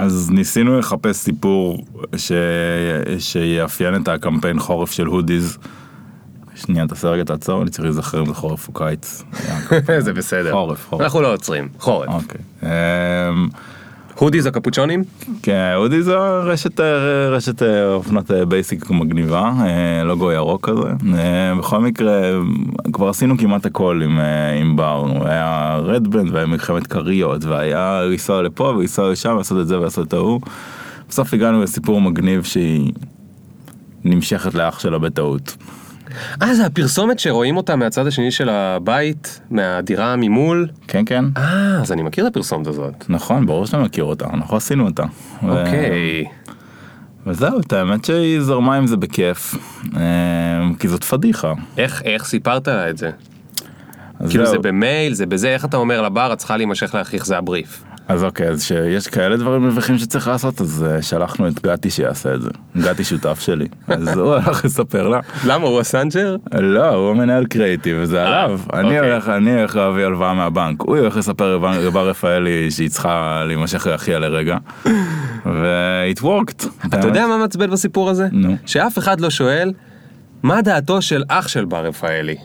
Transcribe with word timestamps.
אז 0.00 0.30
ניסינו 0.30 0.78
לחפש 0.78 1.16
סיפור 1.16 1.84
ש... 2.16 2.32
שיאפיין 3.18 4.02
את 4.02 4.08
הקמפיין 4.08 4.58
חורף 4.58 4.90
של 4.90 5.06
הודיז. 5.06 5.58
שנייה, 6.54 6.86
תעשה 6.86 7.08
רגע 7.08 7.24
תעצור, 7.24 7.62
אני 7.62 7.70
צריך 7.70 7.84
להיזכר 7.84 8.20
אם 8.20 8.26
זה 8.26 8.34
חורף 8.34 8.68
או 8.68 8.72
קיץ. 8.72 9.22
זה 9.98 10.12
בסדר. 10.12 10.52
חורף, 10.52 10.86
חורף. 10.88 11.02
אנחנו 11.02 11.22
לא 11.22 11.32
עוצרים. 11.32 11.68
חורף. 11.78 12.08
אוקיי. 12.08 12.40
אמ, 14.20 14.24
הודיז 14.24 14.46
הקפוצ'ונים? 14.46 15.04
כן, 15.42 15.72
הודי 15.76 16.02
זו 16.02 16.18
רשת, 16.44 16.80
אה, 16.80 17.28
רשת 17.28 17.62
אה, 17.62 17.92
אופנות 17.92 18.30
אה, 18.30 18.44
basic 18.44 18.90
מגניבה, 18.90 19.52
אה, 19.60 20.04
לוגו 20.04 20.32
ירוק 20.32 20.68
כזה. 20.68 20.88
אה, 21.14 21.54
בכל 21.58 21.80
מקרה, 21.80 22.20
כבר 22.92 23.08
עשינו 23.08 23.38
כמעט 23.38 23.66
הכל 23.66 24.00
עם, 24.04 24.20
אה, 24.20 24.52
עם 24.52 24.76
בר, 24.76 25.26
היה 25.26 25.78
רדבנד 25.82 26.34
והיה 26.34 26.46
מלחמת 26.46 26.86
כריות, 26.86 27.44
והיה 27.44 28.02
לנסוע 28.10 28.42
לפה 28.42 28.64
ולנסוע 28.64 29.10
לשם, 29.10 29.36
לעשות 29.36 29.60
את 29.60 29.68
זה 29.68 29.78
ולעשות 29.78 30.08
את 30.08 30.12
ההוא. 30.12 30.40
בסוף 31.08 31.34
הגענו 31.34 31.62
לסיפור 31.62 32.00
מגניב 32.00 32.42
שהיא 32.42 32.92
נמשכת 34.04 34.54
לאח 34.54 34.78
שלה 34.78 34.98
בטעות. 34.98 35.56
אה, 36.42 36.54
זה 36.54 36.66
הפרסומת 36.66 37.18
שרואים 37.18 37.56
אותה 37.56 37.76
מהצד 37.76 38.06
השני 38.06 38.30
של 38.30 38.48
הבית, 38.48 39.40
מהדירה 39.50 40.16
ממול. 40.16 40.68
כן, 40.88 41.02
כן. 41.06 41.24
אה, 41.36 41.80
אז 41.80 41.92
אני 41.92 42.02
מכיר 42.02 42.26
את 42.26 42.30
הפרסומת 42.30 42.66
הזאת. 42.66 43.04
נכון, 43.08 43.46
ברור 43.46 43.66
שאתה 43.66 43.78
מכיר 43.78 44.04
אותה, 44.04 44.26
אנחנו 44.34 44.56
עשינו 44.56 44.86
אותה. 44.86 45.04
ו- 45.42 45.50
אוקיי. 45.50 46.24
וזהו, 47.26 47.60
את 47.60 47.72
האמת 47.72 48.04
שהיא 48.04 48.40
זרמה 48.40 48.76
עם 48.76 48.86
זה 48.86 48.96
בכיף, 48.96 49.54
אה, 49.96 50.00
כי 50.78 50.88
זאת 50.88 51.04
פדיחה. 51.04 51.52
איך, 51.78 52.02
איך 52.04 52.24
סיפרת 52.24 52.68
לה 52.68 52.90
את 52.90 52.98
זה? 52.98 53.10
כאילו 54.28 54.44
זהו. 54.46 54.52
זה 54.52 54.58
במייל, 54.68 55.14
זה 55.14 55.26
בזה, 55.26 55.48
איך 55.48 55.64
אתה 55.64 55.76
אומר 55.76 56.02
לבר, 56.02 56.32
את 56.32 56.38
צריכה 56.38 56.56
להימשך 56.56 56.94
להכריך, 56.94 57.26
זה 57.26 57.38
הבריף. 57.38 57.84
אז 58.10 58.24
אוקיי, 58.24 58.48
אז 58.48 58.62
שיש 58.62 59.06
כאלה 59.06 59.36
דברים 59.36 59.66
מביכים 59.66 59.98
שצריך 59.98 60.28
לעשות, 60.28 60.60
אז 60.60 60.86
uh, 60.88 61.02
שלחנו 61.02 61.48
את 61.48 61.62
גתי 61.62 61.90
שיעשה 61.90 62.34
את 62.34 62.42
זה. 62.42 62.50
גתי 62.78 63.04
שותף 63.04 63.40
שלי. 63.40 63.68
אז 63.88 64.18
הוא 64.18 64.34
הלך 64.34 64.64
לספר 64.64 65.08
לה. 65.08 65.20
למה, 65.46 65.66
הוא 65.66 65.80
הסנג'ר? 65.80 66.36
לא, 66.52 66.88
הוא 66.88 67.14
מנהל 67.14 67.46
קריאיטיב, 67.46 67.96
וזה 68.00 68.22
אה, 68.22 68.26
עליו. 68.26 68.60
אני 68.72 68.84
אוקיי. 68.84 68.98
הולך, 68.98 69.28
אני 69.28 69.58
הולך 69.58 69.76
להביא 69.76 70.04
הלוואה 70.04 70.34
מהבנק. 70.34 70.80
הוא 70.82 70.98
הולך 70.98 71.16
לספר 71.16 71.56
לבר 71.56 72.08
רפאלי 72.08 72.70
שהיא 72.70 72.90
צריכה 72.90 73.44
להימשך 73.46 73.86
לאחיה 73.86 74.18
לרגע. 74.18 74.56
ו-it 75.46 76.20
worked. 76.22 76.66
אתה 76.86 77.06
יודע 77.06 77.26
מה 77.26 77.38
מעצבן 77.38 77.70
בסיפור 77.70 78.10
הזה? 78.10 78.28
נו. 78.32 78.56
שאף 78.66 78.98
אחד 78.98 79.20
לא 79.20 79.30
שואל, 79.30 79.72
מה 80.42 80.62
דעתו 80.62 81.02
של 81.02 81.22
אח 81.28 81.48
של 81.48 81.64
בר 81.64 81.86
רפאלי? 81.86 82.36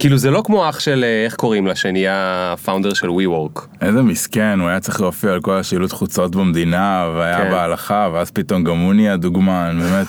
כאילו 0.00 0.18
זה 0.18 0.30
לא 0.30 0.42
כמו 0.44 0.68
אח 0.68 0.80
של, 0.80 1.04
אה, 1.04 1.24
איך 1.24 1.34
קוראים 1.34 1.66
לה, 1.66 1.74
שנהיה 1.74 2.54
founder 2.64 2.94
של 2.94 3.08
WeWork. 3.08 3.60
איזה 3.80 4.02
מסכן, 4.02 4.60
הוא 4.60 4.68
היה 4.68 4.80
צריך 4.80 5.00
להופיע 5.00 5.32
על 5.32 5.40
כל 5.40 5.56
השילוט 5.56 5.92
חוצות 5.92 6.36
במדינה, 6.36 7.08
והיה 7.16 7.38
כן. 7.38 7.50
בהלכה, 7.50 8.08
ואז 8.12 8.30
פתאום 8.30 8.64
גם 8.64 8.78
הוא 8.78 8.94
נהיה 8.94 9.16
דוגמן, 9.16 9.78
באמת, 9.80 10.06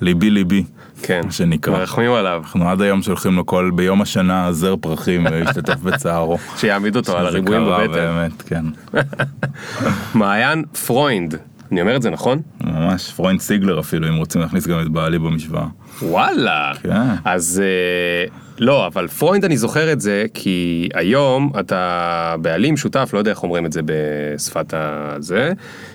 ליבי 0.00 0.30
ליבי. 0.30 0.64
כן. 1.02 1.20
שנקרא. 1.30 1.72
מרחמים 1.72 2.12
עליו. 2.12 2.42
אנחנו 2.44 2.68
עד 2.68 2.80
היום 2.80 3.02
שולחים 3.02 3.36
לו 3.36 3.46
כל 3.46 3.70
ביום 3.74 4.02
השנה 4.02 4.52
זר 4.52 4.76
פרחים 4.76 5.26
להשתתף 5.30 5.80
בצערו. 5.80 6.38
שיעמיד 6.56 6.96
אותו 6.96 7.12
על 7.12 7.18
שזה 7.18 7.28
הריבועים 7.28 7.64
קרה 7.64 7.78
בבטן. 7.78 7.92
באמת, 7.92 8.42
כן. 8.42 8.64
מעיין 10.18 10.64
פרוינד. 10.86 11.34
אני 11.72 11.80
אומר 11.80 11.96
את 11.96 12.02
זה 12.02 12.10
נכון? 12.10 12.40
ממש 12.64 13.12
פרוינד 13.12 13.40
סיגלר 13.40 13.80
אפילו, 13.80 14.08
אם 14.08 14.16
רוצים 14.16 14.40
להכניס 14.40 14.66
גם 14.66 14.80
את 14.80 14.88
בעלי 14.88 15.18
במשוואה. 15.18 15.66
וואלה. 16.02 16.72
כן. 16.82 16.90
אז 17.24 17.62
אה, 17.64 18.43
לא, 18.58 18.86
אבל 18.86 19.08
פרוינד 19.08 19.44
אני 19.44 19.56
זוכר 19.56 19.92
את 19.92 20.00
זה 20.00 20.24
כי 20.34 20.88
היום 20.94 21.52
אתה 21.60 22.34
בעלים 22.40 22.76
שותף, 22.76 23.10
לא 23.12 23.18
יודע 23.18 23.30
איך 23.30 23.42
אומרים 23.42 23.66
את 23.66 23.72
זה 23.72 23.80
בשפת 23.84 24.74
הזה, 24.76 25.52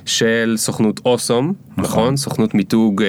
של 0.10 0.54
סוכנות 0.58 1.00
Awesome, 1.06 1.54
נכון? 1.78 2.18
סוכנות 2.18 2.56
מיתוג 2.56 3.04
אה, 3.04 3.08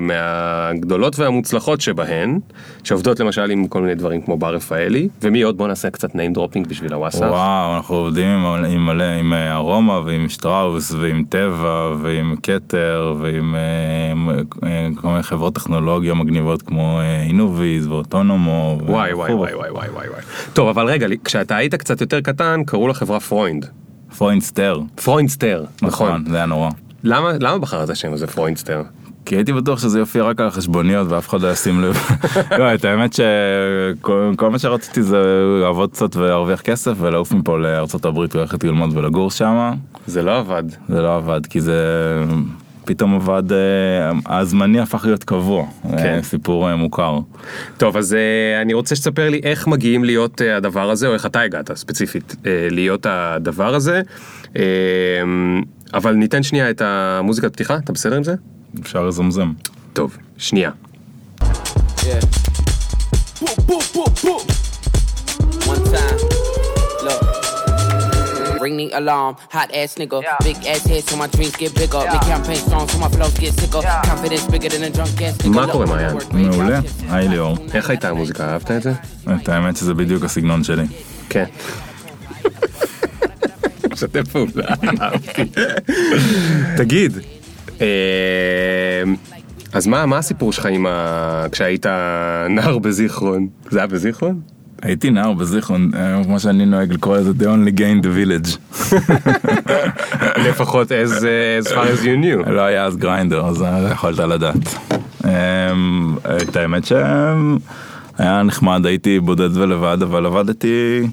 מהגדולות 0.00 1.18
והמוצלחות 1.18 1.80
שבהן, 1.80 2.38
שעובדות 2.84 3.20
למשל 3.20 3.50
עם 3.50 3.66
כל 3.66 3.82
מיני 3.82 3.94
דברים 3.94 4.22
כמו 4.22 4.36
בר 4.36 4.54
רפאלי, 4.54 5.08
ומי 5.22 5.42
עוד? 5.42 5.56
בוא 5.56 5.68
נעשה 5.68 5.90
קצת 5.90 6.10
name 6.10 6.36
dropping 6.36 6.68
בשביל 6.68 6.92
הוואטסאפ. 6.92 7.30
וואו, 7.30 7.76
אנחנו 7.76 7.94
עובדים 7.94 8.28
עם, 8.28 8.64
עם 8.64 8.86
מלא, 8.86 9.04
עם 9.04 9.32
אה, 9.32 9.54
ארומה 9.54 10.00
ועם 10.04 10.28
שטראוס 10.28 10.92
ועם 10.92 11.24
טבע 11.28 11.94
ועם 12.02 12.36
כתר 12.42 13.14
ועם 13.20 13.54
אה, 13.54 14.10
עם, 14.12 14.30
אה, 14.64 14.88
כל 15.00 15.08
מיני 15.08 15.22
חברות 15.22 15.54
טכנולוגיה 15.54 16.14
מגניבות 16.14 16.62
כמו 16.62 17.00
אה, 17.00 17.22
אינוביז 17.22 17.86
ואוטונומו. 17.86 18.78
וואי 18.86 19.12
וואי 19.12 19.32
וואי 19.32 19.54
וואי 19.54 19.70
וואי 19.70 19.88
וואי. 20.08 20.22
טוב, 20.52 20.68
אבל 20.68 20.86
רגע, 20.86 21.06
כשאתה 21.24 21.56
היית 21.56 21.74
קצת 21.74 22.00
יותר 22.00 22.20
קטן, 22.20 22.62
קראו 22.66 22.88
לחברה 22.88 23.20
פרוינד. 23.20 23.66
פרוינדסטר. 24.16 24.80
פרוינדסטר, 25.04 25.64
נכון. 25.82 26.08
נכון, 26.08 26.24
זה 26.30 26.36
היה 26.36 26.46
נורא. 26.46 26.70
למה, 27.04 27.32
למה 27.40 27.58
בחרת 27.58 27.84
את 27.84 27.90
השם 27.90 28.12
הזה 28.12 28.26
פרוינדסטר? 28.26 28.82
כי 29.24 29.34
הייתי 29.36 29.52
בטוח 29.52 29.78
שזה 29.80 29.98
יופיע 29.98 30.24
רק 30.24 30.40
על 30.40 30.46
החשבוניות 30.46 31.08
ואף 31.10 31.28
אחד 31.28 31.40
לא 31.40 31.52
ישים 31.52 31.80
לב. 31.80 31.96
לא, 32.58 32.74
את 32.74 32.84
האמת 32.84 33.12
שכל 33.12 34.32
כל 34.36 34.50
מה 34.50 34.58
שרציתי 34.58 35.02
זה 35.02 35.22
לעבוד 35.62 35.90
קצת 35.90 36.16
ולהרוויח 36.16 36.60
כסף 36.60 36.92
ולעוף 36.98 37.32
מפה 37.32 37.58
לארצות 37.58 38.04
הברית 38.04 38.36
וללכת 38.36 38.64
ללמוד 38.64 38.96
ולגור 38.96 39.30
שם. 39.30 39.72
זה 40.06 40.22
לא 40.22 40.38
עבד. 40.38 40.62
זה 40.88 41.02
לא 41.02 41.16
עבד 41.16 41.46
כי 41.46 41.60
זה 41.60 41.78
פתאום 42.84 43.14
עבד, 43.14 43.52
אה, 43.52 43.58
הזמני 44.40 44.80
הפך 44.80 45.04
להיות 45.04 45.24
קבוע. 45.24 45.66
כן. 45.82 45.96
כן. 45.96 46.22
סיפור 46.22 46.70
אה, 46.70 46.76
מוכר. 46.76 47.18
טוב, 47.76 47.96
אז 47.96 48.14
אה, 48.14 48.62
אני 48.62 48.74
רוצה 48.74 48.96
שתספר 48.96 49.28
לי 49.28 49.40
איך 49.42 49.66
מגיעים 49.66 50.04
להיות 50.04 50.42
אה, 50.42 50.56
הדבר 50.56 50.90
הזה, 50.90 51.08
או 51.08 51.14
איך 51.14 51.26
אתה 51.26 51.40
הגעת 51.40 51.70
ספציפית 51.74 52.36
אה, 52.46 52.68
להיות 52.70 53.06
הדבר 53.08 53.74
הזה. 53.74 54.02
אה, 54.56 54.62
אבל 55.94 56.14
ניתן 56.14 56.42
שנייה 56.42 56.70
את 56.70 56.82
המוזיקת 56.84 57.52
פתיחה, 57.52 57.76
אתה 57.76 57.92
בסדר 57.92 58.16
עם 58.16 58.24
זה? 58.24 58.34
אפשר 58.80 59.06
לזמזם. 59.06 59.52
טוב, 59.92 60.16
שנייה. 60.36 60.70
Yeah. 61.40 62.41
Ring 68.62 68.76
the 68.76 68.88
alarm, 69.00 69.34
hot 69.56 69.70
ass 69.74 69.90
nigga. 70.00 70.18
Big 70.48 70.58
ass 70.72 70.82
head 70.90 71.02
so 71.08 71.16
my 71.16 71.26
dreams 71.34 71.56
get 71.62 71.74
bigger. 71.80 72.02
Make 72.12 72.26
campaign 72.32 72.62
songs 72.70 72.88
so 72.92 72.98
my 73.04 73.08
flows 73.14 73.34
get 73.42 73.52
sicker. 73.60 73.82
Confidence 74.10 74.46
bigger 74.52 74.68
than 74.74 74.82
a 74.88 74.90
drunk 74.96 75.20
ass 75.26 75.36
nigga. 75.38 75.48
מה 75.48 75.72
קורה, 75.72 75.86
מעיין? 75.86 76.16
מעולה. 76.32 76.80
היי 77.08 77.28
ליאור. 77.28 77.56
איך 77.74 77.90
הייתה 77.90 78.08
המוזיקה, 78.08 78.52
אהבת 78.52 78.70
את 78.70 78.82
זה? 78.82 78.92
את 79.42 79.48
האמת 79.48 79.76
שזה 79.76 79.94
בדיוק 79.94 80.24
הסגנון 80.24 80.64
שלי. 80.64 80.84
כן. 81.28 81.44
משתף 83.92 84.28
פעולה, 84.32 84.68
אהבתי. 85.00 85.42
תגיד, 86.76 87.12
אה, 87.80 87.86
אז 89.72 89.86
מה 89.86 90.06
מה 90.06 90.18
הסיפור 90.18 90.52
שלך 90.52 90.66
עם 90.66 90.86
ה... 90.86 91.46
כשהיית 91.52 91.86
נער 92.50 92.78
בזיכרון? 92.78 93.48
זה 93.70 93.78
היה 93.78 93.86
בזיכרון? 93.86 94.40
הייתי 94.82 95.10
נער 95.10 95.32
בזיכרון, 95.32 95.90
אה, 95.94 96.24
כמו 96.24 96.40
שאני 96.40 96.66
נוהג 96.66 96.92
לקרוא 96.92 97.16
לזה, 97.16 97.30
the 97.30 97.42
only 97.44 97.78
gay 97.78 98.02
in 98.02 98.04
the 98.04 98.08
village. 98.08 98.58
לפחות 100.48 100.92
as 100.92 101.10
as 101.64 101.68
far 101.68 101.74
as 101.74 102.04
you 102.04 102.24
knew. 102.24 102.50
לא 102.50 102.60
היה 102.60 102.84
אז 102.84 102.96
גריינדר, 102.96 103.46
אז 103.46 103.62
לא 103.62 103.88
יכולת 103.92 104.18
לדעת. 104.18 104.74
אמ, 105.24 106.16
את 106.42 106.56
האמת 106.56 106.84
שהיה 106.84 108.42
נחמד, 108.44 108.86
הייתי 108.86 109.20
בודד 109.20 109.56
ולבד, 109.56 109.98
אבל 110.02 110.26
עבדתי, 110.26 111.06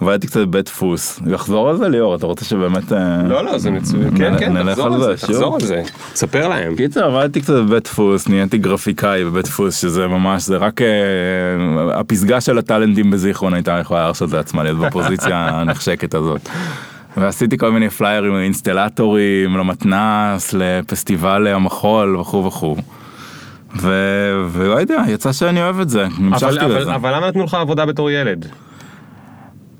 עבדתי 0.00 0.26
קצת 0.26 0.40
בבית 0.40 0.64
דפוס. 0.66 1.20
לחזור 1.26 1.68
על 1.68 1.76
זה 1.76 1.88
ליאור, 1.88 2.14
אתה 2.16 2.26
רוצה 2.26 2.44
שבאמת... 2.44 2.92
אה, 2.92 3.22
לא, 3.28 3.44
לא, 3.44 3.58
זה 3.58 3.70
מצוין. 3.70 4.18
כן, 4.18 4.38
כן, 4.38 4.70
תחזור 4.70 4.86
על 4.86 5.00
זה? 5.00 5.14
תחזור 5.16 5.54
על 5.54 5.60
זה. 5.60 5.82
ספר 6.14 6.48
להם. 6.48 6.76
קיצר 6.76 7.04
עבדתי 7.04 7.40
קצת 7.40 7.54
בבית 7.54 7.84
דפוס, 7.84 8.28
נהייתי 8.28 8.58
גרפיקאי 8.58 9.24
בבית 9.24 9.44
דפוס, 9.44 9.80
שזה 9.80 10.06
ממש, 10.06 10.42
זה 10.42 10.56
רק 10.56 10.82
אה, 10.82 10.88
הפסגה 12.00 12.40
של 12.40 12.58
הטאלנטים 12.58 13.10
בזיכרון 13.10 13.54
הייתה 13.54 13.78
יכולה 13.80 14.00
להרשות 14.00 14.32
לעצמה 14.32 14.62
להיות 14.62 14.78
בפוזיציה 14.78 15.48
הנחשקת 15.60 16.14
הזאת. 16.14 16.48
ועשיתי 17.16 17.58
כל 17.58 17.72
מיני 17.72 17.90
פליירים 17.90 18.34
לאינסטלטורים, 18.34 19.56
למתנ"ס, 19.56 20.54
לפסטיבל 20.58 21.46
המחול 21.46 22.16
וכו' 22.16 22.44
וכו'. 22.44 22.76
ולא 24.50 24.80
יודע, 24.80 25.02
יצא 25.08 25.32
שאני 25.32 25.62
אוהב 25.62 25.80
את 25.80 25.88
זה, 25.88 26.06
אבל 26.32 26.78
לזה. 26.78 26.94
אבל 26.94 27.14
למה 27.14 27.28
נתנו 27.28 27.44
לך 27.44 27.54
עבודה 27.54 27.86
בתור 27.86 28.10
ילד? 28.10 28.46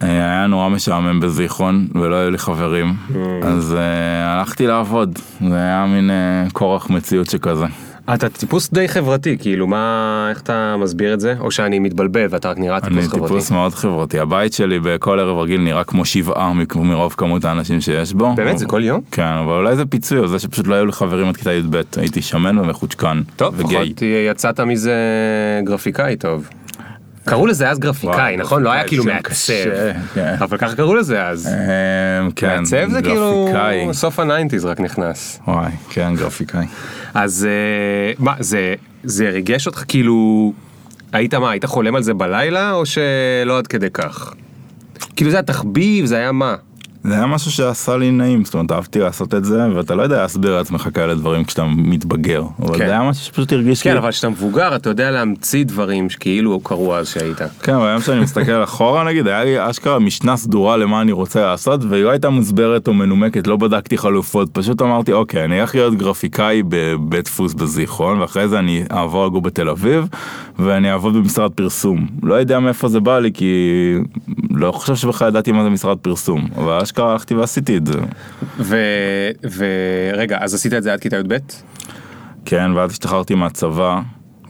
אה, 0.03 0.09
היה 0.09 0.47
נורא 0.47 0.69
משעמם 0.69 1.21
בזיכרון 1.21 1.87
ולא 1.95 2.17
היו 2.17 2.31
לי 2.31 2.39
חברים, 2.39 2.95
Mm. 3.11 3.15
אז 3.47 3.75
אה, 3.79 4.33
הלכתי 4.33 4.67
לעבוד, 4.67 5.19
זה 5.49 5.57
היה 5.57 5.87
מין 5.87 6.11
אה, 6.11 6.51
כורח 6.53 6.91
מציאות 6.91 7.31
שכזה. 7.31 7.65
אתה 8.15 8.29
טיפוס 8.29 8.71
די 8.73 8.89
חברתי, 8.89 9.37
כאילו 9.41 9.67
מה, 9.67 10.27
איך 10.31 10.41
אתה 10.41 10.77
מסביר 10.79 11.15
את 11.15 11.21
זה? 11.21 11.35
או 11.41 11.51
שאני 11.51 11.79
מתבלבל 11.79 12.27
ואתה 12.31 12.51
רק 12.51 12.59
נראה 12.59 12.77
אני 12.77 12.95
טיפוס 12.95 13.09
חברתי? 13.09 13.27
טיפוס 13.27 13.51
מאוד 13.51 13.75
חברתי, 13.75 14.19
הבית 14.19 14.53
שלי 14.53 14.79
בכל 14.83 15.21
ערב 15.21 15.39
רגיל 15.39 15.61
נראה 15.61 15.85
כמו 15.85 16.05
שבעה 16.05 16.53
מרוב 16.77 17.15
כמות 17.17 17.45
האנשים 17.45 17.81
שיש 17.81 18.13
בו. 18.13 18.35
באמת? 18.35 18.59
זה 18.59 18.67
כל 18.67 18.85
יום? 18.85 19.01
כן, 19.11 19.23
אבל 19.23 19.53
אולי 19.53 19.77
זה 19.77 19.87
פיצוי 19.87 20.19
על 20.19 20.27
זה 20.27 20.39
שפשוט 20.39 20.67
לא 20.67 20.75
היו 20.75 20.87
לי 20.87 20.93
חברים 20.93 21.29
עד 21.29 21.37
כיתה 21.37 21.53
י"ב, 21.53 21.81
הייתי 21.97 22.23
שמן 22.23 22.59
ומחוצ'קן. 22.59 23.23
טוב. 23.37 23.61
לפחות 23.61 24.03
יצאת 24.31 24.61
מזה 24.61 24.95
גרפיקאי 25.65 26.17
טוב. 26.17 26.49
קראו 27.31 27.47
לזה 27.47 27.71
אז 27.71 27.79
גרפיקאי, 27.79 28.37
נכון? 28.37 28.63
לא 28.63 28.71
היה 28.71 28.89
כאילו 28.89 29.05
מעצב. 29.05 29.53
כן. 30.15 30.35
אבל 30.41 30.59
ככה 30.59 30.77
קראו 30.77 30.95
לזה 30.95 31.27
אז. 31.27 31.49
אמ, 31.49 32.31
כן, 32.31 32.59
מעצב 32.59 32.91
זה 32.91 33.03
כאילו. 33.03 33.53
סוף 33.93 34.19
ה 34.19 34.24
nineties 34.24 34.65
רק 34.65 34.81
נכנס. 34.81 35.41
וואי, 35.49 35.71
כן, 35.91 36.15
גרפיקאי. 36.17 36.67
אז 37.15 37.47
אה, 37.51 38.13
מה, 38.19 38.35
זה, 38.39 38.75
זה 39.05 39.31
ריגש 39.31 39.67
אותך 39.67 39.85
כאילו, 39.89 40.53
היית 41.13 41.35
מה, 41.35 41.51
היית 41.51 41.65
חולם 41.65 41.95
על 41.95 42.03
זה 42.03 42.15
בלילה 42.15 42.73
או 42.73 42.87
שלא 42.87 43.59
עד 43.59 43.67
כדי 43.67 43.91
כך? 43.91 44.35
כאילו 45.17 45.31
זה 45.31 45.37
היה 45.37 45.43
תחביב, 45.43 46.05
זה 46.05 46.17
היה 46.17 46.33
מה? 46.33 46.55
זה 47.05 47.15
היה 47.15 47.27
משהו 47.27 47.51
שעשה 47.51 47.97
לי 47.97 48.11
נעים, 48.11 48.45
זאת 48.45 48.55
אומרת, 48.55 48.73
אהבתי 48.73 48.99
לעשות 48.99 49.35
את 49.35 49.45
זה, 49.45 49.75
ואתה 49.77 49.95
לא 49.95 50.03
יודע 50.03 50.23
להסביר 50.23 50.57
לעצמך 50.57 50.89
כאלה 50.95 51.15
דברים 51.15 51.45
כשאתה 51.45 51.65
מתבגר, 51.65 52.43
אבל 52.63 52.79
כן. 52.79 52.87
זה 52.87 52.93
היה 52.93 53.11
משהו 53.11 53.25
שפשוט 53.25 53.53
הרגיש 53.53 53.85
לי... 53.85 53.91
כן, 53.91 53.97
אבל 53.97 54.11
כשאתה 54.11 54.29
מבוגר 54.29 54.77
אתה 54.77 54.91
יודע 54.91 55.11
להמציא 55.11 55.65
דברים 55.65 56.11
שכאילו 56.11 56.61
קרו 56.61 56.95
אז 56.95 57.09
שהיית. 57.09 57.39
כן, 57.63 57.75
אבל 57.75 57.87
היום 57.87 58.01
שאני 58.01 58.21
מסתכל 58.21 58.65
אחורה 58.65 59.05
נגיד, 59.05 59.27
היה 59.27 59.45
לי 59.45 59.71
אשכרה 59.71 59.99
משנה 59.99 60.37
סדורה 60.37 60.77
למה 60.77 61.01
אני 61.01 61.13
רוצה 61.13 61.41
לעשות, 61.41 61.81
והיא 61.89 62.05
לא 62.05 62.11
הייתה 62.11 62.31
מוסברת 62.31 62.89
או 62.89 62.95
מנומקת, 62.95 63.47
לא 63.47 63.57
בדקתי 63.57 63.99
חלופות, 63.99 64.49
פשוט 64.53 64.83
אמרתי, 64.83 65.13
אוקיי, 65.13 65.45
אני 65.45 65.59
הולך 65.59 65.75
להיות 65.75 65.95
גרפיקאי 65.95 66.63
בבית 66.69 67.25
דפוס 67.25 67.55
בזיכרון, 67.55 68.21
ואחרי 68.21 68.49
זה 68.49 68.59
אני 68.59 68.85
אעבור 68.93 69.27
לגור 69.27 69.43
בתל 69.43 69.69
אביב, 69.69 70.09
ואני 70.59 70.93
אעבוד 70.93 71.15
במשרד 71.15 71.53
פרסום. 71.53 72.07
לא 72.23 72.35
יודע 72.35 72.61
מאיפה 72.61 72.89
זה 72.89 73.01
בא 73.01 73.19
לי, 73.19 73.33
כי 73.33 73.55
לא 74.51 74.73
חושב 74.73 74.97
שבכלל 74.97 75.29
ידעתי 75.29 75.53
מה 75.53 75.63
זה 75.63 75.71
משרד 75.71 75.99
פרסום, 75.99 76.49
אבל 76.57 76.73
אשכרה 76.91 77.13
הלכתי 77.13 77.35
ועשיתי 77.35 77.77
את 77.77 77.87
זה. 77.87 77.99
ו- 78.59 79.31
ורגע, 79.57 80.39
אז 80.41 80.55
עשית 80.55 80.73
את 80.73 80.83
זה 80.83 80.93
עד 80.93 81.01
כיתה 81.01 81.17
י"ב? 81.17 81.37
כן, 82.45 82.71
ואז 82.75 82.91
השתחררתי 82.91 83.35
מהצבא. 83.35 84.01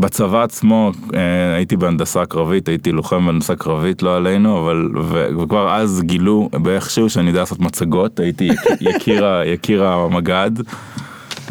בצבא 0.01 0.43
עצמו 0.43 0.93
אה, 1.15 1.55
הייתי 1.55 1.77
בהנדסה 1.77 2.27
קרבית, 2.27 2.69
הייתי 2.69 2.93
לוחם 2.93 3.27
בהנדסה 3.27 3.57
קרבית, 3.57 4.03
לא 4.03 4.17
עלינו, 4.17 4.59
אבל 4.59 4.91
ו, 5.03 5.27
וכבר 5.43 5.75
אז 5.75 6.03
גילו 6.05 6.49
באיכשהו 6.53 7.11
שאני 7.11 7.29
יודע 7.29 7.41
לעשות 7.41 7.61
מצגות, 7.61 8.21
הייתי 8.21 8.51
יקיר 9.47 9.85
המג"ד. 9.85 10.51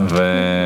ו... 0.10 0.18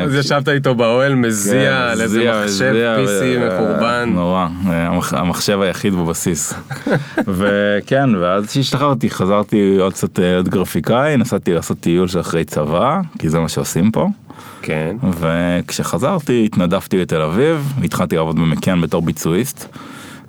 אז 0.04 0.14
ישבת 0.14 0.48
איתו 0.48 0.74
באוהל 0.74 1.14
מזיע 1.14 1.90
על 1.90 2.00
איזה 2.00 2.30
מחשב 2.44 2.74
PC 2.96 3.24
מחורבן. 3.46 4.10
נורא, 4.14 4.46
אה, 4.66 4.86
המח- 4.86 5.14
המחשב 5.14 5.60
היחיד 5.60 5.94
בבסיס. 5.94 6.54
וכן, 7.36 8.14
ואז 8.14 8.46
כשהשתחררתי 8.46 9.10
חזרתי 9.10 9.76
עוד 9.80 9.92
קצת 9.92 10.18
אה, 10.18 10.24
להיות 10.24 10.48
גרפיקאי, 10.48 11.16
נסעתי 11.16 11.52
לעשות 11.54 11.80
טיול 11.80 12.08
של 12.08 12.20
אחרי 12.20 12.44
צבא, 12.44 13.00
כי 13.18 13.28
זה 13.28 13.38
מה 13.40 13.48
שעושים 13.48 13.90
פה. 13.90 14.08
כן. 14.62 14.96
וכשחזרתי 15.20 16.42
התנדבתי 16.44 16.98
לתל 17.02 17.20
אביב, 17.20 17.72
התחלתי 17.84 18.16
לעבוד 18.16 18.36
במקן 18.36 18.80
בתור 18.80 19.02
ביצועיסט. 19.02 19.68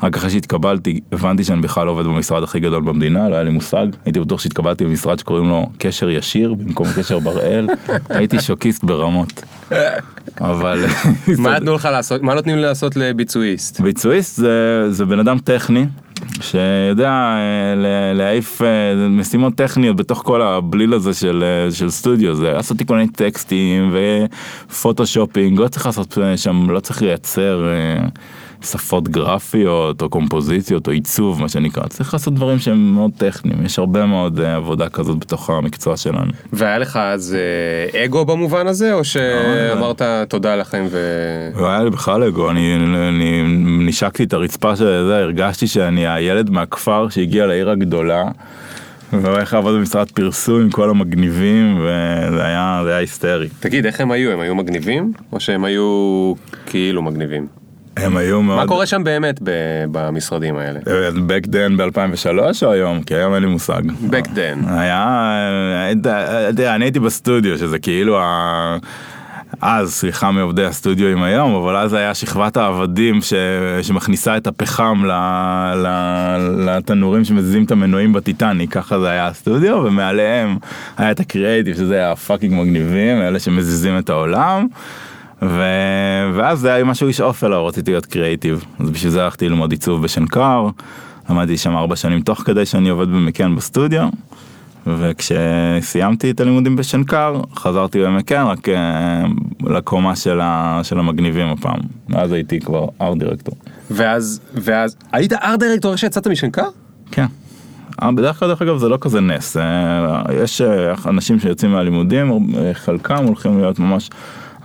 רק 0.04 0.18
אחרי 0.18 0.30
שהתקבלתי 0.30 1.00
הבנתי 1.12 1.44
שאני 1.44 1.62
בכלל 1.62 1.86
לא 1.86 1.92
עובד 1.92 2.06
במשרד 2.06 2.44
הכי 2.44 2.60
גדול 2.60 2.82
במדינה, 2.84 3.30
לא 3.30 3.36
היה 3.36 3.44
לי 3.44 3.52
מושג. 3.52 3.88
הייתי 4.06 4.20
בטוח 4.20 4.40
שהתקבלתי 4.40 4.86
במשרד 4.86 5.20
שקוראים 5.20 5.50
לו 5.50 5.70
קשר 5.78 6.10
ישיר 6.10 6.54
במקום 6.54 6.88
קשר 6.98 7.20
בראל. 7.20 7.68
הייתי 8.10 8.42
שוקיסט 8.42 8.84
ברמות. 8.84 9.44
אבל 10.42 10.86
מה 11.38 11.56
נתנו 11.56 11.76
לך 11.76 11.86
לעשות, 11.92 12.22
מה 12.22 12.34
נותנים 12.34 12.58
לעשות 12.58 12.96
לביצועיסט? 12.96 13.82
ביצועיסט 13.82 14.38
זה, 14.38 14.86
זה 14.92 15.06
בן 15.06 15.20
אדם 15.20 15.38
טכני 15.40 15.86
שיודע 16.42 17.10
אה, 17.10 18.14
להעיף 18.14 18.62
אה, 18.62 19.08
משימות 19.10 19.56
טכניות 19.56 19.96
בתוך 19.96 20.22
כל 20.26 20.42
הבליל 20.42 20.94
הזה 20.94 21.14
של, 21.14 21.44
אה, 21.44 21.72
של 21.72 21.90
סטודיו, 21.90 22.36
זה 22.36 22.52
לעשות 22.52 22.78
תיקוני 22.78 23.08
טקסטים 23.08 23.96
ופוטושופינג, 24.70 25.60
לא 25.60 25.68
צריך 25.68 25.86
לעשות 25.86 26.18
שם, 26.36 26.70
לא 26.70 26.80
צריך 26.80 27.02
לייצר 27.02 27.68
שפות 28.66 29.08
גרפיות 29.08 30.02
או 30.02 30.10
קומפוזיציות 30.10 30.88
או 30.88 30.92
עיצוב 30.92 31.42
מה 31.42 31.50
שנקרא, 31.50 31.88
צריך 31.88 32.14
לעשות 32.14 32.34
דברים 32.34 32.60
שהם 32.60 32.94
מאוד 32.94 33.12
טכניים, 33.18 33.66
יש 33.66 33.80
הרבה 33.80 34.06
מאוד 34.06 34.40
אה, 34.40 34.56
עבודה 34.56 34.90
כזאת 34.90 35.20
בתוך 35.20 35.50
המקצוע 35.50 35.98
שלנו. 35.98 36.32
והיה 36.54 36.78
לך 36.78 36.98
אז 36.98 37.36
אה, 37.94 38.06
אגו 38.06 38.26
במובן 38.26 38.68
הזה, 38.68 38.94
או 38.94 39.04
שאמרת 39.04 40.02
תודה 40.28 40.56
לכם 40.56 40.86
ו... 40.90 41.00
לא 41.56 41.70
היה 41.70 41.84
לי 41.84 41.90
בכלל 41.90 42.24
אגו, 42.24 42.50
אני, 42.52 42.76
אני 43.10 43.44
נשקתי 43.88 44.24
את 44.24 44.34
הרצפה 44.34 44.76
של 44.76 45.06
זה, 45.08 45.18
הרגשתי 45.18 45.68
שאני 45.68 46.08
הילד 46.08 46.50
מהכפר 46.50 47.10
שהגיע 47.10 47.46
לעיר 47.46 47.70
הגדולה. 47.70 48.24
והולך 49.14 49.54
לעבוד 49.54 49.76
במשרד 49.76 50.12
פרסום 50.12 50.62
עם 50.62 50.70
כל 50.70 50.90
המגניבים 50.90 51.78
וזה 51.78 52.46
היה, 52.46 52.84
היה 52.86 52.98
היסטרי. 52.98 53.48
תגיד, 53.60 53.86
איך 53.86 54.02
הם 54.02 54.12
היו? 54.12 54.32
הם 54.32 54.40
היו 54.40 54.56
מגניבים? 54.56 55.14
או 55.32 55.40
שהם 55.40 55.66
היו 55.66 56.34
כאילו 56.66 57.02
מגניבים? 57.02 57.48
הם 57.98 58.18
היו 58.18 58.42
מאוד... 58.42 58.58
מה 58.58 58.68
קורה 58.68 58.86
שם 58.86 59.04
באמת 59.04 59.40
ב- 59.44 59.86
במשרדים 59.92 60.58
האלה? 60.58 60.80
back 61.28 61.46
then 61.46 61.78
ב-2003 61.78 62.40
או 62.66 62.72
היום? 62.72 63.04
כי 63.04 63.16
היום 63.16 63.34
אין 63.34 63.44
לי 63.44 63.50
מושג. 63.50 63.82
Back 64.10 64.26
then. 64.26 64.70
היה, 64.70 65.50
אני 66.76 66.86
הייתי 66.86 67.00
בסטודיו 67.00 67.58
שזה 67.58 67.80
כאילו 67.80 68.20
ה... 68.20 68.78
אז, 69.62 69.94
סליחה 69.94 70.32
מעובדי 70.32 70.66
הסטודיו 70.66 71.08
עם 71.08 71.24
היום, 71.24 71.56
אבל 71.56 71.76
אז 71.76 71.94
היה 71.94 72.14
שכבת 72.14 72.58
העבדים 72.58 73.22
ש... 73.22 73.34
שמכניסה 73.82 74.38
את 74.38 74.48
הפחם 74.48 75.06
ל... 75.06 75.12
ל... 75.76 75.88
לתנורים 76.66 77.26
שמזיזים 77.26 77.64
את 77.64 77.72
המנועים 77.72 78.14
בטיטניק, 78.14 78.74
ככה 78.74 79.00
זה 79.00 79.10
היה 79.10 79.28
הסטודיו, 79.28 79.76
ומעליהם 79.86 80.58
היה 80.98 81.12
את 81.12 81.20
הקריאייטיב, 81.20 81.76
שזה 81.76 81.96
היה 81.96 82.16
פאקינג 82.16 82.54
מגניבים, 82.54 83.22
אלה 83.22 83.40
שמזיזים 83.40 83.98
את 83.98 84.10
העולם. 84.10 84.68
ו... 85.50 85.64
ואז 86.36 86.60
זה 86.60 86.74
היה 86.74 86.84
משהו 86.84 87.08
לשאוף 87.08 87.44
אליו, 87.44 87.66
רציתי 87.66 87.92
להיות 87.92 88.06
קריאייטיב, 88.06 88.66
אז 88.80 88.90
בשביל 88.90 89.12
זה 89.12 89.24
הלכתי 89.24 89.50
ללמוד 89.50 89.72
עיצוב 89.72 90.04
בשנקר, 90.04 90.68
למדתי 91.30 91.58
שם 91.58 91.76
ארבע 91.76 91.96
שנים 91.96 92.22
תוך 92.22 92.40
כדי 92.40 92.66
שאני 92.66 92.90
עובד 92.90 93.08
במקן 93.08 93.56
בסטודיו, 93.56 94.10
וכשסיימתי 94.88 96.32
את 96.32 96.40
הלימודים 96.40 96.76
בשנקר, 96.76 97.42
חזרתי 97.56 98.04
במקן 98.04 98.44
רק 98.44 98.70
אה, 98.70 99.24
לקומה 99.64 100.16
של, 100.16 100.40
ה... 100.42 100.80
של 100.84 101.00
המגניבים 101.00 101.48
הפעם, 101.48 101.80
ואז 102.10 102.32
הייתי 102.32 102.60
כבר 102.60 102.88
ארט 103.02 103.18
דירקטור. 103.18 103.56
ואז, 103.92 104.42
ואז, 104.54 104.96
היית 105.12 105.34
ארט 105.34 105.60
דירקטור 105.60 105.96
שיצאת 105.96 106.28
משנקר? 106.28 106.68
כן. 107.12 107.26
אה, 108.02 108.12
בדרך 108.12 108.40
כלל 108.40 108.48
דרך 108.48 108.62
אגב 108.62 108.78
זה 108.78 108.90
לא 108.90 108.98
כזה 109.02 109.22
נס, 109.22 109.58
אה, 109.58 110.24
יש 110.44 110.62
אנשים 111.06 111.40
שיוצאים 111.40 111.72
מהלימודים, 111.72 112.54
חלקם 112.74 113.26
הולכים 113.26 113.58
להיות 113.58 113.80
ממש 113.80 114.10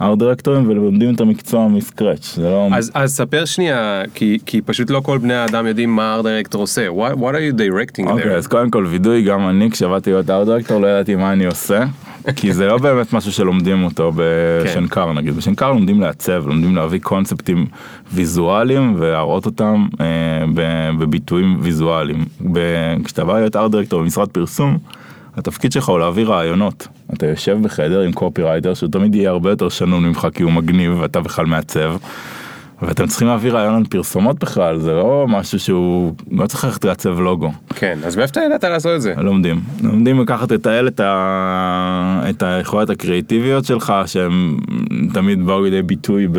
ארט 0.01 0.19
דירקטורים 0.19 0.69
ולומדים 0.69 1.15
את 1.15 1.21
המקצוע 1.21 1.69
מסקרץ', 1.69 2.35
זה 2.35 2.43
לא... 2.43 2.69
אז, 2.73 2.91
אז 2.95 3.17
ספר 3.17 3.45
שנייה, 3.45 4.03
כי, 4.15 4.39
כי 4.47 4.61
פשוט 4.61 4.91
לא 4.91 5.01
כל 5.01 5.19
בני 5.19 5.35
האדם 5.35 5.67
יודעים 5.67 5.97
מה 5.97 6.15
ארט 6.15 6.27
דירקטור 6.27 6.61
עושה. 6.61 6.89
What, 6.89 7.17
what 7.17 7.35
are 7.35 7.55
you 7.55 7.59
directing 7.59 8.11
אוקיי, 8.11 8.25
there? 8.25 8.37
אז 8.37 8.47
קודם 8.47 8.71
כל 8.71 8.87
וידוי, 8.89 9.23
גם 9.23 9.49
אני 9.49 9.71
כשעבדתי 9.71 10.11
להיות 10.11 10.31
art 10.31 10.47
director 10.47 10.81
לא 10.81 10.87
ידעתי 10.87 11.15
מה 11.15 11.33
אני 11.33 11.47
עושה, 11.47 11.85
כי 12.37 12.53
זה 12.53 12.67
לא 12.67 12.79
באמת 12.79 13.13
משהו 13.13 13.33
שלומדים 13.33 13.85
אותו 13.85 14.13
בשנקר 14.17 15.13
נגיד, 15.13 15.37
בשנקר 15.37 15.71
לומדים 15.71 16.01
לעצב, 16.01 16.47
לומדים 16.47 16.77
להביא 16.77 17.01
קונספטים 17.01 17.67
ויזואליים 18.13 18.95
ולהראות 18.99 19.47
אותם 19.47 19.87
אה, 20.01 20.07
בביטויים 20.99 21.59
ויזואליים. 21.61 22.25
ב- 22.53 22.95
כשאתה 23.05 23.25
בא 23.25 23.39
להיות 23.39 23.57
art 23.57 23.71
director 23.71 24.01
במשרד 24.01 24.29
פרסום, 24.29 24.79
התפקיד 25.37 25.73
שלך 25.73 25.89
הוא 25.89 25.99
להביא 25.99 26.25
רעיונות. 26.25 26.89
אתה 27.15 27.27
יושב 27.27 27.59
בחדר 27.63 28.01
עם 28.01 28.13
קופירייטר 28.13 28.75
שהוא 28.75 28.91
תמיד 28.91 29.15
יהיה 29.15 29.31
הרבה 29.31 29.51
יותר 29.51 29.69
שנון 29.69 30.05
ממך 30.05 30.29
כי 30.35 30.43
הוא 30.43 30.53
מגניב 30.53 30.99
ואתה 31.01 31.21
בכלל 31.21 31.47
מעצב. 31.47 31.97
ואתם 32.83 33.07
צריכים 33.07 33.29
להביא 33.29 33.53
רעיון 33.53 33.75
על 33.75 33.85
פרסומות 33.85 34.39
בכלל, 34.39 34.79
זה 34.79 34.93
לא 34.93 35.27
משהו 35.29 35.59
שהוא, 35.59 36.15
לא 36.31 36.47
צריך 36.47 36.65
ללכת 36.65 36.85
לעצב 36.85 37.21
לוגו. 37.21 37.53
כן, 37.75 37.99
אז 38.05 38.17
מאיפה 38.17 38.31
אתה 38.31 38.41
ידעת 38.41 38.65
לעשות 38.65 38.97
את 38.97 39.03
זה? 39.03 39.15
לומדים. 39.17 39.61
לומדים 39.83 40.21
לקחת 40.21 40.53
לתעל 40.53 40.89
את, 40.89 41.01
ה... 41.01 42.23
את 42.31 42.43
היכולות 42.43 42.91
הקריאיטיביות 42.91 43.65
שלך 43.65 43.93
שהם 44.07 44.59
תמיד 45.13 45.47
באו 45.47 45.65
לידי 45.65 45.83
ביטוי 45.83 46.27
ב... 46.33 46.39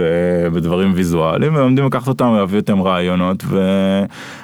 בדברים 0.53 0.91
ויזואליים 0.95 1.55
ולומדים 1.55 1.85
לקחת 1.85 2.07
אותם 2.07 2.25
ולהביא 2.25 2.59
אותם 2.59 2.81
רעיונות 2.81 3.43
ו... 3.47 3.59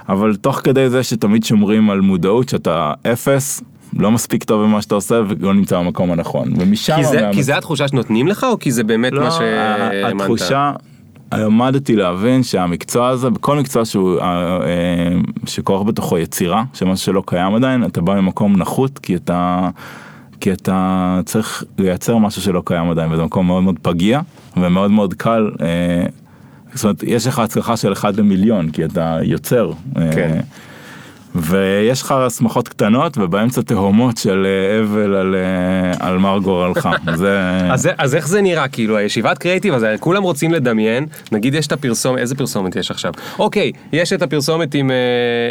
אבל 0.09 0.35
תוך 0.35 0.61
כדי 0.63 0.89
זה 0.89 1.03
שתמיד 1.03 1.43
שומרים 1.43 1.89
על 1.89 2.01
מודעות 2.01 2.49
שאתה 2.49 2.93
אפס. 3.13 3.61
לא 3.97 4.11
מספיק 4.11 4.43
טוב 4.43 4.63
במה 4.63 4.81
שאתה 4.81 4.95
עושה 4.95 5.21
ולא 5.27 5.53
נמצא 5.53 5.79
במקום 5.79 6.11
הנכון 6.11 6.53
ומשם 6.57 6.95
כי 6.95 7.03
זה, 7.03 7.29
כי 7.31 7.43
זה 7.43 7.57
התחושה 7.57 7.87
שנותנים 7.87 8.27
לך, 8.27 8.43
או 8.43 8.59
כי 8.59 8.71
זה 8.71 8.83
באמת 8.83 9.11
לא, 9.11 9.23
מה 9.23 9.31
שהאמנת? 9.31 10.21
התחושה, 10.21 10.71
למדתי 11.33 11.95
להבין 11.95 12.43
שהמקצוע 12.43 13.07
הזה, 13.07 13.29
בכל 13.29 13.59
מקצוע 13.59 13.85
שהוא, 13.85 14.19
אה, 14.19 14.57
אה, 14.63 15.17
שכוח 15.45 15.81
בתוכו 15.81 16.17
יצירה, 16.17 16.63
שמשהו 16.73 17.05
שלא 17.05 17.23
קיים 17.25 17.55
עדיין, 17.55 17.85
אתה 17.85 18.01
בא 18.01 18.21
ממקום 18.21 18.55
נחות, 18.57 18.99
כי 18.99 19.15
אתה, 19.15 19.69
כי 20.39 20.51
אתה 20.51 21.19
צריך 21.25 21.63
לייצר 21.77 22.17
משהו 22.17 22.41
שלא 22.41 22.61
קיים 22.65 22.89
עדיין, 22.89 23.11
וזה 23.11 23.23
מקום 23.23 23.47
מאוד 23.47 23.63
מאוד 23.63 23.79
פגיע, 23.81 24.19
ומאוד 24.57 24.91
מאוד 24.91 25.13
קל. 25.13 25.51
אה, 25.61 26.05
זאת 26.73 26.83
אומרת, 26.83 27.03
יש 27.03 27.27
לך 27.27 27.39
הצלחה 27.39 27.77
של 27.77 27.93
אחד 27.93 28.15
למיליון, 28.15 28.69
כי 28.69 28.85
אתה 28.85 29.17
יוצר. 29.23 29.71
כן. 29.93 30.39
ויש 31.35 32.01
לך 32.01 32.13
שמחות 32.37 32.67
קטנות 32.67 33.17
ובאמצע 33.17 33.61
תהומות 33.61 34.17
של 34.17 34.47
אה, 34.47 34.83
אבל 34.83 35.15
על, 35.15 35.35
אה, 35.35 36.07
על 36.07 36.17
מר 36.17 36.37
גורלך. 36.39 36.89
זה... 37.15 37.41
אז, 37.71 37.89
אז 37.97 38.15
איך 38.15 38.27
זה 38.27 38.41
נראה 38.41 38.67
כאילו 38.67 38.97
הישיבת 38.97 39.37
קריאיטיב 39.37 39.73
הזה 39.73 39.95
כולם 39.99 40.23
רוצים 40.23 40.51
לדמיין 40.51 41.05
נגיד 41.31 41.53
יש 41.53 41.67
את 41.67 41.71
הפרסומת 41.71 42.19
איזה 42.19 42.35
פרסומת 42.35 42.75
יש 42.75 42.91
עכשיו 42.91 43.11
אוקיי 43.39 43.71
יש 43.93 44.13
את 44.13 44.21
הפרסומת 44.21 44.73
עם 44.73 44.91
אה, 44.91 44.95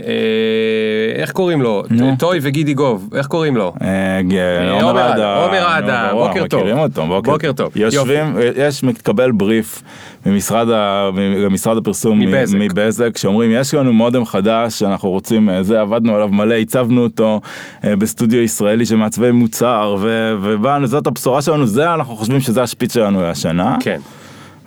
אה, 0.06 1.22
איך 1.22 1.32
קוראים 1.32 1.62
לו 1.62 1.82
נו. 1.90 2.16
טוי 2.18 2.38
וגידי 2.42 2.74
גוב 2.74 3.10
איך 3.14 3.26
קוראים 3.26 3.56
לו. 3.56 3.72
אה, 3.82 3.88
אה, 4.32 4.82
עומר 4.82 5.14
אדם, 5.14 5.36
עומר 5.42 5.78
אדם, 5.78 6.08
בוקר 6.12 6.46
טוב. 6.46 6.62
בוקר, 7.06 7.32
בוקר 7.32 7.52
טוב, 7.52 7.76
יושבים, 7.76 8.36
יש 8.56 8.82
מתקבל 8.82 9.30
בריף 9.32 9.82
ממשרד, 10.26 10.68
ה, 10.70 11.10
ממשרד 11.50 11.76
הפרסום 11.76 12.18
מבזק. 12.18 12.56
מבזק 12.58 13.18
שאומרים 13.18 13.50
יש 13.54 13.74
לנו 13.74 13.92
מודם 13.92 14.24
חדש 14.24 14.78
שאנחנו 14.78 15.10
רוצים 15.10 15.50
אה, 15.50 15.62
זה 15.62 15.80
עבדנו 15.80 16.14
עליו 16.14 16.28
מלא 16.28 16.54
הצבנו 16.54 17.02
אותו 17.02 17.40
אה, 17.84 17.96
בסטודיו 17.96 18.42
ישראלי 18.42 18.86
של 18.86 18.96
מעצבי 18.96 19.30
מוצר 19.30 19.96
ו- 20.00 20.34
ובאנו 20.42 20.86
זאת 20.86 21.06
הבשורה 21.06 21.42
שלנו 21.42 21.66
זה 21.66 21.94
אנחנו 21.94 22.16
חושבים 22.16 22.40
שזה 22.40 22.62
השפיץ 22.62 22.94
שלנו 22.94 23.24
השנה. 23.24 23.76
כן. 23.80 24.00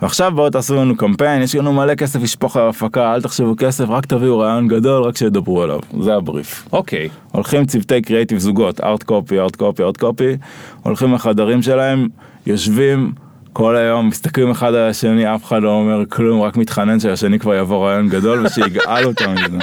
ועכשיו 0.02 0.32
בואו 0.34 0.50
תעשו 0.50 0.76
לנו 0.76 0.96
קמפיין 0.96 1.42
יש 1.42 1.54
לנו 1.54 1.72
מלא 1.72 1.94
כסף 1.94 2.22
לשפוך 2.22 2.56
על 2.56 2.62
ההפקה 2.62 3.14
אל 3.14 3.22
תחשבו 3.22 3.54
כסף 3.58 3.84
רק 3.88 4.06
תביאו 4.06 4.38
רעיון 4.38 4.68
גדול 4.68 5.02
רק 5.02 5.16
שידברו 5.16 5.62
עליו 5.62 5.78
זה 6.00 6.14
הבריף. 6.14 6.68
אוקיי. 6.72 7.08
הולכים 7.32 7.66
צוותי 7.66 8.02
קריאיטיב 8.02 8.38
זוגות, 8.38 8.80
ארט 8.80 9.02
קופי, 9.02 9.38
ארט 9.38 9.56
קופי, 9.56 9.82
ארט 9.82 9.96
קופי, 9.96 10.36
הולכים 10.82 11.14
לחדרים 11.14 11.62
שלהם, 11.62 12.08
יושבים 12.46 13.12
כל 13.52 13.76
היום, 13.76 14.08
מסתכלים 14.08 14.50
אחד 14.50 14.74
על 14.74 14.88
השני, 14.90 15.34
אף 15.34 15.44
אחד 15.44 15.62
לא 15.62 15.70
אומר 15.70 16.02
כלום, 16.08 16.42
רק 16.42 16.56
מתחנן 16.56 17.00
שהשני 17.00 17.38
כבר 17.38 17.54
יבוא 17.54 17.86
רעיון 17.86 18.08
גדול 18.08 18.46
ושיגאל 18.46 19.04
אותם 19.04 19.34
מזה. 19.34 19.58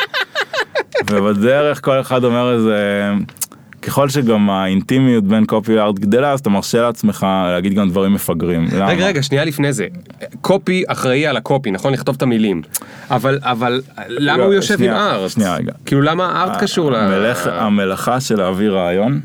ובדרך 1.12 1.86
כל 1.86 2.02
אחד 2.02 2.24
אומר 2.24 2.54
איזה... 2.54 3.12
ככל 3.82 4.10
שגם 4.10 4.50
האינטימיות 4.50 5.24
בין 5.24 5.46
קופי 5.46 5.76
לארט 5.76 6.00
גדלה 6.00 6.32
אז 6.32 6.40
אתה 6.40 6.50
מרשה 6.50 6.82
לעצמך 6.82 7.26
להגיד 7.50 7.74
גם 7.74 7.90
דברים 7.90 8.14
מפגרים. 8.14 8.68
למה? 8.74 8.88
רגע 8.88 9.06
רגע 9.06 9.24
שנייה 9.24 9.46
לפני 9.46 9.74
זה 9.74 9.86
קופי 10.42 10.84
אחראי 10.88 11.28
על 11.28 11.38
הקופי 11.38 11.72
נכון 11.72 11.94
לכתוב 11.94 12.16
את 12.16 12.22
המילים 12.22 12.62
אבל 13.12 13.40
אבל 13.42 13.82
למה 14.08 14.44
הוא 14.44 14.54
יושב 14.54 14.82
עם 14.82 14.90
ארט 14.90 15.30
שנייה, 15.32 15.56
רגע. 15.56 15.72
כאילו 15.86 16.02
למה 16.02 16.26
הארט 16.26 16.64
קשור 16.64 16.92
ל... 16.92 16.96
המלאכ- 16.96 17.50
המלאכה 17.50 18.20
של 18.20 18.36
להעביר 18.38 18.76
רעיון 18.78 19.20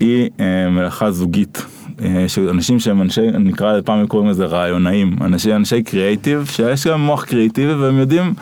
היא 0.00 0.30
אה, 0.40 0.70
מלאכה 0.70 1.10
זוגית. 1.10 1.66
אה, 2.00 2.26
אנשים 2.50 2.80
שהם 2.80 3.02
אנשי, 3.02 3.30
נקרא 3.38 3.80
פעם 3.84 4.06
קוראים 4.06 4.30
לזה 4.30 4.44
רעיונאים, 4.44 5.16
אנשי 5.20 5.54
אנשי 5.54 5.82
קריאיטיב, 5.82 6.46
שיש 6.52 6.86
להם 6.86 7.00
מוח 7.00 7.24
קריאיטיבי 7.24 7.74
והם 7.74 7.98
יודעים 7.98 8.34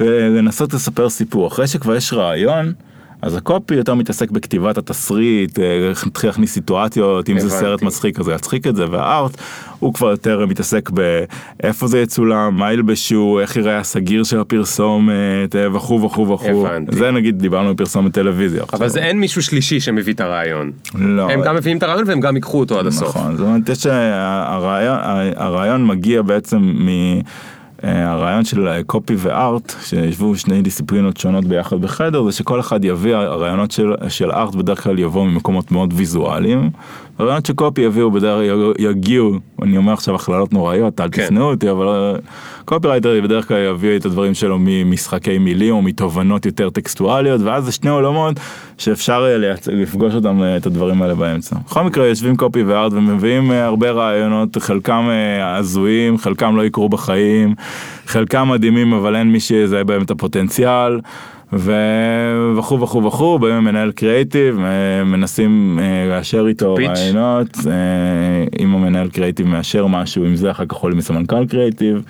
אה, 0.00 0.06
לנסות 0.28 0.74
לספר 0.74 1.08
סיפור. 1.08 1.48
אחרי 1.48 1.66
שכבר 1.66 1.96
יש 1.96 2.12
רעיון, 2.12 2.72
אז 3.22 3.36
הקופי 3.36 3.74
יותר 3.74 3.94
מתעסק 3.94 4.30
בכתיבת 4.30 4.78
התסריט, 4.78 5.58
אה, 5.58 5.88
איך 5.88 6.06
להתחיל 6.06 6.30
להכניס 6.30 6.52
סיטואציות, 6.52 7.30
אם 7.30 7.38
זה. 7.38 7.50
סרט 7.50 7.82
מצחיק 7.82 8.20
אז 8.20 8.28
הוא 8.28 8.34
יצחיק 8.34 8.66
את 8.66 8.76
זה, 8.76 8.84
והארט 8.90 9.36
הוא 9.78 9.94
כבר 9.94 10.10
יותר 10.10 10.46
מתעסק 10.46 10.90
באיפה 10.90 11.86
זה 11.86 12.00
יצולם, 12.00 12.56
מה 12.56 12.72
ילבשו, 12.72 13.38
איך 13.40 13.56
יראה 13.56 13.78
הסגיר 13.78 14.24
של 14.24 14.40
הפרסומת 14.40 15.56
אה, 15.56 15.76
וכו' 15.76 16.02
וכו' 16.02 16.28
וכו'. 16.28 16.66
הבנתי. 16.66 16.96
זה 16.96 17.10
נגיד 17.10 17.38
דיברנו 17.38 17.74
בפרסומת 17.74 18.12
טלוויזיה. 18.12 18.64
אבל. 18.72 18.88
זה 18.88 19.00
אין 19.00 19.20
מישהו 19.20 19.42
שלישי 19.42 19.80
שמביא 19.80 20.14
את 20.14 20.20
הרעיון. 20.20 20.72
לא. 20.94 21.30
הם 21.30 21.42
גם 21.42 21.56
מביאים 21.56 21.78
את 21.78 21.82
הרעיון 21.82 22.04
והם 22.06 22.20
גם 22.20 22.36
ייקחו 22.36 22.60
אותו 22.60 22.78
עד 22.78 22.86
הסוף. 22.86 23.08
נכון, 23.08 23.36
זאת 23.36 23.46
אומרת, 23.46 23.68
יש, 23.68 23.86
אה, 23.86 24.56
הרעיון 25.36 25.86
מגיע 25.86 26.22
בעצם 26.22 26.58
מ... 26.58 26.88
אה, 27.86 28.10
הרעיון 28.12 28.44
של 28.44 28.82
קופי 28.86 29.14
וארט, 29.18 29.74
שישבו 29.82 30.36
שני 30.36 30.62
דיסציפלינות 30.62 31.16
שונות 31.16 31.44
ביחד 31.44 31.80
בחדר, 31.80 32.22
זה 32.22 32.32
שכל 32.32 32.60
אחד 32.60 32.84
יביא, 32.84 33.14
הרעיונות 33.16 33.70
של, 33.70 33.92
של 34.08 34.30
ארט 34.30 34.54
בדרך 34.54 34.82
כלל 34.82 34.98
יבואו 34.98 35.24
ממקומות 35.24 35.72
מאוד 35.72 35.94
ויזואליים, 35.96 36.70
הרעיונות 37.18 37.46
של 37.46 37.54
קופי 37.54 37.80
יביאו 37.80 38.10
בדרך 38.10 38.40
יגיעו, 38.78 39.32
אני 39.62 39.76
אומר 39.76 39.92
עכשיו 39.92 40.14
הכללות 40.14 40.52
נוראיות, 40.52 41.00
אל 41.00 41.08
כן. 41.12 41.24
תשנאו 41.24 41.50
אותי, 41.50 41.70
אבל 41.70 42.16
קופי 42.66 42.88
רייטר 42.88 43.20
בדרך 43.24 43.48
כלל 43.48 43.64
יביא 43.64 43.96
את 43.96 44.04
הדברים 44.04 44.34
שלו 44.34 44.56
ממשחקי 44.60 45.38
מילים 45.38 45.74
או 45.74 45.82
מתובנות 45.82 46.46
יותר 46.46 46.70
טקסטואליות, 46.70 47.40
ואז 47.40 47.64
זה 47.64 47.72
שני 47.72 47.90
עולמות 47.90 48.40
שאפשר 48.78 49.26
אה, 49.28 49.54
לפגוש 49.72 50.14
אותם, 50.14 50.42
אה, 50.42 50.56
את 50.56 50.66
הדברים 50.66 51.02
האלה 51.02 51.14
באמצע. 51.14 51.56
בכל 51.66 51.82
מקרה 51.82 52.06
יושבים 52.06 52.36
קופי 52.36 52.62
וארט 52.62 52.92
ומביאים 52.92 53.52
אה, 53.52 53.64
הרבה 53.64 53.90
רעיונות, 53.90 54.56
חלקם 54.58 55.08
הזויים, 55.42 56.18
חלקם 56.18 56.56
לא 56.56 56.64
יקרו 56.64 56.88
בחיים, 56.88 57.54
חלקם 58.06 58.48
מדהימים 58.48 58.92
אבל 58.92 59.16
אין 59.16 59.32
מי 59.32 59.40
שיזהה 59.40 59.84
בהם 59.84 60.02
את 60.02 60.10
הפוטנציאל. 60.10 61.00
וכו' 61.52 62.80
וכו' 62.80 63.04
וכו', 63.04 63.38
באים 63.38 63.64
מנהל 63.64 63.92
קריאיטיב, 63.92 64.58
אה, 64.60 65.04
מנסים 65.04 65.78
אה, 65.82 66.16
לאשר 66.16 66.46
איתו 66.48 66.74
פיץ'. 66.76 66.88
רעיונות, 66.98 67.48
אה, 67.66 67.72
אם 68.58 68.74
המנהל 68.74 69.08
קריאיטיב 69.08 69.46
מאשר 69.48 69.86
משהו, 69.86 70.24
עם 70.24 70.36
זה 70.36 70.50
אחר 70.50 70.64
כך 70.68 70.76
עולים 70.76 70.98
מסמנכ"ל 70.98 71.46
קריאיטיב. 71.46 72.02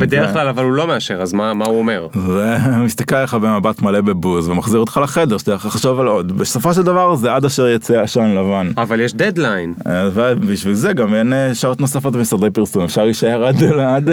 בדרך 0.00 0.26
זה- 0.28 0.32
כלל 0.32 0.48
אבל 0.48 0.64
הוא 0.64 0.72
לא 0.72 0.86
מאשר 0.86 1.22
אז 1.22 1.32
מה 1.32 1.54
מה 1.54 1.64
הוא 1.64 1.78
אומר? 1.78 2.06
ומסתכל 2.16 3.16
עליך 3.16 3.34
במבט 3.34 3.82
מלא 3.82 4.00
בבוז 4.00 4.48
ומחזיר 4.48 4.80
אותך 4.80 5.00
לחדר 5.02 5.38
שאתה 5.38 5.52
יכול 5.52 5.68
לחשוב 5.68 6.00
על 6.00 6.06
עוד. 6.06 6.32
בסופו 6.38 6.74
של 6.74 6.82
דבר 6.82 7.14
זה 7.14 7.34
עד 7.34 7.44
אשר 7.44 7.68
יצא 7.68 8.00
עשן 8.00 8.30
לבן. 8.30 8.70
אבל 8.76 9.00
יש 9.00 9.14
דדליין. 9.14 9.74
ובשביל 10.14 10.74
זה 10.74 10.92
גם 10.92 11.14
אין 11.14 11.32
שעות 11.54 11.80
נוספות 11.80 12.12
במשרדי 12.16 12.50
פרסום 12.50 12.84
אפשר 12.84 13.04
להישאר 13.04 13.44
עד 13.44 13.62
עד 13.64 14.10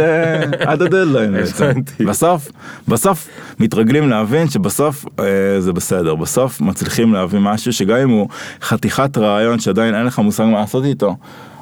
עד 0.59 0.81
הדדליין. 0.81 1.33
בסוף 2.09 2.51
בסוף 2.87 3.27
מתרגלים 3.59 4.09
להבין 4.09 4.47
שבסוף 4.71 5.05
אה, 5.19 5.61
זה 5.61 5.73
בסדר 5.73 6.15
בסוף 6.15 6.61
מצליחים 6.61 7.13
להביא 7.13 7.39
משהו 7.39 7.73
שגם 7.73 7.97
אם 7.97 8.09
הוא 8.09 8.27
חתיכת 8.61 9.17
רעיון 9.17 9.59
שעדיין 9.59 9.95
אין 9.95 10.05
לך 10.05 10.19
מושג 10.19 10.43
מה 10.43 10.59
לעשות 10.59 10.85
איתו. 10.85 11.15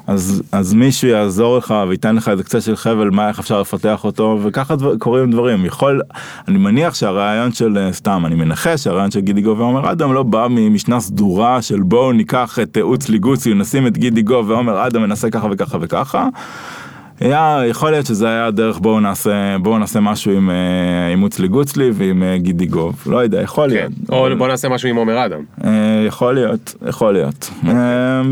אז, 0.06 0.42
אז 0.52 0.74
מישהו 0.74 1.08
יעזור 1.08 1.58
לך 1.58 1.74
וייתן 1.88 2.16
לך 2.16 2.28
איזה 2.28 2.42
קצה 2.42 2.60
של 2.60 2.76
חבל 2.76 3.10
מה 3.10 3.28
איך 3.28 3.38
אפשר 3.38 3.60
לפתח 3.60 4.04
אותו 4.04 4.38
וככה 4.42 4.76
דבר, 4.76 4.98
קורים 4.98 5.30
דברים 5.30 5.64
יכול 5.64 6.00
אני 6.48 6.58
מניח 6.58 6.94
שהרעיון 6.94 7.52
של 7.52 7.78
אה, 7.78 7.92
סתם 7.92 8.22
אני 8.26 8.34
מנחש 8.34 8.84
שהרעיון 8.84 9.10
של 9.10 9.20
גידי 9.20 9.42
גוב 9.42 9.60
ועומר 9.60 9.92
אדם 9.92 10.12
לא 10.12 10.22
בא 10.22 10.46
ממשנה 10.50 11.00
סדורה 11.00 11.62
של 11.62 11.80
בואו 11.80 12.12
ניקח 12.12 12.58
את 12.62 12.78
אוצלי 12.80 13.18
גוצי 13.18 13.54
נשים 13.54 13.86
את 13.86 13.98
גידי 13.98 14.22
גוב 14.22 14.50
ועומר 14.50 14.86
אדם 14.86 15.02
מנסה 15.02 15.30
ככה 15.30 15.48
וככה 15.50 15.78
וככה. 15.80 16.28
היה, 17.20 17.62
יכול 17.68 17.90
להיות 17.90 18.06
שזה 18.06 18.28
היה 18.28 18.50
דרך 18.50 18.78
בואו 18.78 19.00
נעשה 19.00 19.30
בואו 19.62 19.78
נעשה 19.78 20.00
משהו 20.00 20.32
עם, 20.32 20.50
אה, 20.50 20.56
עם 21.12 21.22
אוצלי 21.22 21.48
גוצלי 21.48 21.90
ועם 21.94 22.22
אה, 22.22 22.38
גידי 22.38 22.66
גוב 22.66 23.02
לא 23.06 23.18
יודע 23.18 23.40
יכול 23.42 23.70
כן. 23.70 23.74
להיות. 23.76 23.92
או 24.08 24.26
אבל- 24.26 24.34
בוא 24.34 24.48
נעשה 24.48 24.68
משהו 24.68 24.88
עם 24.88 24.96
עומר 24.96 25.24
אדם. 25.26 25.40
אה, 25.64 25.70
יכול 26.06 26.34
להיות 26.34 26.74
יכול 26.88 27.12
להיות 27.12 27.50
אה, 27.68 27.72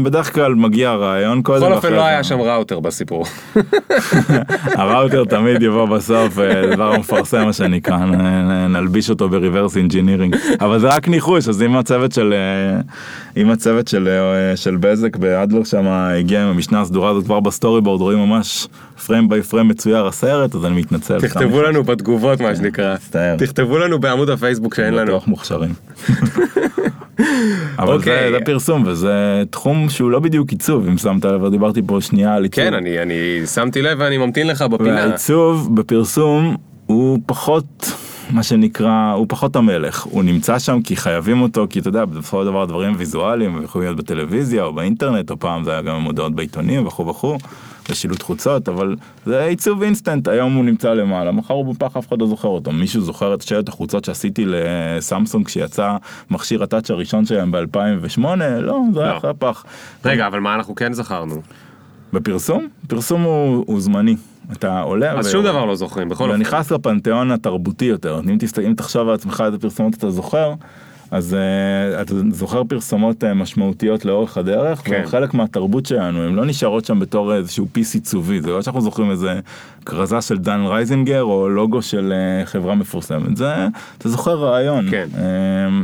בדרך 0.04 0.34
כלל 0.34 0.54
מגיע 0.54 0.90
הרעיון 0.90 1.42
קודם. 1.42 1.62
בכל 1.62 1.72
אופן 1.72 1.92
לא 1.92 2.04
היה 2.06 2.24
שם 2.24 2.40
ראוטר 2.40 2.80
בסיפור. 2.80 3.24
הראוטר 4.78 5.24
תמיד 5.24 5.62
יבוא 5.62 5.84
בסוף, 5.86 6.38
אה, 6.38 6.74
דבר 6.74 6.94
המפרסם 6.94 7.44
מה 7.44 7.52
שנקרא, 7.52 7.96
נלביש 8.68 9.10
אותו 9.10 9.28
ב 9.28 9.34
reverse 9.34 9.76
engineering, 9.76 10.36
אבל 10.60 10.78
זה 10.78 10.88
רק 10.88 11.08
ניחוש, 11.08 11.48
אז 11.48 11.62
אם 11.62 11.76
הצוות 11.76 12.12
של, 12.12 12.34
אה, 12.36 12.80
אם 13.42 13.50
הצוות 13.50 13.88
של, 13.88 14.08
אה, 14.08 14.56
של 14.56 14.76
בזק 14.76 15.16
באדלר 15.16 15.64
שם 15.64 15.86
הגיע 15.88 16.42
עם 16.42 16.48
המשנה 16.48 16.80
הסדורה 16.80 17.10
הזאת 17.10 17.24
כבר 17.24 17.40
ב 17.40 17.80
storyboard, 17.80 18.00
רואים 18.00 18.18
ממש 18.18 18.68
פריים 19.06 19.28
ביי 19.28 19.42
פריים 19.42 19.68
מצויר 19.68 20.06
הסרט, 20.06 20.54
אז 20.54 20.64
אני 20.64 20.80
מתנצל. 20.80 21.20
תכתבו 21.20 21.62
לנו 21.62 21.84
בתגובות 21.84 22.40
מה 22.40 22.56
שנקרא. 22.56 22.94
מצטער. 22.94 23.36
תכתבו 23.36 23.78
לנו 23.78 23.98
בעמוד 23.98 24.30
הפייסבוק 24.30 24.74
שאין 24.74 24.94
לנו. 24.94 25.06
בטוח 25.06 25.28
מוכשרים. 25.28 25.72
אבל 27.78 27.94
אוקיי. 27.94 28.30
זה, 28.30 28.38
זה 28.38 28.44
פרסום 28.44 28.82
וזה 28.86 29.42
תחום 29.50 29.88
שהוא 29.88 30.10
לא 30.10 30.18
בדיוק 30.18 30.50
עיצוב 30.50 30.88
אם 30.88 30.98
שמת 30.98 31.24
לב 31.24 31.50
דיברתי 31.50 31.80
פה 31.86 32.00
שנייה 32.00 32.34
על 32.34 32.42
עיצוב. 32.42 32.64
כן 32.64 32.74
אני 32.74 33.02
אני 33.02 33.46
שמתי 33.54 33.82
לב 33.82 33.98
ואני 34.00 34.18
ממתין 34.18 34.46
לך 34.46 34.62
בפינה. 34.62 34.94
והעיצוב 34.94 35.76
בפרסום 35.76 36.56
הוא 36.86 37.18
פחות 37.26 37.92
מה 38.30 38.42
שנקרא 38.42 39.12
הוא 39.12 39.26
פחות 39.28 39.56
המלך 39.56 40.02
הוא 40.02 40.24
נמצא 40.24 40.58
שם 40.58 40.82
כי 40.82 40.96
חייבים 40.96 41.42
אותו 41.42 41.66
כי 41.70 41.78
אתה 41.78 41.88
יודע 41.88 42.04
בסופו 42.04 42.40
של 42.40 42.46
דבר 42.46 42.64
דברים 42.64 42.94
ויזואליים 42.96 43.62
יכולים 43.64 43.88
להיות 43.88 43.98
בטלוויזיה 43.98 44.64
או 44.64 44.72
באינטרנט 44.72 45.30
או 45.30 45.38
פעם 45.38 45.64
זה 45.64 45.72
היה 45.72 45.82
גם 45.82 46.00
מודעות 46.00 46.34
בעיתונים 46.34 46.86
וכו' 46.86 47.06
וכו' 47.06 47.38
ושילוט 47.90 48.22
חוצות 48.22 48.68
אבל 48.68 48.96
זה 49.26 49.44
עיצוב 49.44 49.82
אינסטנט 49.82 50.28
היום 50.28 50.54
הוא 50.54 50.64
נמצא 50.64 50.94
למעלה 50.94 51.32
מחר 51.32 51.54
הוא 51.54 51.74
בפח 51.74 51.96
אף 51.96 52.08
אחד 52.08 52.20
לא 52.20 52.26
זוכר 52.26 52.48
אותו 52.48 52.72
מישהו 52.72 53.00
זוכר 53.00 53.34
את 53.34 53.42
שלט 53.42 53.68
החוצות 53.68 54.04
שעשיתי 54.04 54.44
לסמסונג 54.46 55.46
כשיצא 55.46 55.96
מכשיר 56.30 56.62
ה 56.62 56.67
touch 56.67 56.90
הראשון 56.90 57.24
שלהם 57.24 57.54
ב2008 57.54 58.20
לא 58.60 58.80
זה 58.94 59.00
היה 59.02 59.12
לא. 59.12 59.16
אחרי 59.18 59.30
הפח. 59.30 59.64
רגע 60.04 60.26
אבל 60.26 60.40
מה 60.40 60.54
אנחנו 60.54 60.74
כן 60.74 60.92
זכרנו. 60.92 61.42
בפרסום 62.12 62.68
פרסום 62.88 63.22
הוא, 63.22 63.64
הוא 63.66 63.80
זמני 63.80 64.16
אתה 64.52 64.80
עולה 64.80 65.12
אז 65.12 65.26
ו- 65.26 65.30
שום 65.30 65.44
דבר 65.44 65.64
לא 65.64 65.76
זוכרים 65.76 66.08
בכל 66.08 66.24
אתה 66.24 66.32
אופן. 66.32 66.40
נכנס 66.40 66.72
לפנתיאון 66.72 67.30
התרבותי 67.30 67.84
יותר 67.84 68.20
אם, 68.20 68.36
תסת... 68.38 68.58
אם 68.58 68.74
תחשוב 68.76 69.08
על 69.08 69.14
עצמך 69.14 69.42
איזה 69.46 69.58
פרסומות 69.58 69.94
אתה 69.94 70.10
זוכר 70.10 70.54
אז 71.10 71.34
אה, 71.34 72.02
אתה 72.02 72.14
זוכר 72.30 72.64
פרסומות 72.64 73.24
אה, 73.24 73.34
משמעותיות 73.34 74.04
לאורך 74.04 74.38
הדרך, 74.38 74.82
כן. 74.84 75.02
חלק 75.06 75.34
מהתרבות 75.34 75.86
שלנו, 75.86 76.22
הן 76.22 76.34
לא 76.34 76.44
נשארות 76.44 76.84
שם 76.84 77.00
בתור 77.00 77.34
איזשהו 77.34 77.66
piece 77.72 77.94
עיצובי, 77.94 78.40
זה 78.40 78.50
לא 78.50 78.62
שאנחנו 78.62 78.80
זוכרים 78.80 79.10
איזה 79.10 79.40
כרזה 79.84 80.20
של 80.20 80.38
דן 80.38 80.60
רייזינגר 80.66 81.22
או 81.22 81.48
לוגו 81.48 81.82
של 81.82 82.12
אה, 82.12 82.46
חברה 82.46 82.74
מפורסמת, 82.74 83.36
זה, 83.36 83.54
אתה 83.98 84.08
זוכר 84.08 84.34
רעיון. 84.34 84.90
כן. 84.90 85.08
אה, 85.18 85.82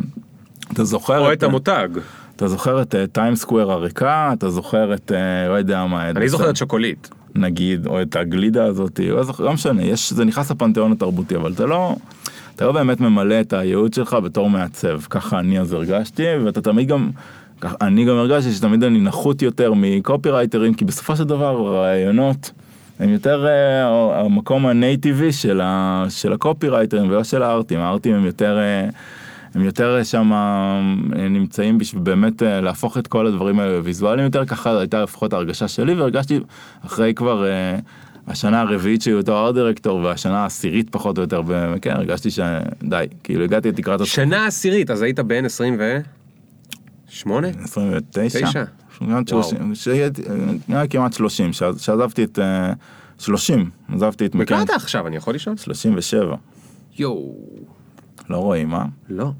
אתה 0.72 0.84
זוכר 0.84 1.18
או 1.18 1.32
את 1.32 1.42
המותג. 1.42 1.88
אתה 2.36 2.48
זוכר 2.48 2.82
את 2.82 2.94
Times 3.12 3.36
Square 3.36 3.70
הריקה, 3.72 4.30
אתה 4.32 4.50
זוכר 4.50 4.94
את, 4.94 5.12
אה, 5.14 5.48
לא 5.48 5.54
יודע 5.54 5.84
מה, 5.84 6.10
אני 6.10 6.28
זוכר 6.28 6.50
את 6.50 6.56
שוקולית. 6.56 7.10
נגיד, 7.34 7.86
או 7.86 8.02
את 8.02 8.16
הגלידה 8.16 8.64
הזאת, 8.64 9.00
לא, 9.08 9.22
זוכר, 9.22 9.44
לא 9.44 9.52
משנה, 9.52 9.82
יש, 9.82 10.12
זה 10.12 10.24
נכנס 10.24 10.50
לפנתיאון 10.50 10.92
התרבותי, 10.92 11.36
אבל 11.36 11.52
אתה 11.52 11.66
לא, 11.66 11.96
אתה 12.56 12.64
לא 12.64 12.72
באמת 12.72 13.00
ממלא 13.00 13.40
את 13.40 13.52
הייעוד 13.52 13.94
שלך 13.94 14.16
בתור 14.24 14.50
מעצב, 14.50 15.00
ככה 15.10 15.38
אני 15.38 15.60
אז 15.60 15.72
הרגשתי, 15.72 16.22
ואתה 16.44 16.60
תמיד 16.60 16.88
גם, 16.88 17.10
אני 17.80 18.04
גם 18.04 18.16
הרגשתי 18.16 18.52
שתמיד 18.52 18.84
אני 18.84 19.00
נחות 19.00 19.42
יותר 19.42 19.72
מקופירייטרים, 19.76 20.74
כי 20.74 20.84
בסופו 20.84 21.16
של 21.16 21.24
דבר 21.24 21.66
רעיונות 21.66 22.50
הם 23.00 23.08
יותר 23.08 23.46
אה, 23.46 24.20
המקום 24.20 24.66
הנייטיבי 24.66 25.32
של, 25.32 25.60
ה, 25.60 26.04
של 26.08 26.32
הקופירייטרים 26.32 27.10
ולא 27.10 27.24
של 27.24 27.42
הארטים, 27.42 27.80
הארטים 27.80 28.14
הם 28.14 28.26
יותר... 28.26 28.58
אה, 28.58 28.88
הם 29.54 29.62
יותר 29.64 30.02
שם 30.02 30.32
נמצאים 31.30 31.78
בשביל 31.78 32.02
באמת 32.02 32.42
אה, 32.42 32.60
להפוך 32.60 32.98
את 32.98 33.06
כל 33.06 33.26
הדברים 33.26 33.60
האלה 33.60 33.80
ויזואליים 33.82 34.24
יותר, 34.24 34.44
ככה 34.44 34.78
הייתה 34.78 35.02
לפחות 35.02 35.32
ההרגשה 35.32 35.68
שלי, 35.68 35.94
והרגשתי 35.94 36.40
אחרי 36.86 37.14
כבר 37.14 37.46
אה, 37.46 37.78
השנה 38.26 38.60
הרביעית 38.60 39.02
שלי 39.02 39.14
בתור 39.18 39.46
ארט 39.46 39.54
דירקטור 39.54 39.98
והשנה 40.00 40.38
העשירית 40.42 40.90
פחות 40.90 41.18
או 41.18 41.22
יותר, 41.22 41.42
וכן 41.46 41.90
הרגשתי 41.90 42.30
שדי, 42.30 43.06
כאילו 43.24 43.44
הגעתי 43.44 43.68
לתקרת 43.68 44.00
ה... 44.00 44.06
שנה 44.06 44.46
עשירית, 44.46 44.90
אז 44.90 45.02
היית 45.02 45.20
בן 45.20 45.44
28? 45.44 47.48
29? 47.64 48.46
תשע. 48.48 48.64
כמעט 48.98 49.28
30, 49.28 49.74
שהייתי- 49.74 50.22
נראה 50.68 50.86
כמעט 50.86 51.12
30, 51.12 51.50
שעז- 51.52 51.78
שעזבתי 51.78 52.24
את... 52.24 52.38
אה, 52.38 52.72
30, 53.18 53.70
עזבתי 53.94 54.26
את 54.26 54.34
מקן, 54.34 54.62
אתה 54.62 54.74
עכשיו, 54.74 55.06
אני 55.06 55.16
יכול 55.16 55.34
לשאול? 55.34 55.56
37, 55.56 56.36
יואו. 56.98 57.34
לא 58.30 58.36
רואים, 58.36 58.74
אה? 58.74 58.84
לא. 59.08 59.30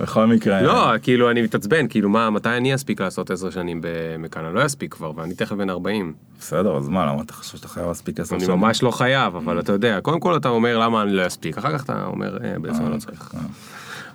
בכל 0.00 0.26
מקרה, 0.26 0.62
לא, 0.62 0.92
כאילו 1.02 1.30
אני 1.30 1.42
מתעצבן, 1.42 1.88
כאילו 1.88 2.08
מה, 2.08 2.30
מתי 2.30 2.48
אני 2.48 2.74
אספיק 2.74 3.00
לעשות 3.00 3.30
10 3.30 3.50
שנים 3.50 3.80
במכאן? 3.82 4.44
אני 4.44 4.54
לא 4.54 4.66
אספיק 4.66 4.94
כבר, 4.94 5.12
ואני 5.16 5.34
תכף 5.34 5.52
בן 5.56 5.70
40. 5.70 6.12
בסדר, 6.40 6.76
אז 6.76 6.88
מה, 6.88 7.06
למה 7.06 7.22
אתה 7.22 7.32
חושב 7.32 7.56
שאתה 7.56 7.68
חייב 7.68 7.86
להספיק 7.86 8.20
10 8.20 8.34
אני 8.36 8.44
שנים? 8.44 8.58
ממש 8.58 8.82
לא 8.82 8.90
חייב, 8.90 9.36
אבל 9.36 9.60
אתה 9.60 9.72
יודע, 9.72 10.00
קודם 10.00 10.20
כל 10.20 10.36
אתה 10.36 10.48
אומר 10.48 10.78
למה 10.78 11.02
אני 11.02 11.12
לא 11.12 11.26
אספיק, 11.26 11.58
אחר 11.58 11.78
כך 11.78 11.84
אתה 11.84 12.04
אומר, 12.06 12.38
"אה, 12.44 12.58
בעצם 12.58 12.82
אני 12.82 12.92
לא 12.92 12.98
צריך. 12.98 13.34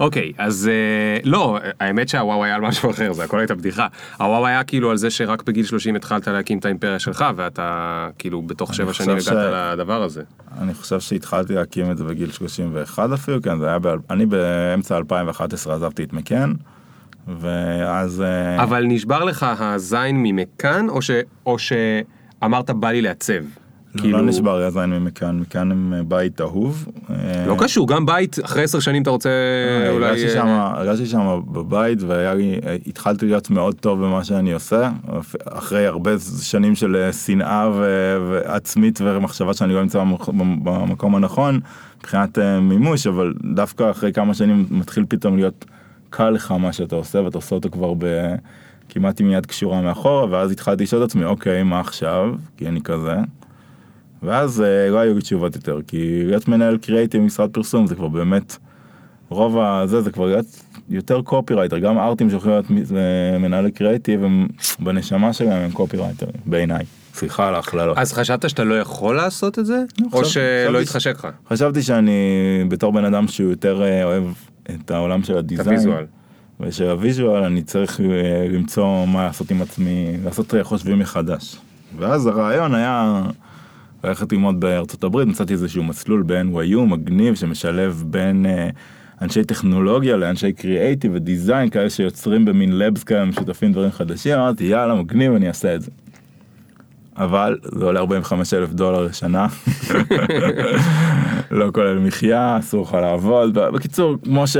אוקיי, 0.01 0.31
אז 0.37 0.69
אה, 0.71 1.19
לא, 1.23 1.59
האמת 1.79 2.09
שהוואו 2.09 2.43
היה 2.43 2.55
על 2.55 2.61
משהו 2.61 2.91
אחר, 2.91 3.13
זה 3.13 3.23
הכל 3.23 3.39
הייתה 3.39 3.55
בדיחה. 3.55 3.87
הוואו 4.19 4.47
היה 4.47 4.63
כאילו 4.63 4.91
על 4.91 4.97
זה 4.97 5.09
שרק 5.09 5.43
בגיל 5.43 5.65
30 5.65 5.95
התחלת 5.95 6.27
להקים 6.27 6.57
את 6.57 6.65
האימפריה 6.65 6.99
שלך, 6.99 7.25
ואתה 7.35 8.07
כאילו 8.19 8.41
בתוך 8.41 8.73
שבע 8.73 8.93
שנים 8.93 9.09
הגעת 9.17 9.73
לדבר 9.73 10.03
הזה. 10.03 10.23
אני 10.61 10.73
חושב 10.73 10.99
שהתחלתי 10.99 11.53
להקים 11.53 11.91
את 11.91 11.97
זה 11.97 12.03
בגיל 12.03 12.31
31 12.31 13.09
אפילו, 13.13 13.41
כן, 13.41 13.59
זה 13.59 13.67
היה, 13.67 13.79
ב... 13.79 13.87
אני 14.09 14.25
באמצע 14.25 14.97
2011 14.97 15.75
עזבתי 15.75 16.03
את 16.03 16.13
מקן, 16.13 16.53
ואז... 17.39 18.21
אה, 18.21 18.63
אבל 18.63 18.83
נשבר 18.87 19.23
לך 19.23 19.45
הזין 19.59 20.15
ממכאן, 20.23 20.89
או 20.89 21.01
ש- 21.01 21.11
או 21.45 21.57
שאמרת 21.59 22.69
בא 22.69 22.91
לי 22.91 23.01
לעצב? 23.01 23.43
כאילו- 23.97 24.17
לא 24.17 24.23
נשבר 24.25 24.61
הזין 24.61 24.89
ממכאן, 24.89 25.39
מכאן 25.39 25.71
הם 25.71 25.93
אה, 25.93 26.03
בית 26.03 26.41
אהוב. 26.41 26.87
אה, 27.09 27.45
לא 27.47 27.55
קשור, 27.59 27.87
גם 27.87 28.05
בית, 28.05 28.37
אחרי 28.43 28.63
עשר 28.63 28.79
שנים 28.79 29.01
אתה 29.01 29.09
רוצה 29.09 29.29
אולי... 29.93 30.05
הרגשתי 30.05 30.27
אה, 30.27 30.33
שם, 30.33 30.47
הרגשתי 30.47 31.05
שם 31.05 31.39
בבית 31.51 32.03
והיה 32.03 32.33
לי, 32.33 32.55
התחלתי 32.87 33.25
להיות 33.25 33.49
מאוד 33.49 33.75
טוב 33.75 34.05
במה 34.05 34.23
שאני 34.23 34.51
עושה, 34.53 34.89
אחרי 35.45 35.85
הרבה 35.85 36.11
שנים 36.41 36.75
של 36.75 36.95
אה, 36.95 37.13
שנאה 37.13 37.69
ועצמית 38.29 38.99
ומחשבה 39.03 39.53
שאני 39.53 39.73
לא 39.73 39.81
נמצא 39.81 39.99
במק- 40.03 40.29
במקום 40.63 41.15
הנכון, 41.15 41.59
מבחינת 41.99 42.37
מימוש, 42.61 43.07
אבל 43.07 43.33
דווקא 43.55 43.91
אחרי 43.91 44.13
כמה 44.13 44.33
שנים 44.33 44.65
מתחיל 44.71 45.05
פתאום 45.09 45.35
להיות 45.35 45.65
קל 46.09 46.29
לך 46.29 46.51
מה 46.51 46.73
שאתה 46.73 46.95
עושה 46.95 47.21
ואתה 47.21 47.37
עושה 47.37 47.55
אותו 47.55 47.69
כבר 47.69 47.93
ב... 47.97 48.05
כמעט 48.93 49.19
עם 49.21 49.31
יד 49.31 49.45
קשורה 49.45 49.81
מאחורה, 49.81 50.25
ואז 50.29 50.51
התחלתי 50.51 50.83
לשאול 50.83 51.03
את 51.03 51.09
עצמי, 51.09 51.25
אוקיי, 51.25 51.63
מה 51.63 51.79
עכשיו? 51.79 52.33
כי 52.57 52.67
אני 52.67 52.81
כזה. 52.81 53.15
ואז 54.23 54.61
אה, 54.61 54.89
לא 54.89 54.99
היו 54.99 55.13
לי 55.13 55.21
תשובות 55.21 55.55
יותר, 55.55 55.79
כי 55.87 56.23
להיות 56.25 56.47
מנהל 56.47 56.77
קריאייטיב 56.77 57.21
במשרד 57.21 57.49
פרסום 57.49 57.87
זה 57.87 57.95
כבר 57.95 58.07
באמת, 58.07 58.57
רוב 59.29 59.59
הזה 59.59 60.01
זה 60.01 60.11
כבר 60.11 60.25
להיות 60.25 60.45
יותר 60.89 61.21
קופירייטר, 61.21 61.77
גם 61.77 61.97
ארטים 61.97 62.29
שיכולים 62.29 62.55
להיות 62.69 62.91
אה, 62.91 63.37
מנהלי 63.39 63.71
קריאייטיב 63.71 64.23
הם 64.23 64.47
בנשמה 64.79 65.33
שלהם 65.33 65.63
הם 65.63 65.71
קופירייטרים, 65.71 66.33
בעיניי. 66.45 66.85
סליחה 67.13 67.47
על 67.47 67.55
ההכללות. 67.55 67.97
אז 67.97 68.13
חשבת 68.13 68.49
שאתה 68.49 68.63
לא 68.63 68.79
יכול 68.79 69.15
לעשות 69.15 69.59
את 69.59 69.65
זה? 69.65 69.83
או 70.13 70.19
חשבתי- 70.19 70.29
שלא 70.29 70.81
התחשק 70.81 71.15
לך? 71.15 71.27
חשבתי 71.49 71.81
שאני 71.81 72.11
בתור 72.69 72.93
בן 72.93 73.05
אדם 73.05 73.27
שהוא 73.27 73.49
יותר 73.49 73.83
אה, 73.83 74.03
אוהב 74.03 74.23
את 74.69 74.91
העולם 74.91 75.23
של 75.23 75.37
ה 75.37 75.41
design. 75.41 75.67
ה 75.67 75.72
visual. 75.72 76.05
ושל 76.59 76.89
ה 76.89 76.97
visual 76.97 77.43
אני 77.43 77.61
צריך 77.63 77.99
למצוא 78.49 79.05
מה 79.07 79.23
לעשות 79.23 79.51
עם 79.51 79.61
עצמי, 79.61 80.17
לעשות 80.25 80.53
חושבים 80.63 80.99
מחדש. 80.99 81.55
ואז 81.97 82.27
הרעיון 82.27 82.75
היה 82.75 83.21
ללכת 84.03 84.31
ללמוד 84.31 84.59
בארצות 84.59 85.03
הברית, 85.03 85.27
מצאתי 85.27 85.53
איזשהו 85.53 85.83
מסלול 85.83 86.23
ב-NYU 86.25 86.79
מגניב 86.79 87.35
שמשלב 87.35 88.03
בין 88.07 88.45
אה, 88.45 88.69
אנשי 89.21 89.43
טכנולוגיה 89.43 90.17
לאנשי 90.17 90.53
קריאייטיב 90.53 91.11
ודיזיין 91.15 91.69
כאלה 91.69 91.89
שיוצרים 91.89 92.45
במין 92.45 92.77
לבס 92.77 93.03
כאלה 93.03 93.25
משותפים 93.25 93.71
דברים 93.71 93.91
חדשים, 93.91 94.33
אמרתי 94.33 94.63
יאללה 94.63 94.95
מגניב 94.95 95.33
אני 95.33 95.47
אעשה 95.47 95.75
את 95.75 95.81
זה. 95.81 95.91
אבל 97.17 97.57
זה 97.63 97.85
עולה 97.85 97.99
45 97.99 98.53
אלף 98.53 98.69
דולר 98.69 99.05
לשנה, 99.05 99.47
לא 101.51 101.71
כולל 101.73 101.99
מחיה, 101.99 102.57
אסור 102.59 102.83
לך 102.83 102.93
לעבוד, 102.93 103.53
בקיצור 103.53 104.15
כמו 104.23 104.47
ש... 104.47 104.57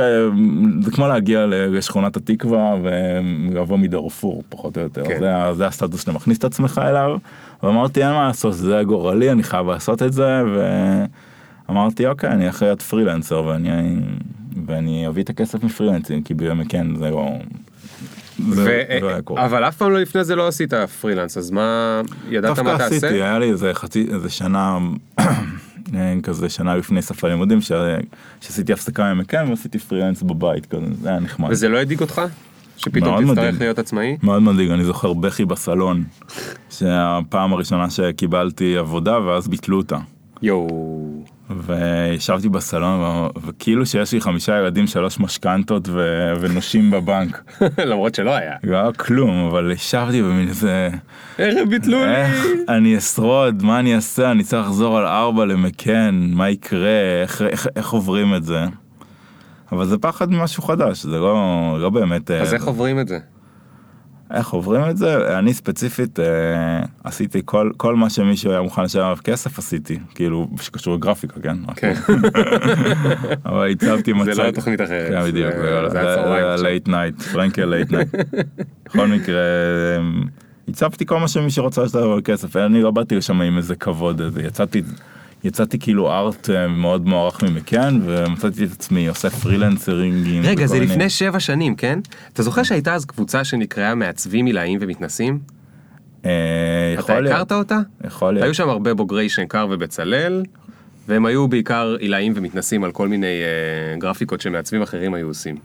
זה 0.82 0.92
כמו 0.92 1.08
להגיע 1.08 1.46
לשכונת 1.48 2.18
התקווה 2.18 2.76
ולבוא 2.84 3.78
מדארפור 3.78 4.44
פחות 4.50 4.78
או 4.78 4.82
יותר, 4.82 5.04
כן. 5.06 5.20
זה, 5.20 5.54
זה 5.54 5.68
הסטטוס 5.68 6.02
שאתה 6.02 6.12
מכניס 6.12 6.38
את 6.38 6.44
עצמך 6.44 6.82
אליו, 6.84 7.18
ואמרתי 7.64 8.04
אין 8.04 8.12
מה 8.12 8.28
לעשות, 8.28 8.54
זה 8.54 8.82
גורלי, 8.86 9.32
אני 9.32 9.44
חייב 9.44 9.68
לעשות 9.68 10.04
את 10.04 10.14
זה, 10.14 10.42
ואמרתי 11.70 12.08
אוקיי 12.08 12.30
אני 12.30 12.46
יכול 12.46 12.68
להיות 12.68 12.82
פרילנסר 12.82 13.44
ואני, 13.44 13.96
ואני 14.66 15.08
אביא 15.08 15.24
את 15.24 15.30
הכסף 15.30 15.64
מפרילנסים, 15.64 16.24
כי 16.24 16.34
באמת 16.34 16.66
כן 16.70 16.96
זה 16.96 17.10
לא... 17.10 17.30
זה, 18.50 18.62
ו- 18.62 19.00
זה 19.02 19.20
לא. 19.30 19.46
אבל 19.46 19.68
אף 19.68 19.78
פעם 19.78 19.92
לא 19.92 20.00
לפני 20.00 20.24
זה 20.24 20.36
לא 20.36 20.48
עשית 20.48 20.74
פרילנס, 20.74 21.38
אז 21.38 21.52
מה, 21.52 22.02
ידעת 22.30 22.56
דווקא 22.56 22.62
מה 22.62 22.74
עשיתי, 22.74 23.00
תעשה? 23.00 23.14
היה 23.14 23.40
לי 23.40 23.52
איזה 23.52 23.74
חצי, 23.74 24.08
איזה 24.14 24.30
שנה, 24.30 24.78
כזה 26.24 26.50
שנה 26.50 26.76
לפני 26.76 27.02
סף 27.02 27.24
הלימודים, 27.24 27.60
שעשיתי 28.42 28.74
הפסקה 28.74 29.14
ממקם 29.14 29.46
ועשיתי 29.50 29.80
פרילנס 29.80 30.22
בבית 30.22 30.66
כזה, 30.66 30.86
זה 31.02 31.10
היה 31.10 31.20
נחמד. 31.20 31.50
וזה 31.52 31.70
לא 31.70 31.78
הדאיג 31.78 32.02
אותך? 32.02 32.22
שפתאום 32.86 33.22
תצטרך 33.22 33.38
מדאיג. 33.38 33.56
להיות 33.60 33.80
עצמאי? 33.80 34.18
מאוד 34.24 34.42
מדאיג, 34.42 34.72
אני 34.72 34.84
זוכר 34.84 35.14
בכי 35.14 35.46
בסלון, 35.46 36.04
שהפעם 36.70 37.54
הראשונה 37.54 37.90
שקיבלתי 37.90 38.78
עבודה 38.78 39.20
ואז 39.20 39.48
ביטלו 39.48 39.78
אותה. 39.78 39.98
יואו. 40.42 41.24
וישבתי 41.66 42.50
בסלון 42.50 43.30
וכאילו 43.46 43.86
שיש 43.86 44.14
לי 44.14 44.22
חמישה 44.22 44.58
ילדים, 44.58 44.88
שלוש 44.88 45.20
משכנתות 45.20 45.90
ו- 45.90 46.34
ונושים 46.42 46.92
בבנק. 46.92 47.44
למרות 47.90 48.16
שלא 48.16 48.32
היה. 48.36 48.54
לא 48.64 48.78
היה 48.78 48.94
כלום, 48.94 49.48
אבל 49.48 49.72
ישבתי 49.72 50.22
במין 50.22 50.48
איזה... 50.48 50.90
איך 51.40 51.58
הם 51.58 51.70
ביטלו 51.70 52.04
איך 52.04 52.46
לי? 52.46 52.52
אני 52.70 52.98
אשרוד, 52.98 53.64
מה 53.64 53.80
אני 53.80 53.96
אעשה, 53.96 54.32
אני 54.32 54.44
צריך 54.44 54.68
לחזור 54.68 54.98
על 54.98 55.06
ארבע 55.06 55.46
למקן, 55.46 56.32
מה 56.34 56.50
יקרה, 56.50 57.22
איך, 57.22 57.42
איך, 57.42 57.68
איך 57.76 57.90
עוברים 57.92 58.36
את 58.36 58.44
זה. 58.44 58.66
אבל 59.72 59.86
זה 59.86 59.98
פחד 59.98 60.32
ממשהו 60.32 60.64
חדש, 60.64 61.04
זה 61.04 61.20
לא, 61.20 61.36
לא 61.82 61.90
באמת... 61.90 62.32
אז 62.32 62.50
אה, 62.50 62.54
איך 62.54 62.68
עוברים 62.68 63.00
את 63.00 63.08
זה? 63.08 63.20
איך 64.34 64.50
עוברים 64.50 64.90
את 64.90 64.98
זה? 64.98 65.40
אני 65.40 65.54
ספציפית 65.54 66.20
אה, 66.20 66.26
עשיתי 67.04 67.42
כל, 67.46 67.72
כל 67.78 67.96
מה 67.96 68.10
שמישהו 68.10 68.52
היה 68.52 68.62
מוכן 68.62 68.84
לשלם 68.84 69.04
עליו 69.04 69.18
כסף 69.24 69.58
עשיתי, 69.60 70.00
כאילו 70.16 70.48
שקשור 70.62 70.96
לגרפיקה, 70.96 71.40
כן? 71.42 71.58
כן. 71.76 71.94
אבל 73.46 73.72
הצבתי 73.72 74.14
מצג... 74.14 74.32
זה 74.34 74.44
לא 74.44 74.52
תוכנית 74.52 74.82
אחרת. 74.82 75.10
כן, 75.10 75.24
בדיוק, 75.32 75.54
זה- 75.92 76.12
הצהריים 76.12 76.46
עכשיו. 76.46 76.64
Late 76.66 76.88
night, 76.88 77.22
פרנקל 77.22 77.66
late 77.66 77.92
night. 77.92 78.08
בכל 78.86 79.08
מקרה, 79.08 79.42
אמ, 80.00 80.24
הצבתי 80.68 81.06
כל 81.06 81.20
מה 81.20 81.28
שמישהו 81.28 81.64
רוצה 81.64 81.84
לשלם 81.84 82.12
על 82.12 82.22
כסף, 82.24 82.56
אני 82.56 82.82
לא 82.82 82.92
באתי 82.92 83.16
לשם 83.16 83.42
עם 83.42 83.58
איזה 83.58 83.76
כבוד, 83.76 84.22
יצאתי, 84.44 84.82
יצאתי 85.44 85.80
כאילו 85.80 86.12
ארט 86.12 86.50
אה, 86.50 86.68
מאוד 86.68 87.08
מוערך 87.08 87.44
ממקן, 87.44 88.00
ומצאתי 88.06 88.64
את 88.64 88.72
עצמי 88.72 89.08
עושה 89.08 89.30
פרילנסרינגים. 89.30 90.44
רגע, 90.46 90.66
זה 90.66 90.80
לפני 90.80 91.10
שבע 91.10 91.40
שנים, 91.40 91.76
כן? 91.76 92.00
אתה 92.34 92.44
זוכר 92.44 92.64
שהייתה 92.64 92.94
אז 92.94 93.06
קבוצה 93.06 93.44
שנקראה 93.44 93.96
מעצבים 93.96 94.46
עילאים 94.46 94.80
ומתנסים? 94.82 95.40
אה, 96.26 96.32
אתה 96.94 97.02
יכול 97.02 97.20
להיות, 97.20 97.36
הכרת 97.36 97.52
אותה? 97.52 97.80
יכול 98.08 98.34
להיות. 98.34 98.44
היו 98.44 98.54
שם 98.54 98.70
הרבה 98.70 98.94
בוגרי 98.94 99.30
שנקר 99.30 99.68
ובצלאל, 99.70 100.44
והם 101.08 101.26
היו 101.26 101.48
בעיקר 101.48 101.96
עילאים 102.00 102.34
ומתנסים 102.36 102.84
על 102.84 102.92
כל 102.92 103.08
מיני 103.08 103.28
אה, 103.28 103.98
גרפיקות 103.98 104.42
שמעצבים 104.42 104.82
אחרים 104.82 105.14
היו 105.14 105.28
עושים. 105.28 105.56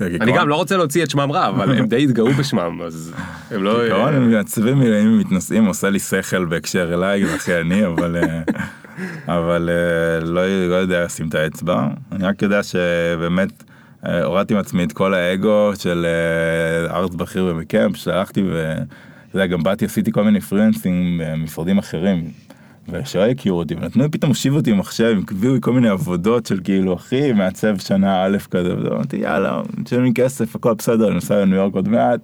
אני 0.00 0.32
גם 0.32 0.48
לא 0.48 0.54
רוצה 0.54 0.76
להוציא 0.76 1.04
את 1.04 1.10
שמם 1.10 1.32
רע, 1.32 1.48
אבל 1.48 1.78
הם 1.78 1.86
די 1.86 2.04
התגאו 2.04 2.32
בשמם, 2.32 2.82
אז 2.86 3.12
הם 3.50 3.62
לא... 3.62 3.78
כעיקרון 3.78 4.12
אה, 4.12 4.16
הם 4.16 4.30
מעצבים 4.30 4.78
מילאים 4.78 5.14
ומתנשאים 5.14 5.64
עושה 5.64 5.90
לי 5.90 5.98
שכל 5.98 6.44
בהקשר 6.44 6.94
אליי, 6.94 7.24
הכי 7.24 7.60
אני, 7.60 7.86
אבל 7.86 8.16
אה, 8.16 8.42
אבל 9.38 9.70
אה, 9.72 10.26
לא 10.26 10.68
לא 10.68 10.74
יודע 10.74 11.04
לשים 11.04 11.28
את 11.28 11.34
האצבע. 11.34 11.88
אני 12.12 12.24
רק 12.24 12.42
יודע 12.42 12.60
שבאמת 12.62 13.64
הורדתי 14.24 14.54
עם 14.54 14.60
עצמי 14.60 14.84
את 14.84 14.92
כל 14.92 15.14
האגו 15.14 15.72
של 15.78 16.06
ארץ 16.90 17.14
בכיר 17.14 17.44
ומקמפ, 17.44 17.96
שהלכתי 17.96 18.42
ואתה 18.42 18.84
יודע, 19.34 19.46
גם 19.46 19.62
באתי 19.62 19.84
עשיתי 19.84 20.12
כל 20.12 20.24
מיני 20.24 20.40
פרילנסים 20.40 21.20
במשרדים 21.24 21.78
אחרים. 21.78 22.47
ושלא 22.92 23.22
הכירו 23.22 23.58
אותי, 23.58 23.74
ונתנו 23.74 24.02
לי 24.02 24.08
פתאום 24.08 24.28
הושיבו 24.28 24.56
אותי 24.56 24.70
עם 24.70 24.78
מחשב, 24.78 25.16
הביאו 25.30 25.54
לי 25.54 25.58
כל 25.62 25.72
מיני 25.72 25.88
עבודות 25.88 26.46
של 26.46 26.60
כאילו, 26.64 26.94
אחי, 26.94 27.32
מעצב 27.32 27.78
שנה 27.78 28.24
א' 28.24 28.36
כזה, 28.50 28.74
ואמרתי, 28.76 29.16
יאללה, 29.16 29.62
תשלם 29.84 30.04
לי 30.04 30.12
כסף, 30.14 30.56
הכל 30.56 30.74
בסדר, 30.74 31.06
אני 31.06 31.14
נוסע 31.14 31.40
לניו 31.40 31.56
יורק 31.56 31.74
עוד 31.74 31.88
מעט, 31.88 32.20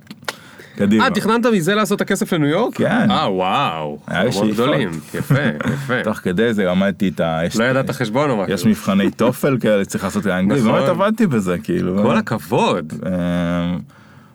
קדימה. 0.77 1.05
אה, 1.05 1.11
תכננת 1.11 1.47
מזה 1.47 1.75
לעשות 1.75 1.97
את 1.97 2.01
הכסף 2.01 2.33
לניו 2.33 2.49
יורק? 2.49 2.77
כן. 2.77 3.11
אה, 3.11 3.33
וואו. 3.33 3.99
היה 4.07 4.33
שאיפות. 4.33 4.51
גדולים. 4.51 4.91
יפה, 5.15 5.35
יפה. 5.75 6.03
תוך 6.05 6.17
כדי 6.19 6.55
זה 6.55 6.65
למדתי 6.65 7.09
את 7.09 7.21
ה... 7.21 7.41
לא 7.59 7.65
ידעת 7.65 7.91
חשבון 7.91 8.31
או 8.31 8.37
משהו. 8.37 8.55
יש 8.55 8.67
מבחני 8.67 9.11
תופל 9.11 9.59
כאלה 9.61 9.85
שצריך 9.85 10.05
לעשות 10.05 10.27
לאנגלית, 10.27 10.61
נכון. 10.61 10.73
באמת 10.73 10.89
עבדתי 10.89 11.27
בזה 11.27 11.59
כאילו. 11.59 12.03
כל 12.03 12.17
הכבוד. 12.17 12.93
אמ, 13.07 13.79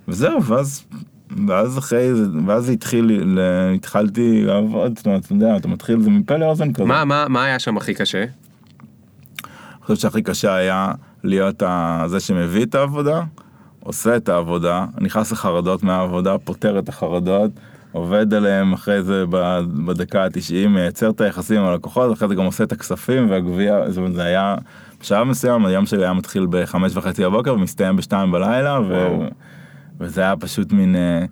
וזהו, 0.07 0.43
ואז, 0.43 0.83
ואז 1.47 1.77
אחרי 1.77 2.15
זה, 2.15 2.23
ואז 2.45 2.69
התחיל, 2.69 3.37
התחלתי 3.75 4.43
לעבוד, 4.45 4.97
זאת 4.97 5.05
אומרת, 5.05 5.25
אתה 5.25 5.33
יודע, 5.33 5.57
אתה 5.57 5.67
מתחיל, 5.67 6.01
זה 6.01 6.09
מפה 6.09 6.37
לאוזן 6.37 6.73
כזה. 6.73 6.85
מה, 6.85 7.05
מה, 7.05 7.25
מה 7.29 7.43
היה 7.43 7.59
שם 7.59 7.77
הכי 7.77 7.93
קשה? 7.93 8.23
אני 8.23 9.95
חושב 9.95 10.01
שהכי 10.01 10.21
קשה 10.21 10.55
היה 10.55 10.91
להיות 11.23 11.63
זה 12.05 12.19
שמביא 12.19 12.65
את 12.65 12.75
העבודה, 12.75 13.21
עושה 13.79 14.15
את 14.15 14.29
העבודה, 14.29 14.85
נכנס 15.01 15.31
לחרדות 15.31 15.83
מהעבודה, 15.83 16.37
פותר 16.37 16.79
את 16.79 16.89
החרדות, 16.89 17.51
עובד 17.91 18.33
עליהם 18.33 18.73
אחרי 18.73 19.03
זה 19.03 19.23
בדקה 19.85 20.23
ה-90, 20.23 20.67
מייצר 20.67 21.09
את 21.09 21.21
היחסים 21.21 21.59
עם 21.59 21.65
הלקוחות, 21.65 22.13
אחרי 22.13 22.27
זה 22.27 22.35
גם 22.35 22.45
עושה 22.45 22.63
את 22.63 22.71
הכספים 22.71 23.29
והגבייה, 23.29 23.89
זאת 23.89 23.97
אומרת, 23.97 24.13
זה 24.13 24.23
היה, 24.23 24.55
בשלב 25.01 25.23
מסוים 25.23 25.65
היום 25.65 25.85
שלי 25.85 26.03
היה 26.03 26.13
מתחיל 26.13 26.47
בחמש 26.49 26.95
וחצי 26.95 27.23
בבוקר 27.23 27.53
ומסתיים 27.53 27.95
בשתיים 27.95 28.31
בלילה, 28.31 28.79
ו... 28.87 29.17
וזה 29.99 30.21
היה 30.21 30.35
פשוט 30.37 30.71
מין, 30.71 30.95
אה, 30.95 31.25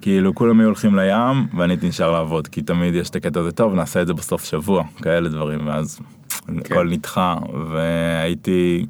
כאילו 0.00 0.34
כולם 0.34 0.60
היו 0.60 0.66
הולכים 0.66 0.96
לים 0.96 1.46
ואני 1.56 1.72
הייתי 1.72 1.88
נשאר 1.88 2.10
לעבוד, 2.10 2.48
כי 2.48 2.62
תמיד 2.62 2.94
יש 2.94 3.10
את 3.10 3.16
הקטע 3.16 3.40
הזה, 3.40 3.52
טוב 3.52 3.74
נעשה 3.74 4.02
את 4.02 4.06
זה 4.06 4.14
בסוף 4.14 4.44
שבוע, 4.44 4.84
כאלה 5.02 5.28
דברים, 5.28 5.66
ואז 5.66 6.00
הכל 6.48 6.88
נדחה, 6.88 7.36
והייתי, 7.70 8.86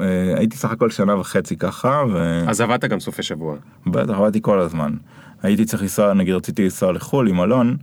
אה, 0.00 0.34
הייתי 0.36 0.56
סך 0.56 0.70
הכל 0.70 0.90
שנה 0.90 1.16
וחצי 1.16 1.56
ככה, 1.56 2.04
אז 2.46 2.60
עבדת 2.60 2.84
גם 2.84 3.00
סופי 3.00 3.22
שבוע. 3.22 3.56
ובטח 3.86 4.14
עבדתי 4.14 4.38
כל 4.42 4.60
הזמן. 4.60 4.94
הייתי 5.42 5.64
צריך 5.64 5.82
לנסוע, 5.82 6.14
נגיד 6.14 6.34
רציתי 6.34 6.64
לנסוע 6.64 6.92
לחו"ל 6.92 7.28
עם 7.28 7.40
אלון, 7.40 7.76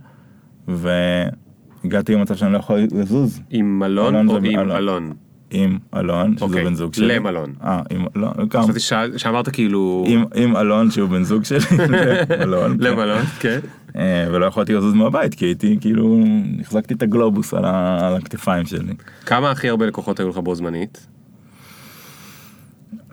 והגעתי 0.68 2.14
למצב 2.14 2.34
שאני 2.36 2.52
לא 2.52 2.58
יכול 2.58 2.80
לזוז. 2.92 3.40
עם 3.50 3.78
מלון 3.78 4.14
אלון 4.14 4.28
או 4.28 4.36
עם 4.36 4.70
אלון. 4.70 5.12
אלון? 5.54 5.62
עם 5.64 5.78
אלון, 5.96 6.36
שזה 6.36 6.44
אוקיי, 6.44 6.64
בן 6.64 6.74
זוג 6.74 6.94
שלי. 6.94 7.08
למלון. 7.08 7.52
אה, 7.64 7.80
עם, 7.90 8.04
לא, 8.14 8.28
גם. 8.50 8.62
חשבתי 8.62 8.80
שאמרת 9.18 9.48
כאילו... 9.48 10.04
עם, 10.08 10.24
עם 10.34 10.56
אלון 10.56 10.90
שהוא 10.90 11.08
בן 11.08 11.22
זוג 11.22 11.44
שלי, 11.44 11.58
למלון. 12.28 12.78
כן. 12.78 12.84
למלון, 12.84 13.22
כן. 13.40 13.58
אה, 13.96 14.26
ולא 14.32 14.46
יכולתי 14.46 14.74
לזוז 14.74 14.94
מהבית 14.94 15.34
כי 15.34 15.44
הייתי 15.44 15.78
כאילו 15.80 16.18
החזקתי 16.60 16.94
את 16.94 17.02
הגלובוס 17.02 17.54
על, 17.54 17.64
ה, 17.64 17.98
על 18.08 18.16
הכתפיים 18.16 18.66
שלי. 18.66 18.92
כמה 19.26 19.50
הכי 19.50 19.68
הרבה 19.68 19.86
לקוחות 19.86 20.20
היו 20.20 20.28
לך 20.28 20.38
בו 20.38 20.54
זמנית? 20.54 21.06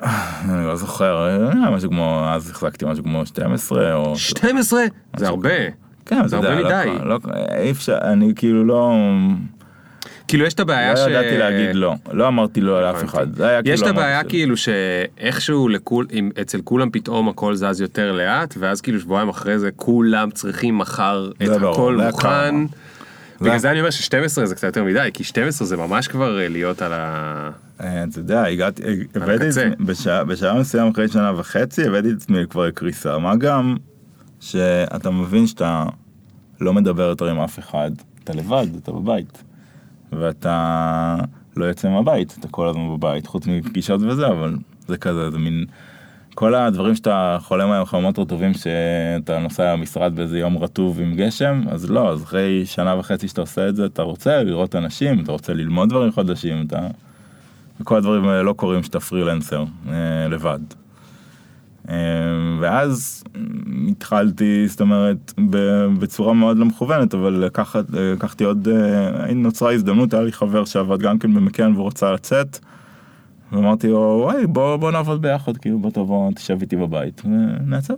אני 0.04 0.68
לא 0.68 0.76
זוכר, 0.76 1.28
אה, 1.50 1.72
משהו 1.72 1.90
כמו, 1.90 2.26
אז 2.30 2.50
החזקתי 2.50 2.86
משהו 2.86 3.04
כמו 3.04 3.26
12 3.26 3.94
או... 3.94 4.16
12? 4.16 4.82
זה 5.18 5.28
הרבה. 5.28 5.50
כן, 6.06 6.28
זה 6.28 6.36
הרבה 6.36 6.56
לא- 6.60 6.66
מדי. 6.66 6.98
לא, 7.06 7.20
אי 7.64 7.72
אפשר, 7.72 7.98
אני 8.02 8.34
כאילו 8.36 8.64
לא... 8.66 8.94
כאילו 10.28 10.46
יש 10.46 10.54
את 10.54 10.60
הבעיה 10.60 10.94
לא 10.94 10.98
ש... 11.00 11.08
ידעתי 11.08 11.38
להגיד 11.38 11.76
לא, 11.76 11.94
לא 12.12 12.28
אמרתי 12.28 12.62
לא 12.62 12.82
לאף. 12.84 13.04
אחד, 13.04 13.28
יש 13.66 13.80
את 13.80 13.86
כאילו 13.86 13.90
הבעיה 14.00 14.24
כאילו 14.24 14.58
שאיכשהו 14.58 15.70
אצל 16.42 16.62
כולם 16.64 16.90
פתאום 16.92 17.30
הכל 17.30 17.56
זז 17.56 17.82
יותר 17.82 18.12
לאט 18.12 18.56
ואז 18.60 18.82
כאילו 18.82 19.00
שבועיים 19.00 19.30
אחרי 19.30 19.60
זה 19.60 19.70
כולם 19.76 20.32
צריכים 20.32 20.78
מחר 20.78 21.32
את 21.44 21.50
הכל 21.50 21.98
מוכן. 22.06 22.56
בגלל 23.42 23.58
זה- 23.58 23.72
אני 23.72 23.80
אומר 23.80 23.90
ש-12 23.90 24.46
זה 24.46 24.56
קצת 24.56 24.64
יותר 24.64 24.84
מדי 24.84 25.10
כי 25.14 25.24
12 25.24 25.68
זה 25.68 25.78
ממש 25.78 26.08
כבר 26.08 26.40
אה, 26.42 26.48
להיות 26.48 26.82
על 26.82 26.94
ה... 26.94 27.50
אה, 27.82 28.04
אתה 28.04 28.20
יודע, 28.20 28.44
הגעתי, 28.44 28.84
הבאתי 29.16 29.44
את. 29.44 29.50
עצמי, 29.50 29.86
בשעה 30.26 30.54
מסוים 30.60 30.88
אחרי 30.92 31.08
שנה 31.08 31.32
וחצי, 31.40 31.84
הבאתי 31.88 32.10
את 32.10 32.16
עצמי 32.18 32.40
כבר 32.50 32.68
לקריסה, 32.68 33.18
מה 33.18 33.36
גם 33.36 33.76
שאתה 34.40 35.10
מבין 35.10 35.48
שאתה 35.48 35.86
לא 36.62 36.74
מדבר 36.74 37.04
יותר 37.04 37.26
עם 37.30 37.40
אף 37.40 37.60
אחד, 37.60 37.92
אתה 38.24 38.34
לבד, 38.34 38.66
אתה 38.84 38.92
בבית, 38.92 39.44
ואתה 40.20 41.16
לא 41.58 41.66
יוצא 41.66 41.90
מהבית, 41.90 42.36
אתה 42.40 42.48
כל 42.48 42.68
הזמן 42.68 42.98
בבית, 42.98 43.28
חוץ 43.28 43.48
מפגישות 43.48 44.02
וזה, 44.02 44.28
אבל 44.28 44.56
זה 44.88 44.98
כזה, 44.98 45.32
זה 45.32 45.38
מין... 45.38 45.66
כל 46.36 46.56
הדברים 46.56 46.96
שאתה 46.96 47.38
חולם 47.42 47.70
עליהם 47.70 47.86
חלומות 47.86 48.20
רטובים 48.20 48.54
שאתה 48.54 49.40
נוסע 49.40 49.74
למשרד 49.74 50.16
באיזה 50.16 50.40
יום 50.40 50.58
רטוב 50.58 51.00
עם 51.00 51.16
גשם 51.16 51.62
אז 51.70 51.92
לא 51.92 52.12
אז 52.12 52.24
אחרי 52.24 52.66
שנה 52.66 52.96
וחצי 53.00 53.28
שאתה 53.28 53.42
עושה 53.42 53.70
את 53.70 53.76
זה 53.76 53.86
אתה 53.86 54.02
רוצה 54.02 54.44
לראות 54.44 54.76
אנשים 54.76 55.24
אתה 55.24 55.32
רוצה 55.32 55.54
ללמוד 55.54 55.90
דברים 55.90 56.12
חדשים 56.12 56.66
אתה 56.68 56.88
וכל 57.82 57.98
הדברים 57.98 58.28
האלה 58.28 58.44
לא 58.44 58.54
קורים 58.54 58.84
שאתה 58.84 59.00
פרילנסר 59.00 59.64
אה, 59.90 60.28
לבד. 60.30 60.60
אה, 61.90 61.96
ואז 62.60 63.24
התחלתי 63.90 64.68
זאת 64.68 64.82
אומרת 64.82 65.34
בצורה 66.00 66.34
מאוד 66.34 66.58
לא 66.58 66.66
מכוונת 66.66 67.14
אבל 67.14 67.34
לקחת 67.34 67.86
לקחתי 67.90 68.44
עוד 68.44 68.68
אה, 68.68 69.34
נוצרה 69.34 69.74
הזדמנות 69.74 70.14
היה 70.14 70.24
לי 70.24 70.32
חבר 70.32 70.66
שעבד 70.66 71.00
גם 71.00 71.20
כן 71.20 71.34
במקן 71.34 71.74
ורוצה 71.76 72.12
לצאת. 72.12 72.60
ואמרתי 73.52 73.88
לו 73.88 74.20
וואי 74.24 74.48
בוא 74.48 74.76
בוא 74.76 74.92
נעבוד 74.92 75.22
ביחד 75.22 75.58
כאילו 75.58 75.80
בוא 75.80 75.92
תבוא 75.92 76.32
תשב 76.32 76.58
איתי 76.62 76.76
בבית 76.76 77.22
ונעצב. 77.26 77.94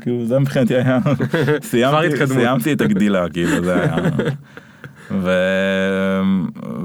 כאילו 0.00 0.26
זה 0.26 0.38
מבחינתי 0.38 0.74
היה 0.74 0.98
סיימתי. 1.70 2.26
סיימתי 2.26 2.72
את 2.72 2.80
הגדילה 2.80 3.28
כאילו 3.28 3.64
זה 3.64 3.82
היה. 3.82 3.96
ו... 5.20 5.30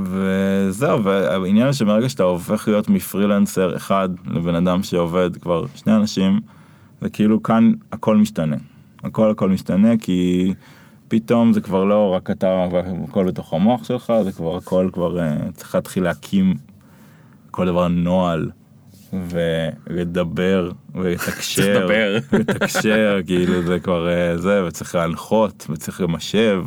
וזהו 0.04 1.04
והעניין 1.04 1.66
הוא 1.66 1.74
שמרגע 1.74 2.10
שאתה 2.10 2.24
הופך 2.24 2.68
להיות 2.68 2.90
מפרילנסר 2.90 3.76
אחד 3.76 4.10
לבן 4.26 4.56
אדם 4.56 4.84
שעובד 4.84 5.38
כבר 5.42 5.66
שני 5.76 5.96
אנשים 5.96 6.40
זה 7.02 7.10
כאילו 7.10 7.44
כאן 7.44 7.72
הכל 7.92 8.18
משתנה. 8.18 8.56
הכל 9.04 9.32
הכל 9.32 9.50
משתנה 9.50 9.98
כי 9.98 10.54
פתאום 11.08 11.54
זה 11.54 11.62
כבר 11.62 11.84
לא 11.84 12.10
רק 12.10 12.32
אתה 12.32 12.68
והכל 12.72 13.28
בתוך 13.28 13.54
המוח 13.54 13.84
שלך 13.84 14.14
זה 14.24 14.32
כבר 14.32 14.58
הכל 14.58 14.90
כבר 14.94 15.20
אה, 15.20 15.36
צריך 15.54 15.76
להתחיל 15.76 16.04
להקים 16.04 16.54
כל 17.52 17.66
דבר 17.66 17.88
נוהל 17.88 18.52
ולדבר 19.14 20.72
ולתקשר. 20.96 21.80
לדבר. 21.80 22.18
ולתקשר 22.34 23.20
כאילו 23.28 23.62
זה 23.64 23.80
כבר 23.80 24.10
אה, 24.10 24.38
זה 24.38 24.66
וצריך 24.66 24.96
להנחות 24.96 25.68
וצריך 25.70 26.02
למשב 26.02 26.64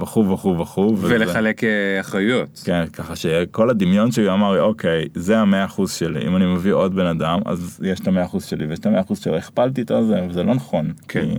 וכו' 0.00 0.30
וכו' 0.30 0.58
וכו' 0.58 0.94
וזה- 0.98 1.14
ולחלק 1.14 1.64
אה, 1.64 2.00
אחריות. 2.00 2.62
כן 2.64 2.84
ככה 2.92 3.16
שכל 3.16 3.70
הדמיון 3.70 4.12
שלי 4.12 4.30
אמר 4.32 4.52
לי 4.52 4.60
אוקיי 4.60 5.04
זה 5.14 5.38
המאה 5.38 5.64
אחוז 5.64 5.92
שלי 5.92 6.26
אם 6.28 6.36
אני 6.36 6.46
מביא 6.46 6.72
עוד 6.72 6.94
בן 6.94 7.06
אדם 7.06 7.38
אז 7.46 7.80
יש 7.84 8.00
את 8.00 8.08
המאה 8.08 8.24
אחוז 8.24 8.44
שלי 8.44 8.66
ויש 8.66 8.78
את 8.78 8.86
המאה 8.86 9.00
אחוז 9.00 9.18
שלו 9.18 9.36
הכפלתי 9.36 9.82
את 9.82 9.86
זה 10.06 10.26
וזה 10.30 10.42
לא 10.42 10.54
נכון. 10.54 10.92
כן. 11.08 11.20
כי 11.20 11.34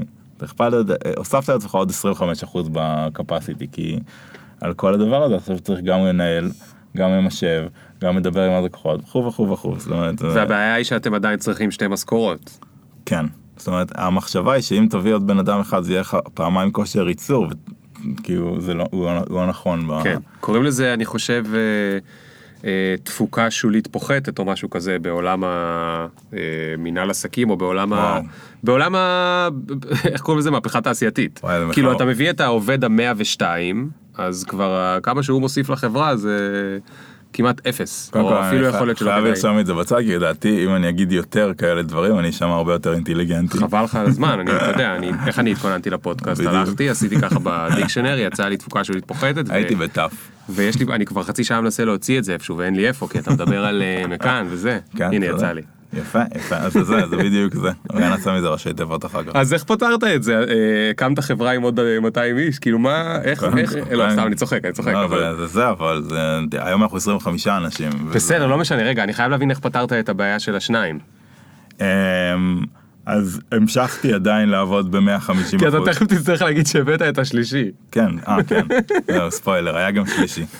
הכפלת 0.45 0.73
את 0.81 0.87
זה, 0.87 0.95
הוספת 1.17 1.49
לעצמך 1.49 1.75
עוד 1.75 1.89
25 1.89 2.43
אחוז 2.43 2.69
בקפסיטי 2.71 3.67
כי 3.71 3.99
על 4.61 4.73
כל 4.73 4.93
הדבר 4.93 5.23
הזה 5.23 5.35
עכשיו 5.35 5.59
צריך 5.59 5.79
גם 5.83 5.99
לנהל 5.99 6.51
גם 6.97 7.09
למשב 7.11 7.63
גם 8.03 8.17
לדבר 8.17 8.41
עם 8.43 8.51
הלקוחות 8.51 8.99
וכו' 9.03 9.25
וכו' 9.25 9.49
וכו' 9.51 9.75
זאת 9.79 9.91
אומרת 9.91 10.21
והבעיה 10.21 10.73
היא 10.73 10.83
שאתם 10.83 11.13
עדיין 11.13 11.39
צריכים 11.39 11.71
שתי 11.71 11.87
משכורות. 11.87 12.59
כן 13.05 13.25
זאת 13.57 13.67
אומרת 13.67 13.91
המחשבה 13.95 14.53
היא 14.53 14.61
שאם 14.61 14.87
תביא 14.89 15.13
עוד 15.13 15.27
בן 15.27 15.39
אדם 15.39 15.59
אחד 15.59 15.83
זה 15.83 15.91
יהיה 15.91 16.01
לך 16.01 16.17
פעמיים 16.33 16.71
כושר 16.71 17.07
ייצור 17.07 17.47
כאילו 18.23 18.62
זה 18.62 18.73
לא 18.73 18.85
הוא 18.91 19.05
לא- 19.05 19.23
הוא 19.29 19.35
לא 19.35 19.47
נכון. 19.47 19.88
ב- 19.88 20.03
כן. 20.03 20.17
קוראים 20.39 20.63
לזה 20.63 20.93
אני 20.93 21.05
חושב 21.05 21.43
אה, 21.53 21.59
אה, 22.65 22.95
תפוקה 23.03 23.51
שולית 23.51 23.88
פוחתת 23.88 24.39
או 24.39 24.45
משהו 24.45 24.69
כזה 24.69 24.99
בעולם 24.99 25.43
המינהל 26.33 27.09
עסקים 27.09 27.49
או 27.49 27.57
בעולם 27.57 27.93
ה... 27.93 27.95
וואו. 27.95 28.21
בעולם 28.63 28.95
ה... 28.95 29.47
איך 30.12 30.21
קוראים 30.21 30.39
לזה 30.39 30.51
מהפכה 30.51 30.81
תעשייתית. 30.81 31.39
וואי, 31.43 31.59
כאילו. 31.73 31.91
אתה 31.91 32.05
מביא 32.05 32.29
את 32.29 32.39
העובד 32.41 32.83
המאה 32.83 33.12
ושתיים 33.17 33.89
אז 34.17 34.43
כבר 34.43 34.71
ה- 34.71 34.97
כמה 35.03 35.23
שהוא 35.23 35.41
מוסיף 35.41 35.69
לחברה 35.69 36.15
זה 36.17 36.77
כמעט 37.33 37.67
אפס. 37.67 38.09
קודם 38.09 38.25
או 38.25 38.41
אפילו 38.41 38.67
אני 38.67 38.75
יכול 38.75 38.87
להיות 38.87 38.97
שלא 38.97 39.09
חייב 39.09 39.19
כדאי. 39.19 39.31
לרשום 39.31 39.59
את 39.59 39.65
זה 39.65 39.73
בצד, 39.73 39.99
כי 39.99 40.15
לדעתי 40.15 40.65
אם 40.65 40.75
אני 40.75 40.89
אגיד 40.89 41.11
יותר 41.11 41.51
כאלה 41.57 41.81
דברים 41.81 42.19
אני 42.19 42.29
אשמע 42.29 42.47
הרבה 42.47 42.73
יותר 42.73 42.93
אינטליגנטי. 42.93 43.57
חבל 43.57 43.83
לך 43.83 43.95
על 43.95 44.05
הזמן, 44.05 44.39
אני, 44.39 44.55
אתה 44.55 44.65
יודע, 44.65 44.95
אני, 44.95 45.11
איך 45.27 45.39
אני 45.39 45.51
התכוננתי 45.51 45.89
לפודקאסט. 45.89 46.41
הלכתי, 46.45 46.89
עשיתי 46.89 47.21
ככה 47.21 47.39
בדיקשנרי, 47.43 48.21
יצא 48.21 48.45
לי 48.45 48.57
תפוקה 48.57 48.83
שולית 48.83 49.05
פוחתת. 49.05 49.49
הייתי 49.49 49.75
בתף. 49.75 50.11
ויש 50.49 50.79
לי, 50.79 50.85
אני 50.93 51.05
כבר 51.05 51.23
חצי 51.23 51.43
שעה 51.43 51.61
מנסה 51.61 51.85
להוציא 51.85 52.19
את 52.19 52.23
זה 52.23 52.33
איפשהו 52.33 52.57
ואין 52.57 52.75
לי 52.75 52.87
איפה, 52.87 53.07
כי 53.07 53.19
אתה 53.19 53.31
מדבר 53.31 53.65
על 53.65 53.81
אה, 53.81 54.07
מכאן 54.07 54.47
וזה. 54.49 54.79
כן, 54.97 55.09
הנה 55.13 55.25
יצא. 55.25 55.51
לי. 55.51 55.61
יפה, 55.93 56.19
יפה, 56.36 56.56
אז 56.56 56.73
זה, 56.73 56.84
זה 56.84 57.17
בדיוק 57.17 57.54
זה. 57.56 57.69
אוריאן 57.89 58.12
עשה 58.12 58.38
מזה 58.38 58.47
ראשי 58.47 58.73
תיבות 58.73 59.06
אחר 59.06 59.23
כך. 59.23 59.32
אז 59.36 59.54
איך 59.54 59.63
פתרת 59.63 60.04
את 60.04 60.23
זה? 60.23 60.36
אה, 60.38 60.43
הקמת 60.91 61.19
חברה 61.19 61.52
עם 61.52 61.62
עוד 61.62 61.80
אה, 61.80 61.99
200 61.99 62.38
איש? 62.38 62.60
כאילו 62.60 62.80
מה, 62.80 63.17
איך, 63.23 63.43
איך, 63.58 63.73
לא, 63.91 64.06
סתם, 64.12 64.25
אני 64.28 64.36
צוחק, 64.36 64.65
אני 64.65 64.73
צוחק, 64.73 64.93
לא, 64.93 65.04
אבל... 65.06 65.36
זה- 65.38 65.47
זה 65.47 65.69
אבל 65.69 66.04
היום 66.60 66.84
אנחנו 66.84 66.97
25 66.97 67.47
אנשים. 67.47 67.89
בסדר, 68.13 68.47
לא 68.47 68.58
משנה, 68.58 68.84
רגע, 68.84 69.04
אני 69.04 69.13
חייב 69.13 69.32
להבין 69.32 69.49
איך 69.52 69.60
פתרת 69.60 69.93
את 69.93 70.10
הבעיה 70.10 70.39
של 70.39 70.56
השניים. 70.56 70.99
אמ, 71.82 71.86
אז 73.06 73.39
המשכתי 73.52 74.13
עדיין 74.13 74.49
לעבוד 74.49 74.91
ב-150 74.91 75.60
כי 75.60 75.67
אתה 75.67 75.78
תכף 75.86 76.06
תצטרך 76.06 76.41
להגיד 76.41 76.67
שהבאת 76.67 77.02
את 77.02 77.17
השלישי. 77.17 77.65
כן, 77.91 78.10
אה, 78.28 78.38
כן. 78.47 78.62
זהו, 79.13 79.32
ספוילר, 79.32 79.78
היה 79.78 79.91
גם 79.91 80.04
שלישי. 80.06 80.45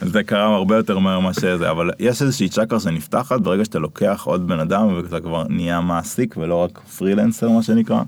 זה 0.00 0.22
קרה 0.22 0.54
הרבה 0.56 0.76
יותר 0.76 0.98
מהר 0.98 1.20
מה 1.20 1.32
שזה, 1.34 1.70
אבל 1.70 1.90
יש 1.98 2.22
איזושהי 2.22 2.48
צ'קרה 2.48 2.80
שנפתחת 2.80 3.40
ברגע 3.40 3.64
שאתה 3.64 3.78
לוקח 3.78 4.22
עוד 4.26 4.48
בן 4.48 4.60
אדם 4.60 4.86
ואתה 4.96 5.20
כבר 5.20 5.44
נהיה 5.48 5.80
מעסיק 5.80 6.34
ולא 6.36 6.54
רק 6.54 6.78
פרילנסר 6.78 7.48
מה 7.48 7.62
שנקרא, 7.62 8.02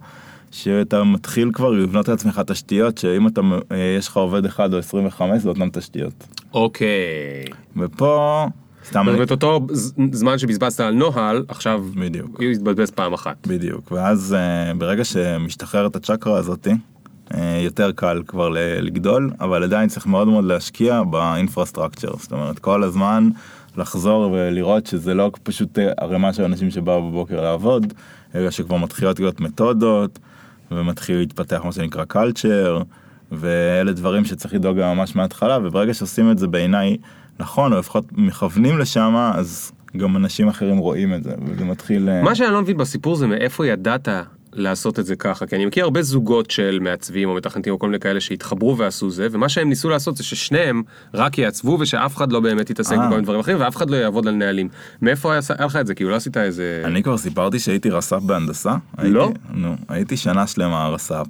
שאתה 0.50 1.04
מתחיל 1.04 1.50
כבר 1.52 1.70
לבנות 1.70 2.08
לעצמך 2.08 2.40
תשתיות 2.46 2.98
שאם 2.98 3.26
אתה, 3.26 3.40
אה, 3.72 3.94
יש 3.98 4.08
לך 4.08 4.16
עובד 4.16 4.44
אחד 4.44 4.72
או 4.74 4.78
25 4.78 5.42
זה 5.42 5.48
אותם 5.48 5.68
תשתיות. 5.72 6.26
אוקיי. 6.54 7.44
ופה, 7.76 8.46
סתם, 8.86 9.00
אני- 9.08 9.14
אומרת, 9.14 9.30
אותו 9.30 9.66
זמן 10.12 10.38
שבזבזת 10.38 10.80
על 10.80 10.94
נוהל, 10.94 11.44
עכשיו 11.48 11.84
בדיוק. 11.94 12.36
הוא 12.36 12.44
יתבזבז 12.44 12.90
פעם 12.90 13.12
אחת. 13.12 13.46
בדיוק, 13.46 13.92
ואז 13.92 14.34
אה, 14.38 14.74
ברגע 14.74 15.04
שמשתחררת 15.04 15.96
הצ'קרה 15.96 16.38
הזאתי, 16.38 16.70
יותר 17.64 17.92
קל 17.92 18.22
כבר 18.26 18.48
לגדול, 18.80 19.30
אבל 19.40 19.62
עדיין 19.62 19.88
צריך 19.88 20.06
מאוד 20.06 20.28
מאוד 20.28 20.44
להשקיע 20.44 21.02
באינפרסטרקצ'ר, 21.02 22.16
זאת 22.16 22.32
אומרת 22.32 22.58
כל 22.58 22.82
הזמן 22.82 23.28
לחזור 23.76 24.30
ולראות 24.32 24.86
שזה 24.86 25.14
לא 25.14 25.30
פשוט 25.42 25.78
אה, 25.78 25.92
ערימה 26.00 26.32
של 26.32 26.44
אנשים 26.44 26.70
שבאו 26.70 27.10
בבוקר 27.10 27.42
לעבוד, 27.42 27.92
אלא 28.34 28.50
שכבר 28.50 28.76
מתחילות 28.76 29.20
להיות 29.20 29.40
מתודות, 29.40 30.18
ומתחיל 30.70 31.16
להתפתח 31.16 31.60
מה 31.64 31.72
שנקרא 31.72 32.04
קלצ'ר, 32.04 32.82
ואלה 33.32 33.92
דברים 33.92 34.24
שצריך 34.24 34.54
לדאוג 34.54 34.78
להם 34.78 34.96
ממש 34.96 35.16
מההתחלה, 35.16 35.58
וברגע 35.62 35.94
שעושים 35.94 36.30
את 36.30 36.38
זה 36.38 36.46
בעיניי 36.46 36.96
נכון, 37.38 37.72
או 37.72 37.78
לפחות 37.78 38.04
מכוונים 38.12 38.78
לשם, 38.78 39.14
אז 39.34 39.72
גם 39.96 40.16
אנשים 40.16 40.48
אחרים 40.48 40.78
רואים 40.78 41.14
את 41.14 41.24
זה, 41.24 41.34
וזה 41.46 41.64
מתחיל... 41.64 42.08
אה, 42.08 42.22
מה 42.22 42.34
שאני 42.34 42.52
לא 42.52 42.62
מבין 42.62 42.76
בסיפור 42.76 43.16
זה 43.16 43.26
מאיפה 43.26 43.66
ידעת 43.66 44.08
לעשות 44.52 44.98
את 44.98 45.06
זה 45.06 45.16
ככה, 45.16 45.46
כי 45.46 45.56
אני 45.56 45.66
מכיר 45.66 45.84
הרבה 45.84 46.02
זוגות 46.02 46.50
של 46.50 46.78
מעצבים 46.80 47.28
או 47.28 47.34
מתכנתים 47.34 47.72
או 47.72 47.78
כל 47.78 47.86
מיני 47.86 48.00
כאלה 48.00 48.20
שהתחברו 48.20 48.78
ועשו 48.78 49.10
זה, 49.10 49.28
ומה 49.30 49.48
שהם 49.48 49.68
ניסו 49.68 49.88
לעשות 49.88 50.16
זה 50.16 50.24
ששניהם 50.24 50.82
רק 51.14 51.38
יעצבו 51.38 51.76
ושאף 51.80 52.16
אחד 52.16 52.32
לא 52.32 52.40
באמת 52.40 52.70
יתעסק 52.70 52.92
אה. 52.92 52.98
בכל 52.98 53.08
מיני 53.08 53.22
דברים 53.22 53.40
אחרים 53.40 53.60
ואף 53.60 53.76
אחד 53.76 53.90
לא 53.90 53.96
יעבוד 53.96 54.28
על 54.28 54.34
נהלים. 54.34 54.68
מאיפה 55.02 55.32
היה 55.32 55.66
לך 55.66 55.76
את 55.76 55.86
זה? 55.86 55.94
כאילו 55.94 56.10
לא 56.10 56.16
עשית 56.16 56.36
איזה... 56.36 56.82
אני 56.84 57.02
כבר 57.02 57.16
סיפרתי 57.16 57.58
שהייתי 57.58 57.90
רס"פ 57.90 58.22
בהנדסה. 58.22 58.76
לא? 58.98 59.32
נו, 59.50 59.76
הייתי 59.88 60.16
שנה 60.16 60.46
שלמה 60.46 60.88
רס"פ. 60.88 61.26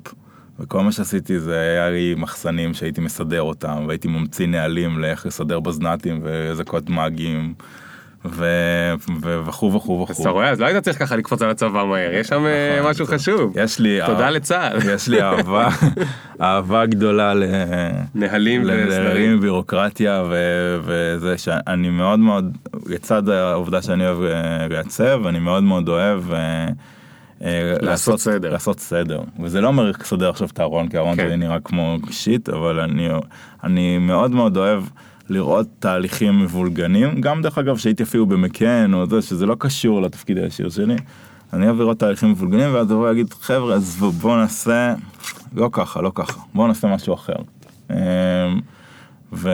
וכל 0.61 0.81
מה 0.81 0.93
שעשיתי 0.93 1.41
זה 1.41 1.59
היה 1.59 1.91
לי 1.91 2.15
מחסנים 2.19 2.75
שהייתי 2.75 3.01
מסדר 3.01 3.43
אותם, 3.43 3.85
והייתי 3.87 4.09
ממציא 4.09 4.47
נהלים 4.47 4.99
לאיך 4.99 5.27
לסדר 5.27 5.61
בז"נטים 5.61 6.21
ואיזה 6.23 6.65
קוד 6.65 6.91
מאגים, 6.91 7.55
ו... 8.25 8.45
ו... 9.23 9.41
וכו' 9.47 9.73
וכו' 9.75 10.05
אז 10.05 10.11
וכו'. 10.11 10.23
אתה 10.23 10.31
רואה? 10.31 10.51
אז 10.51 10.61
לא 10.61 10.67
היית 10.67 10.85
צריך 10.85 10.99
ככה 10.99 11.17
לקפוץ 11.17 11.43
על 11.43 11.51
הצבא 11.51 11.85
מהר, 11.85 12.15
יש 12.15 12.27
שם 12.27 12.47
אה, 12.47 12.77
נכון, 12.79 12.91
משהו. 12.91 13.07
חשוב. 13.07 13.53
יש 13.57 13.79
לי... 13.79 14.01
תודה 14.07 14.31
לצה"ל. 14.31 14.79
יש 14.91 15.09
לי 15.09 15.23
אהבה, 15.23 15.69
אהבה 16.43 16.87
גדולה 16.87 17.35
ל... 17.35 17.45
נהלים 18.15 18.65
ל- 18.65 18.71
וסדרים. 18.71 19.05
להרים 19.05 19.41
בירוקרטיה 19.41 20.25
וזה 20.85 21.39
שאני 21.39 21.91
מאוד 21.91 22.19
מאוד, 22.19 22.57
לצד 22.87 23.29
העובדה 23.29 23.83
שאני 23.83 24.07
אוהב 24.07 24.23
אה, 24.23 24.69
לעצב, 24.71 25.27
אני 25.27 25.39
מאוד 25.39 25.63
מאוד 25.63 25.89
אוהב 25.89 26.33
אה, 26.33 26.69
לעשות 27.81 28.21
סדר. 28.21 28.53
לעשות 28.53 28.81
סדר. 28.81 29.21
וזה 29.43 29.61
לא 29.61 29.69
אומר 29.69 29.93
לסדר 30.01 30.31
עכשיו 30.31 30.49
את 30.53 30.61
הארון, 30.61 30.89
כי 30.89 30.97
הארון 30.97 31.17
כן. 31.17 31.27
שלי 31.27 31.37
נראה 31.37 31.61
כמו 31.61 31.97
שיט, 32.11 32.49
אבל 32.49 32.81
אני 33.65 33.99
מאוד 33.99 34.31
מאוד 34.31 34.57
אוהב 34.57 34.83
לראות 35.31 35.66
תהליכים 35.79 36.40
מבולגנים, 36.43 37.21
גם 37.21 37.43
דרך 37.43 37.59
אגב 37.59 37.77
שהייתי 37.77 38.03
אפילו 38.03 38.27
במקן 38.27 38.95
או 38.95 39.07
זה, 39.07 39.23
שזה 39.23 39.47
לא 39.47 39.57
קשור 39.59 40.03
לתפקיד 40.03 40.38
הישיר 40.38 40.69
שלי. 40.71 40.97
אני 41.53 41.66
אוהב 41.66 41.79
לראות 41.79 41.99
תהליכים 41.99 42.31
מבולגנים 42.31 42.75
ואז 42.75 42.90
לבוא 42.90 43.09
להגיד 43.09 43.33
חבר'ה 43.33 43.75
עזבו 43.75 44.11
בוא 44.11 44.37
נעשה 44.37 44.95
לא 45.55 45.69
ככה 45.73 46.03
לא 46.03 46.12
ככה 46.14 46.40
בוא 46.55 46.69
נעשה 46.69 46.88
משהו 46.95 47.14
אחר. 47.14 47.35
אמ, 47.90 47.97
ו... 49.33 49.51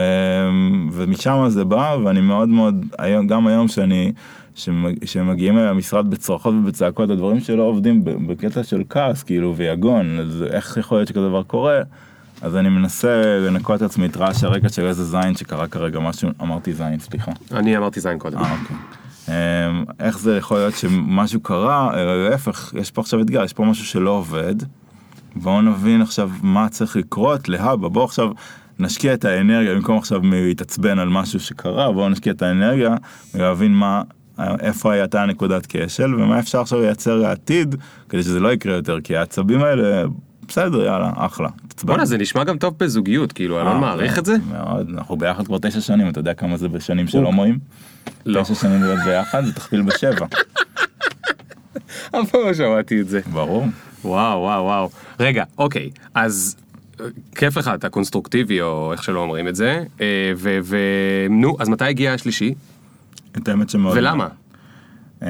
ומשם 0.91 1.45
זה 1.47 1.65
בא 1.65 1.97
ואני 2.03 2.21
מאוד 2.21 2.49
מאוד 2.49 2.85
היום 2.99 3.27
גם 3.27 3.47
היום 3.47 3.67
שאני 3.67 4.11
שמג- 4.55 5.05
שמגיעים 5.05 5.57
אל 5.57 5.67
המשרד 5.67 6.09
בצרחות 6.09 6.53
ובצעקות 6.53 7.09
הדברים 7.09 7.39
שלא 7.39 7.63
עובדים 7.63 8.01
בקטע 8.03 8.63
של 8.63 8.83
כעס 8.89 9.23
כאילו 9.23 9.55
ויגון 9.55 10.19
אז 10.19 10.43
איך 10.51 10.77
יכול 10.77 10.97
להיות 10.97 11.07
שכזה 11.07 11.27
דבר 11.27 11.43
קורה. 11.43 11.81
אז 12.41 12.55
אני 12.55 12.69
מנסה 12.69 13.39
לנקות 13.39 13.77
את 13.77 13.81
עצמי 13.81 14.05
את 14.05 14.17
רעש 14.17 14.43
הרקע 14.43 14.69
של 14.69 14.85
איזה 14.85 15.03
זין 15.05 15.35
שקרה 15.35 15.67
כרגע 15.67 15.99
משהו 15.99 16.29
אמרתי 16.41 16.73
זין 16.73 16.99
סליחה. 16.99 17.31
אני 17.51 17.77
אמרתי 17.77 17.99
זין 17.99 18.19
קודם. 18.19 18.37
אה, 18.37 18.55
אוקיי. 18.61 18.75
אמ, 19.27 19.85
איך 19.99 20.19
זה 20.19 20.37
יכול 20.37 20.57
להיות 20.57 20.75
שמשהו 20.75 21.39
קרה, 21.39 22.01
אלא 22.01 22.29
להפך, 22.29 22.73
יש 22.79 22.91
פה 22.91 23.01
עכשיו 23.01 23.21
אתגר, 23.21 23.43
יש 23.43 23.53
פה 23.53 23.63
משהו 23.63 23.85
שלא 23.85 24.09
עובד. 24.09 24.55
בואו 25.35 25.61
נבין 25.61 26.01
עכשיו 26.01 26.29
מה 26.41 26.69
צריך 26.69 26.95
לקרות 26.95 27.49
להבא, 27.49 27.87
בואו 27.87 28.05
עכשיו 28.05 28.29
נשקיע 28.79 29.13
את 29.13 29.25
האנרגיה, 29.25 29.75
במקום 29.75 29.97
עכשיו 29.97 30.21
להתעצבן 30.23 30.99
על 30.99 31.09
משהו 31.09 31.39
שקרה, 31.39 31.91
בואו 31.91 32.09
נשקיע 32.09 32.33
את 32.33 32.41
האנרגיה 32.41 32.95
ולהבין 33.35 33.73
מה, 33.73 34.01
איפה 34.39 34.93
הייתה 34.93 35.25
נקודת 35.25 35.65
כשל 35.69 36.15
ומה 36.15 36.39
אפשר 36.39 36.61
עכשיו 36.61 36.81
לייצר 36.81 37.15
לעתיד 37.15 37.75
כדי 38.09 38.23
שזה 38.23 38.39
לא 38.39 38.53
יקרה 38.53 38.75
יותר, 38.75 39.01
כי 39.01 39.17
העצבים 39.17 39.63
האלה, 39.63 40.03
בסדר, 40.47 40.85
יאללה, 40.85 41.11
אחלה. 41.15 41.49
בואנה 41.83 42.05
זה 42.05 42.17
נשמע 42.17 42.43
גם 42.43 42.57
טוב 42.57 42.75
בזוגיות, 42.79 43.31
כאילו 43.31 43.61
אלון 43.61 43.73
אה, 43.75 43.79
מעריך 43.79 44.19
את 44.19 44.25
זה? 44.25 44.35
מאוד, 44.51 44.89
אנחנו 44.89 45.17
ביחד 45.17 45.45
כבר 45.45 45.57
תשע 45.61 45.81
שנים, 45.81 46.09
אתה 46.09 46.19
יודע 46.19 46.33
כמה 46.33 46.57
זה 46.57 46.69
בשנים 46.69 47.07
של 47.07 47.23
הומואים? 47.23 47.59
לא. 48.25 48.43
תשע 48.43 48.55
שנים 48.55 48.83
להיות 48.83 48.99
ביחד, 49.05 49.45
זה 49.45 49.53
תכפיל 49.53 49.81
בשבע. 49.81 50.25
אף 52.11 52.29
פעם 52.31 52.41
לא 52.41 52.53
שמעתי 52.53 53.01
את 53.01 53.09
זה. 53.09 53.21
ברור. 53.31 53.65
וואו 54.05 54.39
וואו 54.39 54.63
וואו. 54.63 54.89
רגע, 55.19 55.43
אוקיי, 55.57 55.89
אז 56.13 56.55
אה, 56.99 57.05
כיף 57.35 57.57
לך, 57.57 57.71
אתה 57.73 57.89
קונסטרוקטיבי 57.89 58.61
או 58.61 58.91
איך 58.91 59.03
שלא 59.03 59.19
אומרים 59.19 59.47
את 59.47 59.55
זה, 59.55 59.83
אה, 60.01 60.33
ונו, 60.63 61.57
אז 61.59 61.69
מתי 61.69 61.85
הגיע 61.85 62.13
השלישי? 62.13 62.53
את 63.37 63.47
האמת 63.47 63.69
שמאוד... 63.69 63.97
ולמה? 63.97 64.27
אמ, 65.21 65.27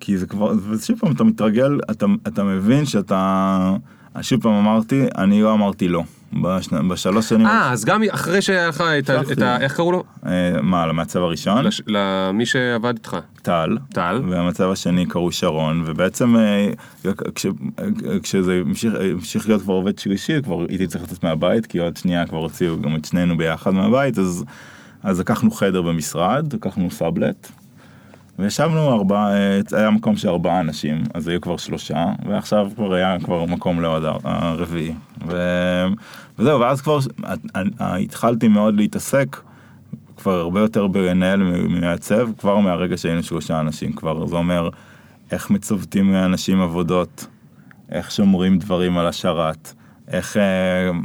כי 0.00 0.18
זה 0.18 0.26
כבר, 0.26 0.52
ושוב 0.70 0.98
פעם 0.98 1.12
אתה 1.12 1.24
מתרגל, 1.24 1.80
אתה, 1.90 2.06
אתה 2.26 2.44
מבין 2.44 2.86
שאתה, 2.86 3.76
שוב 4.22 4.42
פעם 4.42 4.52
אמרתי, 4.52 5.04
אני 5.18 5.42
לא 5.42 5.52
אמרתי 5.52 5.88
לא. 5.88 6.02
בשני, 6.42 6.88
בשלוש 6.88 7.28
שנים, 7.28 7.46
אה, 7.46 7.72
אז 7.72 7.84
גם 7.84 8.02
אחרי 8.10 8.42
שהיה 8.42 8.68
לך 8.68 8.84
את 8.98 9.10
ה... 9.10 9.20
את 9.32 9.42
ה- 9.42 9.60
איך 9.60 9.76
קראו 9.76 9.92
לו? 9.92 10.04
אה, 10.26 10.30
מה, 10.62 10.86
למצב 10.86 11.20
הראשון? 11.22 11.64
לש- 11.64 11.82
למי 11.86 12.46
שעבד 12.46 12.94
איתך. 12.96 13.16
טל. 13.42 13.78
טל. 13.92 14.22
והמצב 14.28 14.70
השני 14.70 15.06
קראו 15.06 15.32
שרון, 15.32 15.82
ובעצם 15.86 16.36
אה, 16.36 16.68
כש, 17.34 17.46
אה, 17.46 17.84
כשזה 18.22 18.60
המשיך, 18.66 18.92
המשיך 19.12 19.48
להיות 19.48 19.62
כבר 19.62 19.74
עובד 19.74 19.98
שלישי, 19.98 20.42
כבר 20.42 20.64
הייתי 20.68 20.86
צריך 20.86 21.04
לצאת 21.04 21.24
מהבית, 21.24 21.66
כי 21.66 21.78
עוד 21.78 21.96
שנייה 21.96 22.26
כבר 22.26 22.38
הוציאו 22.38 22.80
גם 22.80 22.96
את 22.96 23.04
שנינו 23.04 23.36
ביחד 23.36 23.70
מהבית, 23.74 24.18
אז, 24.18 24.44
אז 25.02 25.20
לקחנו 25.20 25.50
חדר 25.50 25.82
במשרד, 25.82 26.52
לקחנו 26.52 26.90
סאבלט, 26.90 27.50
וישבנו 28.38 28.92
ארבעה, 28.92 29.32
אה, 29.36 29.60
היה 29.72 29.90
מקום 29.90 30.16
של 30.16 30.28
ארבעה 30.28 30.60
אנשים, 30.60 31.02
אז 31.14 31.28
היו 31.28 31.40
כבר 31.40 31.56
שלושה, 31.56 32.04
ועכשיו 32.28 32.68
כבר 32.74 32.94
היה 32.94 33.16
כבר 33.24 33.44
מקום 33.44 33.80
לעוד 33.80 34.04
הר- 34.04 34.18
הרביעי. 34.24 34.94
ו... 35.26 35.36
וזהו, 36.38 36.60
ואז 36.60 36.80
כבר 36.80 36.98
אה, 37.24 37.34
אה, 37.80 37.96
התחלתי 37.96 38.48
מאוד 38.48 38.76
להתעסק 38.76 39.36
כבר 40.16 40.40
הרבה 40.40 40.60
יותר 40.60 40.86
בלנהל 40.86 41.42
מלעצב, 41.68 42.28
כבר 42.38 42.58
מהרגע 42.58 42.96
שהיינו 42.96 43.22
שלושה 43.22 43.60
אנשים, 43.60 43.92
כבר 43.92 44.26
זה 44.26 44.36
אומר 44.36 44.68
איך 45.30 45.50
מצוותים 45.50 46.12
לאנשים 46.12 46.60
עבודות, 46.60 47.26
איך 47.92 48.10
שומרים 48.10 48.58
דברים 48.58 48.98
על 48.98 49.06
השרת, 49.06 49.72
איך, 50.08 50.36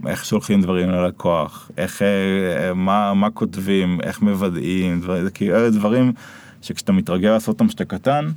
איך 0.08 0.26
שולחים 0.26 0.62
דברים 0.62 0.90
ללקוח, 0.90 1.72
איך, 1.78 2.02
מה, 2.76 3.14
מה 3.14 3.30
כותבים, 3.30 4.00
איך 4.04 4.22
מוודאים, 4.22 5.02
זה 5.24 5.32
כאילו 5.32 5.56
אלה 5.56 5.70
דברים 5.70 6.14
שכשאתה 6.62 6.92
מתרגל 6.92 7.30
לעשות 7.30 7.54
אותם 7.54 7.68
כשאתה 7.68 7.86
קטן, 7.86 8.30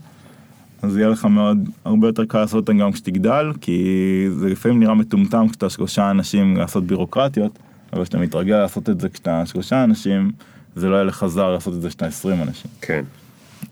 אז 0.82 0.96
יהיה 0.96 1.08
לך 1.08 1.24
מאוד, 1.24 1.68
הרבה 1.84 2.06
יותר 2.06 2.24
קל 2.24 2.38
לעשות 2.38 2.68
אותם 2.68 2.78
גם 2.78 2.92
כשתגדל, 2.92 3.52
כי 3.60 4.26
זה 4.30 4.48
לפעמים 4.48 4.80
נראה 4.80 4.94
מטומטם 4.94 5.48
כשאתה 5.48 5.70
שלושה 5.70 6.10
אנשים 6.10 6.56
לעשות 6.56 6.84
בירוקרטיות, 6.84 7.58
אבל 7.92 8.02
כשאתה 8.02 8.18
מתרגל 8.18 8.56
לעשות 8.56 8.90
את 8.90 9.00
זה 9.00 9.08
כשאתה 9.08 9.46
שלושה 9.46 9.84
אנשים, 9.84 10.30
זה 10.76 10.88
לא 10.88 10.94
יהיה 10.94 11.04
לך 11.04 11.26
זר 11.26 11.52
לעשות 11.52 11.74
את 11.74 11.82
זה 11.82 11.88
כשאתה 11.88 12.06
20 12.06 12.42
אנשים. 12.42 12.70
כן. 12.80 13.04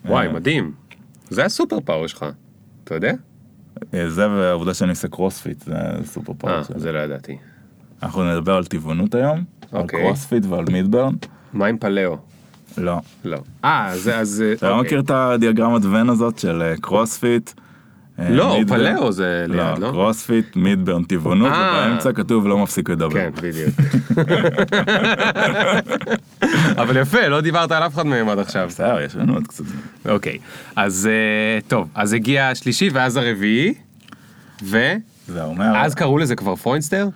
וואי, 0.05 0.27
אה. 0.27 0.33
מדהים. 0.33 0.73
זה 1.31 1.45
הסופר 1.45 1.81
פאוור 1.81 2.07
שלך. 2.07 2.27
אתה 2.85 2.95
יודע? 2.95 3.13
אה, 3.95 4.11
זה 4.11 4.31
והעובדה 4.31 4.75
שאני 4.75 4.91
עושה 4.91 5.09
קרוספיט, 5.09 5.65
זה 5.65 5.75
סופר 6.05 6.33
אה, 6.33 6.39
פאוור 6.39 6.63
שלי. 6.63 6.81
זה 6.81 6.93
לא 6.93 6.99
ידעתי. 6.99 7.37
אנחנו 8.03 8.33
נדבר 8.33 8.55
על 8.55 8.65
טבעונות 8.65 9.15
היום, 9.15 9.45
על 9.73 9.81
אוקיי. 9.81 10.03
קרוספיט 10.03 10.45
ועל 10.47 10.65
מידברן. 10.73 11.15
מה 11.53 11.67
עם 11.67 11.79
פלאו? 11.79 12.17
לא. 12.81 13.01
לא. 13.25 13.39
אה, 13.65 13.91
זה 13.95 14.19
אז... 14.19 14.45
אתה 14.53 14.69
לא 14.69 14.75
אוקיי. 14.75 14.87
מכיר 14.87 15.01
את 15.01 15.11
הדיאגרמת 15.11 15.85
ון 15.85 16.11
הזאת 16.11 16.39
של 16.39 16.63
אה, 16.63 16.75
קרוספיט? 16.81 17.51
אה, 18.21 18.31
לא, 18.31 18.59
מידברן? 18.59 18.97
פלאו 18.97 19.13
זה 19.13 19.45
ליד, 19.49 19.79
לא? 19.79 19.91
קרוספיט, 19.91 20.57
מידברן, 20.57 21.03
טבעונות, 21.03 21.53
אה. 21.53 21.85
ובאמצע 21.87 22.13
כתוב 22.13 22.47
לא 22.47 22.59
מפסיק 22.59 22.91
לדבר. 22.91 23.15
כן, 23.15 23.31
בדיוק. 23.43 23.75
אבל 26.83 26.97
יפה, 26.97 27.29
לא 27.29 27.41
דיברת 27.41 27.73
על 27.73 27.83
אף 27.83 27.95
אחד 27.95 28.07
מהם 28.07 28.29
עד 28.29 28.39
עכשיו. 28.39 28.67
בסדר, 28.69 29.01
יש 29.01 29.17
לנו 29.17 29.35
עוד 29.35 29.47
קצת 29.47 29.65
זמן. 29.67 29.81
אוקיי, 30.13 30.39
אז 30.77 31.09
אה, 31.11 31.61
טוב, 31.69 31.89
אז 31.95 32.13
הגיע 32.13 32.49
השלישי 32.49 32.89
ואז 32.93 33.17
הרביעי, 33.17 33.75
זהו, 35.29 35.55
מה... 35.55 35.87
קראו 35.95 36.19
לזה 36.19 36.37
כבר 36.37 36.57
פרוינסטר? 36.57 37.09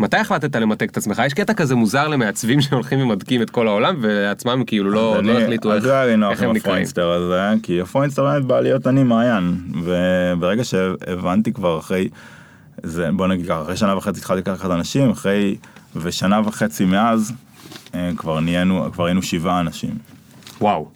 מתי 0.00 0.16
החלטת 0.16 0.56
למתג 0.56 0.88
את 0.88 0.96
עצמך? 0.96 1.22
יש 1.26 1.34
קטע 1.34 1.54
כזה 1.54 1.74
מוזר 1.74 2.08
למעצבים 2.08 2.60
שהולכים 2.64 3.00
וממתגים 3.00 3.42
את 3.42 3.50
כל 3.50 3.68
העולם 3.68 3.96
ועצמם 4.00 4.62
כאילו 4.66 4.90
לא 4.90 5.22
לא 5.22 5.38
החליטו 5.38 5.74
איך 5.74 5.84
איך 6.30 6.42
הם 6.42 6.52
נקראים. 6.52 6.84
הזה, 6.98 7.40
כי 7.62 7.80
הפרוינסטר 7.80 8.24
באמת 8.24 8.44
בא 8.44 8.60
להיות 8.60 8.86
אני 8.86 9.02
מעיין, 9.02 9.56
וברגע 9.84 10.64
שהבנתי 10.64 11.52
כבר 11.52 11.78
אחרי, 11.78 12.08
זה, 12.82 13.08
בוא 13.12 13.26
נגיד 13.26 13.46
ככה, 13.46 13.62
אחרי 13.62 13.76
שנה 13.76 13.96
וחצי 13.96 14.18
התחלתי 14.18 14.50
לקחת 14.50 14.70
אנשים, 14.70 15.10
אחרי, 15.10 15.56
ושנה 15.96 16.40
וחצי 16.44 16.84
מאז, 16.84 17.32
אה, 17.94 18.10
כבר 18.16 18.40
נהיינו, 18.40 18.88
כבר 18.92 19.04
היינו 19.06 19.22
שבעה 19.22 19.60
אנשים. 19.60 19.98
וואו. 20.60 20.88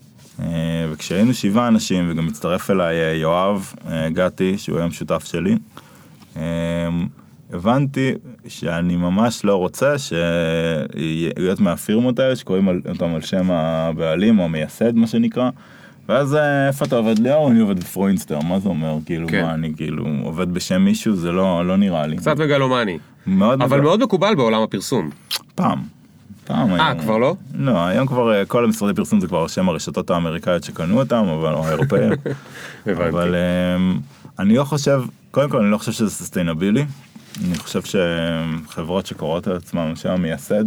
אה, 0.43 0.47
וכשהיינו 0.93 1.35
שבעה 1.35 1.69
אנשים, 1.69 2.11
וגם 2.11 2.29
הצטרף 2.29 2.71
אליי 2.71 2.97
אה, 2.97 3.13
יואב 3.13 3.75
גתי, 4.09 4.59
שהוא 4.59 4.79
היום 4.79 4.91
שותף 4.91 5.25
שלי, 5.25 5.57
הבנתי 7.55 8.13
שאני 8.49 8.97
ממש 8.97 9.45
לא 9.45 9.57
רוצה 9.57 9.95
להיות 11.37 11.61
מהפירמות 11.61 12.19
האלה 12.19 12.37
שקוראים 12.37 12.69
אותם 12.89 13.15
על 13.15 13.21
שם 13.21 13.51
הבעלים 13.51 14.39
או 14.39 14.45
המייסד 14.45 14.95
מה 14.97 15.07
שנקרא. 15.07 15.51
ואז 16.09 16.35
אה, 16.35 16.67
איפה 16.69 16.85
אתה 16.85 16.97
עובד 16.97 17.19
ליאור? 17.19 17.51
אני 17.51 17.61
עובד 17.61 17.81
בפרוינסטר, 17.81 18.41
מה 18.41 18.61
זה 18.61 18.69
אומר? 18.69 18.97
כאילו, 19.07 19.29
כן. 19.29 19.43
מה 19.43 19.55
אני 19.55 19.73
כאילו 19.77 20.05
עובד 20.23 20.55
בשם 20.55 20.83
מישהו? 20.85 21.17
זה 21.17 21.33
לא, 21.33 21.67
לא 21.67 21.77
נראה 21.77 22.07
לי. 22.07 22.17
קצת 22.17 22.39
מגלומני. 22.39 22.99
מאוד 23.27 23.63
אבל 23.63 23.77
מגל- 23.77 23.85
מאוד 23.87 24.03
מקובל 24.03 24.35
בעולם 24.35 24.63
הפרסום. 24.63 25.11
פעם. 25.55 25.79
פעם 26.45 26.71
אה, 26.75 26.87
היום. 26.89 26.99
כבר 27.01 27.19
לא? 27.19 27.37
לא, 27.55 27.87
היום 27.87 28.07
כבר 28.07 28.35
אה, 28.35 28.45
כל 28.45 28.65
המשרדי 28.65 28.95
פרסום 28.95 29.21
זה 29.21 29.27
כבר 29.27 29.47
שם 29.47 29.69
הרשתות 29.69 30.11
האמריקאיות 30.11 30.65
שקנו 30.65 30.99
אותם, 31.01 31.25
אבל 31.29 31.53
או 31.55 31.67
האירופאים. 31.67 32.13
הבנתי. 32.87 33.09
אבל 33.09 33.35
אמ, 33.35 33.99
אני 34.39 34.55
לא 34.57 34.65
חושב, 34.65 35.03
קודם 35.31 35.51
כל 35.51 35.59
אני 35.63 35.71
לא 35.71 35.79
חושב 35.79 35.93
שזה 35.93 36.11
סוסטיינבילי. 36.11 36.85
אני 37.45 37.59
חושב 37.59 37.81
שחברות 37.83 39.07
שקוראות 39.07 39.47
על 39.47 39.57
עצמן 39.57 39.97
שם 39.97 40.11
המייסד, 40.11 40.65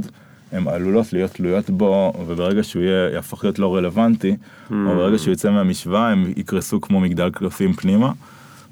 הן 0.51 0.67
עלולות 0.67 1.13
להיות 1.13 1.31
תלויות 1.31 1.69
בו, 1.69 2.13
וברגע 2.19 2.63
שהוא 2.63 2.83
יהיה, 2.83 3.09
יהפוך 3.13 3.43
להיות 3.43 3.59
לא 3.59 3.75
רלוונטי, 3.75 4.35
Hmm. 4.69 4.73
או 4.73 4.95
ברגע 4.95 5.17
שהוא 5.17 5.33
יצא 5.33 5.51
מהמשוואה, 5.51 6.09
הם 6.09 6.33
יקרסו 6.37 6.81
כמו 6.81 6.99
מגדל 6.99 7.29
קלפים 7.29 7.73
פנימה. 7.73 8.11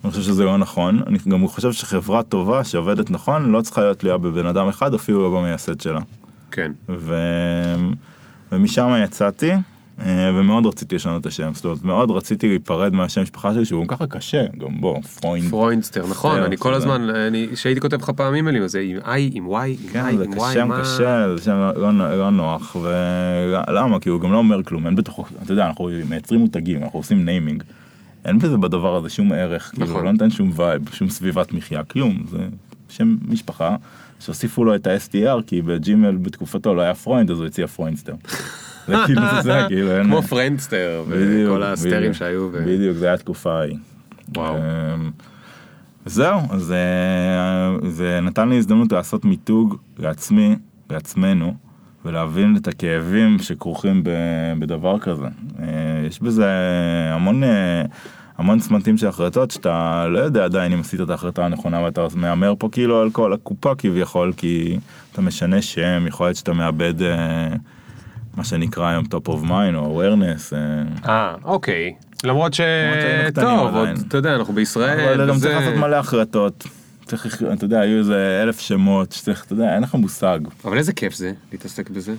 אני 0.03 0.12
חושב 0.12 0.23
שזה 0.23 0.43
לא 0.43 0.58
נכון. 0.58 1.01
אני 1.08 1.17
גם 1.29 1.47
חושב 1.47 1.71
שחברה 1.71 2.23
טובה 2.23 2.63
שעובדת 2.63 3.12
נכון, 3.12 3.51
לא 3.51 3.62
צריכה 3.62 3.81
להיות 3.81 3.99
תלויה 3.99 4.17
בבן 4.17 4.45
אדם 4.45 4.67
אחד, 4.67 4.93
אפילו 4.93 5.23
לא 5.23 5.39
במייסד 5.39 5.81
שלה. 5.81 5.99
כן. 6.51 6.71
ו... 6.89 7.15
ומשם 8.51 8.93
יצאתי, 9.03 9.51
ומאוד 10.08 10.65
רציתי 10.65 10.95
לשנות 10.95 11.21
את 11.21 11.25
השם, 11.25 11.51
זאת 11.53 11.65
אומרת, 11.65 11.84
מאוד 11.84 12.12
רציתי 12.12 12.47
להיפרד 12.47 12.93
מהשם 12.93 13.21
משפחה 13.21 13.53
שלי, 13.53 13.65
שהוא 13.65 13.86
ככה 13.88 14.08
קשה, 14.08 14.45
גם 14.58 14.81
בוא, 14.81 15.01
פרוינד. 15.01 15.49
פרוינסטר, 15.49 16.05
נכון, 16.10 16.39
אני 16.43 16.58
כל 16.58 16.71
זה- 16.71 16.77
הזמן, 16.77 17.10
אני, 17.10 17.47
שהייתי 17.55 17.81
כותב 17.81 18.01
לך 18.01 18.10
פעם 18.10 18.36
אימיילים, 18.36 18.63
אז 18.63 18.71
זה 18.71 18.79
עם 18.79 18.97
I, 18.97 19.05
עם 19.34 19.47
Y, 19.47 19.55
עם 19.55 19.75
כן, 19.93 20.05
I, 20.13 20.17
זה 20.17 20.23
עם 20.23 20.34
Y, 20.34 20.53
שם 20.53 20.67
מה... 20.67 20.79
קשה, 20.81 21.36
זה 21.38 21.43
שם 21.43 21.51
לא, 21.75 21.93
לא, 21.93 22.17
לא 22.17 22.29
נוח, 22.29 22.75
ולמה? 22.81 23.99
כי 23.99 24.10
הוא 24.10 24.21
גם 24.21 24.31
לא 24.31 24.38
אומר 24.38 24.63
כלום, 24.63 24.86
אין 24.86 24.95
בתוכו, 24.95 25.25
אתה 25.43 25.53
יודע, 25.53 25.65
אנחנו 25.67 25.89
מייצרים 26.10 26.39
מותגים, 26.41 26.84
אנחנו 26.84 26.99
עושים 26.99 27.25
ניימינג. 27.25 27.63
אין 28.25 28.39
בזה 28.39 28.58
בדבר 28.58 28.95
הזה 28.95 29.10
שום 29.10 29.31
ערך, 29.31 29.71
כאילו, 29.73 29.86
נכון. 29.88 30.05
לא 30.05 30.12
נותן 30.12 30.29
שום 30.31 30.51
vibe, 30.56 30.82
שום 30.93 31.10
סביבת 31.10 31.53
מחיה, 31.53 31.84
כלום, 31.84 32.23
זה 32.29 32.38
שם 32.89 33.15
משפחה, 33.27 33.75
שהוסיפו 34.19 34.63
לו 34.63 34.75
את 34.75 34.88
ה-STER, 34.88 35.41
כי 35.47 35.62
ב 35.62 35.70
Gmail 35.70 36.15
בתקופתו 36.15 36.73
לא 36.75 36.81
היה 36.81 36.93
פרוינד, 36.93 37.31
אז 37.31 37.38
הוא 37.39 37.45
הציע 37.47 37.67
פרוינסטר. 37.67 38.13
זה 38.88 38.95
כאילו 39.06 39.21
זה, 39.43 39.62
כאילו, 39.67 39.91
אין... 39.91 40.04
כמו 40.04 40.21
Friendster, 40.21 41.04
וכל 41.08 41.63
ה 41.63 41.71
ster 41.71 41.99
ים 41.99 42.13
שהיו. 42.13 42.50
בדיוק, 42.52 42.98
זה 42.98 43.06
היה 43.06 43.13
התקופה 43.13 43.60
ההיא. 43.60 43.78
וואו. 44.36 44.56
אמ, 44.56 45.12
זהו, 46.06 46.39
אז 46.50 46.71
אה, 46.71 47.89
זה 47.89 48.19
נתן 48.21 48.50
לי 48.50 48.58
הזדמנות 48.58 48.91
לעשות 48.91 49.26
מיתוג 49.26 49.78
לעצמי, 50.00 50.56
לעצמנו, 50.89 51.54
ולהבין 52.06 52.58
את 52.58 52.67
הכאבים 52.67 53.39
שכרוכים 53.39 54.04
ב- 54.04 54.54
בדבר 54.60 55.00
כזה. 55.00 55.28
אה, 55.60 55.67
יש 56.08 56.19
בזה 56.19 56.50
המון... 57.12 57.43
אה, 57.43 57.84
המון 58.38 58.60
צמתים 58.60 58.98
של 58.98 59.08
החלטות 59.08 59.52
שאתה 59.52 60.08
לא 60.08 60.19
יודע 60.19 60.45
עדיין 60.45 60.71
אם 60.71 60.80
עשית 60.80 61.02
את 61.02 61.10
ההחלטה 61.10 61.45
הנכונה 61.45 61.84
ואתה 61.84 62.08
מהמר 62.15 62.54
פה 62.60 62.69
כאילו 62.71 63.02
על 63.02 63.10
כל 63.10 63.34
הקופה 63.34 63.76
כביכול 63.76 64.34
כי 64.38 64.78
אתה 65.12 65.21
משנה 65.21 65.62
שם 65.62 66.08
יכול 66.08 66.28
להיות 66.28 66.38
שאתה 66.38 66.54
מאבד 66.54 66.93
מה 68.38 68.43
שנקרא 68.43 68.88
היום 68.88 69.06
top 69.06 69.28
of 69.28 69.43
mind 69.43 69.76
או 69.76 70.02
awareness 70.02 70.56
אה, 70.56 71.10
אה, 71.10 71.36
אוקיי. 71.43 71.93
למרות 72.24 72.54
ש... 72.54 72.62
טוב, 73.34 73.76
עוד. 73.76 73.89
אתה 74.08 74.17
יודע, 74.17 74.36
אנחנו 74.36 74.54
בישראל, 74.54 75.19
אבל 75.19 75.30
גם 75.30 75.39
צריך 75.39 75.56
לעשות 75.58 75.76
מלא 75.76 75.95
החלטות. 75.95 76.67
צריך, 77.06 77.43
אתה 77.54 77.65
יודע, 77.65 77.80
היו 77.80 77.98
איזה 77.98 78.39
אלף 78.43 78.60
שמות, 78.60 79.12
שצריך, 79.12 79.45
אתה 79.45 79.54
יודע, 79.54 79.76
אין 79.76 79.84
לך 79.84 79.95
מושג. 79.95 80.39
אבל 80.65 80.78
איזה 80.78 80.93
כיף 80.93 81.13
זה, 81.15 81.32
להתעסק 81.52 81.89
בזה. 81.89 82.13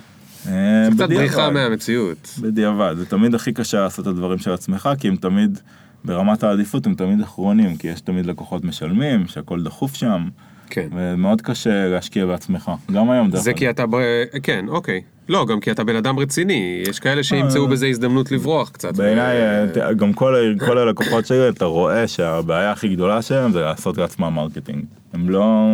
אה, 0.47 0.51
זה 0.89 0.95
קצת. 0.95 1.09
בריחה 1.09 1.49
מהמציאות. 1.49 2.35
בדיעבד, 2.41 2.95
זה 2.97 3.05
תמיד 3.05 3.35
הכי 3.35 3.53
קשה 3.53 3.79
לעשות 3.81 4.07
את 4.07 4.11
הדברים 4.11 4.39
של 4.39 4.51
עצמך, 4.51 4.89
כי 4.99 5.07
הם 5.07 5.15
תמיד, 5.15 5.59
ברמת 6.05 6.43
העדיפות 6.43 6.85
הם 6.85 6.95
תמיד 6.95 7.21
אחרונים, 7.21 7.77
כי 7.77 7.87
יש 7.87 8.01
תמיד 8.01 8.25
לקוחות 8.25 8.63
משלמים, 8.63 9.27
שהכל 9.27 9.63
דחוף 9.63 9.95
שם, 9.95 10.27
כן. 10.69 10.87
ומאוד 10.95 11.41
קשה 11.41 11.87
להשקיע 11.87 12.25
בעצמך. 12.25 12.71
גם 12.91 13.09
היום, 13.11 13.29
דרך 13.29 13.41
זה 13.41 13.49
אגב. 13.49 13.59
כי 13.59 13.69
אתה, 13.69 13.85
ב- 13.89 14.23
כן, 14.43 14.65
אוקיי. 14.67 15.01
לא, 15.29 15.45
גם 15.45 15.59
כי 15.59 15.71
אתה 15.71 15.83
בן 15.83 15.95
אדם 15.95 16.19
רציני, 16.19 16.83
יש 16.87 16.99
כאלה 16.99 17.23
שימצאו 17.23 17.67
בזה 17.67 17.87
הזדמנות 17.87 18.31
לברוח 18.31 18.69
קצת. 18.69 18.95
בעיניי, 18.95 19.37
ו- 19.37 19.77
אה, 19.79 19.93
ת- 19.93 19.97
גם 19.97 20.13
כל, 20.13 20.35
הלקוחות 20.77 21.25
שלי, 21.25 21.49
אתה 21.49 21.65
רואה 21.65 22.07
שהבעיה 22.07 22.71
הכי 22.71 22.87
גדולה 22.87 23.21
שלהם 23.21 23.51
זה 23.51 23.61
לעשות 23.61 23.97
לעצמם 23.97 24.33
מרקטינג. 24.35 24.83
הם 25.13 25.29
לא... 25.29 25.73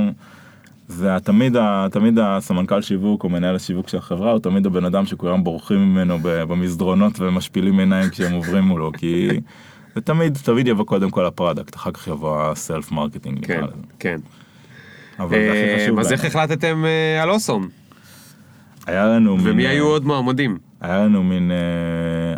זה 0.88 1.10
תמיד, 1.24 1.56
תמיד 1.92 2.20
הסמנכ"ל 2.22 2.82
שיווק 2.82 3.24
או 3.24 3.30
מנהל 3.30 3.56
השיווק 3.56 3.90
של 3.90 3.98
החברה 3.98 4.32
הוא 4.32 4.40
תמיד 4.40 4.66
הבן 4.66 4.86
אדם 4.86 5.06
שכולם 5.06 5.44
בורחים 5.44 5.78
ממנו 5.80 6.18
במסדרונות 6.22 7.20
ומשפילים 7.20 7.80
עיניים 7.80 8.10
כשהם 8.10 8.34
עוברים 8.34 8.64
מולו 8.64 8.92
כי 8.98 9.30
זה 9.96 10.02
תמיד 10.02 10.38
תמיד 10.44 10.68
יבוא 10.68 10.86
קודם 10.86 11.10
כל 11.10 11.26
ה 11.26 11.32
product 11.32 11.76
אחר 11.76 11.92
כך 11.92 12.08
יבוא 12.08 12.42
ה 12.42 12.52
self 12.52 12.92
marketing. 12.92 13.46
כן, 13.46 13.62
כן. 14.00 14.20
אבל 15.20 15.30
זה 15.30 15.52
הכי 15.52 15.74
אה, 15.74 15.86
חשוב. 15.86 16.00
אז. 16.00 16.12
איך 16.12 16.26
החלטתם 16.26 16.86
אה, 16.86 17.24
על 17.24 17.30
Awesome? 17.30 17.68
היה 18.88 19.08
לנו 19.08 19.38
מין, 19.38 19.48
ומי 19.48 19.66
אה, 19.66 19.72
היו 19.72 19.86
עוד 19.86 20.06
מועמדים? 20.06 20.58
היה 20.82 20.98
לנו 21.06 21.24
מין, 21.24 21.52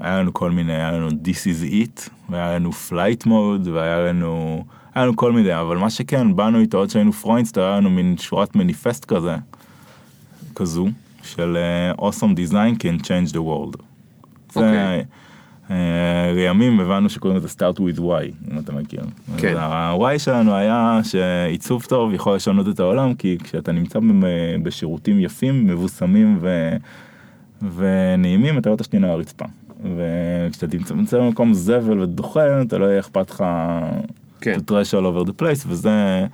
היה 0.01 0.19
לנו 0.19 0.33
כל 0.33 0.51
מיני, 0.51 0.73
היה 0.73 0.91
לנו 0.91 1.09
This 1.09 1.45
is 1.45 1.71
it, 1.71 2.09
והיה 2.29 2.55
לנו 2.55 2.71
Flight 2.89 3.25
Mode, 3.25 3.69
והיה 3.73 3.99
לנו, 3.99 4.63
היה 4.95 5.05
לנו 5.05 5.15
כל 5.15 5.31
מיני, 5.31 5.59
אבל 5.59 5.77
מה 5.77 5.89
שכן, 5.89 6.35
באנו 6.35 6.59
איתו 6.59 6.77
עוד 6.77 6.89
שהיינו 6.89 7.13
פרוינסטר, 7.13 7.63
היה 7.63 7.77
לנו 7.77 7.89
מין 7.89 8.17
שורת 8.17 8.55
מניפסט 8.55 9.05
כזה, 9.05 9.35
כזו, 10.55 10.87
של 11.23 11.57
Awesome 11.97 12.51
Design 12.51 12.79
can 12.79 13.03
change 13.03 13.31
the 13.31 13.39
world. 13.39 13.81
זה, 14.53 14.59
אוקיי. 14.59 15.05
לימים 16.35 16.79
הבנו 16.79 17.09
שקוראים 17.09 17.37
לזה 17.37 17.47
Start 17.47 17.77
with 17.77 17.99
Why, 17.99 18.51
אם 18.51 18.59
אתה 18.59 18.73
מכיר. 18.73 19.01
כן. 19.37 19.57
ה-Why 19.57 20.19
שלנו 20.19 20.55
היה 20.55 20.99
שעיצוב 21.03 21.83
טוב 21.83 22.13
יכול 22.13 22.35
לשנות 22.35 22.67
את 22.67 22.79
העולם, 22.79 23.13
כי 23.13 23.37
כשאתה 23.43 23.71
נמצא 23.71 23.99
בשירותים 24.63 25.19
יפים, 25.19 25.67
מבוסמים 25.67 26.37
ו... 26.41 26.75
ונעימים, 27.75 28.57
אתה 28.57 28.69
לא 28.69 28.75
תשתין 28.75 29.03
על 29.03 29.09
הרצפה. 29.09 29.45
וכשאתה 29.83 30.95
נמצא 30.95 31.19
במקום 31.19 31.53
זבל 31.53 31.99
ודוחה, 31.99 32.61
אתה 32.61 32.77
לא 32.77 32.85
יהיה 32.85 32.99
אכפת 32.99 33.29
לך 33.29 33.43
כן. 34.41 34.55
to 34.55 34.71
trash 34.71 34.93
all 34.93 35.25
over 35.25 35.29
the 35.29 35.41
place, 35.41 35.65
וזה, 35.67 36.25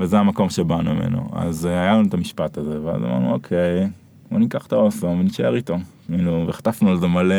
וזה 0.00 0.18
המקום 0.18 0.50
שבאנו 0.50 0.94
ממנו. 0.94 1.28
אז 1.32 1.66
אה, 1.66 1.82
היה 1.82 1.92
לנו 1.92 2.08
את 2.08 2.14
המשפט 2.14 2.58
הזה, 2.58 2.82
ואז 2.84 3.02
אמרנו, 3.02 3.32
אוקיי, 3.32 3.88
בוא 4.30 4.38
ניקח 4.38 4.66
את 4.66 4.72
האוסום 4.72 5.20
ונשאר 5.20 5.56
איתו. 5.56 5.76
כאילו, 6.06 6.44
וחטפנו 6.48 6.90
על 6.90 7.00
זה 7.00 7.06
מלא 7.06 7.34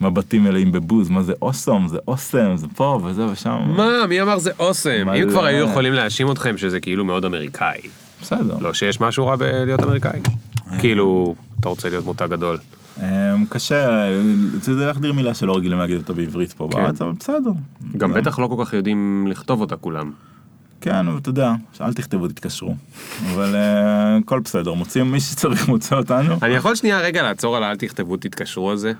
מבטים 0.00 0.44
מלאים 0.44 0.72
בבוז, 0.72 1.08
מה 1.08 1.22
זה 1.22 1.32
אוסום, 1.42 1.88
זה 1.88 1.98
אוסם, 2.08 2.56
זה 2.56 2.66
פה 2.76 3.00
וזה 3.04 3.26
ושם. 3.26 3.58
מה, 3.76 4.06
מי 4.08 4.22
אמר 4.22 4.38
זה 4.38 4.50
אוסם? 4.58 5.08
אם 5.08 5.30
כבר 5.30 5.44
היו 5.44 5.66
יכולים 5.66 5.92
להאשים 5.92 6.30
אתכם 6.30 6.58
שזה 6.58 6.80
כאילו 6.80 7.04
מאוד 7.04 7.24
אמריקאי. 7.24 7.80
בסדר. 8.22 8.58
לא 8.60 8.74
שיש 8.74 9.00
משהו 9.00 9.26
רע 9.26 9.36
בלהיות 9.36 9.82
אמריקאי. 9.82 10.20
כאילו, 10.78 11.34
אתה 11.60 11.68
רוצה 11.68 11.88
להיות 11.88 12.04
מותג 12.04 12.26
גדול. 12.30 12.58
אמ, 13.02 13.04
קשה, 13.48 14.08
זה 14.60 14.86
להחדיר 14.86 15.12
מילה 15.12 15.34
שלא 15.34 15.56
רגילים 15.56 15.78
להגיד 15.78 15.96
אותה 15.96 16.12
בעברית 16.12 16.52
פה 16.52 16.68
כן. 16.72 16.78
בארץ, 16.78 17.02
אבל 17.02 17.12
בסדר. 17.20 17.50
גם 17.96 18.12
בטח 18.12 18.38
לא 18.38 18.46
כל 18.46 18.64
כך 18.64 18.72
יודעים 18.72 19.26
לכתוב 19.30 19.60
אותה 19.60 19.76
כולם. 19.76 20.12
כן, 20.80 21.08
אבל 21.08 21.18
אתה 21.18 21.28
יודע, 21.28 21.52
אל 21.80 21.92
תכתבו, 21.92 22.28
תתקשרו. 22.28 22.74
אבל 23.32 23.56
אה, 23.56 24.16
הכל 24.16 24.40
בסדר, 24.40 24.72
מוצאים 24.72 25.12
מי 25.12 25.20
שצריך 25.20 25.68
מוצא 25.68 25.96
אותנו. 25.96 26.34
אני 26.42 26.54
יכול 26.54 26.74
שנייה 26.74 27.00
רגע 27.00 27.22
לעצור 27.22 27.56
על 27.56 27.64
אל 27.64 27.76
תכתבו, 27.76 28.16
תתקשרו 28.16 28.70
על 28.70 28.76
זה? 28.76 28.92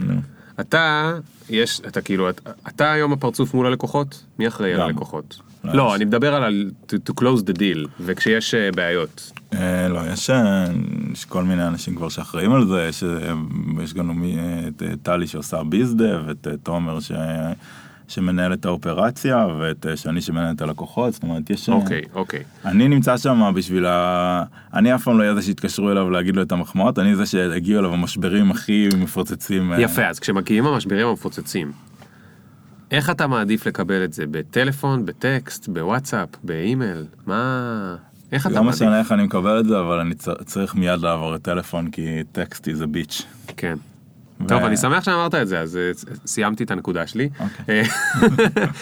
נו. 0.00 0.14
אתה, 0.60 1.12
יש, 1.50 1.80
אתה 1.80 2.00
כאילו, 2.00 2.30
אתה, 2.30 2.50
אתה 2.68 2.92
היום 2.92 3.12
הפרצוף 3.12 3.54
מול 3.54 3.66
הלקוחות? 3.66 4.24
מי 4.38 4.48
אחראי 4.48 4.74
על. 4.74 4.80
הלקוחות? 4.80 5.38
לא, 5.64 5.72
לא, 5.74 5.88
יש- 5.88 5.96
אני 5.96 6.04
מדבר 6.04 6.34
על 6.34 6.70
to, 6.92 7.10
to 7.10 7.22
close 7.22 7.42
the 7.42 7.58
deal, 7.58 7.88
וכשיש 8.00 8.54
אה, 8.54 8.72
בעיות. 8.72 9.32
אה, 9.54 9.88
לא, 9.88 10.00
יש, 10.12 10.30
אה, 10.30 10.64
יש 11.12 11.24
כל 11.24 11.44
מיני 11.44 11.66
אנשים 11.66 11.96
כבר 11.96 12.08
שאחראים 12.08 12.52
על 12.52 12.66
זה, 12.68 12.86
יש, 12.88 13.04
אה, 13.04 13.32
יש 13.84 13.94
גם 13.94 14.24
את 14.68 14.82
טלי 15.02 15.26
שעושה 15.26 15.62
ביזדב, 15.64 16.20
את 16.30 16.46
אה, 16.46 16.56
תומר 16.62 17.00
ש, 17.00 17.12
שמנהל 18.14 18.52
את 18.52 18.64
האופרציה, 18.64 19.46
ואת 19.60 19.86
אה, 19.86 19.96
שני 19.96 20.20
שמנהל 20.20 20.54
את 20.54 20.62
הלקוחות, 20.62 21.12
זאת 21.12 21.22
אומרת, 21.22 21.50
יש... 21.50 21.68
אה, 21.68 21.74
אוקיי, 21.74 22.02
אוקיי. 22.14 22.42
אני 22.64 22.88
נמצא 22.88 23.16
שם 23.16 23.52
בשביל 23.54 23.86
ה... 23.86 24.44
אני 24.74 24.94
אף 24.94 25.04
פעם 25.04 25.18
לא 25.18 25.22
אהיה 25.22 25.34
זה 25.34 25.42
שיתקשרו 25.42 25.90
אליו 25.90 26.10
להגיד 26.10 26.36
לו 26.36 26.42
את 26.42 26.52
המחמאות, 26.52 26.98
אני 26.98 27.16
זה 27.16 27.26
שהגיעו 27.26 27.80
אליו 27.80 27.92
המשברים 27.92 28.50
הכי 28.50 28.88
מפוצצים. 28.98 29.72
אה, 29.72 29.80
יפה, 29.80 30.06
אז 30.06 30.18
כשמגיעים 30.18 30.66
המשברים 30.66 31.06
המפוצצים, 31.06 31.72
איך 32.90 33.10
אתה 33.10 33.26
מעדיף 33.26 33.66
לקבל 33.66 34.04
את 34.04 34.12
זה? 34.12 34.24
בטלפון, 34.30 35.06
בטקסט, 35.06 35.68
בוואטסאפ, 35.68 36.28
באימייל? 36.44 37.06
מה... 37.26 37.96
איך 38.32 38.46
אתה 38.46 38.54
לא 38.54 38.64
מעדיף? 38.64 38.82
משנה 38.82 38.98
איך 38.98 39.12
אני 39.12 39.22
מקבל 39.22 39.60
את 39.60 39.64
זה, 39.64 39.80
אבל 39.80 40.00
אני 40.00 40.14
צריך 40.44 40.74
מיד 40.74 41.00
לעבור 41.00 41.32
לטלפון, 41.32 41.90
כי 41.90 42.22
טקסט 42.32 42.68
is 42.68 42.82
a 42.82 42.86
bitch. 42.96 43.22
כן. 43.56 43.76
טוב, 44.48 44.62
אני 44.64 44.76
שמח 44.76 45.04
שאמרת 45.04 45.34
את 45.34 45.48
זה, 45.48 45.60
אז 45.60 45.76
אה, 45.76 45.90
סיימתי 46.26 46.64
את 46.64 46.70
הנקודה 46.70 47.06
שלי. 47.06 47.28
אוקיי. 47.40 47.82
אה, 47.82 47.84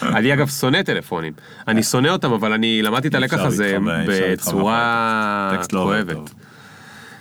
אני 0.19 0.35
אגב 0.35 0.49
שונא 0.49 0.83
טלפונים. 0.83 1.33
אני 1.69 1.83
שונא 1.83 2.09
אותם, 2.09 2.33
אבל 2.33 2.53
אני 2.53 2.83
למדתי 2.83 3.09
את 3.09 3.15
הלקח 3.15 3.39
הזה 3.39 3.77
בצורה 4.09 5.57
לא 5.73 5.79
כואבת. 5.85 6.35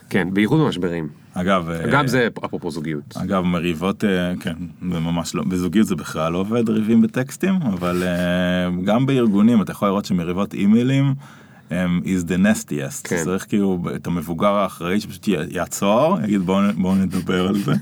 כן, 0.09 0.27
בייחוד 0.33 0.59
במשברים. 0.59 1.09
אגב, 1.33 1.69
אה, 1.69 1.91
גם 1.91 2.07
זה 2.07 2.27
אפרופו 2.45 2.71
זוגיות. 2.71 3.17
אגב, 3.17 3.43
מריבות, 3.43 4.03
כן, 4.39 4.55
זה 4.91 4.99
ממש 4.99 5.35
לא, 5.35 5.43
בזוגיות 5.43 5.87
זה 5.87 5.95
בכלל 5.95 6.31
לא 6.33 6.37
עובד, 6.37 6.69
ריבים 6.69 7.01
בטקסטים, 7.01 7.53
אבל 7.73 8.03
גם 8.83 9.05
בארגונים 9.05 9.61
אתה 9.61 9.71
יכול 9.71 9.87
לראות 9.87 10.05
שמריבות 10.05 10.53
אימיילים 10.53 11.13
הם 11.69 12.01
is 12.03 12.29
the 12.29 12.37
nastiest. 12.37 13.07
כן. 13.07 13.23
צריך 13.23 13.45
כאילו 13.47 13.83
את 13.95 14.07
המבוגר 14.07 14.53
האחראי 14.53 14.99
שפשוט 14.99 15.27
יעצור, 15.27 16.17
יגיד 16.23 16.41
בואו 16.41 16.61
בוא 16.77 16.95
נדבר 16.95 17.47
על 17.47 17.57
זה. 17.57 17.73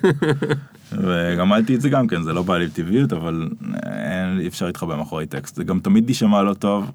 ולמדתי 0.92 1.76
את 1.76 1.82
זה 1.82 1.90
גם 1.90 2.08
כן, 2.08 2.24
זה 2.24 2.34
לא 2.34 2.42
בא 2.42 2.58
לי 2.58 2.68
בטבעיות, 2.68 3.14
אבל 3.14 3.50
אין, 3.84 4.40
אי 4.40 4.48
אפשר 4.48 4.66
להתחבא 4.66 4.96
מאחורי 4.96 5.26
טקסט. 5.26 5.56
זה 5.56 5.64
גם 5.64 5.80
תמיד 5.80 6.10
יישמע 6.10 6.44
לא 6.44 6.54
טוב, 6.54 6.92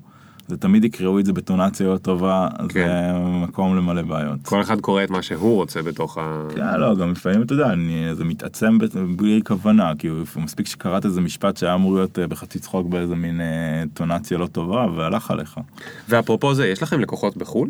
זה 0.48 0.56
תמיד 0.56 0.84
יקראו 0.84 1.18
את 1.18 1.26
זה 1.26 1.32
בטונציה 1.32 1.86
לא 1.86 1.98
טובה, 1.98 2.48
כן. 2.68 2.88
זה 2.88 3.12
מקום 3.46 3.76
למלא 3.76 4.02
בעיות. 4.02 4.38
כל 4.42 4.60
אחד 4.60 4.80
קורא 4.80 5.04
את 5.04 5.10
מה 5.10 5.22
שהוא 5.22 5.54
רוצה 5.54 5.82
בתוך 5.82 6.18
ה... 6.18 6.46
כן, 6.54 6.80
לא, 6.80 6.96
גם 6.96 7.12
לפעמים 7.12 7.42
אתה 7.42 7.52
יודע, 7.52 7.72
אני, 7.72 8.14
זה 8.14 8.24
מתעצם 8.24 8.78
בלי 9.16 9.40
כוונה, 9.46 9.92
כי 9.98 10.08
מספיק 10.36 10.66
שקראת 10.66 11.04
איזה 11.04 11.20
משפט 11.20 11.56
שהיה 11.56 11.74
אמור 11.74 11.94
להיות 11.94 12.18
אה, 12.18 12.26
בחצי 12.26 12.58
צחוק 12.58 12.86
באיזה 12.86 13.14
מין 13.14 13.40
אה, 13.40 13.84
טונציה 13.94 14.38
לא 14.38 14.46
טובה, 14.46 14.86
והלך 14.96 15.30
עליך. 15.30 15.60
ואפרופו 16.08 16.54
זה, 16.54 16.66
יש 16.66 16.82
לכם 16.82 17.00
לקוחות 17.00 17.36
בחו"ל? 17.36 17.68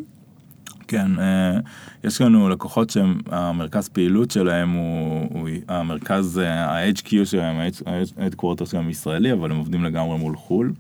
כן, 0.92 1.18
אה, 1.18 1.58
יש 2.04 2.20
לנו 2.20 2.48
לקוחות 2.48 2.90
שהמרכז 2.90 3.88
פעילות 3.88 4.30
שלהם 4.30 4.70
הוא, 4.70 5.28
הוא 5.30 5.48
המרכז, 5.68 6.38
אה, 6.38 6.64
ה-HQ 6.64 7.24
שלהם, 7.24 7.56
ה-Headquarter 7.56 8.66
שלהם 8.66 8.90
ישראלי, 8.90 9.32
אבל 9.32 9.50
הם 9.50 9.56
עובדים 9.56 9.84
לגמרי 9.84 10.18
מול 10.18 10.36
חו"ל. 10.36 10.72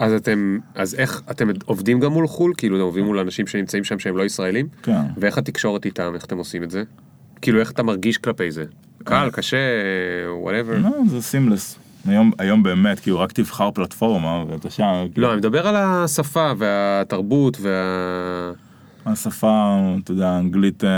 אז 0.00 0.12
אתם, 0.12 0.58
אז 0.74 0.94
איך, 0.94 1.22
אתם 1.30 1.48
עובדים 1.64 2.00
גם 2.00 2.12
מול 2.12 2.26
חו"ל? 2.26 2.52
כאילו, 2.56 2.76
אתם 2.76 2.84
עובדים 2.84 3.04
מול 3.04 3.18
אנשים 3.18 3.46
שנמצאים 3.46 3.84
שם 3.84 3.98
שהם 3.98 4.16
לא 4.16 4.22
ישראלים? 4.22 4.68
כן. 4.82 5.00
ואיך 5.16 5.38
התקשורת 5.38 5.84
איתם, 5.84 6.12
איך 6.14 6.24
אתם 6.24 6.38
עושים 6.38 6.62
את 6.62 6.70
זה? 6.70 6.82
כאילו, 7.42 7.60
איך 7.60 7.70
אתה 7.70 7.82
מרגיש 7.82 8.18
כלפי 8.18 8.50
זה? 8.50 8.64
קל, 9.04 9.28
קשה, 9.32 9.56
whatever? 10.42 10.78
לא, 10.78 10.90
זה 11.06 11.22
seamless. 11.22 11.78
היום, 12.06 12.32
היום 12.38 12.62
באמת, 12.62 13.00
כאילו 13.00 13.18
רק 13.18 13.32
תבחר 13.32 13.70
פלטפורמה 13.70 14.44
ואתה 14.48 14.70
שם. 14.70 15.06
כאילו, 15.12 15.26
לא, 15.26 15.32
אני 15.32 15.38
מדבר 15.38 15.66
על 15.66 15.76
השפה 15.76 16.52
והתרבות 16.58 17.56
וה... 17.60 18.52
השפה, 19.06 19.78
אתה 20.04 20.10
יודע, 20.10 20.28
האנגלית 20.28 20.84
אה, 20.84 20.90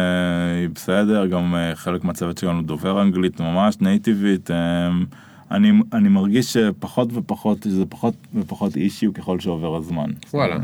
היא 0.61 0.69
בסדר, 0.75 1.27
גם 1.27 1.55
אה, 1.55 1.75
חלק 1.75 2.05
מהצוות 2.05 2.39
שלנו 2.39 2.63
דובר 2.63 3.03
אנגלית 3.03 3.41
ממש 3.41 3.77
native 3.81 4.27
ית. 4.27 4.51
אה, 4.51 4.91
אני, 5.53 5.73
אני 5.93 6.09
מרגיש 6.09 6.53
שפחות 6.53 7.09
ופחות, 7.13 7.63
שזה 7.63 7.87
פחות 7.87 8.15
ופחות 8.35 8.77
issue 8.77 9.15
ככל 9.15 9.41
שעובר 9.41 9.77
הזמן. 9.77 10.11
וואלה. 10.35 10.57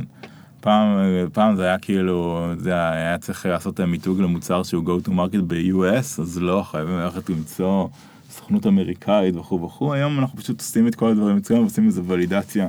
פעם, 0.60 0.88
פעם 1.32 1.56
זה 1.56 1.64
היה 1.64 1.78
כאילו, 1.78 2.46
זה 2.56 2.90
היה 2.90 3.18
צריך 3.18 3.46
לעשות 3.46 3.80
מיתוג 3.80 4.20
למוצר 4.20 4.62
שהוא 4.62 4.84
go 4.84 5.06
to 5.06 5.10
market 5.10 5.42
ב-US, 5.46 6.22
אז 6.22 6.38
לא, 6.40 6.62
חייבים 6.70 6.98
ללכת 6.98 7.30
למצוא 7.30 7.88
סוכנות 8.30 8.66
אמריקאית 8.66 9.36
וכו' 9.36 9.62
וכו', 9.62 9.94
היום 9.94 10.18
אנחנו 10.18 10.38
פשוט 10.38 10.60
עושים 10.60 10.88
את 10.88 10.94
כל 10.94 11.10
הדברים 11.10 11.36
אצלנו 11.36 11.60
ועושים 11.60 11.86
איזה 11.86 12.02
ולידציה 12.06 12.68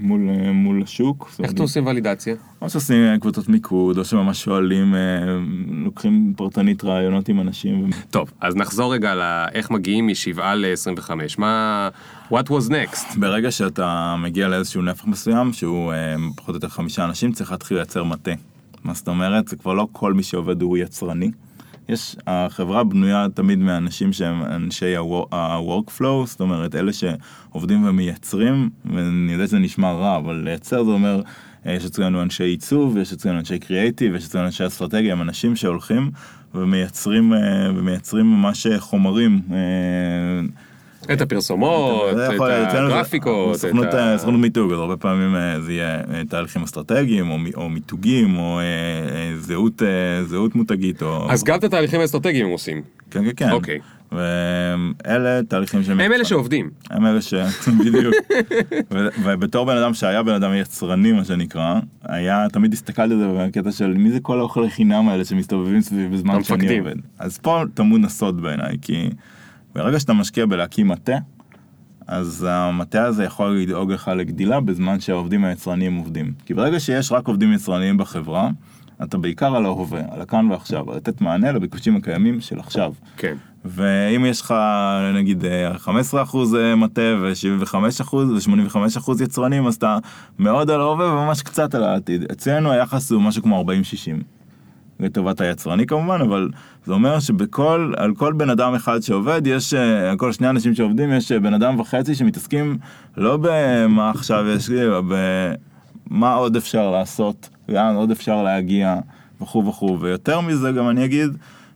מול, 0.00 0.28
אה, 0.30 0.52
מול 0.52 0.82
השוק. 0.82 1.30
איך 1.42 1.52
אתם 1.52 1.62
עושים 1.62 1.86
ולידציה? 1.86 2.34
או 2.62 2.70
שעושים 2.70 3.04
אה, 3.04 3.18
קבוצות 3.18 3.48
מיקוד, 3.48 3.98
או 3.98 4.04
שממש 4.04 4.42
שואלים, 4.44 4.94
אה, 4.94 5.00
לוקחים 5.84 6.32
פרטנית 6.36 6.84
רעיונות 6.84 7.28
עם 7.28 7.40
אנשים. 7.40 7.90
טוב, 8.10 8.32
אז 8.40 8.56
נחזור 8.56 8.94
רגע 8.94 9.14
לאיך 9.14 9.70
מגיעים 9.70 10.06
מ-7 10.06 10.42
ל-25. 10.42 11.10
מה... 11.38 11.88
What 12.30 12.48
was 12.48 12.70
next? 12.70 13.18
ברגע 13.20 13.50
שאתה 13.50 14.16
מגיע 14.18 14.48
לאיזשהו 14.48 14.82
נפח 14.82 15.06
מסוים, 15.06 15.52
שהוא 15.52 15.92
אה, 15.92 16.16
פחות 16.36 16.48
או 16.48 16.54
יותר 16.54 16.68
חמישה 16.68 17.04
אנשים, 17.04 17.32
צריך 17.32 17.52
להתחיל 17.52 17.76
לייצר 17.76 18.04
מטה. 18.04 18.32
מה 18.84 18.94
זאת 18.94 19.08
אומרת? 19.08 19.48
זה 19.48 19.56
כבר 19.56 19.74
לא 19.74 19.88
כל 19.92 20.12
מי 20.12 20.22
שעובד 20.22 20.62
הוא 20.62 20.78
יצרני. 20.78 21.30
יש, 21.92 22.16
החברה 22.26 22.84
בנויה 22.84 23.26
תמיד 23.34 23.58
מאנשים 23.58 24.12
שהם 24.12 24.42
אנשי 24.42 24.96
ה-wo- 24.96 25.26
ה-workflow, 25.32 26.26
זאת 26.26 26.40
אומרת, 26.40 26.74
אלה 26.74 26.92
שעובדים 26.92 27.84
ומייצרים, 27.84 28.70
ואני 28.84 29.32
יודע 29.32 29.46
שזה 29.46 29.58
נשמע 29.58 29.92
רע, 29.92 30.16
אבל 30.16 30.34
לייצר 30.44 30.84
זה 30.84 30.90
אומר, 30.90 31.22
אה, 31.66 31.72
יש 31.72 31.84
אצלנו 31.84 32.22
אנשי 32.22 32.44
עיצוב, 32.44 32.96
יש 32.96 33.12
אצלנו 33.12 33.38
אנשי 33.38 33.58
קריאייטיב, 33.58 34.14
יש 34.14 34.26
אצלנו 34.26 34.46
אנשי 34.46 34.66
אסטרטגיה, 34.66 35.12
הם 35.12 35.22
אנשים 35.22 35.56
שהולכים 35.56 36.10
ומייצרים, 36.54 37.32
אה, 37.34 37.70
ומייצרים 37.74 38.26
ממש 38.26 38.66
אה, 38.66 38.80
חומרים. 38.80 39.40
אה, 41.08 41.14
את 41.14 41.20
הפרסומות, 41.20 42.12
את 42.12 42.40
הגרפיקות, 42.74 43.54
את 43.54 43.60
סוכנות, 43.60 44.40
מיתוג, 44.40 44.72
אז 44.72 44.78
הרבה 44.78 44.96
פעמים 44.96 45.36
אה, 45.36 45.60
זה 45.60 45.72
יהיה 45.72 46.00
אה, 46.14 46.22
תהליכים 46.28 46.62
אסטרטגיים 46.62 47.30
או, 47.30 47.38
מי- 47.38 47.54
או 47.54 47.68
מיתוגים 47.68 48.38
או 48.38 48.58
אה, 48.58 48.64
אה, 48.64 49.32
זהות, 49.38 49.82
אה, 49.82 50.48
מותגית. 50.54 51.02
אז 51.28 51.44
גם 51.44 51.58
את 51.58 51.64
התהליכים 51.64 52.00
האסטרטגיים 52.00 52.46
הם 52.46 52.52
עושים. 52.52 52.82
כן, 53.10 53.24
כן, 53.24 53.30
כן. 53.36 53.50
אוקיי. 53.50 53.78
ואלה 54.12 55.40
תהליכים 55.48 55.82
שהם... 55.82 56.00
הם 56.00 56.12
אלה 56.12 56.24
שעובדים. 56.24 56.70
הם 56.90 57.06
אלה 57.06 57.20
ש... 57.22 57.34
בדיוק. 57.80 58.14
ובתור 59.24 59.66
בן 59.66 59.76
אדם 59.76 59.94
שהיה 59.94 60.22
בן 60.22 60.32
אדם 60.34 60.54
יצרני 60.54 61.12
מה 61.12 61.24
שנקרא, 61.24 61.80
היה 62.04 62.46
תמיד 62.52 62.72
הסתכלתי 62.72 63.14
על 63.14 63.20
זה 63.20 63.26
בקטע 63.38 63.72
של 63.72 63.86
מי 63.92 64.10
זה 64.12 64.20
כל 64.20 64.38
האוכל 64.38 64.68
חינם 64.68 65.08
האלה 65.08 65.24
שמסתובבים 65.24 65.80
סביבי 65.80 66.16
בזמן 66.16 66.42
שאני. 66.42 66.78
עובד. 66.78 66.94
אז 67.18 67.38
פה 67.38 67.62
טמון 67.74 68.04
הסוד 68.04 68.42
בעיניי, 68.42 68.76
כי 68.82 69.10
ברגע 69.74 70.00
שאתה 70.00 70.12
משקיע 70.12 70.46
בלהקים 70.46 70.88
מטה, 70.88 71.16
אז 72.06 72.46
המטה 72.50 73.04
הזה 73.04 73.24
יכול 73.24 73.50
לדאוג 73.50 73.92
לך 73.92 74.10
לגדילה 74.16 74.60
בזמן 74.60 75.00
שהעובדים 75.00 75.44
היצרניים 75.44 75.96
עובדים. 75.96 76.32
כי 76.46 76.54
ברגע 76.54 76.80
שיש 76.80 77.12
רק 77.12 77.28
עובדים 77.28 77.52
יצרניים 77.52 77.96
בחברה, 77.96 78.50
אתה 79.02 79.18
בעיקר 79.18 79.56
על 79.56 79.64
ההווה, 79.64 80.00
על 80.10 80.20
הכאן 80.20 80.50
ועכשיו, 80.50 80.90
על 80.90 80.96
לתת 80.96 81.20
מענה 81.20 81.52
לביקושים 81.52 81.96
הקיימים 81.96 82.40
של 82.40 82.58
עכשיו. 82.58 82.92
כן. 83.16 83.36
ואם 83.64 84.24
יש 84.24 84.40
לך 84.40 84.54
נגיד 85.14 85.44
אה, 85.44 85.72
15% 85.74 86.36
מטה 86.76 87.02
ו-75% 87.20 88.14
ו-85% 88.14 89.22
יצרנים 89.24 89.66
אז 89.66 89.74
אתה 89.74 89.98
מאוד 90.38 90.70
על 90.70 90.80
ההווה 90.80 91.12
וממש 91.12 91.42
קצת 91.42 91.74
על 91.74 91.84
העתיד. 91.84 92.22
אצלנו 92.32 92.72
היחס 92.72 93.12
הוא 93.12 93.22
משהו 93.22 93.42
כמו 93.42 93.64
40-60. 93.64 94.22
לטובת 95.02 95.40
היצרני 95.40 95.86
כמובן, 95.86 96.20
אבל 96.20 96.48
זה 96.84 96.92
אומר 96.92 97.20
שבכל, 97.20 97.92
על 97.96 98.14
כל 98.14 98.32
בן 98.32 98.50
אדם 98.50 98.74
אחד 98.74 99.00
שעובד, 99.00 99.42
יש, 99.46 99.74
אה, 99.74 100.10
על 100.10 100.16
כל 100.16 100.32
שני 100.32 100.48
אנשים 100.48 100.74
שעובדים, 100.74 101.12
יש 101.12 101.32
אה, 101.32 101.40
בן 101.40 101.54
אדם 101.54 101.80
וחצי 101.80 102.14
שמתעסקים 102.14 102.78
לא 103.16 103.38
במה 103.42 104.10
עכשיו 104.10 104.46
יש 104.48 104.68
לי, 104.68 104.82
אלא 104.82 105.02
במה 106.10 106.34
עוד 106.34 106.56
אפשר 106.56 106.90
לעשות, 106.90 107.48
לאן 107.68 107.94
עוד 107.94 108.10
אפשר 108.10 108.42
להגיע 108.42 108.96
וכו' 109.40 109.66
וכו', 109.66 109.98
ויותר 110.00 110.40
מזה 110.40 110.72
גם 110.72 110.88
אני 110.88 111.04
אגיד, 111.04 111.30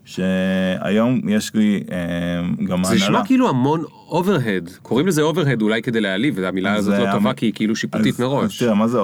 שהיום 0.04 1.20
יש 1.28 1.54
לי 1.54 1.82
אה, 1.92 2.64
גם 2.66 2.84
זה 2.84 2.94
נשמע 2.94 3.06
הנהלה. 3.06 3.26
כאילו 3.26 3.48
המון 3.48 3.84
overhead. 4.08 4.70
קוראים 4.82 5.06
לזה 5.06 5.22
overhead 5.22 5.62
אולי 5.62 5.82
כדי 5.82 6.00
להעליב, 6.00 6.34
והמילה 6.38 6.74
אז 6.74 6.88
הזאת 6.88 6.98
לא 7.00 7.08
המ- 7.08 7.12
טובה 7.18 7.34
כי 7.34 7.46
היא 7.46 7.52
כאילו 7.54 7.76
שיפוטית 7.76 8.18
מראש. 8.20 8.58
תראה, 8.58 8.74
מה 8.74 8.88
זה? 8.88 8.98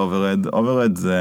overhead 0.53 0.95
זה, 0.97 1.15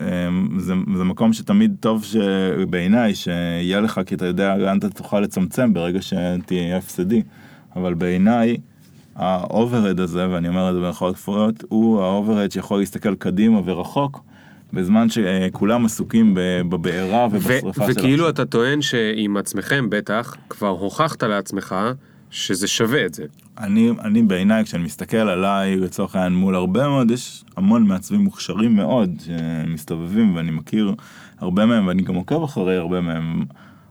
אמ, 0.00 0.58
זה, 0.58 0.74
מקום 1.04 1.32
שתמיד 1.32 1.74
טוב 1.80 2.04
שבעיניי 2.04 3.14
שיהיה 3.14 3.80
לך, 3.80 4.00
כי 4.06 4.14
אתה 4.14 4.26
יודע 4.26 4.56
לאן 4.56 4.78
אתה 4.78 4.88
תוכל 4.90 5.20
לצמצם 5.20 5.72
ברגע 5.74 5.98
שתהיה 6.02 6.76
הפסדי. 6.76 7.22
אבל 7.76 7.94
בעיניי, 7.94 8.56
ה 9.16 9.25
overhead 9.25 10.00
הזה, 10.00 10.30
ואני 10.30 10.48
אומר 10.48 10.68
את 10.68 10.74
זה 10.74 10.80
במירכאות 10.80 11.14
כפולות, 11.16 11.64
הוא 11.68 12.00
ה 12.02 12.07
overhead 12.07 12.50
שיכול 12.52 12.78
להסתכל 12.78 13.14
קדימה 13.14 13.60
ורחוק, 13.64 14.20
בזמן 14.72 15.06
שכולם 15.10 15.84
עסוקים 15.84 16.34
בבעירה 16.68 17.26
ובשרפה 17.30 17.86
של 17.86 17.92
וכאילו 17.92 18.28
אתה 18.28 18.44
טוען 18.44 18.82
שעם 18.82 19.36
עצמכם 19.36 19.86
בטח, 19.90 20.36
כבר 20.48 20.68
הוכחת 20.68 21.22
לעצמך 21.22 21.74
שזה 22.34 22.68
שווה 22.68 23.06
את 23.06 23.14
זה. 23.14 23.24
אני, 23.58 23.90
אני 24.04 24.22
בעיניי, 24.22 24.64
כשאני 24.64 24.84
מסתכל 24.84 25.16
עליי, 25.16 25.76
לצורך 25.76 26.16
העניין, 26.16 26.34
מול 26.34 26.54
הרבה 26.54 26.88
מאוד, 26.88 27.10
יש 27.10 27.44
המון 27.56 27.86
מעצבים 27.86 28.20
מוכשרים 28.20 28.76
מאוד 28.76 29.10
שמסתובבים, 29.26 30.36
ואני 30.36 30.50
מכיר 30.50 30.94
הרבה 31.38 31.66
מהם, 31.66 31.86
ואני 31.86 32.02
גם 32.02 32.14
עוקב 32.14 32.42
אחרי 32.42 32.76
הרבה 32.76 33.00
מהם. 33.00 33.44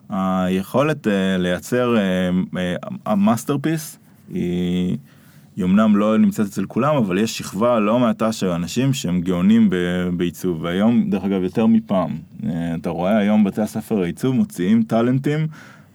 היכולת 0.09 1.07
uh, 1.07 1.09
לייצר 1.37 1.95
ה 3.05 3.13
masterpiece 3.13 3.95
uh, 3.95 4.33
היא, 4.33 4.97
היא 5.55 5.65
אמנם 5.65 5.97
לא 5.97 6.17
נמצאת 6.17 6.47
אצל 6.47 6.65
כולם, 6.65 6.95
אבל 6.95 7.17
יש 7.17 7.37
שכבה 7.37 7.79
לא 7.79 7.99
מועטה 7.99 8.31
של 8.31 8.47
אנשים 8.47 8.93
שהם 8.93 9.21
גאונים 9.21 9.69
בעיצוב, 10.17 10.61
והיום, 10.61 11.09
דרך 11.09 11.23
אגב, 11.23 11.43
יותר 11.43 11.65
מפעם. 11.65 12.17
Uh, 12.41 12.45
אתה 12.81 12.89
רואה 12.89 13.17
היום 13.17 13.43
בתי 13.43 13.61
הספר 13.61 13.95
לעיצוב 13.95 14.35
מוציאים 14.35 14.83
talent 14.83 15.26
ים, 15.26 15.47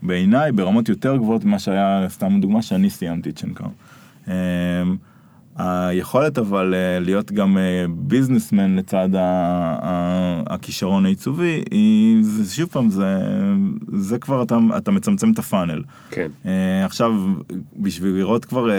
בעיניי, 0.03 0.53
ברמות 0.53 0.89
יותר 0.89 1.17
גבוהות 1.17 1.45
ממה 1.45 1.59
שהיה, 1.59 2.07
סתם 2.09 2.41
דוגמה, 2.41 2.63
שאני 2.63 2.91
סיימתי 2.91 3.31
את 3.31 3.39
שנקר. 3.39 3.65
Um, 4.27 4.31
היכולת 5.59 6.39
אבל 6.39 6.75
אה, 6.75 7.01
להיות 7.01 7.33
גם 7.33 7.59
businessman 7.91 8.77
לצד 8.77 9.09
הכישרון 10.47 11.07
העיצובי, 11.07 11.63
היא, 11.71 12.19
זה, 12.23 12.55
שוב 12.55 12.69
פעם, 12.69 12.91
זה, 12.91 13.19
זה 13.93 14.19
כבר 14.19 14.43
אתה, 14.43 14.59
אתה 14.77 14.91
מצמצם 14.91 15.33
את 15.33 15.39
הפאנל. 15.39 15.83
כן. 16.11 16.29
אה, 16.47 16.85
עכשיו, 16.85 17.13
בשביל 17.77 18.15
לראות 18.15 18.45
כבר 18.45 18.71
אה, 18.71 18.77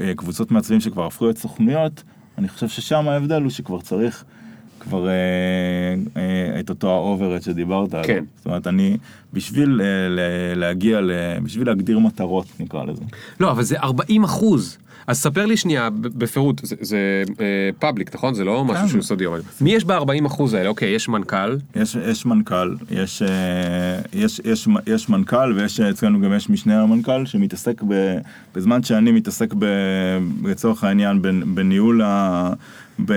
אה, 0.00 0.14
קבוצות 0.14 0.50
מעצבים 0.50 0.80
שכבר 0.80 1.06
הפכו 1.06 1.24
להיות 1.24 1.38
סוכנויות, 1.38 2.02
אני 2.38 2.48
חושב 2.48 2.68
ששם 2.68 3.08
ההבדל 3.08 3.42
הוא 3.42 3.50
שכבר 3.50 3.80
צריך 3.80 4.24
כבר 4.88 5.08
אה, 5.08 5.14
אה, 6.16 6.60
את 6.60 6.70
אותו 6.70 6.90
האובר-הד 6.90 7.42
שדיברת 7.42 7.94
עליו. 7.94 8.06
כן. 8.06 8.24
זאת 8.36 8.46
אומרת, 8.46 8.66
אני, 8.66 8.96
בשביל 9.32 9.80
אה, 9.80 9.86
ל- 10.08 10.20
להגיע, 10.58 11.00
ל- 11.00 11.10
בשביל 11.42 11.66
להגדיר 11.66 11.98
מטרות, 11.98 12.46
נקרא 12.60 12.84
לזה. 12.84 13.02
לא, 13.40 13.50
אבל 13.50 13.62
זה 13.62 13.78
40 13.80 14.24
אחוז. 14.24 14.78
אז 15.06 15.18
ספר 15.18 15.46
לי 15.46 15.56
שנייה 15.56 15.88
בפירוט, 16.00 16.60
זה, 16.64 16.76
זה 16.80 16.96
אה, 17.40 17.44
פאבליק, 17.78 18.14
נכון? 18.14 18.34
זה 18.34 18.44
לא 18.44 18.64
משהו 18.64 18.82
כן. 18.82 18.88
שהוא 18.88 19.02
סודי. 19.02 19.26
אבל- 19.26 19.40
מי 19.60 19.70
יש 19.74 19.84
ב-40 19.84 20.26
אחוז 20.26 20.54
האלה? 20.54 20.68
אוקיי, 20.68 20.88
יש 20.88 21.08
מנכ"ל, 21.08 21.56
יש, 21.76 21.96
יש 22.10 22.26
מנכ"ל, 22.26 22.74
יש, 22.90 23.22
אה, 23.22 23.28
יש, 24.12 24.40
יש, 24.44 24.68
יש 24.86 25.08
מנכ"ל 25.08 25.52
ויש 25.56 25.80
אצלנו 25.80 26.20
גם 26.20 26.32
יש 26.32 26.50
משנה 26.50 26.82
למנכ"ל 26.82 27.26
שמתעסק 27.26 27.82
ב, 27.88 28.18
בזמן 28.54 28.82
שאני 28.82 29.12
מתעסק 29.12 29.54
ב, 29.58 29.64
לצורך 30.44 30.84
העניין 30.84 31.16
בנ- 31.22 31.44
בניהול 31.54 32.02
ה... 32.04 32.52
ב, 33.04 33.12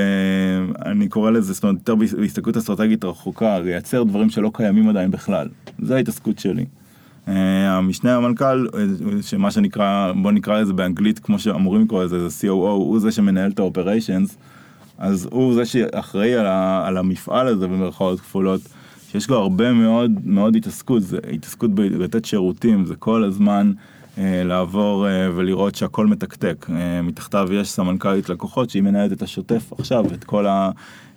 אני 0.86 1.08
קורא 1.08 1.32
לזה, 1.32 1.54
זאת 1.54 1.64
אומרת, 1.64 1.78
יותר 1.78 1.96
בהסתכלות 1.96 2.58
אסטרטגית 2.58 3.06
רחוקה, 3.06 3.60
לייצר 3.60 4.04
דברים 4.04 4.30
שלא 4.30 4.52
קיימים 4.54 4.90
עדיין 4.90 5.12
בכלל. 5.12 5.48
זו 5.80 5.94
ההתעסקות 5.94 6.40
שלי. 6.40 6.66
Uh, 7.28 7.32
המשנה 7.68 8.16
למנכ"ל, 8.16 8.68
אה, 8.74 8.84
שמה 9.22 9.52
שנקרא, 9.52 10.12
בוא 10.22 10.32
נקרא 10.32 10.62
לזה 10.62 10.74
באנגלית, 10.74 11.20
כמו 11.20 11.40
שאמורים 11.40 11.82
לקרוא 11.82 12.04
לזה, 12.04 12.30
זה 12.30 12.48
COO, 12.48 12.52
הוא 12.52 13.00
זה 13.00 13.12
שמנהל 13.12 13.52
את 13.52 13.60
ה-operations, 13.60 14.36
אז 14.98 15.28
הוא 15.32 15.54
זה 15.54 15.66
שאחראי 15.66 16.36
על, 16.36 16.46
ה, 16.46 16.88
על 16.88 16.98
המפעל 16.98 17.48
הזה 17.48 17.68
במרכאות 17.68 18.20
כפולות, 18.20 18.62
שיש 19.12 19.30
לו 19.30 19.38
הרבה 19.38 19.74
מאוד 19.74 20.12
מאוד 20.26 20.56
התעסקות, 20.56 21.04
זה 21.04 21.18
התעסקות 21.34 21.76
בלתת 21.76 22.26
שירותים, 22.26 22.86
זה 22.86 22.96
כל 22.96 23.24
הזמן 23.24 23.72
אה, 23.78 23.84
לעבור 24.18 25.08
אה, 25.08 25.30
ולראות 25.36 25.76
שהכל 25.76 26.08
מתקתק. 26.08 26.68
אה, 26.70 27.02
מתחתיו 27.02 27.54
יש 27.54 27.70
סמנכ"לית 27.70 28.30
לקוחות 28.30 28.70
שהיא 28.70 28.84
מנהלת 28.84 29.12
את 29.12 29.22
השוטף 29.22 29.74
עכשיו, 29.78 30.06
את 30.14 30.24
כל, 30.24 30.48
ה, 30.48 30.72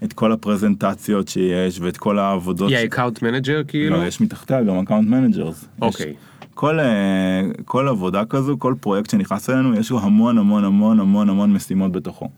את 0.04 0.12
כל 0.12 0.32
הפרזנטציות 0.32 1.28
שיש 1.28 1.80
ואת 1.80 1.96
כל 1.96 2.18
העבודות. 2.18 2.68
היא 2.68 2.78
ה 2.78 2.84
account 2.84 3.22
manager 3.22 3.62
כאילו? 3.68 3.96
לא, 3.96 4.06
יש 4.06 4.20
מתחתיה 4.20 4.62
גם 4.62 4.76
account 4.78 5.08
managers. 5.08 5.64
אוקיי. 5.82 6.14
כל, 6.54 6.80
אה, 6.80 7.42
כל 7.64 7.88
עבודה 7.88 8.24
כזו, 8.24 8.58
כל 8.58 8.74
פרויקט 8.80 9.10
שנכנס 9.10 9.50
אלינו, 9.50 9.74
יש 9.74 9.90
לו 9.90 10.00
המון 10.00 10.38
המון 10.38 10.64
המון 10.64 11.00
המון 11.00 11.28
המון 11.28 11.52
משימות 11.52 11.92
בתוכו. 11.92 12.28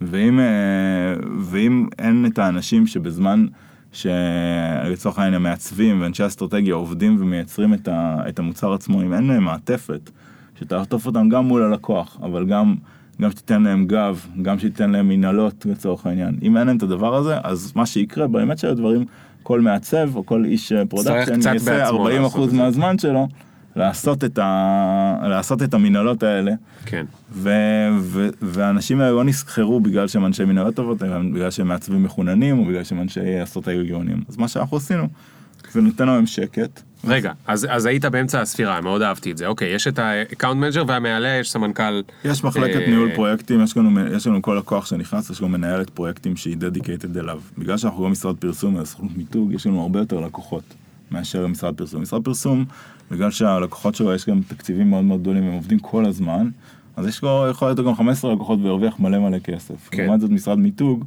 ואם, 0.00 0.40
אה, 0.40 0.44
ואם 1.40 1.86
אין 1.98 2.26
את 2.26 2.38
האנשים 2.38 2.86
שבזמן 2.86 3.46
שלצורך 3.92 5.18
העניין 5.18 5.34
המעצבים 5.34 6.02
ואנשי 6.02 6.26
אסטרטגיה 6.26 6.74
עובדים 6.74 7.16
ומייצרים 7.20 7.74
את, 7.74 7.88
ה, 7.88 8.16
את 8.28 8.38
המוצר 8.38 8.72
עצמו, 8.72 9.02
אם 9.02 9.14
אין 9.14 9.26
להם 9.26 9.44
מעטפת, 9.44 10.10
שתעטוף 10.58 11.06
אותם 11.06 11.28
גם 11.28 11.44
מול 11.44 11.62
הלקוח, 11.62 12.18
אבל 12.22 12.46
גם, 12.46 12.74
גם 13.20 13.30
שתיתן 13.30 13.62
להם 13.62 13.86
גב, 13.86 14.26
גם 14.42 14.58
שתיתן 14.58 14.90
להם 14.90 15.08
מנהלות 15.08 15.66
לצורך 15.66 16.06
העניין. 16.06 16.38
אם 16.42 16.56
אין 16.56 16.66
להם 16.66 16.76
את 16.76 16.82
הדבר 16.82 17.14
הזה, 17.14 17.38
אז 17.42 17.72
מה 17.76 17.86
שיקרה 17.86 18.26
באמת 18.26 18.58
של 18.58 18.68
הדברים, 18.68 19.04
כל 19.42 19.60
מעצב 19.60 20.16
או 20.16 20.26
כל 20.26 20.44
איש 20.44 20.72
אה, 20.72 20.86
production 20.86 21.40
קצת 21.40 21.52
יעשה 21.52 21.78
בעצמו 21.78 21.98
40 21.98 22.22
לעשות 22.22 22.32
את 22.32 22.36
אחוז 22.36 22.50
זה. 22.50 22.56
מהזמן 22.56 22.98
שלו 22.98 23.28
לעשות 23.78 24.24
את, 24.24 24.38
ה... 24.38 25.16
לעשות 25.22 25.62
את 25.62 25.74
המנהלות 25.74 26.22
האלה. 26.22 26.52
כן. 26.86 27.06
ו... 27.32 27.50
ו... 28.00 28.28
והאנשים 28.42 29.00
האלה 29.00 29.12
לא 29.12 29.24
נשכרו 29.24 29.80
בגלל 29.80 30.08
שהם 30.08 30.26
אנשי 30.26 30.44
מנהלות 30.44 30.74
טובות, 30.74 31.02
אלא 31.02 31.18
בגלל 31.18 31.50
שהם 31.50 31.68
מעצבים 31.68 32.02
מחוננים 32.02 32.58
או 32.58 32.64
בגלל 32.64 32.84
שהם 32.84 33.00
אנשי 33.00 33.42
אסטרטגיה 33.42 33.82
גאונים. 33.82 34.22
אז 34.28 34.36
מה 34.36 34.48
שאנחנו 34.48 34.76
עשינו, 34.76 35.08
זה 35.72 35.80
נותן 35.80 36.06
להם 36.06 36.26
שקט. 36.26 36.82
רגע, 37.04 37.32
אז, 37.46 37.66
אז 37.70 37.86
היית 37.86 38.04
באמצע 38.04 38.40
הספירה, 38.40 38.80
מאוד 38.80 39.02
אהבתי 39.02 39.32
את 39.32 39.36
זה. 39.38 39.46
אוקיי, 39.46 39.74
יש 39.74 39.88
את 39.88 39.98
ה 39.98 40.06
account 40.06 40.60
manager 40.60 40.84
ומעליה 40.88 41.38
יש 41.38 41.50
סמנכ"ל. 41.50 42.02
יש 42.24 42.44
מחלקת 42.44 42.80
אה, 42.80 42.86
ניהול 42.88 43.14
פרויקטים, 43.14 43.64
יש 43.64 43.76
לנו, 43.76 44.00
יש 44.16 44.26
לנו 44.26 44.42
כל 44.42 44.54
לקוח 44.58 44.86
שנכנס, 44.86 45.30
יש 45.30 45.40
לנו 45.40 45.48
מנהלת 45.48 45.90
פרויקטים 45.90 46.36
שהיא 46.36 46.56
dedicated 46.56 47.16
אליו. 47.16 47.40
בגלל 47.58 47.76
שאנחנו 47.76 48.02
לא 48.02 48.08
משרד 48.08 48.36
פרסום, 48.36 48.76
אלא 48.76 48.84
סוכנות 48.84 49.16
מיתוג, 49.16 49.52
יש 49.52 49.66
לנו 49.66 49.82
הרבה 49.82 49.98
יותר 49.98 50.20
לקוחות 50.20 50.62
מאשר 51.10 51.46
משרד 51.46 51.74
פרסום. 51.74 52.02
משרד 52.02 52.24
פרסום, 52.24 52.64
בגלל 53.10 53.30
שהלקוחות 53.30 53.94
שלו 53.94 54.14
יש 54.14 54.28
גם 54.28 54.40
תקציבים 54.48 54.90
מאוד 54.90 55.04
מאוד 55.04 55.20
גדולים, 55.20 55.42
הם 55.44 55.52
עובדים 55.52 55.78
כל 55.78 56.04
הזמן, 56.06 56.48
אז 56.96 57.06
יש 57.06 57.22
לו, 57.22 57.46
יכול 57.50 57.68
להיות 57.68 57.78
גם 57.86 57.94
15 57.94 58.34
לקוחות 58.34 58.58
וירוויח 58.62 59.00
מלא 59.00 59.18
מלא 59.18 59.38
כסף. 59.38 59.88
כן. 59.90 60.04
לעומת 60.04 60.20
זאת 60.20 60.30
משרד 60.30 60.58
מיתוג, 60.58 61.04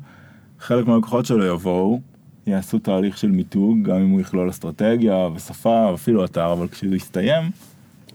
חלק 0.59 0.87
מהלקוחות 0.87 1.25
שלו 1.25 1.45
יבואו, 1.45 1.99
יעשו 2.47 2.79
תהליך 2.79 3.17
של 3.17 3.31
מיתוג, 3.31 3.83
גם 3.83 3.95
אם 3.95 4.09
הוא 4.09 4.21
יכלול 4.21 4.49
אסטרטגיה 4.49 5.15
ושפה, 5.35 5.93
אפילו 5.93 6.25
אתר, 6.25 6.53
אבל 6.53 6.67
כשהוא 6.67 6.95
יסתיים, 6.95 7.43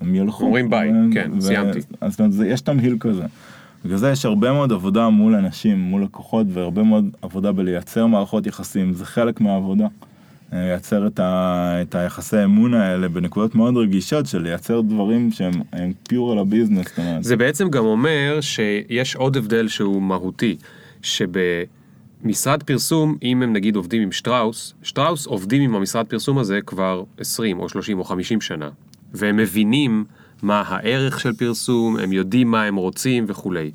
הם 0.01 0.14
ילכו. 0.14 0.45
אומרים 0.45 0.70
ביי, 0.70 0.91
ו- 0.91 0.95
כן, 1.14 1.30
ו- 1.37 1.41
סיימתי. 1.41 1.78
אז 2.01 2.16
זה- 2.28 2.47
יש 2.47 2.61
תמהיל 2.61 2.97
כזה. 3.01 3.22
בגלל 3.84 3.97
זה 3.99 4.11
יש 4.11 4.24
הרבה 4.24 4.53
מאוד 4.53 4.72
עבודה 4.72 5.09
מול 5.09 5.34
אנשים, 5.34 5.78
מול 5.80 6.03
לקוחות, 6.03 6.47
והרבה 6.51 6.82
מאוד 6.82 7.05
עבודה 7.22 7.53
בלייצר 7.53 8.07
מערכות 8.07 8.47
יחסים, 8.47 8.93
זה 8.93 9.05
חלק 9.07 9.41
מהעבודה. 9.41 9.87
אה, 10.53 10.59
לייצר 10.59 11.07
את, 11.07 11.20
ה, 11.20 11.78
את 11.82 11.94
היחסי 11.94 12.44
אמון 12.44 12.74
האלה 12.74 13.09
בנקודות 13.09 13.55
מאוד 13.55 13.76
רגישות 13.76 14.26
של 14.26 14.42
לייצר 14.42 14.80
דברים 14.80 15.30
שהם 15.32 15.53
הם 15.72 15.92
פיור 16.09 16.32
על 16.32 16.38
הביזנס. 16.38 16.86
זה 17.20 17.36
בעצם 17.36 17.70
גם 17.70 17.84
אומר 17.84 18.38
שיש 18.40 19.16
עוד 19.16 19.36
הבדל 19.36 19.68
שהוא 19.68 20.03
מהותי, 20.03 20.57
שבמשרד 21.03 22.62
פרסום, 22.62 23.16
אם 23.22 23.42
הם 23.42 23.53
נגיד 23.53 23.76
עובדים 23.76 24.03
עם 24.03 24.12
שטראוס, 24.12 24.74
שטראוס 24.82 25.26
עובדים 25.26 25.62
עם 25.62 25.74
המשרד 25.74 26.07
פרסום 26.07 26.38
הזה 26.38 26.61
כבר 26.66 27.03
20 27.18 27.61
או 27.61 27.68
30 27.68 27.99
או 27.99 28.05
50 28.05 28.40
שנה, 28.40 28.70
והם 29.14 29.36
מבינים 29.36 30.05
מה 30.42 30.62
הערך 30.66 31.20
של 31.20 31.32
פרסום, 31.32 31.97
הם 31.97 32.12
יודעים 32.12 32.51
מה 32.51 32.62
הם 32.62 32.76
רוצים 32.76 33.24
וכולי. 33.28 33.70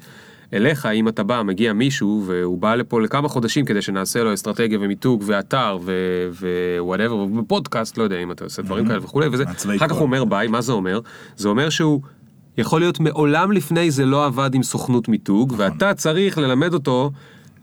אליך, 0.53 0.85
אם 0.85 1.07
אתה 1.07 1.23
בא, 1.23 1.41
מגיע 1.45 1.73
מישהו, 1.73 2.23
והוא 2.25 2.57
בא 2.57 2.75
לפה 2.75 3.01
לכמה 3.01 3.27
חודשים 3.27 3.65
כדי 3.65 3.81
שנעשה 3.81 4.23
לו 4.23 4.33
אסטרטגיה 4.33 4.77
ומיתוג 4.81 5.23
ואתר 5.25 5.77
whatever, 6.79 7.25
ופודקאסט, 7.39 7.97
לא 7.97 8.03
יודע 8.03 8.17
אם 8.23 8.31
אתה 8.31 8.43
עושה 8.43 8.61
דברים 8.61 8.87
כאלה 8.87 9.03
וכולי, 9.03 9.27
וזה, 9.31 9.43
אחר 9.43 9.87
כך. 9.87 9.91
הוא 9.91 10.01
אומר 10.01 10.25
ביי, 10.25 10.47
מה 10.47 10.61
זה 10.61 10.71
אומר? 10.71 10.99
זה 11.35 11.49
אומר 11.49 11.69
שהוא 11.69 12.01
יכול 12.57 12.81
להיות 12.81 12.99
מעולם 12.99 13.51
לפני 13.51 13.91
זה 13.91 14.05
לא 14.05 14.25
עבד 14.25 14.49
עם 14.53 14.63
סוכנות 14.63 15.07
מיתוג, 15.07 15.53
ואתה 15.57 15.93
צריך 15.93 16.37
ללמד 16.37 16.73
אותו 16.73 17.11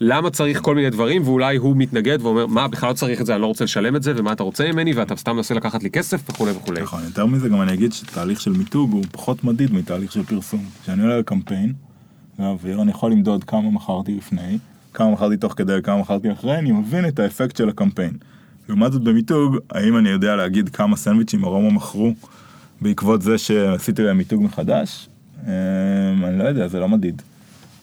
למה 0.00 0.30
צריך 0.30 0.60
כל 0.60 0.74
מיני 0.74 0.90
דברים, 0.90 1.22
ואולי 1.24 1.56
הוא 1.56 1.76
מתנגד 1.76 2.18
ואומר, 2.22 2.46
מה, 2.46 2.68
בכלל 2.68 2.88
לא 2.88 2.94
צריך 2.94 3.20
את 3.20 3.26
זה, 3.26 3.34
אני 3.34 3.42
לא 3.42 3.46
רוצה 3.46 3.64
לשלם 3.64 3.96
את 3.96 4.02
זה, 4.02 4.12
ומה 4.16 4.32
אתה 4.32 4.42
רוצה 4.42 4.72
ממני, 4.72 4.92
ואתה 4.92 5.16
סתם 5.16 5.36
מנסה 5.36 5.54
לקחת 5.54 5.82
לי 5.82 5.90
כסף 5.90 6.30
וכולי 6.30 6.50
וכולי. 6.52 6.82
נכון, 6.82 7.04
יותר 7.04 7.26
מזה 7.26 7.48
גם 7.48 7.62
אני 7.62 7.74
אגיד 7.74 7.92
שתהליך 7.92 8.40
של 8.40 8.52
מיתוג 8.52 8.92
הוא 8.92 9.04
פחות 9.12 9.44
מדיד 9.44 9.72
מתהליך 9.72 10.12
של 10.12 10.22
פרסום. 10.22 10.64
כשאני 10.82 11.02
עולה 11.02 11.18
לקמפיין, 11.18 11.72
להעביר, 12.38 12.82
אני 12.82 12.90
יכול 12.90 13.12
למדוד 13.12 13.44
כמה 13.44 13.70
מכרתי 13.70 14.14
לפני, 14.14 14.58
כמה 14.94 15.10
מכרתי 15.10 15.36
תוך 15.36 15.54
כדי, 15.56 15.78
כמה 15.82 15.96
מכרתי 15.96 16.32
אחרי, 16.32 16.58
אני 16.58 16.72
מבין 16.72 17.08
את 17.08 17.18
האפקט 17.18 17.56
של 17.56 17.68
הקמפיין. 17.68 18.12
לעומת 18.68 18.92
זאת 18.92 19.02
במיתוג, 19.02 19.56
האם 19.70 19.98
אני 19.98 20.08
יודע 20.08 20.36
להגיד 20.36 20.68
כמה 20.68 20.96
סנדוויצ'ים 20.96 21.44
ארומה 21.44 21.70
מכרו 21.70 22.12
בעקבות 22.80 23.22
זה 23.22 23.38
שעשיתי 23.38 24.02
להם 24.02 24.18
מיתוג 24.18 24.42
מחדש? 24.42 25.08
אמ, 25.46 25.50
אני 26.24 26.38
לא 26.38 26.44
יודע, 26.44 26.68
זה 26.68 26.80
לא 26.80 26.88
מדיד. 26.88 27.22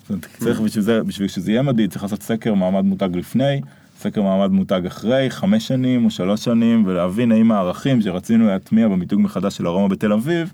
אומרת, 0.10 0.26
צריך 0.40 0.60
בשביל 0.60 0.84
זה, 0.84 1.04
בשביל 1.04 1.28
שזה 1.28 1.52
יהיה 1.52 1.62
מדיד, 1.62 1.92
צריך 1.92 2.04
לעשות 2.04 2.24
סקר 2.24 2.54
מעמד 2.54 2.86
מותג 2.86 3.10
לפני, 3.14 3.62
סקר 4.00 4.22
מעמד 4.22 4.52
מותג 4.52 4.82
אחרי, 4.88 5.30
חמש 5.30 5.68
שנים 5.68 6.06
או 6.06 6.10
שלוש 6.10 6.44
שנים, 6.44 6.84
ולהבין 6.86 7.32
האם 7.32 7.52
הערכים 7.52 8.02
שרצינו 8.02 8.48
להטמיע 8.48 8.88
במיתוג 8.88 9.22
מחדש 9.22 9.58
של 9.58 9.68
ארומה 9.68 9.88
בתל 9.88 10.14
אביב, 10.14 10.54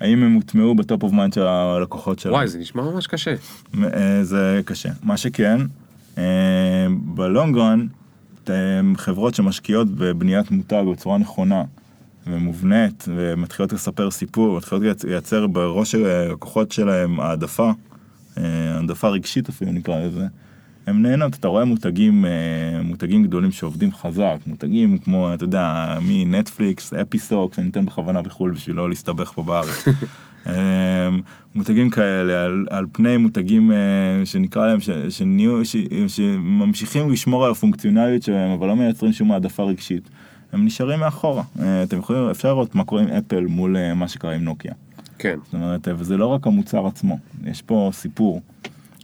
האם 0.00 0.22
הם 0.22 0.34
הוטמעו 0.34 0.74
ב 0.74 0.81
top 0.81 1.02
of 1.02 1.12
mind 1.12 1.32
של 1.32 1.46
הלקוחות 1.46 2.18
שלהם. 2.18 2.34
וואי, 2.34 2.48
זה 2.48 2.58
נשמע 2.58 2.82
ממש 2.82 3.06
קשה. 3.06 3.34
אה, 3.82 4.24
זה 4.24 4.60
קשה. 4.64 4.88
מה 5.02 5.16
שכן, 5.16 5.60
אה, 6.18 6.86
בלונגרן, 7.14 7.86
חברות 8.96 9.34
שמשקיעות 9.34 9.88
בבניית 9.88 10.50
מותג 10.50 10.82
בצורה 10.92 11.18
נכונה 11.18 11.62
ומובנית, 12.26 13.04
ומתחילות 13.08 13.72
לספר 13.72 14.10
סיפור, 14.10 14.56
מתחילות 14.56 15.04
לייצר 15.04 15.46
בראש 15.46 15.92
של 15.92 16.06
הלקוחות 16.06 16.72
שלהם 16.72 17.20
העדפה, 17.20 17.72
אה, 18.38 18.74
העדפה 18.74 19.08
רגשית 19.08 19.48
אפילו 19.48 19.72
נקרא 19.72 19.98
לזה. 20.04 20.26
הם 20.86 21.02
נהנות, 21.02 21.34
אתה 21.34 21.48
רואה 21.48 21.64
מותגים, 21.64 22.24
מותגים 22.84 23.22
גדולים 23.24 23.52
שעובדים 23.52 23.92
חזק, 23.92 24.36
מותגים 24.46 24.98
כמו, 24.98 25.34
אתה 25.34 25.44
יודע, 25.44 25.96
מנטפליקס, 26.02 26.92
אפיסוקס, 26.92 27.58
אני 27.58 27.70
אתן 27.70 27.86
בכוונה 27.86 28.22
בחו"ל 28.22 28.50
בשביל 28.50 28.76
לא 28.76 28.88
להסתבך 28.88 29.32
פה 29.32 29.42
בארץ. 29.42 29.84
אמ, 30.46 30.52
מותגים 31.54 31.90
כאלה 31.90 32.44
על, 32.44 32.66
על 32.70 32.86
פני 32.92 33.16
מותגים 33.16 33.72
אה, 33.72 33.76
שנקרא 34.24 34.66
להם 34.66 34.80
ש, 34.80 34.90
שנהיו, 34.90 35.64
ש, 35.64 35.76
שממשיכים 36.08 37.10
לשמור 37.10 37.44
על 37.44 37.50
הפונקציונליות 37.50 38.22
שלהם 38.22 38.50
אבל 38.50 38.66
לא 38.66 38.76
מייצרים 38.76 39.12
שום 39.12 39.32
העדפה 39.32 39.62
רגשית. 39.62 40.08
הם 40.52 40.64
נשארים 40.64 41.00
מאחורה 41.00 41.42
אה, 41.62 41.82
אתם 41.82 41.98
יכולים 41.98 42.30
אפשר 42.30 42.48
לראות 42.48 42.74
מה 42.74 42.84
קורה 42.84 43.02
עם 43.02 43.08
אפל 43.08 43.46
מול 43.46 43.76
אה, 43.76 43.94
מה 43.94 44.08
שקרה 44.08 44.34
עם 44.34 44.44
נוקיה. 44.44 44.72
כן. 45.18 45.38
זאת 45.44 45.54
אומרת 45.54 45.88
וזה 45.96 46.16
לא 46.16 46.26
רק 46.26 46.46
המוצר 46.46 46.86
עצמו 46.86 47.18
יש 47.44 47.62
פה 47.62 47.90
סיפור 47.92 48.42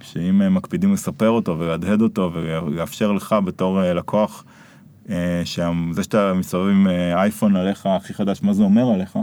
שאם 0.03 0.55
מקפידים 0.55 0.93
לספר 0.93 1.29
אותו 1.29 1.59
ולהדהד 1.59 2.03
אותו 2.03 2.33
ולאפשר 2.35 3.13
לך 3.13 3.35
בתור 3.45 3.81
לקוח 3.83 4.45
שזה 5.45 6.03
שאתה 6.03 6.33
מסתובב 6.35 6.71
עם 6.71 6.87
אייפון 7.15 7.57
עליך 7.57 7.87
הכי 7.87 8.15
חדש 8.15 8.43
מה 8.43 8.53
זה 8.53 8.63
אומר 8.63 8.95
עליך. 8.95 9.19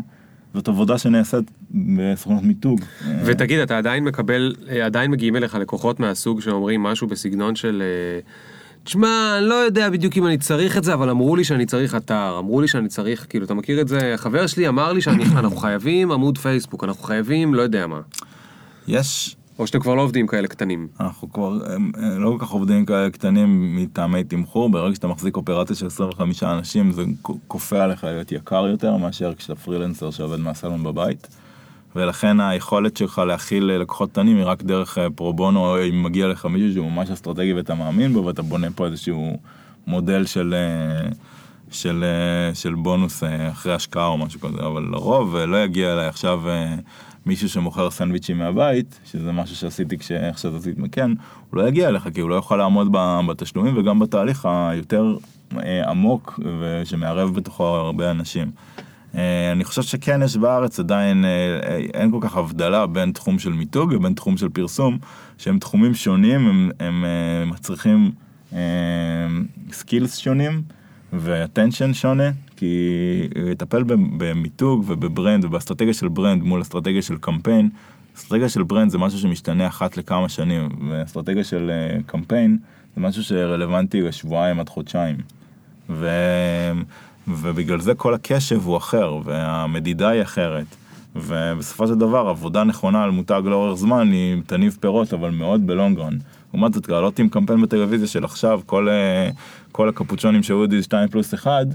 זאת 0.54 0.68
עבודה 0.68 0.98
שנעשית 0.98 1.52
בסוכנות 1.72 2.44
מיתוג. 2.44 2.82
ותגיד, 3.24 3.60
אתה 3.60 3.78
עדיין 3.78 4.04
מקבל, 4.04 4.56
עדיין 4.84 5.12
מגיעים 5.12 5.36
אליך 5.36 5.56
לקוחות 5.56 6.00
מהסוג 6.00 6.42
שאומרים 6.42 6.84
משהו 6.84 7.08
בסגנון 7.08 7.56
של... 7.56 7.84
אה, 7.86 8.20
תשמע, 8.84 9.36
אני 9.38 9.46
לא 9.46 9.54
יודע 9.54 9.90
בדיוק 9.90 10.18
אם 10.18 10.28
אני 10.28 10.38
צריך 10.38 10.78
את 10.78 10.84
זה, 10.84 10.94
אבל 10.94 11.10
אמרו 11.10 11.36
לי 11.36 11.44
שאני 11.44 11.66
צריך 11.66 11.96
אתר, 11.96 12.36
אמרו 12.40 12.62
לי 12.62 12.68
שאני 12.68 12.88
צריך, 12.88 13.26
כאילו, 13.30 13.46
אתה 13.46 13.54
מכיר 13.54 13.82
את 13.82 13.88
זה? 13.88 14.14
חבר 14.18 14.48
שלי 14.48 14.68
אמר 14.68 14.94
לי 14.94 15.02
שאנחנו 15.02 15.56
חייבים 15.56 16.12
עמוד 16.12 16.38
פייסבוק, 16.38 16.84
אנחנו 16.84 17.04
חייבים 17.04 17.54
לא 17.54 17.62
יודע 17.62 17.88
מה. 17.88 18.00
יש 18.88 19.37
או 19.60 19.68
שאתם 19.68 19.80
כבר 19.80 19.95
לא 19.95 20.01
עובדים 20.01 20.28
כאלה 20.28 20.47
קטנים? 20.47 20.88
אנחנו 20.99 21.32
כבר 21.32 21.60
לא 22.18 22.32
כל 22.32 22.45
כך 22.45 22.49
עובדים 22.49 22.86
כאלה 22.86 23.10
קטנים 23.10 23.76
מטעמי 23.76 24.24
תמחור, 24.24 24.70
ברגע 24.70 24.95
שאתה 24.95 25.08
מחזיק 25.08 25.38
אופרציה 25.38 25.76
של 25.76 25.86
25 25.86 26.43
אנשים 26.43 26.91
זה 26.91 27.03
כופה 27.47 27.84
עליך 27.84 28.03
להיות 28.03 28.32
יקר 28.32 28.68
יותר 28.68 28.97
מאשר 28.97 29.34
כשאתה 29.34 29.55
פרילנסר 29.55 30.12
שעובד 30.12 30.39
מהסלון 30.39 30.84
בבית. 30.84 31.28
ולכן 31.95 32.39
היכולת 32.39 32.97
שלך 32.97 33.22
להכיל 33.28 33.64
לקוחות 33.64 34.12
קטנים 34.12 34.38
היא 34.38 34.45
רק 34.45 34.64
דרך 34.64 34.97
אה, 34.97 35.10
פרו 35.10 35.34
בונו, 35.34 35.84
אם 35.89 36.03
מגיע 36.03 36.28
לך 36.28 36.45
מישהו 36.45 36.74
שהוא 36.74 36.91
ממש 36.91 37.10
אסטרטגי 37.10 37.53
ואתה 37.53 37.76
מאמין 37.76 38.14
בו 38.14 38.26
ואתה 38.26 38.41
בונה 38.41 38.68
פה 38.76 38.86
איזשהו 38.86 39.39
מודל 39.88 40.26
של, 40.26 40.55
אה, 40.58 41.10
של, 41.72 42.03
אה, 42.03 42.55
של 42.55 42.74
בונוס 42.74 43.24
אחרי 43.51 43.74
השקעה 43.74 44.08
או 44.08 44.18
משהו 44.18 44.39
כזה, 44.39 44.66
אבל 44.66 44.88
לרוב 44.91 45.36
לא 45.36 45.64
יגיע 45.64 45.93
אליי 45.93 46.08
עכשיו 46.08 46.41
מישהו 47.28 47.50
שמוכר 47.50 47.92
סנדוויצ'ים 47.92 48.38
מהבית, 48.38 49.00
שזה 49.06 49.32
משהו 49.32 49.56
שעשיתי 49.56 49.98
כשעכשיו 49.98 50.56
עשיתי 50.56 50.82
מקן, 50.82 51.14
הוא 51.50 51.58
לא 51.58 51.68
יגיע 51.68 51.90
אליך 51.90 52.10
כי 52.14 52.22
הוא 52.22 52.30
לא 52.30 52.36
יכול 52.36 52.58
לעמוד 52.58 52.88
בתשלומים 53.28 53.78
וגם 53.78 54.00
בתהליך 54.00 54.48
היותר 54.72 55.16
אה, 55.58 55.90
עמוק 55.90 56.40
ושמערב 56.62 57.36
בתוכו 57.36 57.64
הרבה 57.64 58.12
אנשים. 58.12 58.52
אה, 59.16 59.52
אני 59.52 59.64
חושב 59.64 59.82
שכן 59.82 60.24
יש 60.24 60.38
בארץ 60.38 60.80
עדיין 60.80 61.26
אה, 61.26 61.78
אין 61.94 62.12
כל 62.12 62.20
כך 62.22 62.38
הבדלה 62.38 62.88
בין 62.88 63.12
תחום 63.12 63.40
של 63.40 63.54
מיתוג 63.54 63.94
לבין 63.94 64.14
תחום 64.14 64.38
של 64.38 64.50
פרסום 64.50 64.98
שהם 65.38 65.60
תחומים 65.60 65.94
שונים 65.94 66.48
הם, 66.48 66.72
הם 66.80 67.06
מצריכים 67.52 68.12
skills 69.72 70.18
שונים 70.18 70.62
ו 71.14 71.22
attention 71.22 71.93
שונה 71.94 72.32
כי 72.58 73.22
לטפל 73.36 73.84
במיתוג 74.18 74.84
וב 74.88 75.04
brand 75.04 75.45
ובאסטרטגיה 75.45 75.93
של 75.93 76.08
brand 76.08 76.43
מול 76.43 76.62
אסטרטגיה 76.62 77.01
של 77.01 77.18
קמפיין, 77.18 77.70
אסטרטגיה 78.18 78.49
של 78.49 78.64
brand 78.64 78.91
זה 78.91 78.97
משהו 78.97 79.20
שמשתנה 79.20 79.68
אחת 79.68 79.97
לכמה 79.97 80.30
שנים, 80.30 80.70
ואסטרטגיה 80.89 81.43
של 81.43 81.72
אה, 81.74 81.97
קמפיין 82.05 82.58
זה 82.95 83.01
משהו 83.01 83.24
שרלוונטי 83.24 84.01
לשבועיים 84.01 84.60
עד 84.60 84.70
חודשיים. 84.70 85.18
ו... 85.89 86.10
ובגלל 87.28 87.80
זה 87.80 87.95
כל 87.95 88.14
הקשב 88.14 88.62
הוא 88.64 88.78
אחר, 88.78 89.20
והמדידה 89.24 90.10
היא 90.10 90.22
אחרת. 90.22 90.66
ובסופו 91.16 91.88
של 91.88 91.95
דבר 91.95 92.28
עבודה 92.28 92.64
נכונה 92.64 93.03
על 93.03 93.12
מותג 93.12 93.41
לאורך 93.45 93.80
זמן 93.80 94.12
היא 94.12 94.41
תניב 94.45 94.78
פירות 94.80 95.14
אבל 95.14 95.30
מאוד 95.30 95.68
בלונגרן. 95.68 96.18
לעומת 96.53 96.74
זאת 96.74 96.89
לעלות 96.89 97.20
עם 97.20 97.30
קמפיין 97.30 97.62
בטלוויזיה 97.62 98.08
של 98.08 98.24
עכשיו 98.24 98.62
כל, 98.66 98.89
אה, 98.89 99.30
כל 99.72 99.89
הקפוצ'ונים 99.89 100.43
של 100.43 100.53
אודי 100.53 100.84
2 100.84 101.10
פלוס 101.10 101.34
1 101.34 101.68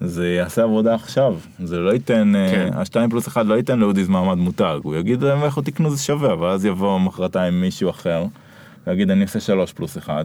זה 0.00 0.28
יעשה 0.28 0.62
עבודה 0.62 0.94
עכשיו, 0.94 1.36
זה 1.64 1.78
לא 1.78 1.90
ייתן, 1.90 2.36
אה, 2.36 2.50
כן. 2.50 2.70
השתיים 2.74 3.10
פלוס 3.10 3.28
אחד 3.28 3.46
לא 3.46 3.54
ייתן 3.54 3.78
לאודיז 3.78 4.08
מעמד 4.08 4.38
מותג, 4.38 4.78
הוא 4.82 4.96
יגיד 4.96 5.22
להם 5.22 5.44
איך 5.44 5.58
תקנו 5.64 5.90
זה 5.90 6.02
שווה, 6.02 6.32
אבל 6.32 6.48
אז 6.48 6.64
יבוא 6.64 7.00
מחרתיים 7.00 7.60
מישהו 7.60 7.90
אחר, 7.90 8.24
ויגיד 8.86 9.10
אני 9.10 9.22
אעשה 9.22 9.40
שלוש 9.40 9.72
פלוס 9.72 9.98
אחד, 9.98 10.24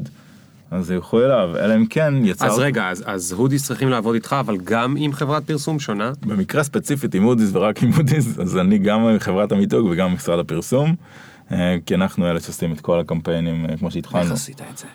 אז 0.72 0.92
ילכו 0.92 1.22
אליו, 1.22 1.50
אלא 1.60 1.76
אם 1.76 1.86
כן 1.86 2.14
יצר... 2.24 2.46
אז 2.46 2.60
רגע, 2.60 2.90
אז, 2.90 3.04
אז 3.06 3.32
הודיס 3.32 3.66
צריכים 3.66 3.90
לעבוד 3.90 4.16
איתך, 4.16 4.36
אבל 4.40 4.58
גם 4.64 4.96
עם 4.98 5.14
חברת 5.14 5.44
פרסום 5.44 5.80
שונה? 5.80 6.12
במקרה 6.26 6.64
ספציפית 6.64 7.16
עם 7.16 7.24
הודיס 7.24 7.50
ורק 7.54 7.84
עם 7.84 7.92
הודיס, 7.94 8.40
אז 8.40 8.58
אני 8.58 8.78
גם 8.78 9.00
עם 9.00 9.20
חברת 9.20 9.52
המיתוג 9.52 9.88
וגם 9.92 10.14
משרד 10.14 10.40
הפרסום, 10.40 10.96
אה, 11.52 11.76
כי 11.86 11.96
אנחנו 11.96 12.28
אלה 12.30 12.40
שעושים 12.40 12.72
את 12.72 12.82
כל 12.82 13.00
הקמפיינים 13.00 13.66
אה, 13.66 13.78
כמו 13.78 13.92
שהתחלנו. 13.92 14.24
איך 14.24 14.32
עשית 14.32 14.62
את 14.72 14.78
זה? 14.78 14.86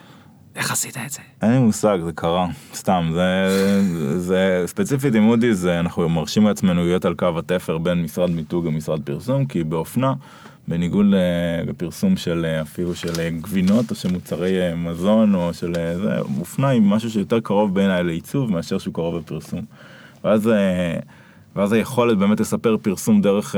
איך 0.61 0.72
עשית 0.72 0.96
את 1.06 1.11
זה? 1.11 1.20
אין 1.42 1.50
לי 1.52 1.58
מושג, 1.58 1.98
זה 2.04 2.12
קרה, 2.12 2.46
סתם, 2.74 3.11
זה, 3.14 3.48
זה 4.18 4.62
ספציפית 4.66 5.14
עם 5.14 5.22
מודי'ס, 5.22 5.64
אנחנו 5.64 6.08
מרשים 6.08 6.46
לעצמנו 6.46 6.84
להיות 6.84 7.04
על 7.04 7.14
קו 7.14 7.38
התפר 7.38 7.78
בין 7.78 8.02
משרד 8.02 8.30
מיתוג 8.30 8.66
למשרד 8.66 9.02
פרסום, 9.02 9.46
כי 9.46 9.64
באופנה, 9.64 10.14
בניגוד 10.68 11.06
לפרסום 11.66 12.16
של 12.16 12.46
אפילו 12.62 12.94
של 12.94 13.28
גבינות 13.40 13.90
או 13.90 13.94
של 13.96 14.12
מוצרי 14.12 14.74
מזון 14.76 15.34
או 15.34 15.54
של 15.54 15.72
זה, 15.74 16.18
אופנה 16.38 16.68
היא 16.68 16.82
משהו 16.82 17.11
שיותר 17.11 17.40
קרוב 17.40 17.74
בעיניי 17.74 18.04
לעיצוב 18.04 18.50
מאשר 18.50 18.78
שהוא 18.78 18.94
קרוב 18.94 19.18
בפרסום. 19.18 19.64
ואז, 20.24 20.50
ואז 21.56 21.72
היכולת 21.72 22.18
באמת 22.18 22.40
לספר 22.40 22.76
פרסום 22.82 23.22
דרך, 23.22 23.54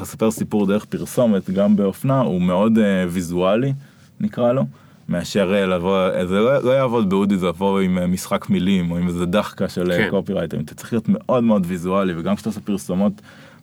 לספר 0.00 0.30
סיפור 0.30 0.66
דרך 0.66 0.84
פרסומת 0.84 1.50
גם 1.50 1.76
באופנה 1.76 2.20
הוא 2.20 2.42
מאוד 2.42 2.78
ויזואלי 3.08 3.72
נקרא 4.20 4.52
לו. 4.52 4.64
מאשר 5.08 5.54
אה, 5.54 5.66
לבוא, 5.66 6.24
זה 6.26 6.34
לא, 6.34 6.62
לא 6.62 6.70
יעבוד 6.70 7.10
באודי, 7.10 7.36
זה 7.36 7.46
לבוא 7.46 7.80
עם 7.80 7.98
אה, 7.98 8.06
משחק 8.06 8.50
מילים 8.50 8.90
או 8.90 8.98
עם 8.98 9.08
איזה 9.08 9.26
דחקה 9.26 9.68
של 9.68 9.92
אה, 9.92 9.96
כן. 9.96 10.10
קופירייטרים, 10.10 10.62
אתה 10.62 10.74
צריך 10.74 10.92
להיות 10.92 11.08
מאוד 11.08 11.44
מאוד 11.44 11.64
ויזואלי 11.66 12.12
וגם 12.16 12.36
כשאתה 12.36 12.48
עושה 12.48 12.60
פרסומות 12.60 13.12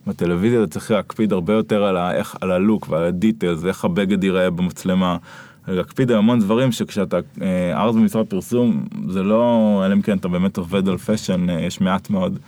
בטלוויזיה 0.06 0.62
אתה 0.62 0.70
צריך 0.70 0.90
להקפיד 0.90 1.32
הרבה 1.32 1.52
יותר 1.52 1.84
על, 1.84 1.96
ה, 1.96 2.14
איך, 2.14 2.36
על 2.40 2.50
ה 2.50 2.57
look 2.57 2.86
ועל 2.90 3.04
ה 3.04 3.11
details 3.11 3.58
ואיך 3.62 3.84
הבגד 3.84 4.24
ייראה 4.24 4.50
במצלמה. 4.50 5.16
להקפיד 5.68 6.10
על 6.10 6.18
המון 6.18 6.40
דברים 6.40 6.72
שכשאתה 6.72 7.18
ארז 7.74 7.96
במשרד 7.96 8.26
פרסום 8.26 8.86
זה 9.08 9.22
לא 9.22 9.82
אלא 9.86 9.94
אם 9.94 10.02
כן 10.02 10.16
אתה 10.16 10.28
באמת 10.28 10.56
עובד 10.56 10.88
על 10.88 10.98
fashion 10.98 11.46
יש 11.50 11.80
מעט 11.80 12.10
מאוד 12.10 12.38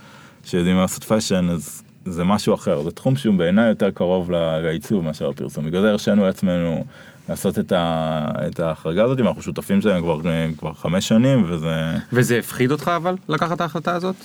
שיודעים 0.44 0.76
לעשות 0.76 1.04
fashion 1.04 1.48
אז 1.50 1.82
זה 2.04 2.24
משהו 2.24 2.54
אחר 2.54 2.82
זה 2.82 2.90
תחום 2.90 3.16
שהוא 3.16 3.34
בעיניי 3.34 3.68
יותר 3.68 3.90
קרוב 3.90 4.30
לעיצוב 4.30 5.04
מאשר 5.04 5.28
הפרסום 5.28 5.66
בגלל 5.66 5.82
זה 5.82 5.90
הרשינו 5.90 6.24
לעצמנו 6.24 6.84
לעשות 7.28 7.58
את, 7.58 7.72
ה, 7.72 8.26
את 8.46 8.60
ההחרגה 8.60 9.04
הזאת, 9.04 9.20
אנחנו 9.20 9.42
שותפים 9.42 9.80
שלהם 9.80 10.02
כבר, 10.02 10.20
כבר 10.58 10.72
חמש 10.72 11.08
שנים 11.08 11.44
וזה... 11.48 11.96
וזה 12.12 12.38
הפחיד 12.38 12.70
אותך 12.70 12.90
אבל 12.96 13.16
לקחת 13.28 13.56
את 13.56 13.60
ההחלטה 13.60 13.94
הזאת? 13.94 14.16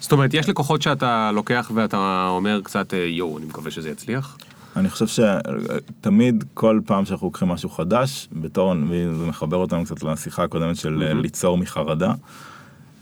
זאת 0.00 0.12
אומרת, 0.12 0.34
יש 0.34 0.48
לקוחות 0.48 0.82
שאתה 0.82 1.30
לוקח 1.34 1.70
ואתה 1.74 2.26
אומר 2.30 2.60
קצת 2.64 2.94
אה, 2.94 2.98
יואו, 2.98 3.38
אני 3.38 3.46
מקווה 3.46 3.70
שזה 3.70 3.90
יצליח? 3.90 4.36
אני 4.76 4.90
חושב 4.90 5.06
שתמיד 5.06 6.44
כל 6.54 6.80
פעם 6.86 7.04
שאנחנו 7.04 7.26
לוקחים 7.26 7.48
משהו 7.48 7.70
חדש, 7.70 8.28
בתור, 8.32 8.74
זה 9.18 9.26
מחבר 9.26 9.56
אותנו 9.56 9.84
קצת 9.84 10.02
לשיחה 10.02 10.44
הקודמת 10.44 10.76
של 10.76 11.02
mm-hmm. 11.02 11.14
ליצור 11.14 11.58
מחרדה. 11.58 12.12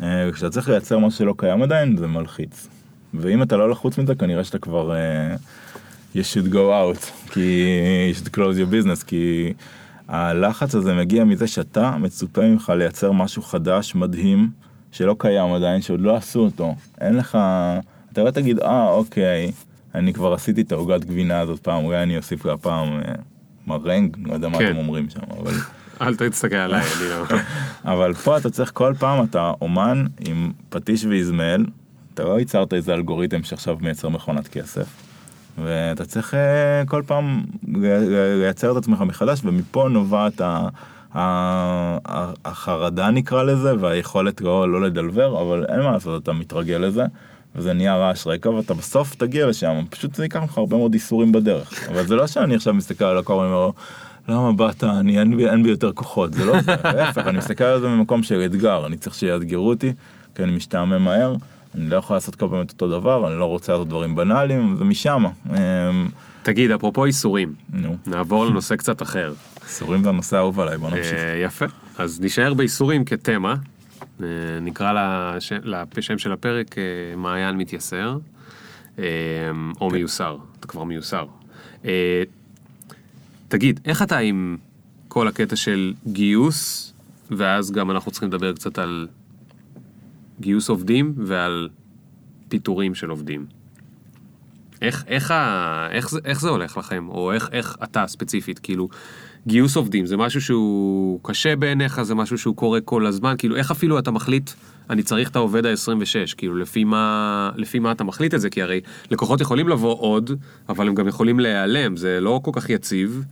אה, 0.03 0.31
כשאתה 0.33 0.51
צריך 0.51 0.69
לייצר 0.69 0.99
משהו 0.99 1.19
שלא 1.19 1.35
קיים 1.37 1.63
עדיין, 1.63 1.97
זה 1.97 2.07
מלחיץ. 2.07 2.69
ואם 3.15 3.43
אתה 3.43 3.57
לא 3.57 3.71
לחוץ 3.71 3.99
מזה, 3.99 4.15
כנראה 4.15 4.45
שאתה 4.45 4.59
כבר... 4.59 4.93
you 6.15 6.23
should 6.23 6.53
go 6.53 6.55
out, 6.55 7.31
כי 7.31 7.71
you 8.13 8.17
should 8.17 8.29
close 8.29 8.57
your 8.59 8.73
business, 8.73 9.05
כי 9.07 9.53
הלחץ 10.09 10.75
הזה 10.75 10.95
מגיע 10.95 11.25
מזה 11.25 11.47
שאתה 11.47 11.97
מצופה 11.97 12.41
ממך 12.41 12.73
לייצר 12.77 13.13
משהו 13.13 13.43
חדש, 13.43 13.95
מדהים, 13.95 14.51
שלא 14.93 15.17
קיים 15.19 15.53
עדיין, 15.53 15.83
שעוד 15.83 16.01
לא 16.01 16.17
עשו 16.17 16.41
אותו. 16.41 16.75
אין 17.01 17.17
לך, 17.17 17.39
אתה 18.13 18.23
לא 18.23 18.31
תגיד, 18.31 18.61
אה, 18.61 18.89
אוקיי, 18.89 19.53
אני 19.95 20.13
כבר 20.13 20.33
עשיתי 20.33 20.61
את 20.61 20.73
העוגת 20.73 21.05
גבינה 21.05 21.41
הזאת 21.41 21.61
פעם, 21.61 21.85
אולי 21.85 22.03
אני 22.03 22.17
אוסיף 22.17 22.45
לה 22.45 22.57
פעם 22.57 22.89
אה, 22.89 23.15
מרנג, 23.67 24.17
לא 24.27 24.35
יודע 24.35 24.49
מה 24.49 24.59
כן. 24.59 24.71
אתם 24.71 24.77
אומרים 24.77 25.11
שם, 25.11 25.21
אבל... 25.41 25.53
אל 26.01 26.17
תסתכל 26.17 26.57
עליי, 26.57 26.83
אני 26.83 27.09
לא... 27.09 27.39
אבל 27.93 28.15
פה 28.15 28.37
אתה 28.37 28.51
צריך 28.51 28.71
כל 28.75 28.95
פעם, 28.99 29.25
אתה 29.25 29.53
אומן 29.61 30.05
עם 30.21 30.53
פטיש 30.69 31.05
ואיזמל, 31.05 31.65
אתה 32.15 32.25
לא 32.25 32.39
ייצרת 32.39 32.73
איזה 32.73 32.95
אלגוריתם 32.95 33.43
שעכשיו 33.43 33.77
מייצר 33.81 34.09
מכונת 34.09 34.49
כסף. 34.49 35.04
ואתה 35.59 36.05
צריך 36.05 36.35
אה, 36.35 36.83
כל 36.87 37.03
פעם 37.07 37.43
לייצר 38.41 38.73
את 38.73 38.77
עצמך 38.77 39.01
מחדש, 39.01 39.41
ומפה 39.45 39.89
נובעת 39.89 40.41
ה... 40.41 40.69
החרדה 42.45 43.11
נקרא 43.11 43.43
לזה, 43.43 43.73
והיכולת 43.81 44.41
לא, 44.41 44.73
לא 44.73 44.81
לדלבר, 44.81 45.43
אבל 45.43 45.67
אין 45.69 45.81
מה 45.81 45.91
לעשות, 45.91 46.23
אתה 46.23 46.33
מתרגל 46.33 46.77
לזה, 46.77 47.05
וזה 47.57 47.73
נהיה 47.73 47.97
רעש 47.97 48.27
רקע, 48.27 48.49
ואתה 48.49 48.75
בסוף 48.75 49.15
תגיע 49.15 49.47
לשם, 49.47 49.83
פשוט 49.91 50.15
זה 50.15 50.23
ייקח 50.23 50.43
לך 50.43 50.59
הרבה 50.59 50.77
מאוד 50.77 50.95
איסורים 50.95 51.33
בדרך. 51.33 51.89
אבל 51.89 52.07
זה 52.07 52.15
לא 52.15 52.27
שאני 52.27 52.55
עכשיו 52.55 52.75
מסתכל 52.75 53.05
על 53.05 53.19
הקור 53.19 53.37
ואומר 53.37 53.71
למה 54.29 54.53
באת, 54.53 54.85
אני, 54.85 55.19
אין, 55.19 55.37
בי, 55.37 55.49
אין 55.49 55.63
בי 55.63 55.69
יותר 55.69 55.93
כוחות, 55.93 56.33
זה 56.33 56.45
לא 56.45 56.61
זה, 56.61 56.75
להפך, 56.97 57.27
אני 57.27 57.39
מסתכל 57.39 57.65
על 57.65 57.81
זה 57.81 57.89
ממקום 57.89 58.23
של 58.23 58.43
אתגר, 58.45 58.87
אני 58.87 58.97
צריך 58.97 59.15
שיאתגרו 59.15 59.69
אותי, 59.69 59.93
כי 60.35 60.43
אני 60.43 60.57
משתעמם 60.57 61.05
מהר, 61.05 61.35
אני 61.75 61.91
לא 61.91 61.97
יכול 61.97 62.17
לעשות 62.17 62.35
כל 62.35 62.49
פעם 62.51 62.63
את 62.63 62.71
אותו 62.71 62.89
דבר, 62.89 63.29
אני 63.29 63.39
לא 63.39 63.45
רוצה 63.45 63.73
לעשות 63.73 63.89
דברים 63.89 64.15
בנאליים, 64.17 64.77
זה 64.77 64.85
משם. 64.85 65.25
אמ, 65.51 66.09
תגיד, 66.43 66.71
אפרופו 66.71 67.05
איסורים, 67.05 67.55
נו, 67.73 67.97
נעבור 68.07 68.47
לנושא 68.47 68.77
קצת 68.77 69.03
אחר. 69.03 69.35
איסורים 69.63 70.03
זה 70.03 70.09
הנושא 70.09 70.37
האהוב 70.37 70.61
עליי, 70.61 70.79
בוא 70.79 70.91
נמשיך. 70.91 71.13
אה, 71.13 71.37
יפה. 71.45 71.65
אז 71.99 72.21
נשאר 72.21 72.55
באיסורים 72.55 73.05
כתמה. 73.05 73.55
אה, 74.23 74.27
נקרא 74.63 74.93
לש... 74.93 75.53
לשם 75.97 76.19
של 76.19 76.33
הפרק 76.33 76.79
אה, 76.79 77.17
מעיין 77.17 77.57
מתייסר, 77.57 78.19
או 79.81 79.91
מיוסר, 79.91 80.37
אתה 80.61 80.67
כבר 80.67 80.85
מיוסר. 80.85 81.27
תגיד, 83.49 83.81
איך 83.85 84.03
אתה 84.03 84.19
עם 84.19 84.57
כל 85.09 85.29
הקטע 85.29 85.57
של 85.57 85.95
גיוס, 86.07 86.93
ואז 87.31 87.71
גם 87.71 87.91
אנחנו 87.91 88.11
צריכים 88.11 88.29
לדבר 88.29 88.53
קצת 88.53 88.79
על 88.79 89.09
גיוס 90.41 90.69
עובדים 90.69 91.15
ועל 91.17 91.69
פיטורים 92.49 92.95
של 92.95 93.11
עובדים. 93.11 93.47
איך, 94.83 95.05
איך, 95.09 95.31
ה, 95.31 95.89
איך, 95.91 96.11
זה, 96.11 96.21
איך 96.25 96.41
זה 96.41 96.49
הולך 96.49 96.77
לכם, 96.77 97.09
או 97.09 97.33
איך, 97.33 97.49
איך 97.53 97.77
אתה 97.83 98.07
ספציפית, 98.07 98.59
כאילו, 98.59 98.89
גיוס 99.47 99.77
עובדים 99.77 100.07
זה 100.07 100.17
משהו 100.17 100.41
שהוא 100.41 101.21
קשה 101.23 101.57
בעיניך, 101.57 102.03
זה 102.03 102.15
משהו 102.15 102.39
שהוא 102.39 102.57
קורה 102.57 102.81
כל 102.81 103.07
הזמן, 103.07 103.35
כאילו, 103.39 103.57
איך 103.57 103.71
אפילו 103.71 103.99
אתה 103.99 104.11
מחליט, 104.11 104.51
אני 104.91 105.03
צריך 105.03 105.31
את 105.31 105.37
העובד 105.37 105.67
ה-26, 105.67 106.35
כאילו, 106.37 106.57
לפי 106.57 106.85
מה, 106.85 107.51
לפי 107.57 107.79
מה 107.79 107.93
אתה 107.93 108.05
מחליט 108.05 108.35
את 108.35 108.41
זה, 108.41 108.51
כי 108.51 108.63
הרי 108.63 108.81
לקוחות 109.11 109.41
יכולים 109.41 109.69
לבוא 109.69 109.97
עוד, 109.99 110.31
אבל 110.69 110.89
הם 110.89 110.95
גם 110.95 111.09
יכולים 111.09 111.41
להיעלם, 111.41 111.97
זה 111.97 112.21
לא 112.21 112.41
כל 112.45 112.51
כך 112.55 112.71
יציב, 112.71 113.25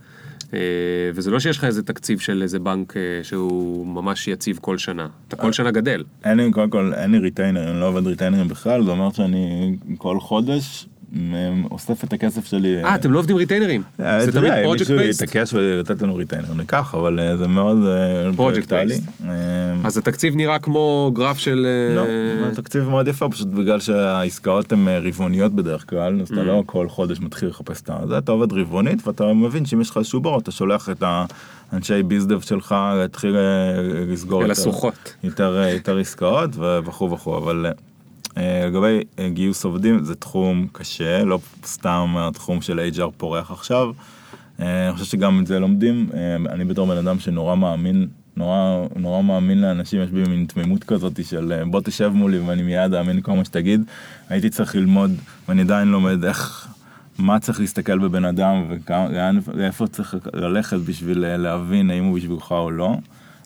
וזה 1.13 1.31
לא 1.31 1.39
שיש 1.39 1.57
לך 1.57 1.63
איזה 1.63 1.83
תקציב 1.83 2.19
של 2.19 2.41
איזה 2.41 2.59
בנק 2.59 2.97
אה, 2.97 3.01
שהוא 3.23 3.87
ממש 3.87 4.27
יציב 4.27 4.59
כל 4.61 4.77
שנה, 4.77 5.07
אתה 5.27 5.35
כל 5.35 5.51
שנה 5.51 5.71
גדל. 5.71 6.03
אין 6.23 6.37
לי, 6.37 6.51
קודם 6.51 6.69
כל, 6.69 6.93
אין 6.93 7.11
לי 7.11 7.19
retainer, 7.19 7.71
אני 7.71 7.79
לא 7.79 7.87
עובד 7.87 8.07
retainerים 8.07 8.47
בכלל, 8.47 8.83
זה 8.83 8.91
אומר 8.91 9.11
שאני 9.11 9.75
כל 9.97 10.19
חודש 10.19 10.87
אוסף 11.71 12.03
את 12.03 12.13
הכסף 12.13 12.45
שלי. 12.45 12.83
אה, 12.83 12.95
אתם 12.95 13.11
לא 13.11 13.19
עובדים 13.19 13.35
retainerים, 13.35 13.83
אה, 13.99 14.25
זה 14.25 14.31
תמיד 14.31 14.51
פרויקט 14.63 14.81
מישהו 14.81 14.97
based. 14.97 15.21
יתעקש 15.21 15.53
ולתת 15.53 16.01
לנו 16.01 16.15
retainer 16.15 16.53
ניקח, 16.53 16.95
אבל 16.95 17.19
אה, 17.19 17.37
זה 17.37 17.47
מאוד 17.47 17.77
based. 18.69 19.27
אה, 19.27 19.31
אז 19.83 19.97
התקציב 19.97 20.35
נראה 20.35 20.59
כמו 20.59 21.11
גרף 21.15 21.37
של... 21.37 21.67
לא, 21.95 22.03
זה 22.49 22.61
תקציב 22.61 22.89
מאוד 22.89 23.07
יפה, 23.07 23.29
פשוט 23.29 23.47
בגלל 23.47 23.79
שהעסקאות 23.79 24.71
הן 24.71 24.87
רבעוניות 24.87 25.53
בדרך 25.53 25.89
כלל, 25.89 26.21
אז 26.21 26.31
Mm. 26.31 26.33
אתה 26.33 26.43
לא 26.43 26.63
כל 26.65 26.89
חודש 26.89 27.19
מתחיל 27.19 27.49
לחפש 27.49 27.81
את 27.81 28.07
זה, 28.07 28.17
אתה 28.17 28.31
עובד 28.31 28.53
רבעונית 28.53 29.07
ואתה 29.07 29.33
מבין 29.33 29.65
שאם 29.65 29.81
יש 29.81 29.89
לך 29.89 29.97
איזשהו 29.97 30.19
בור, 30.21 30.39
אתה 30.39 30.51
שולח 30.51 30.89
את 30.89 31.03
האנשי 31.71 32.03
biz 32.03 32.22
dev 32.22 32.41
שלך 32.41 32.75
להתחיל 32.97 33.35
לסגור 34.07 34.43
יותר- 35.23 35.97
עסקאות 35.97 36.49
וכו' 36.57 37.11
וכו', 37.11 37.37
אבל 37.37 37.65
לגבי 38.37 38.99
אה, 39.19 39.29
גיוס 39.29 39.65
עובדים 39.65 40.03
זה 40.03 40.15
תחום 40.15 40.67
קשה, 40.71 41.23
לא 41.23 41.39
סתם 41.65 42.15
התחום 42.17 42.61
של 42.61 42.89
HR 42.95 43.11
פורח 43.17 43.51
עכשיו. 43.51 43.91
אה, 44.59 44.87
אני 44.87 44.93
חושב 44.93 45.05
שגם 45.05 45.41
את 45.41 45.47
זה 45.47 45.59
לומדים, 45.59 46.09
אה, 46.13 46.35
אני 46.53 46.65
בתור 46.65 46.87
בן 46.87 46.97
אדם 46.97 47.19
שנורא 47.19 47.55
מאמין, 47.55 48.07
נורא, 48.37 48.85
נורא 48.95 49.21
מאמין 49.21 49.61
לאנשים, 49.61 50.01
יש 50.01 50.09
בי 50.09 50.23
מין 50.29 50.45
תמימות 50.45 50.83
כזאת 50.83 51.25
של 51.25 51.51
אה, 51.51 51.65
בוא 51.65 51.81
תשב 51.81 52.11
מולי 52.13 52.39
ואני 52.39 52.63
מיד 52.63 52.93
אאמין 52.93 53.21
כל 53.21 53.31
מה 53.31 53.45
שתגיד. 53.45 53.83
הייתי 54.29 54.49
צריך 54.49 54.75
ללמוד, 54.75 55.11
ואני 55.47 55.61
עדיין 55.61 55.87
לומד 55.87 56.25
איך, 56.25 56.67
מה 57.17 57.39
צריך 57.39 57.59
להסתכל 57.59 57.99
בבן 57.99 58.25
אדם 58.25 58.63
ולאיפה 59.47 59.87
צריך 59.87 60.15
ללכת 60.33 60.77
בשביל 60.77 61.25
אה, 61.25 61.37
להבין 61.37 61.89
האם 61.89 62.03
הוא 62.03 62.17
בשבילך 62.17 62.51
או 62.51 62.71
לא. 62.71 62.97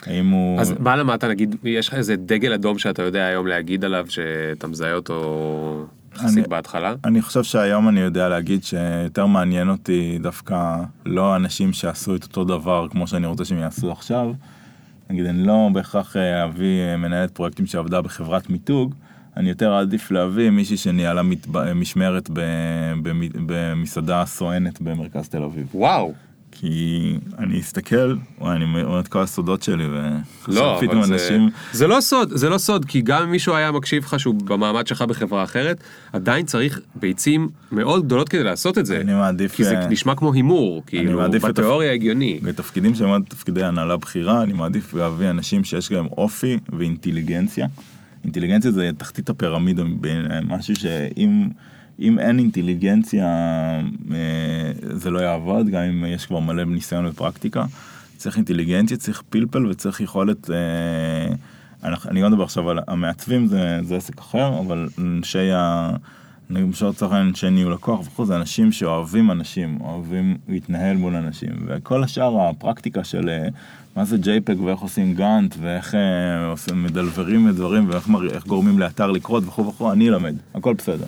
האם 0.06 0.30
הוא... 0.30 0.60
אז 0.62 0.74
מה 0.80 0.95
למדת, 0.95 1.24
נגיד, 1.24 1.56
יש 1.64 1.88
לך 1.88 1.93
איזה 1.93 2.16
דגל 2.16 2.54
אדום 2.54 2.78
שאתה 2.80 3.02
יודע 3.04 3.26
היום 3.26 3.48
להגיד 3.48 3.86
עליו, 3.86 4.06
שאתה 4.10 4.68
מזהה 4.68 4.93
אותו 4.93 5.86
יחסית 6.16 6.38
אני- 6.38 6.48
בהתחלה? 6.48 6.93
אני 7.06 7.22
חושב 7.22 7.43
שהיום 7.43 7.89
אני 7.89 8.00
יודע 8.00 8.30
להגיד 8.30 8.64
שיותר 8.64 9.26
מעניין 9.26 9.70
אותי 9.70 10.18
דווקא 10.22 10.76
לא 11.06 11.36
אנשים 11.36 11.74
שעשו 11.74 12.16
את 12.16 12.24
אותו 12.24 12.43
דבר 12.43 12.88
כמו 12.91 13.08
שאני 13.08 13.28
רוצה 13.28 13.45
שהם 13.45 13.58
יעשו 13.60 13.91
עכשיו. 13.91 14.32
נגיד 15.10 15.26
אני 15.26 15.48
לא 15.48 15.70
בהכרח 15.74 16.18
אה, 16.18 16.43
אביא 16.43 16.82
אה, 16.82 16.98
מנהלת 16.98 17.32
פרויקטים 17.32 17.66
שעבדה 17.66 18.02
בחברת 18.02 18.50
מיתוג, 18.50 18.93
אני 19.38 19.50
יותר 19.50 19.74
עדיף 19.74 20.12
להביא 20.12 20.50
מישהי 20.50 20.78
שניהלה 20.78 21.22
משמרת 21.76 22.30
במסעדה 23.45 24.24
סואנת 24.26 24.82
במרכז 24.82 25.30
תל 25.30 25.43
אביב. 25.43 25.68
וואו, 25.74 26.14
כי 26.60 27.14
אני 27.38 27.60
אסתכל, 27.60 28.16
וואי, 28.39 28.55
אני 28.55 28.66
אומר 28.66 28.99
את 28.99 29.08
כל 29.08 29.22
הסודות 29.22 29.64
שלי 29.64 29.88
לא, 30.47 30.80
אבל 30.80 31.05
זה, 31.05 31.14
אנשים... 31.14 31.49
זה 31.72 31.88
לא 31.88 32.01
סוד, 32.01 32.30
זה 32.38 32.49
לא 32.49 32.58
סוד, 32.58 32.86
כי 32.86 33.01
גם 33.01 33.24
אם 33.24 33.32
מישהו 33.32 33.55
היה 33.55 33.72
מקשיב 33.72 34.03
לך 34.03 34.20
שהוא 34.20 34.36
במעמד 34.36 34.88
שלך 34.88 35.01
בחברה 35.01 35.43
אחרת, 35.43 35.84
עדיין 36.14 36.45
צריך 36.45 36.80
ביצים 36.95 37.49
מאוד 37.72 38.05
גדולות 38.05 38.30
כדי 38.30 38.43
לעשות 38.43 38.78
את 38.78 38.86
זה. 38.86 39.01
אני 39.01 39.14
מעדיף... 39.14 39.55
כי 39.55 39.64
זה 39.64 39.78
אה, 39.78 39.88
נשמע 39.88 40.16
כמו 40.16 40.34
הימור, 40.34 40.84
כאילו, 40.86 41.22
בתיאוריה 41.43 41.93
הגיוני. 41.93 42.39
בתפקידים 42.43 42.95
שהם 42.95 43.10
עוד 43.10 43.24
תפקידי 43.30 43.64
הנהלה 43.64 43.97
בכירה, 43.97 44.43
אני 44.43 44.53
מעדיף 44.53 44.93
להביא 44.93 45.30
אנשים 45.30 45.64
שיש 45.64 45.91
להם 45.91 46.05
אופי 46.05 46.58
ואינטליגנציה. 46.78 47.68
אינטליגנציה 48.24 48.72
זה 48.72 48.89
תחתית 48.97 49.30
הפירמידה, 49.30 49.84
משהו 50.47 50.76
שאם 50.76 51.47
אם 52.00 52.20
אין 52.20 52.39
אינטליגנציה 52.39 53.26
אה, 54.12 54.72
זה 54.82 55.12
לא 55.12 55.20
יעבוד, 55.20 55.70
גם 55.70 55.82
אם 55.82 56.06
יש 56.06 56.26
כבר 56.26 56.39
מלא 56.39 56.64
ניסיון 56.64 57.06
ופרקטיקה. 57.06 57.66
צריך 58.18 58.36
אינטליגנציה, 58.38 58.98
צריך 58.98 59.24
פלפל 59.30 59.66
וצריך 59.66 60.02
יכולת... 60.02 60.50
אה, 60.52 61.36
אני 61.84 62.22
לא 62.22 62.30
מדבר 62.30 62.43
עכשיו 62.43 62.70
על 62.70 62.80
המעצבים, 62.88 63.48
זה, 63.48 63.80
זה 63.84 63.95
עסק 63.95 64.20
אחר, 64.20 64.60
אבל 64.60 64.89
אנשי 65.00 65.52
ה... 65.52 65.91
למשל 66.50 66.88
לצורך 66.88 67.12
העניין 67.12 67.30
אנשי 67.30 67.50
ניהול 67.50 67.74
לקוח 67.74 68.00
וכו', 68.00 68.26
זה 68.26 68.36
אנשים 68.36 68.72
שאוהבים 68.72 69.32
אנשים, 69.32 69.78
אוהבים 69.82 70.38
להתנהל 70.48 70.98
מול 70.98 71.16
אנשים, 71.16 71.50
וכל 71.66 72.04
השאר 72.04 72.41
הפרקטיקה 72.41 73.04
של 73.04 73.30
אה, 73.30 73.48
מה 73.95 74.06
זה 74.06 74.16
JPEG 74.16 74.62
ואיך 74.62 74.80
עושים 74.80 75.14
גאנט 75.14 75.56
ואיך 75.62 75.95
עושים, 76.50 76.84
מדלברים 76.84 77.52
דברים 77.52 77.89
ואיך 77.89 78.48
גורמים 78.48 78.80
לאתר 78.80 79.12
לקרות 79.12 79.43
וכו' 79.48 79.68
וכו', 79.68 79.91
אני 79.91 80.10
אלמד, 80.10 80.36
הכל 80.56 80.74
בסדר. 80.74 81.08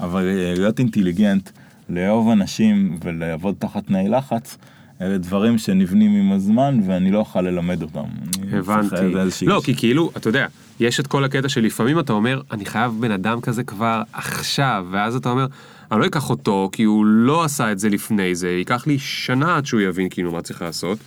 אבל 0.00 0.28
אה, 0.28 0.54
להיות 0.56 0.78
אינטליגנט, 0.78 1.50
לאהוב 1.88 2.30
אנשים 2.30 2.98
ולעבוד 3.04 3.54
תחת 3.58 3.86
תנאי 3.86 4.08
לחץ, 4.08 4.58
אלה 5.00 5.18
דברים 5.18 5.58
שנבנים 5.58 6.10
עם 6.14 6.32
הזמן 6.32 6.80
ואני 6.86 7.10
לא 7.10 7.18
אוכל 7.18 7.40
ללמד 7.40 7.82
אותם. 7.82 8.04
הבנתי. 8.52 9.46
לא, 9.46 9.60
כי 9.64 9.74
כאילו, 9.74 10.10
אתה 10.16 10.28
יודע, 10.28 10.46
יש 10.80 11.00
את 11.00 11.06
כל 11.06 11.24
הקטע 11.24 11.48
שלפעמים 11.48 11.98
אתה 11.98 12.12
אומר, 12.12 12.40
אני 12.50 12.64
חייב 12.64 12.92
בן 13.00 13.10
אדם 13.10 13.40
כזה 13.40 13.64
כבר 13.64 14.02
עכשיו, 14.12 14.86
ואז 14.90 15.16
אתה 15.16 15.28
אומר, 15.28 15.46
אני 15.92 16.00
לא 16.00 16.06
אקח 16.06 16.30
אותו, 16.30 16.68
כי 16.72 16.82
הוא 16.82 17.06
לא 17.06 17.44
עשה 17.44 17.72
את 17.72 17.78
זה 17.78 17.88
לפני 17.88 18.34
זה, 18.34 18.48
ייקח 18.48 18.86
לי 18.86 18.98
שנה 18.98 19.56
עד 19.56 19.66
שהוא 19.66 19.80
יבין 19.80 20.08
כאילו 20.08 20.32
מה 20.32 20.42
צריך 20.42 20.62
לעשות, 20.62 20.98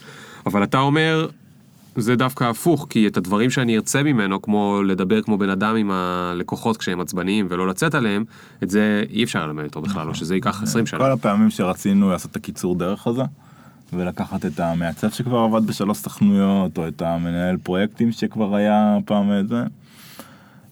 אבל 0.46 0.62
אתה 0.62 0.78
אומר, 0.78 1.28
זה 2.00 2.16
דווקא 2.16 2.44
הפוך, 2.44 2.86
כי 2.90 3.06
את 3.06 3.16
הדברים 3.16 3.50
שאני 3.50 3.76
ארצה 3.76 4.02
ממנו, 4.02 4.42
כמו 4.42 4.82
לדבר 4.86 5.22
כמו 5.22 5.38
בן 5.38 5.50
אדם 5.50 5.76
עם 5.76 5.90
הלקוחות 5.90 6.76
כשהם 6.76 7.00
עצבניים 7.00 7.46
ולא 7.50 7.68
לצאת 7.68 7.94
עליהם, 7.94 8.24
את 8.62 8.70
זה 8.70 9.04
אי 9.10 9.24
אפשר 9.24 9.46
ללמד 9.46 9.64
אותו 9.64 9.80
בכלל, 9.80 10.08
או 10.08 10.14
שזה 10.14 10.34
ייקח 10.34 10.62
20 10.62 10.86
שנה. 10.86 11.00
כל 11.00 11.12
הפעמים 11.12 11.50
שרצינו 11.50 12.10
לעשות 12.10 12.30
את 12.30 12.36
הקיצור 12.36 12.74
דרך 12.74 13.06
הזה, 13.06 13.22
ולקחת 13.92 14.46
את 14.46 14.60
המעצב 14.60 15.10
שכבר 15.10 15.38
עבד 15.38 15.66
בשלוש 15.66 15.98
סוכנויות, 15.98 16.78
או 16.78 16.88
את 16.88 17.02
המנהל 17.02 17.56
פרויקטים 17.56 18.12
שכבר 18.12 18.54
היה 18.54 18.98
פעם 19.04 19.32
את 19.40 19.48
זה. 19.48 19.62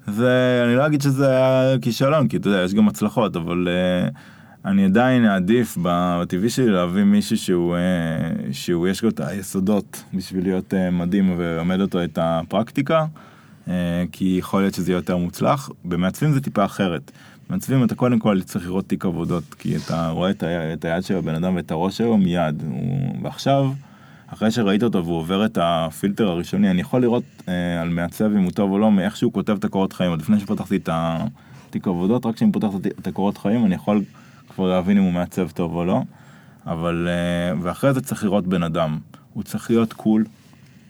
זה, 0.06 0.62
אני 0.66 0.76
לא 0.76 0.86
אגיד 0.86 1.02
שזה 1.02 1.28
היה 1.28 1.78
כישלון, 1.78 2.28
כי 2.28 2.36
אתה 2.36 2.48
יודע, 2.48 2.62
יש 2.62 2.74
גם 2.74 2.88
הצלחות, 2.88 3.36
אבל 3.36 3.68
uh, 3.68 4.14
אני 4.66 4.84
עדיין 4.84 5.26
אעדיף 5.26 5.78
בטבעי 5.82 6.48
שלי 6.48 6.70
להביא 6.70 7.04
מישהו 7.04 7.36
שהוא, 7.36 7.76
uh, 7.76 8.52
שהוא 8.52 8.88
יש 8.88 9.02
לו 9.02 9.08
את 9.08 9.20
היסודות 9.20 10.04
בשביל 10.14 10.44
להיות 10.44 10.72
uh, 10.72 10.90
מדהים 10.92 11.34
וללמד 11.36 11.80
אותו 11.80 12.04
את 12.04 12.18
הפרקטיקה, 12.22 13.06
uh, 13.66 13.70
כי 14.12 14.36
יכול 14.38 14.60
להיות 14.60 14.74
שזה 14.74 14.92
יהיה 14.92 14.98
יותר 14.98 15.16
מוצלח. 15.16 15.70
במעצבים 15.84 16.32
זה 16.32 16.40
טיפה 16.40 16.64
אחרת. 16.64 17.10
במעצבים 17.48 17.84
אתה 17.84 17.94
קודם 17.94 18.18
כל 18.18 18.42
צריך 18.42 18.66
לראות 18.66 18.88
תיק 18.88 19.04
עבודות, 19.04 19.54
כי 19.54 19.76
אתה 19.76 20.08
רואה 20.08 20.30
את, 20.30 20.42
ה, 20.42 20.72
את 20.72 20.84
היד 20.84 21.04
של 21.04 21.16
הבן 21.16 21.34
אדם 21.34 21.56
ואת 21.56 21.70
הראש 21.70 21.98
שלו 21.98 22.16
מיד. 22.16 22.62
הוא, 22.66 23.16
ועכשיו, 23.22 23.70
אחרי 24.26 24.50
שראית 24.50 24.82
אותו 24.82 25.04
והוא 25.04 25.18
עובר 25.18 25.44
את 25.44 25.58
הפילטר 25.62 26.28
הראשוני, 26.28 26.70
אני 26.70 26.80
יכול 26.80 27.02
לראות 27.02 27.24
אה, 27.48 27.82
על 27.82 27.88
מעצב 27.88 28.24
אם 28.24 28.42
הוא 28.42 28.52
טוב 28.52 28.70
או 28.70 28.78
לא, 28.78 28.92
מאיך 28.92 29.16
שהוא 29.16 29.32
כותב 29.32 29.56
את 29.58 29.64
הקורות 29.64 29.92
חיים. 29.92 30.10
עוד 30.10 30.20
לפני 30.20 30.40
שפתחתי 30.40 30.76
את 30.76 30.88
התיק 30.92 31.88
עבודות, 31.88 32.26
רק 32.26 32.34
כשאני 32.34 32.52
פותח 32.52 32.68
את 32.98 33.06
הקורות 33.06 33.38
חיים, 33.38 33.66
אני 33.66 33.74
יכול 33.74 34.02
כבר 34.56 34.68
להבין 34.68 34.98
אם 34.98 35.02
הוא 35.02 35.12
מעצב 35.12 35.50
טוב 35.50 35.74
או 35.74 35.84
לא, 35.84 36.02
אבל, 36.66 37.08
אה, 37.08 37.58
ואחרי 37.62 37.92
זה 37.92 38.00
צריך 38.00 38.24
לראות 38.24 38.46
בן 38.46 38.62
אדם. 38.62 38.98
הוא 39.32 39.42
צריך 39.42 39.70
להיות 39.70 39.92
קול, 39.92 40.24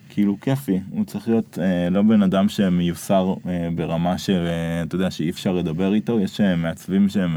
כאילו 0.08 0.36
כיפי, 0.40 0.80
הוא 0.90 1.04
צריך 1.04 1.28
להיות 1.28 1.58
אה, 1.62 1.90
לא 1.90 2.02
בן 2.02 2.22
אדם 2.22 2.48
שמיוסר 2.48 3.34
אה, 3.48 3.68
ברמה 3.74 4.18
של, 4.18 4.46
אתה 4.82 4.94
יודע, 4.94 5.10
שאי 5.10 5.30
אפשר 5.30 5.52
לדבר 5.52 5.94
איתו, 5.94 6.20
יש 6.20 6.40
מעצבים 6.40 7.08
שהם 7.08 7.36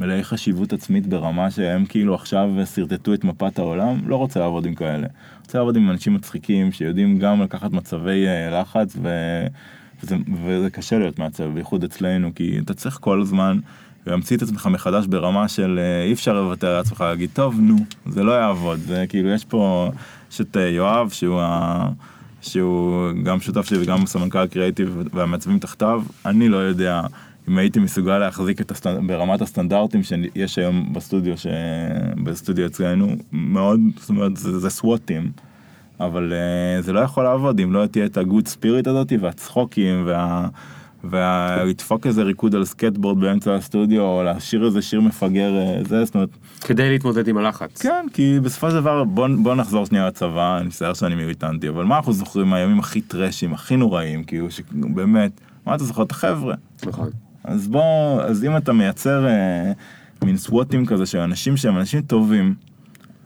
מלאי 0.00 0.24
חשיבות 0.24 0.72
עצמית 0.72 1.06
ברמה 1.06 1.50
שהם 1.50 1.84
כאילו 1.86 2.14
עכשיו 2.14 2.50
שרטטו 2.74 3.14
את 3.14 3.24
מפת 3.24 3.58
העולם, 3.58 4.00
לא 4.06 4.16
רוצה 4.16 4.40
לעבוד 4.40 4.66
עם 4.66 4.74
כאלה. 4.74 5.06
רוצה 5.40 5.58
לעבוד 5.58 5.76
עם 5.76 5.90
אנשים 5.90 6.14
מצחיקים 6.14 6.72
שיודעים 6.72 7.18
גם 7.18 7.42
לקחת 7.42 7.70
מצבי 7.70 8.26
לחץ 8.52 8.96
ו... 9.02 9.08
וזה, 10.02 10.16
וזה 10.44 10.70
קשה 10.70 10.98
להיות 10.98 11.18
מעצב, 11.18 11.44
בייחוד 11.44 11.84
אצלנו, 11.84 12.34
כי 12.34 12.58
אתה 12.58 12.74
צריך 12.74 12.98
כל 13.00 13.20
הזמן 13.20 13.58
להמציא 14.08 14.36
את 14.36 14.42
עצמך 14.42 14.66
מחדש 14.66 15.06
ברמה 15.06 15.48
של 15.48 15.78
אה, 15.82 16.04
אי 16.04 16.12
אפשר 16.12 16.32
לוותר 16.32 16.66
על 16.66 16.80
עצמך, 16.80 17.00
להגיד, 17.00 17.30
טוב, 17.32 17.60
נו, 17.60 17.76
זה 18.06 18.22
לא 18.22 18.32
יעבוד. 18.32 18.78
זה 18.78 19.04
כאילו, 19.08 19.30
יש 19.30 19.44
פה, 19.44 19.90
יש 20.32 20.40
את 20.40 20.56
יואב, 20.56 21.08
שהוא, 21.10 21.40
ה, 21.40 21.88
שהוא 22.40 23.10
גם 23.24 23.40
שותף 23.40 23.66
שלי 23.66 23.82
וגם 23.82 24.06
סמנכ"ל 24.06 24.46
קריאיטיב 24.46 25.02
והמעצבים 25.12 25.58
תחתיו, 25.58 26.02
אני 26.26 26.48
לא 26.48 26.56
יודע 26.56 27.02
אם 27.48 27.58
הייתי 27.58 27.80
מסוגל 27.80 28.18
להחזיק 28.18 28.60
את 28.60 28.70
הסטנד... 28.70 29.06
ברמת 29.06 29.42
הסטנדרטים 29.42 30.02
שיש 30.02 30.58
היום 30.58 30.92
בסטודיו, 30.92 31.38
ש... 31.38 31.46
בסטודיו 32.24 32.66
אצלנו, 32.66 33.16
מאוד, 33.32 33.80
זאת 34.00 34.08
אומרת, 34.08 34.36
זה, 34.36 34.58
זה 34.58 34.70
סוואטים. 34.70 35.30
אבל 36.00 36.32
uh, 36.32 36.82
זה 36.82 36.92
לא 36.92 37.00
יכול 37.00 37.24
לעבוד 37.24 37.60
אם 37.60 37.72
לא 37.72 37.86
תהיה 37.86 38.04
את 38.04 38.16
ה 38.16 38.22
good 38.22 38.48
spirit 38.48 38.86
הזאת 38.86 39.12
והצחוקים 39.20 40.02
וה... 40.06 40.48
ולדפוק 41.04 42.06
איזה 42.06 42.22
ריקוד 42.22 42.54
על 42.54 42.64
סקטבורד 42.64 43.20
באמצע 43.20 43.54
הסטודיו 43.54 44.02
או 44.02 44.22
לשיר 44.24 44.66
איזה 44.66 44.82
שיר 44.82 45.00
מפגר 45.00 45.56
אה, 45.56 45.84
זה 45.84 46.04
זאת 46.04 46.14
אומרת 46.14 46.28
כדי 46.60 46.90
להתמודד 46.90 47.28
עם 47.28 47.36
הלחץ. 47.36 47.82
כן 47.82 48.06
כי 48.12 48.40
בסופו 48.42 48.70
של 48.70 48.76
דבר 48.76 49.04
בוא, 49.04 49.28
בוא 49.42 49.54
נחזור 49.54 49.86
שנייה 49.86 50.06
לצבא 50.06 50.58
אני 50.58 50.66
מצטער 50.66 50.94
שאני 50.94 51.14
מיריטנטי 51.14 51.68
אבל 51.68 51.84
מה 51.84 51.96
אנחנו 51.96 52.12
זוכרים 52.12 52.46
מהימים 52.46 52.78
הכי 52.78 53.00
טראשים 53.00 53.54
הכי 53.54 53.76
נוראים 53.76 54.24
כאילו 54.24 54.50
שבאמת 54.50 55.40
מה 55.66 55.74
אתה 55.74 55.84
זוכר 55.84 56.02
את 56.02 56.10
החבר'ה 56.10 56.54
נכון. 56.86 57.10
אז 57.44 57.68
בוא 57.68 58.22
אז 58.22 58.44
אם 58.44 58.56
אתה 58.56 58.72
מייצר 58.72 59.26
אה, 59.26 59.72
מין 60.24 60.36
סוואטים 60.36 60.86
כזה 60.86 61.06
של 61.06 61.18
אנשים 61.18 61.56
שהם 61.56 61.76
אנשים 61.76 62.02
טובים 62.02 62.54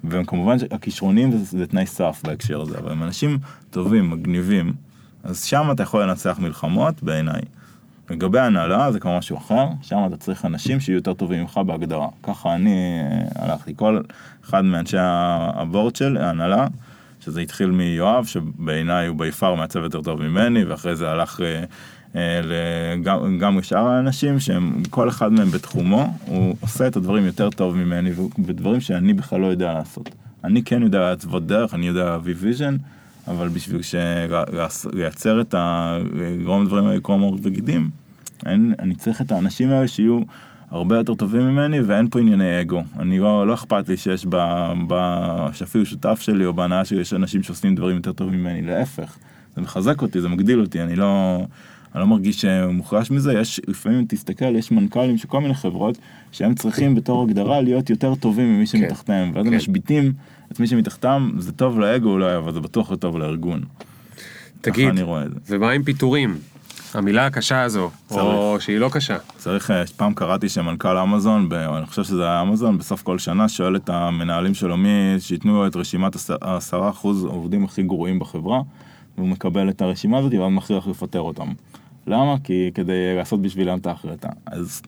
והם 0.05 0.25
כמובן 0.25 0.57
הכישרונים 0.71 1.33
זה, 1.33 1.59
זה 1.59 1.67
תנאי 1.67 1.87
סף 1.87 2.21
בהקשר 2.25 2.61
הזה, 2.61 2.79
אבל 2.79 2.93
הם 2.93 3.03
אנשים 3.03 3.39
טובים, 3.71 4.11
מגניבים, 4.11 4.73
אז 5.23 5.45
שם 5.45 5.69
אתה 5.73 5.83
יכול 5.83 6.03
לנצח 6.03 6.39
מלחמות 6.39 7.03
בעיניי. 7.03 7.41
לגבי 8.11 8.41
הנהלה 8.41 8.93
זה 8.93 9.01
כבר 9.01 9.19
משהו 9.19 9.39
אחר, 9.39 9.67
שם 9.83 9.97
אתה 10.07 10.17
צריך 10.17 10.45
אנשים 10.45 10.81
שיהיו 10.81 10.97
יותר 10.97 11.15
טובים 11.15 11.41
ממך 11.41 11.61
בהגדרה. 11.67 12.09
ככה 12.23 12.55
אני 12.55 13.01
אה, 13.01 13.45
הלכתי, 13.45 13.73
כל 13.77 14.01
אחד 14.45 14.65
מאנשי 14.65 14.97
ה 15.01 15.17
board 15.17 15.97
של 15.97 16.17
ההנהלה, 16.17 16.67
שזה 17.21 17.41
התחיל 17.41 17.71
מיואב, 17.71 18.25
שבעיניי 18.25 19.07
הוא 19.07 19.19
by 19.19 19.33
far 19.33 19.55
מעצב 19.55 19.83
יותר 19.83 20.03
טוב 20.03 20.23
ממני, 20.23 20.65
ואחרי 20.65 20.97
זה 20.97 21.11
הלך 21.11 21.41
אה, 21.41 21.65
אה, 22.17 22.97
גם, 23.39 23.59
לשאר 23.59 23.87
האנשים 23.89 24.41
שהם, 24.41 24.83
כל 24.91 25.09
אחד 25.09 25.33
מהם 25.33 25.51
בתחומו, 25.51 26.15
הוא 26.27 26.57
עושה 26.61 26.87
את 26.87 26.97
הדברים 26.97 27.27
יותר 27.27 27.51
טוב 27.51 27.77
ממני, 27.77 28.11
בדברים 28.39 28.81
שאני 28.81 29.13
בכלל 29.13 29.41
לא 29.41 29.47
יודע 29.47 29.73
לעשות. 29.73 30.11
אני 30.45 30.63
כן 30.63 30.83
יודע 30.83 31.01
לעצבות 31.01 31.47
דרך, 31.47 31.75
אני 31.75 31.87
יודע 31.87 32.05
להביא 32.05 32.35
vision, 32.39 32.77
אבל 33.29 33.49
בשביל 33.49 33.81
לייצר 34.93 35.41
את 35.41 35.55
ה... 35.55 35.99
לגרום 36.15 36.65
לדברים 36.65 36.85
האלה 36.85 36.97
לקרום 36.97 37.21
עור 37.21 37.39
וגידים, 37.43 37.91
אין, 38.47 38.75
אני 38.79 38.95
צריך 38.95 39.21
את 39.21 39.33
האנשים 39.33 39.71
האלה 39.71 39.89
שיהיו 39.89 40.21
הרבה 40.71 40.97
יותר 40.97 41.15
טובים 41.15 41.41
ממני 41.41 41.81
ואין 41.81 42.09
פה 42.09 42.21
ענייני 42.21 42.61
אגו. 42.61 42.83
אני 42.99 43.19
לא, 43.19 43.47
לא 43.47 43.55
אכפת 43.55 43.89
לי 43.89 43.97
שיש 43.97 44.27
ב... 44.29 44.37
ב... 44.89 44.95
שאפילו 45.53 45.87
שותף 45.87 46.21
שלי 46.21 46.47
או 46.47 46.53
בהנאה 46.53 46.85
שלי 46.85 47.01
יש 47.01 47.15
אנשים 47.15 47.43
שעושים 47.43 47.75
דברים 47.75 47.97
יותר 47.97 48.13
טובים 48.13 48.41
ממני, 48.41 48.63
להפך. 48.63 49.17
זה 49.57 49.63
מחזק 49.63 50.03
אותי, 50.03 50.21
זה 50.21 50.29
מגדיל 50.29 50.61
אותי, 50.61 50.83
אני 50.83 50.97
לא... 50.97 51.43
אני 51.95 52.01
לא 52.01 52.07
מרגיש 52.07 52.45
מוחלש 52.71 53.11
מזה, 53.11 53.33
יש, 53.33 53.61
לפעמים 53.69 54.05
תסתכל, 54.09 54.57
יש 54.57 54.71
מנכ"לים 54.73 55.19
של 55.19 55.29
כל 55.29 55.41
מיני 55.41 55.55
חברות 55.55 55.99
שהם 56.33 56.55
צריכים 56.55 56.95
בתור 56.95 57.23
הגדרה 57.23 57.61
להיות 57.61 57.91
יותר 57.91 58.15
טובים 58.15 58.57
ממי 58.57 58.67
שמתחתיהם, 58.67 59.33
ואז 59.35 59.47
הם 59.47 59.57
משביתים 59.57 60.13
את 60.53 60.61
מי 60.61 60.67
שמתחתם, 60.67 61.31
זה 61.39 61.53
טוב 61.53 61.81
לאגו 61.81 62.09
אולי, 62.09 62.37
אבל 62.37 62.53
זה 62.53 62.61
בטוח 62.61 62.91
לא 62.91 62.97
טוב 62.97 63.19
לארגון. 63.19 63.63
תגיד. 64.61 64.89
ומה 65.49 65.71
עם 65.71 65.83
פיטורים? 65.83 66.39
המילה 66.95 67.27
הקשה 67.27 67.63
הזו, 67.63 67.91
או 68.11 68.57
שהיא 68.61 68.79
לא 68.79 68.89
קשה. 68.93 69.17
צריך, 69.37 69.71
אה, 69.71 69.87
פעם 69.97 70.15
קראתי 70.15 70.49
שמנכ"ל 70.49 70.99
אמזון, 70.99 71.49
ב- 71.49 71.55
אני 71.55 71.87
חושב 71.87 72.05
שזה 72.05 72.25
היה 72.25 72.43
אמזון, 72.43 72.79
בסוף 72.79 73.03
כל 73.03 73.19
שנה 73.19 73.49
שואל 73.49 73.77
את 73.77 73.91
המנהלים 73.91 74.55
שלו 74.55 74.77
מי, 74.77 74.89
שייתנו 75.19 75.55
לו 75.55 75.67
את 75.67 75.77
רשימת 75.77 76.17
עשרה 76.41 76.91
אחוז 76.91 77.25
עובדים 77.25 77.65
הכי 77.65 77.83
גרועים 77.83 78.19
בחברה, 78.19 78.61
והוא 79.19 79.29
מקבל 79.29 79.69
את 79.69 79.83
הרשימה 79.83 80.19
הזאת 80.19 80.35
ואז 80.35 80.53
מכריח 80.53 80.87
לפטר 80.87 81.21
אותם. 81.21 81.49
למה? 82.07 82.37
כי 82.45 82.71
כדי 82.75 83.17
לעשות 83.17 83.43
בשבילם 83.43 83.79
את 83.79 83.87
ההחלטה. 83.87 84.29
אז 84.47 84.83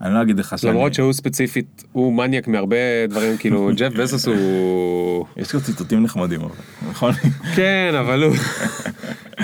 אני 0.00 0.14
לא 0.14 0.22
אגיד 0.22 0.38
לך 0.38 0.58
שאני... 0.58 0.72
למרות 0.72 0.94
שהוא 0.94 1.12
ספציפית, 1.12 1.84
הוא 1.92 2.12
מניאק 2.12 2.48
מהרבה 2.48 2.76
דברים, 3.08 3.36
כאילו 3.36 3.70
ג'ף 3.76 3.92
בזוס 3.92 4.26
הוא... 4.26 5.26
יש 5.36 5.54
לו 5.54 5.60
ציטוטים 5.60 6.02
נחמדים, 6.02 6.40
אבל, 6.40 6.54
נכון? 6.90 7.12
כן, 7.56 7.94
אבל 8.00 8.22
הוא... 8.22 8.36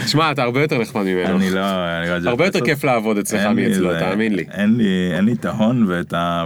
תשמע, 0.05 0.33
אתה 0.33 0.43
הרבה 0.43 0.63
יותר 0.63 0.79
נחמד 0.79 1.03
ממנו. 1.03 1.37
אני 1.37 1.51
לא... 1.51 1.61
אני 1.61 2.25
לא 2.25 2.31
הרבה 2.31 2.45
יותר. 2.45 2.65
כיף 2.65 2.85
לעבוד 2.85 3.19
אצלך 3.19 3.47
מאצלו, 3.47 3.99
תאמין 3.99 4.35
לי. 4.35 4.45
אין 4.51 5.25
לי, 5.25 5.33
את 5.33 5.45
ההון 5.45 5.87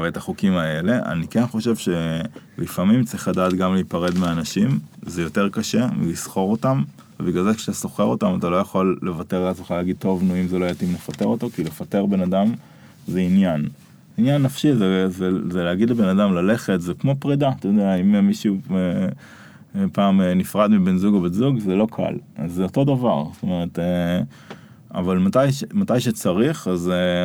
ואת 0.02 0.16
החוקים 0.16 0.56
האלה. 0.56 0.98
אני 1.06 1.26
כן 1.26 1.46
חושב 1.46 1.74
שלפעמים 1.76 3.04
צריך 3.04 3.28
לדעת 3.28 3.54
גם 3.54 3.74
להיפרד 3.74 4.18
מאנשים, 4.18 4.78
זה 5.06 5.22
יותר 5.22 5.48
קשה 5.48 5.86
מלסחור 5.96 6.50
אותם, 6.50 6.82
ובגלל 7.20 7.44
זה 7.44 7.54
כשאתה 7.54 7.72
סוחר 7.72 8.04
אותם 8.04 8.36
אתה 8.38 8.50
לא 8.50 8.56
יכול 8.56 8.98
לוותר 9.02 9.44
לעצמך 9.44 9.70
להגיד 9.70 9.96
טוב 9.98 10.22
נו 10.22 10.34
אם 10.40 10.48
זה 10.48 10.58
לא 10.58 10.64
יתאים 10.64 10.94
לפטר 10.94 11.26
אותו, 11.26 11.50
כי 11.50 11.64
לפטר 11.64 12.06
בן 12.06 12.20
אדם 12.20 12.52
זה 13.06 13.20
עניין. 13.20 13.68
עניין 14.18 14.42
נפשי 14.42 14.74
זה, 14.74 15.08
זה, 15.08 15.30
זה 15.50 15.64
להגיד 15.64 15.90
לבן 15.90 16.08
אדם 16.08 16.34
ללכת, 16.34 16.80
זה 16.80 16.94
כמו 16.94 17.16
פרידה, 17.18 17.50
אתה 17.58 17.68
יודע, 17.68 17.94
אם 17.94 18.26
מישהו 18.26 18.56
אה, 18.70 18.76
אה, 19.76 19.84
פעם 19.92 20.20
אה, 20.20 20.34
נפרד 20.34 20.70
מבן 20.70 20.96
זוג 20.96 21.14
או 21.14 21.20
בת 21.20 21.32
זוג 21.32 21.58
זה 21.58 21.74
לא 21.74 21.86
קל, 21.90 22.14
אז 22.36 22.52
זה 22.52 22.62
אותו 22.62 22.84
דבר, 22.84 23.24
זאת 23.32 23.42
אומרת, 23.42 23.78
אבל 24.94 25.18
מתי, 25.18 25.38
מתי 25.74 26.00
שצריך 26.00 26.68
אז 26.68 26.80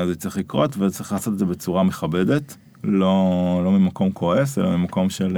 זה 0.07 0.15
צריך 0.17 0.37
לקרות 0.37 0.77
וצריך 0.77 1.11
לעשות 1.11 1.33
את 1.33 1.39
זה 1.39 1.45
בצורה 1.45 1.83
מכבדת, 1.83 2.57
לא, 2.83 3.61
לא 3.63 3.71
ממקום 3.71 4.11
כועס 4.11 4.57
אלא 4.57 4.77
ממקום 4.77 5.09
של, 5.09 5.37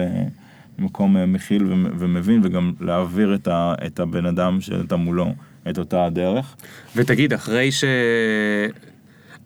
ממקום 0.79 1.17
אה, 1.17 1.25
מכיל 1.25 1.63
ומ- 1.63 1.91
ומבין 1.97 2.41
וגם 2.43 2.73
להעביר 2.79 3.35
את, 3.35 3.47
ה, 3.47 3.73
את 3.85 3.99
הבן 3.99 4.25
אדם 4.25 4.61
שאתה 4.61 4.95
מולו 4.95 5.33
את 5.69 5.79
אותה 5.79 6.05
הדרך. 6.05 6.55
ותגיד, 6.95 7.33
אחרי 7.33 7.71
ש... 7.71 7.83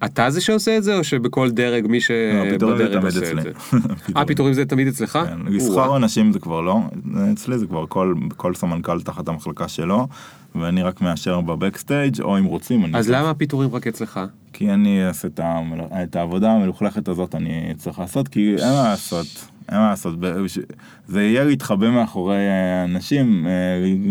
אתה 0.06 0.30
זה 0.30 0.42
שעושה 0.42 0.78
את 0.78 0.84
זה, 0.84 0.98
או 0.98 1.04
שבכל 1.04 1.52
דרג 1.52 1.88
מי 1.88 1.98
לא, 1.98 2.00
שבדרג 2.00 2.92
תמיד 2.94 3.06
עושה 3.06 3.32
את. 3.32 3.44
זה? 3.44 3.52
אה, 4.18 4.26
פיטורים 4.26 4.54
זה 4.54 4.66
תמיד 4.66 4.88
אצלך? 4.88 5.12
כן. 5.12 5.54
לסחור 5.54 5.98
אנשים 5.98 6.34
זה 6.34 6.40
כבר 6.40 6.62
לא, 6.62 6.80
אצלי 7.34 7.58
זה 7.58 7.68
כבר 7.68 7.86
כל, 7.90 8.16
כל 8.38 8.56
סמנכ"ל 8.56 9.02
תחת 9.02 9.28
המחלקה 9.28 9.68
שלו, 9.68 10.08
ואני 10.56 10.84
רק 10.84 11.02
מאשר 11.02 11.42
בבקסטייג' 11.42 12.22
או 12.22 12.38
אם 12.38 12.44
רוצים, 12.44 12.86
אני... 12.86 12.98
אז 12.98 13.10
למה 13.10 13.30
הפיטורים 13.30 13.70
רק 13.76 13.88
אצלך? 13.88 14.20
כי 14.54 14.70
אני 14.72 15.08
אעשה 15.08 15.28
את, 15.28 15.40
המל... 15.44 15.82
את 16.04 16.16
העבודה 16.16 16.52
המלוכלכת 16.52 17.08
הזאת 17.08 17.36
אני 17.36 17.74
צריך 17.78 18.00
לעשות, 18.00 18.28
כי 18.28 18.56
אין 18.60 18.74
מה 18.74 18.84
לעשות, 18.84 19.28
אין 19.72 19.80
מה 19.80 19.90
לעשות, 19.90 20.16
זה 21.08 21.24
יהיה 21.24 21.44
להתחבא 21.44 21.90
מאחורי 21.90 22.36
אה, 22.36 22.84
אנשים, 22.84 23.48
אה, 23.48 23.52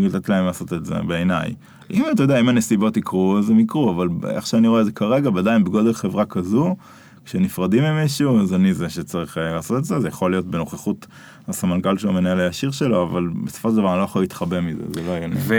לתת 0.09 0.29
להם 0.29 0.47
לעשות 0.47 0.73
את 0.73 0.85
זה 0.85 0.95
בעיניי. 0.95 1.55
אם 1.91 2.05
אתה 2.13 2.23
יודע, 2.23 2.41
אם 2.41 2.49
הנסיבות 2.49 2.97
יקרו, 2.97 3.39
אז 3.39 3.51
הם 3.51 3.61
יקרו, 3.61 3.91
אבל 3.91 4.09
איך 4.31 4.47
שאני 4.47 4.69
רואה 4.69 4.81
את 4.81 4.87
זה 4.87 4.93
כרגע, 4.93 5.31
עדיין 5.39 5.65
בגודל 5.65 5.93
חברה 5.93 6.25
כזו, 6.25 6.77
כשנפרדים 7.25 7.85
ממישהו, 7.85 8.41
אז 8.41 8.55
אני 8.55 8.75
זה 8.75 8.89
שצריך 8.89 9.39
אה, 9.39 9.53
לעשות 9.53 9.79
את 9.79 9.85
זה, 9.85 10.01
זה 10.01 10.09
יכול 10.09 10.31
להיות 10.31 10.47
בנוכחות 10.47 11.07
הסמנכ"ל 11.51 11.99
שהוא 11.99 12.11
המנהל 12.11 12.41
הישיר 12.41 12.71
שלו, 12.71 13.03
אבל 13.03 13.29
בסופו 13.45 13.71
של 13.71 13.77
דבר 13.77 13.91
אני 13.91 13.99
לא 13.99 14.05
יכול 14.05 14.23
להתחבא 14.23 14.61
מזה, 14.61 14.83
זה 14.95 15.03
לא 15.03 15.11
יהיה... 15.11 15.29
מקובל. 15.29 15.57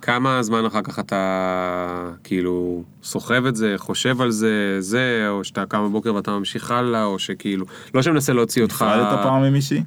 וכמה 0.00 0.42
זמן 0.42 0.64
אחר 0.64 0.82
כך 0.82 0.98
אתה 0.98 2.10
כאילו 2.24 2.82
סוחב 3.02 3.46
את 3.46 3.56
זה, 3.56 3.74
חושב 3.76 4.20
על 4.20 4.30
זה, 4.30 4.76
זה, 4.80 5.26
או 5.28 5.44
שאתה 5.44 5.66
קם 5.66 5.84
בבוקר 5.84 6.14
ואתה 6.14 6.30
ממשיך 6.30 6.70
הלאה, 6.70 7.04
או 7.04 7.18
שכאילו, 7.18 7.66
לא 7.94 8.02
שמנסה 8.02 8.32
להוציא 8.32 8.62
אותך... 8.62 8.74
נפרדת 8.82 9.18
פעם 9.22 9.42
ממישהי? 9.42 9.82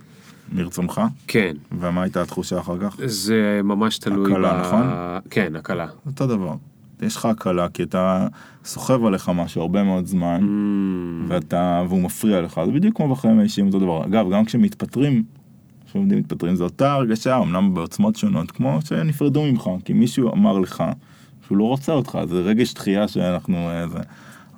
מרצונך? 0.51 1.01
כן, 1.27 1.55
ומה 1.79 2.03
הייתה 2.03 2.21
התחושה 2.21 2.59
אחר 2.59 2.77
כך? 2.81 2.95
זה 3.05 3.61
ממש 3.63 3.97
תלוי 3.97 4.31
הקלה, 4.31 4.53
ב... 4.53 4.61
נכון? 4.61 4.87
כן, 5.29 5.55
הקלה. 5.55 5.87
אותו 6.05 6.27
דבר. 6.27 6.53
יש 7.01 7.15
לך 7.15 7.25
הקלה 7.25 7.69
כי 7.69 7.83
אתה 7.83 8.27
סוחב 8.65 9.05
עליך 9.05 9.29
משהו 9.29 9.61
הרבה 9.61 9.83
מאוד 9.83 10.05
זמן 10.05 10.39
Mm, 10.41 11.25
ואתה 11.27 11.83
והוא 11.89 12.01
מפריע 12.01 12.41
לך 12.41 12.61
זה 12.65 12.71
בדיוק 12.71 12.97
כמו 12.97 13.15
בחיים 13.15 13.39
האישיים 13.39 13.67
אותו 13.67 13.79
דבר 13.79 14.05
אגב 14.05 14.25
גם 14.31 14.45
כשמתפטרים. 14.45 15.23
כשעובדים 15.89 16.19
מתפטרים 16.19 16.55
זו 16.55 16.63
אותה 16.63 16.93
הרגשה 16.93 17.37
אמנם 17.37 17.73
בעוצמות 17.73 18.15
שונות 18.15 18.51
כמו 18.51 18.79
שנפרדו 18.85 19.43
ממך 19.43 19.69
כי 19.85 19.93
מישהו 19.93 20.33
אמר 20.33 20.59
לך 20.59 20.83
שהוא 21.47 21.57
לא 21.57 21.63
רוצה 21.63 21.91
אותך 21.91 22.19
זה 22.29 22.35
רגש 22.35 22.73
דחייה 22.73 23.07
שאנחנו 23.07 23.69
אה, 23.69 23.87
זה. 23.87 23.99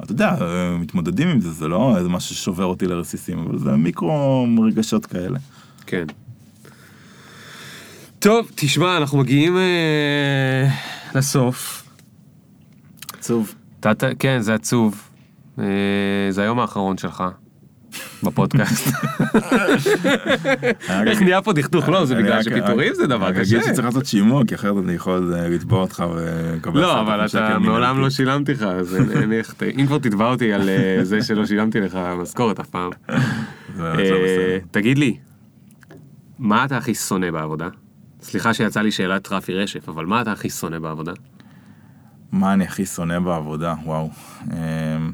אתה 0.04 0.12
יודע, 0.12 0.36
אה, 0.42 0.78
מתמודדים 0.78 1.28
עם 1.28 1.42
זה, 1.42 1.52
זה 1.52 1.68
לא 1.68 1.98
איזה 1.98 2.10
משהו 2.10 2.36
ששובר 2.36 2.66
אותי 2.66 2.88
לרסיסים, 2.88 3.40
אבל 3.40 3.58
זה 3.58 3.72
מיקרו 3.72 4.48
רגשות 4.68 5.06
כאלה. 5.06 5.40
כן. 5.86 6.06
טוב, 8.20 8.52
תשמע, 8.56 8.98
אנחנו 8.98 9.18
מגיעים 9.18 9.58
אה, 9.58 10.70
לסוף. 11.16 11.81
עצוב. 13.22 13.56
אתה- 13.80 14.16
כן, 14.20 14.38
זה 14.42 14.54
עצוב. 14.54 15.02
אה, 15.60 15.66
זה 16.30 16.42
היום 16.42 16.60
האחרון 16.60 16.98
שלך. 16.98 17.24
בפודקאסט. 18.24 18.88
איך 21.08 21.22
נהיה 21.22 21.42
פה 21.42 21.54
דכדוך? 21.54 21.90
לא, 21.90 22.06
זה 22.06 22.16
אני 22.16 22.24
בגלל 22.24 22.44
שפיטורים 22.44 22.94
זה 22.94 23.08
דבר 23.08 23.32
קשה. 23.32 23.42
אגיד 23.42 23.64
שצריך 23.64 23.86
לעשות 23.86 24.06
שימוע, 24.06 24.44
כי 24.48 24.56
אחרת 24.56 24.76
אני 24.84 24.94
יכול 24.94 25.34
אה, 25.36 25.50
לתבוע 25.50 25.82
אותך 25.82 26.04
ולקבל... 26.16 26.82
לא, 26.82 26.92
10,000 27.02 27.08
אבל 27.08 27.26
אתה. 27.26 27.60
מעולם 27.60 28.00
לא 28.02 28.10
שילמתי 28.10 28.54
לך, 28.54 28.62
אז 28.64 28.98
אם 29.80 29.86
כבר 29.88 29.98
תתבע 29.98 30.26
אותי 30.30 30.54
על 30.54 30.70
אה, 30.70 31.00
זה 31.04 31.24
שלא 31.24 31.46
שילמתי 31.46 31.80
לך 31.82 31.96
משכורת 32.22 32.60
אף 32.60 32.68
פעם. 32.70 32.90
תגיד 34.72 34.98
לי, 34.98 35.18
מה 36.40 36.66
אתה 36.66 36.78
הכי 36.78 36.96
שונא 36.96 37.32
בעבודה? 37.32 37.68
סליחה 38.22 38.54
שיצא 38.54 38.82
לי 38.82 38.92
שאלת 38.92 39.32
רפי 39.32 39.54
רשף, 39.54 39.90
אבל 39.90 40.06
מה 40.06 40.22
אתה 40.22 40.32
הכי 40.32 40.50
שונא 40.50 40.80
בעבודה? 40.80 41.12
מה 42.32 42.54
אני 42.54 42.64
הכי 42.64 42.86
שונא 42.86 43.20
בעבודה? 43.20 43.76
וואו. 43.86 44.10
אמ, 44.44 45.12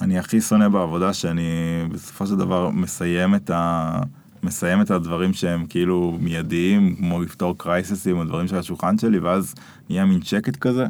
אני 0.00 0.18
הכי 0.18 0.40
שונא 0.40 0.68
בעבודה 0.68 1.12
שאני 1.12 1.50
בסופו 1.92 2.26
של 2.26 2.36
דבר 2.36 2.70
מסיים 2.70 3.34
את 3.34 3.50
ה... 3.50 4.00
מסיים 4.42 4.80
את 4.80 4.90
הדברים 4.90 5.32
שהם 5.32 5.66
כאילו 5.66 6.18
מיידיים, 6.20 6.96
כמו 6.96 7.22
לפתור 7.22 7.58
קרייססים 7.58 8.18
או 8.18 8.24
דברים 8.24 8.48
של 8.48 8.56
השולחן 8.56 8.98
שלי, 8.98 9.18
ואז 9.18 9.54
נהיה 9.90 10.04
מין 10.04 10.22
שקט 10.22 10.56
כזה. 10.56 10.86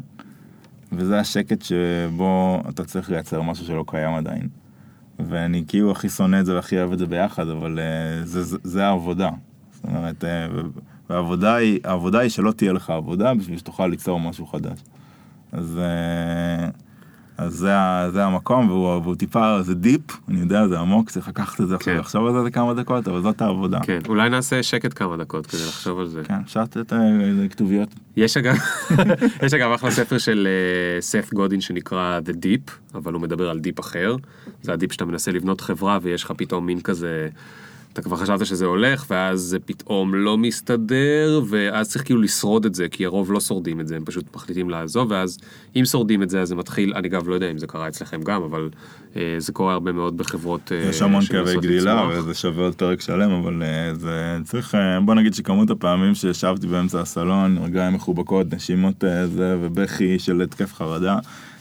וזה 0.92 1.20
השקט 1.20 1.62
שבו 1.62 2.62
אתה 2.68 2.84
צריך 2.84 3.10
לייצר 3.10 3.42
משהו 3.42 3.66
שלא 3.66 3.84
קיים 3.86 4.14
עדיין. 4.14 4.48
ואני 5.18 5.64
כאילו 5.68 5.90
הכי 5.90 6.08
שונא 6.08 6.40
את 6.40 6.46
זה 6.46 6.54
והכי 6.54 6.78
אוהב 6.78 6.92
את 6.92 6.98
זה 6.98 7.06
ביחד, 7.06 7.48
אבל 7.48 7.78
uh, 7.78 8.26
זה, 8.26 8.42
זה, 8.42 8.56
זה 8.64 8.86
העבודה. 8.86 9.30
זאת 9.72 9.84
אומרת, 9.84 10.24
uh, 10.24 10.26
והעבודה 11.10 11.54
היא, 11.54 11.80
העבודה 11.84 12.18
היא 12.18 12.30
שלא 12.30 12.52
תהיה 12.52 12.72
לך 12.72 12.90
עבודה 12.90 13.34
בשביל 13.34 13.58
שתוכל 13.58 13.86
ליצור 13.86 14.20
משהו 14.20 14.46
חדש. 14.46 14.80
אז, 15.53 15.78
uh, 15.78 16.72
אז 17.40 17.55
זה, 17.55 17.72
זה 18.12 18.24
המקום, 18.24 18.68
והוא, 18.68 18.88
והוא 18.88 19.14
טיפה, 19.14 19.62
זה 19.62 19.74
deep, 19.74 20.00
אני 20.28 20.40
יודע, 20.40 20.68
זה 20.68 20.78
עמוק, 20.78 21.11
צריך 21.11 21.28
לקחת 21.28 21.61
את 21.61 21.68
זה 21.68 21.74
עכשיו 21.74 21.92
כן. 21.92 21.98
ולחשוב 21.98 22.26
על 22.26 22.44
זה 22.44 22.51
כמה 22.51 22.74
דקות, 22.74 23.09
אבל 23.09 23.22
זאת 23.22 23.42
העבודה. 23.42 23.80
כן, 23.82 23.98
אולי 24.09 24.28
נעשה 24.28 24.62
שקט 24.62 24.98
כמה 24.98 25.16
דקות 25.16 25.46
כדי 25.46 25.61
לחשוב 25.61 26.01
על 26.01 26.07
זה. 26.07 26.22
כן, 26.24 26.34
אפשר 26.44 26.62
לתת 26.62 26.92
אה, 26.92 26.98
כתוביות. 27.51 27.88
יש 28.16 28.36
אגב, 28.36 28.57
יש 29.46 29.55
אגב 29.55 29.72
אחלה 29.72 29.90
ספר 29.90 30.18
של 30.18 30.48
אה, 30.51 31.01
סת' 31.00 31.34
גודין 31.34 31.61
שנקרא 31.61 32.20
The 32.26 32.32
Dip, 32.32 32.94
אבל 32.94 33.12
הוא 33.12 33.22
מדבר 33.22 33.51
על 33.51 33.59
dip 33.58 33.80
אחר. 33.80 34.16
זה 34.62 34.72
הדיפ 34.72 34.92
שאתה 34.92 35.05
מנסה 35.05 35.30
לבנות 35.30 35.61
חברה 35.61 35.98
ויש 36.03 36.24
לך 36.24 36.32
פתאום 36.36 36.66
מין 36.66 36.80
כזה, 36.80 37.28
אתה 37.93 38.03
כבר 38.03 38.16
חשבת 38.16 38.47
שזה 38.47 38.66
הולך, 38.66 39.05
ואז 39.11 39.41
זה 39.41 39.59
פתאום 39.59 40.14
לא 40.14 40.38
מסתדר, 40.38 41.43
ואז 41.49 41.91
צריך 41.91 42.05
כאילו 42.05 42.20
לשרוד 42.20 42.66
את 42.66 42.74
זה, 42.74 42.88
כי 42.88 43.05
הרוב 43.05 43.32
לא 43.32 43.41
שורדים 43.41 43.80
את 43.80 43.88
זה, 43.88 43.97
הם 43.97 44.05
פשוט 44.05 44.36
מחליטים 44.36 44.70
לעזוב, 44.70 45.11
ואז 45.11 45.38
אם 45.76 45.84
שורדים 45.84 46.22
את 46.22 46.30
זה, 46.30 46.41
אז 46.41 46.49
זה 46.49 46.55
מתחיל, 46.55 46.93
אני 46.97 47.09
אגב 47.09 47.28
לא 47.28 47.34
יודע 47.34 47.51
אם 47.51 47.59
זה 47.59 47.66
קרה 47.66 47.88
אצלכם 47.88 48.22
גם, 48.22 48.43
אבל 48.43 48.68
אה, 49.16 49.34
זה 49.38 49.53
קורה 49.53 49.72
הרבה 49.72 49.93
מאוד 49.93 50.16
בחברות 50.16 50.72
אה, 50.72 50.88
יש 50.91 51.03
המון 51.03 51.24
כאבי 51.24 51.57
גדילה 51.57 51.95
לצמוח. 51.95 52.18
וזה 52.18 52.34
שווה 52.34 52.64
עוד 52.64 52.74
פרק 52.74 53.01
שלם 53.01 53.30
אבל 53.30 53.62
אה, 53.62 53.95
זה 53.95 54.36
צריך 54.45 54.74
אה, 54.74 55.01
בוא 55.01 55.14
נגיד 55.14 55.34
שכמות 55.34 55.70
הפעמים 55.70 56.14
שישבתי 56.14 56.66
באמצע 56.66 57.01
הסלון 57.01 57.59
רגליים 57.59 57.95
מחובקות 57.95 58.55
נשימות 58.55 59.05
אה, 59.05 59.26
זה 59.26 59.57
ובכי 59.61 60.18
של 60.18 60.43
התקף 60.43 60.74
חרדה. 60.74 61.18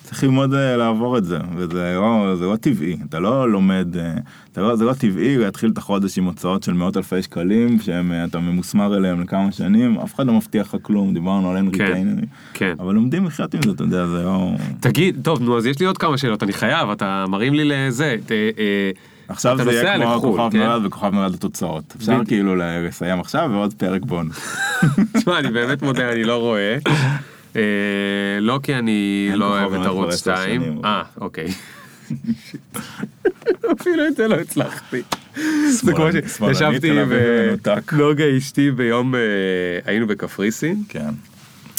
צריך 0.10 0.24
ללמוד 0.24 0.54
אה, 0.54 0.78
לעבור 0.78 1.18
את 1.18 1.26
זה 1.26 1.38
וזה 1.56 1.94
לא, 1.96 2.36
זה 2.36 2.46
לא 2.46 2.56
טבעי 2.56 2.98
אתה 3.10 3.20
לא 3.20 3.52
לומד 3.52 3.98
אה, 3.98 4.14
אתה 4.52 4.62
לא, 4.62 4.76
זה 4.76 4.86
לא 4.86 4.94
טבעי 4.94 5.38
להתחיל 5.38 5.70
את 5.70 5.78
החודש 5.78 6.18
עם 6.18 6.24
הוצאות 6.26 6.64
של 6.64 6.74
מאות 6.74 6.98
אלפי 6.98 7.22
שקלים 7.22 7.80
שאתה 7.80 8.40
ממוסמר 8.40 8.98
אליהם 8.98 9.22
לכמה 9.22 9.52
שנים 9.52 10.00
אף 10.00 10.16
אחד 10.16 10.28
לא 10.28 10.34
מבטיח 10.34 10.74
לך 10.74 10.82
כלום 10.82 11.14
דיברנו 11.14 11.50
על 11.52 11.58
אין 11.58 11.72
כן, 11.72 11.84
ריטיינרים 11.84 12.26
כן. 12.54 12.74
אבל 12.80 12.94
לומדים 12.94 13.26
לחיות 13.26 13.54
עם 13.54 13.62
זה 13.66 13.72
אתה 13.72 13.84
יודע 13.84 14.06
זה 14.08 14.24
לא 14.24 14.52
תגיד, 14.80 15.20
טוב, 15.24 15.42
נו, 15.42 15.58
אז 15.58 15.66
יש 15.66 15.80
לי 15.80 15.86
עוד 15.86 15.98
כמה 15.98 16.18
שאלות, 16.18 16.44
אני 16.44 16.54
חייב, 16.54 16.90
אתה 16.90 17.26
מרים 17.30 17.54
לי 17.54 17.64
לזה. 17.66 18.16
ת- 18.26 18.32
אה, 18.32 18.92
עכשיו 19.28 19.58
זה 19.64 19.72
יהיה 19.72 19.96
כמו 19.96 20.04
לחו"ל, 20.16 20.32
כוכב 20.38 20.50
כן? 20.52 20.58
נולד 20.58 20.86
וכוכב 20.86 21.14
נולד 21.14 21.34
התוצאות 21.34 21.94
אפשר. 21.98 22.22
כאילו 22.28 22.56
לסיים 22.58 23.20
עכשיו 23.20 23.50
ועוד 23.54 23.74
פרק 23.74 24.02
בונוס. 24.06 24.56
תשמע, 25.18 25.40
אני 25.40 25.52
באמת 25.52 25.82
מודה, 25.82 26.12
אני 26.12 26.24
לא 26.24 26.38
רואה. 26.38 26.78
אה, 27.56 27.62
לא 28.42 28.60
כי 28.64 28.76
אני 28.76 29.30
לא 29.36 29.46
אוהב 29.46 29.74
את 29.74 29.86
ערוץ 29.86 30.14
עשר 30.14 30.36
2. 30.36 30.62
שנים, 30.62 30.86
אה, 30.86 31.04
אוקיי. 31.22 31.48
אפילו 33.82 34.08
את 34.08 34.16
זה 34.16 34.28
לא 34.28 34.36
הצלחתי. 34.36 35.02
זה 35.70 35.94
כמו 35.94 36.06
שישבתי. 36.52 36.92
בנוגה 37.92 38.38
אשתי 38.38 38.72
ביום, 38.72 39.16
אה, 39.16 39.20
היינו 39.86 40.08
בקפריסין. 40.08 40.84
כן. 40.90 41.10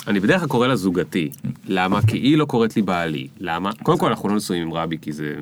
אני 0.07 0.21
בדרך 0.21 0.41
כלל 0.41 0.49
קורא 0.49 0.67
לה 0.67 0.77
זוגתי. 0.77 1.31
למה? 1.67 2.03
כי 2.03 2.17
היא 2.17 2.37
לא 2.37 2.45
קוראת 2.45 2.77
לי 2.77 2.83
בעלי. 2.83 3.29
למה? 3.41 3.71
קודם 3.83 3.99
כל 3.99 4.09
אנחנו 4.09 4.29
לא 4.29 4.37
נשואים 4.37 4.63
עם 4.63 4.73
רבי 4.73 4.99
כי 5.01 5.13
זה. 5.13 5.35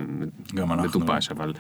מטופש, 0.55 1.31
אבל, 1.31 1.53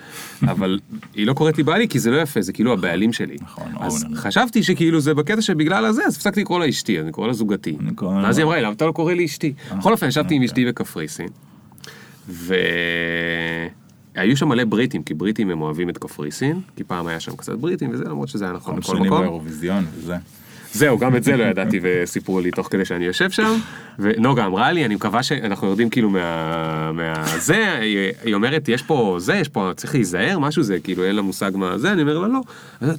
אבל 0.42 0.78
היא 1.14 1.26
לא 1.26 1.32
קוראת 1.32 1.58
לי 1.58 1.62
בעלי 1.62 1.88
כי 1.88 1.98
זה 1.98 2.10
לא 2.10 2.16
יפה, 2.16 2.42
זה 2.42 2.52
כאילו 2.52 2.72
הבעלים 2.72 3.12
שלי. 3.12 3.36
נכון, 3.42 3.72
אז 3.80 4.04
owner. 4.04 4.16
חששתי 4.16 4.62
שכילו 4.62 5.00
זה 5.00 5.14
בקטע 5.14 5.42
שבגלל 5.42 5.84
הזה, 5.84 6.02
אז 6.06 6.16
הפסקתי 6.16 6.40
לקרוא 6.40 6.60
לה 6.60 6.68
אשתי, 6.68 7.00
אני 7.00 7.12
קורא 7.12 7.26
לה 7.26 7.32
זוגתי. 7.32 7.76
ואז 8.00 8.38
היא 8.38 8.44
אמרה 8.44 8.56
לי, 8.56 8.62
למה 8.62 8.72
אתה 8.72 8.86
לא 8.86 8.92
קורא 8.92 9.12
לי 9.12 9.24
אשתי? 9.24 9.52
בכל 9.78 9.92
אופן, 9.92 10.08
ישבתי 10.08 10.34
עם 10.34 10.42
אוקיי. 10.42 10.46
אשתי 10.46 10.66
בקפריסין, 10.66 11.28
והיו 12.28 14.36
שם 14.36 14.48
מלא 14.48 14.64
בריטים, 14.64 15.02
כי 15.02 15.14
בריטים 15.14 15.50
הם 15.50 15.62
אוהבים 15.62 15.90
את 15.90 15.98
קפריסין, 15.98 16.60
כי 16.76 16.84
פעם 16.84 17.06
היה 17.06 17.20
שם 17.20 17.36
קצת 17.36 17.54
בריטים 17.54 17.90
וזה, 17.92 18.04
למרות 18.04 18.28
שזה 18.28 18.44
היה 18.44 18.54
נכון 18.54 18.74
כל 18.74 18.80
בכל 18.80 18.98
מקום. 18.98 19.20
באירוויזיון 19.20 19.84
וזה. 19.94 20.16
זהו, 20.72 20.98
גם 20.98 21.16
את 21.16 21.24
זה 21.24 21.36
לא 21.36 21.44
ידעתי 21.44 21.80
וסיפרו 21.82 22.40
לי 22.40 22.50
תוך 22.50 22.68
כדי 22.70 22.84
שאני 22.84 23.04
יושב 23.04 23.30
שם. 23.30 23.56
ונוגה 23.98 24.46
אמרה 24.46 24.72
לי, 24.72 24.84
אני 24.84 24.94
מקווה 24.94 25.22
שאנחנו 25.22 25.66
יורדים 25.66 25.90
כאילו 25.90 26.10
מה... 26.10 26.92
מה... 26.92 27.26
זה, 27.38 27.78
היא- 28.24 28.34
אומרת, 28.34 28.68
יש 28.68 28.82
פה 28.82 29.16
זה, 29.20 29.34
יש 29.34 29.48
פה, 29.48 29.70
צריך 29.76 29.94
להיזהר, 29.94 30.38
משהו 30.38 30.62
זה, 30.62 30.78
כאילו 30.80 31.04
אין 31.04 31.16
לה 31.16 31.22
מושג 31.22 31.50
מה 31.54 31.78
זה, 31.78 31.92
אני 31.92 32.02
אומר 32.02 32.18
לה 32.18 32.28
לא. 32.28 32.40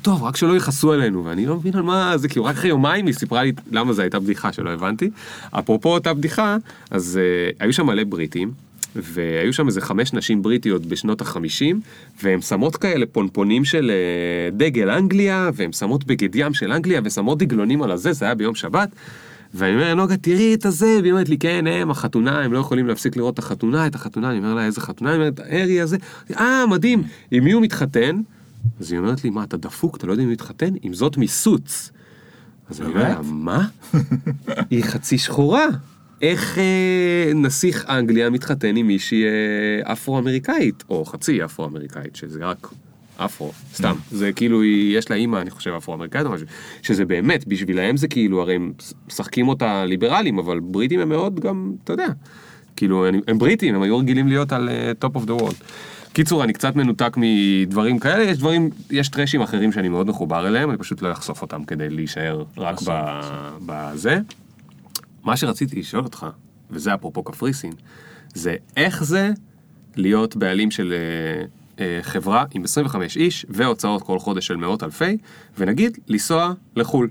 טוב, 0.01 0.23
רק 0.23 0.35
שלא 0.35 0.55
יכעסו 0.57 0.91
עלינו, 0.91 1.25
ואני 1.25 1.45
לא 1.45 1.55
מבין 1.55 1.75
על 1.75 1.81
מה 1.81 2.17
זה, 2.17 2.27
כאילו 2.29 2.45
רק 2.45 2.55
אחרי 2.55 2.69
יומיים 2.69 3.05
היא 3.05 3.13
סיפרה 3.13 3.43
לי 3.43 3.51
למה 3.71 3.93
זו 3.93 4.01
הייתה 4.01 4.19
בדיחה 4.19 4.53
שלא 4.53 4.69
הבנתי. 4.69 5.09
אפרופו 5.51 5.89
אותה 5.93 6.13
בדיחה, 6.13 6.57
אז 6.91 7.19
uh, 7.19 7.55
היו 7.59 7.73
שם 7.73 7.85
מלא 7.85 8.03
בריטים. 8.03 8.68
והיו 8.95 9.53
שם 9.53 9.67
איזה 9.67 9.81
חמש 9.81 10.13
נשים 10.13 10.41
בריטיות 10.41 10.85
בשנות 10.85 11.21
החמישים, 11.21 11.81
והן 12.23 12.41
שמות 12.41 12.75
כאלה 12.75 13.05
פונפונים 13.05 13.65
של 13.65 13.91
אה, 13.91 14.57
דגל 14.57 14.89
אנגליה, 14.89 15.49
והן 15.53 15.71
שמות 15.71 16.03
בגד 16.03 16.35
ים 16.35 16.53
של 16.53 16.71
אנגליה, 16.71 17.01
ושמות 17.03 17.37
דגלונים 17.37 17.81
על 17.81 17.91
הזה, 17.91 18.13
זה 18.13 18.25
היה 18.25 18.35
ביום 18.35 18.55
שבת. 18.55 18.89
ואני 19.53 19.73
אומר, 19.73 19.95
נוגה, 19.95 20.17
תראי 20.17 20.53
את 20.53 20.65
הזה, 20.65 20.97
והיא 21.01 21.11
אומרת 21.11 21.29
לי, 21.29 21.37
כן, 21.37 21.67
הם, 21.67 21.91
החתונה, 21.91 22.39
הם 22.41 22.53
לא 22.53 22.59
יכולים 22.59 22.87
להפסיק 22.87 23.17
לראות 23.17 23.33
את 23.33 23.39
החתונה, 23.39 23.87
את 23.87 23.95
החתונה, 23.95 24.29
אני 24.29 24.37
אומר 24.37 24.53
לה, 24.53 24.65
איזה 24.65 24.81
חתונה? 24.81 25.11
היא 25.11 25.19
אומרת, 25.19 25.39
הארי 25.39 25.81
הזה, 25.81 25.97
אה, 26.39 26.65
מדהים, 26.69 27.03
עם 27.31 27.43
מי 27.43 27.51
הוא 27.51 27.61
מתחתן? 27.61 28.21
אז 28.79 28.91
היא 28.91 28.99
אומרת 28.99 29.23
לי, 29.23 29.29
מה, 29.29 29.43
אתה 29.43 29.57
דפוק, 29.57 29.97
אתה 29.97 30.07
לא 30.07 30.11
יודע 30.11 30.23
אם 30.23 30.27
הוא 30.27 30.33
מתחתן? 30.33 30.73
עם 30.81 30.93
זאת 30.93 31.17
מסוץ. 31.17 31.91
אז 32.69 32.81
אני 32.81 32.89
אומר 32.89 33.03
לה? 33.03 33.21
מה? 33.23 33.67
היא 34.69 34.83
חצי 34.83 35.17
שחורה. 35.17 35.65
איך 36.21 36.57
אה, 36.57 37.31
נסיך 37.35 37.85
אנגליה 37.89 38.29
מתחתן 38.29 38.75
עם 38.75 38.87
מישהי 38.87 39.23
אה, 39.25 39.93
אפרו-אמריקאית, 39.93 40.83
או 40.89 41.05
חצי 41.05 41.43
אפרו-אמריקאית, 41.45 42.15
שזה 42.15 42.45
רק 42.45 42.67
אפרו, 43.17 43.51
סתם. 43.73 43.95
זה 44.11 44.31
כאילו, 44.33 44.63
יש 44.63 45.09
לה 45.09 45.15
אימא, 45.15 45.37
אני 45.37 45.49
חושב, 45.49 45.71
אפרו-אמריקאית 45.71 46.25
או 46.25 46.31
משהו, 46.31 46.47
שזה 46.81 47.05
באמת, 47.05 47.47
בשבילהם 47.47 47.97
זה 47.97 48.07
כאילו, 48.07 48.41
הרי 48.41 48.55
הם 48.55 48.71
משחקים 49.07 49.47
אותה 49.47 49.85
ליברלים, 49.85 50.39
אבל 50.39 50.59
בריטים 50.59 50.99
הם 50.99 51.09
מאוד 51.09 51.39
גם, 51.39 51.71
אתה 51.83 51.93
יודע, 51.93 52.07
כאילו, 52.75 53.05
הם, 53.07 53.19
הם 53.27 53.37
בריטים, 53.39 53.75
הם 53.75 53.81
היו 53.81 53.97
רגילים 53.97 54.27
להיות 54.27 54.51
על 54.51 54.69
top 55.01 55.17
of 55.17 55.21
the 55.25 55.41
world. 55.41 55.63
קיצור, 56.13 56.43
אני 56.43 56.53
קצת 56.53 56.75
מנותק 56.75 57.13
מדברים 57.17 57.99
כאלה, 57.99 58.23
יש 58.23 58.37
דברים, 58.37 58.69
יש 58.91 59.09
טרשים 59.09 59.41
אחרים 59.41 59.71
שאני 59.71 59.89
מאוד 59.89 60.07
מחובר 60.07 60.47
אליהם, 60.47 60.69
אני 60.69 60.77
פשוט 60.77 61.01
לא 61.01 61.11
אחשוף 61.11 61.41
אותם 61.41 61.63
כדי 61.63 61.89
להישאר 61.89 62.43
רק 62.57 62.79
ב- 62.87 63.21
בזה. 63.65 64.19
מה 65.23 65.37
שרציתי 65.37 65.79
לשאול 65.79 66.03
אותך, 66.03 66.25
וזה 66.71 66.93
אפרופו 66.93 67.23
קפריסין, 67.23 67.73
זה 68.33 68.55
איך 68.77 69.03
זה 69.03 69.31
להיות 69.95 70.35
בעלים 70.35 70.71
של 70.71 70.93
אה, 70.93 71.45
אה, 71.85 71.99
חברה 72.01 72.45
עם 72.51 72.63
25 72.63 73.17
איש 73.17 73.45
והוצאות 73.49 74.03
כל 74.03 74.19
חודש 74.19 74.47
של 74.47 74.55
מאות 74.55 74.83
אלפי, 74.83 75.17
ונגיד 75.57 75.97
לנסוע 76.07 76.53
לחו"ל. 76.75 77.09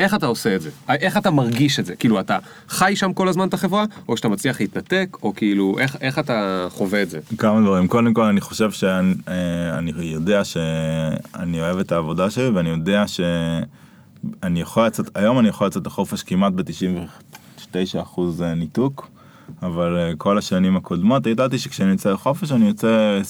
איך 0.00 0.14
אתה 0.14 0.26
עושה 0.26 0.56
את 0.56 0.60
זה? 0.60 0.70
איך 0.88 1.16
אתה 1.16 1.30
מרגיש 1.30 1.80
את 1.80 1.86
זה? 1.86 1.96
כאילו, 1.96 2.20
אתה 2.20 2.38
חי 2.68 2.96
שם 2.96 3.12
כל 3.12 3.28
הזמן 3.28 3.48
את 3.48 3.54
החברה, 3.54 3.84
או 4.08 4.16
שאתה 4.16 4.28
מצליח 4.28 4.60
להתנתק, 4.60 5.16
או 5.22 5.34
כאילו, 5.34 5.78
איך, 5.78 5.96
איך 6.00 6.18
אתה 6.18 6.66
חווה 6.70 7.02
את 7.02 7.10
זה? 7.10 7.20
כמה 7.38 7.60
דברים. 7.60 7.88
קודם 7.88 8.14
כל 8.14 8.22
אני 8.22 8.40
חושב 8.40 8.70
שאני 8.70 9.14
אה, 9.28 9.78
אני 9.78 9.92
יודע 10.00 10.44
שאני 10.44 11.60
אוהב 11.60 11.78
את 11.78 11.92
העבודה 11.92 12.30
שלי 12.30 12.48
ואני 12.48 12.68
יודע 12.68 13.06
שאני 14.42 14.60
יכול 14.60 14.86
לצאת, 14.86 15.16
היום 15.16 15.38
אני 15.38 15.48
יכול 15.48 15.66
לצאת 15.66 15.86
לחופש 15.86 16.22
כמעט 16.22 16.52
ב-99% 16.52 18.20
ניתוק. 18.56 19.08
אבל 19.62 19.96
אה, 19.96 20.12
כל 20.18 20.38
השנים 20.38 20.76
הקודמות 20.76 21.26
ידעתי 21.26 21.58
שכשאני 21.58 21.90
יוצא 21.90 22.12
לחופש 22.12 22.52
אני 22.52 22.68
יוצא 22.68 23.20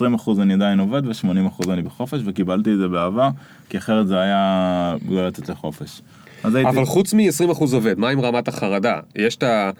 20% 0.00 0.30
אני 0.42 0.54
עדיין 0.54 0.80
עובד 0.80 1.06
ו-80% 1.06 1.72
אני 1.72 1.82
בחופש 1.82 2.20
וקיבלתי 2.24 2.72
את 2.72 2.78
זה 2.78 2.88
באהבה 2.88 3.30
כי 3.68 3.78
אחרת 3.78 4.08
זה 4.08 4.20
היה 4.20 4.94
לא 5.08 5.26
לצאת 5.26 5.48
לחופש. 5.48 6.02
הייתי... 6.44 6.70
אבל 6.70 6.84
חוץ 6.84 7.14
מ-20% 7.14 7.60
עובד, 7.72 7.98
מה 7.98 8.08
עם 8.08 8.20
רמת 8.20 8.48
החרדה? 8.48 9.00
יש 9.16 9.36
את 9.36 9.42
ה... 9.42 9.70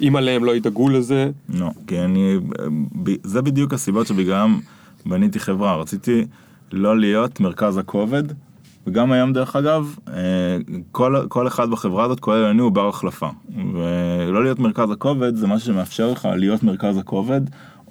אם 0.00 0.16
עליהם 0.16 0.44
לא 0.44 0.56
ידאגו 0.56 0.88
לזה, 0.88 1.30
לא, 1.48 1.70
כי 1.86 1.98
אני, 2.00 2.36
ב- 3.02 3.26
זה 3.26 3.42
בדיוק 3.42 3.74
הסיבות 3.74 4.06
שבגללם 4.06 4.60
בניתי 5.06 5.40
חברה, 5.40 5.76
רציתי 5.76 6.26
לא 6.72 6.98
להיות 6.98 7.40
מרכז 7.40 7.78
הכובד, 7.78 8.22
וגם 8.86 9.12
היום 9.12 9.32
דרך 9.32 9.56
אגב, 9.56 9.96
אה, 10.08 10.14
כל, 10.92 11.16
כל 11.28 11.46
אחד 11.46 11.70
בחברה 11.70 12.04
הזאת, 12.04 12.20
כולל 12.20 12.44
אני, 12.44 12.60
הוא 12.60 12.72
בר 12.72 12.88
החלפה. 12.88 13.28
ולא 13.72 14.42
להיות 14.42 14.58
מרכז 14.58 14.90
הכובד 14.90 15.36
זה 15.36 15.46
משהו 15.46 15.66
שמאפשר 15.66 16.10
לך 16.10 16.28
להיות 16.36 16.62
מרכז 16.62 16.98
הכובד, 16.98 17.40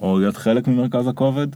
או 0.00 0.18
להיות 0.18 0.36
חלק 0.36 0.68
ממרכז 0.68 1.08
הכובד, 1.08 1.46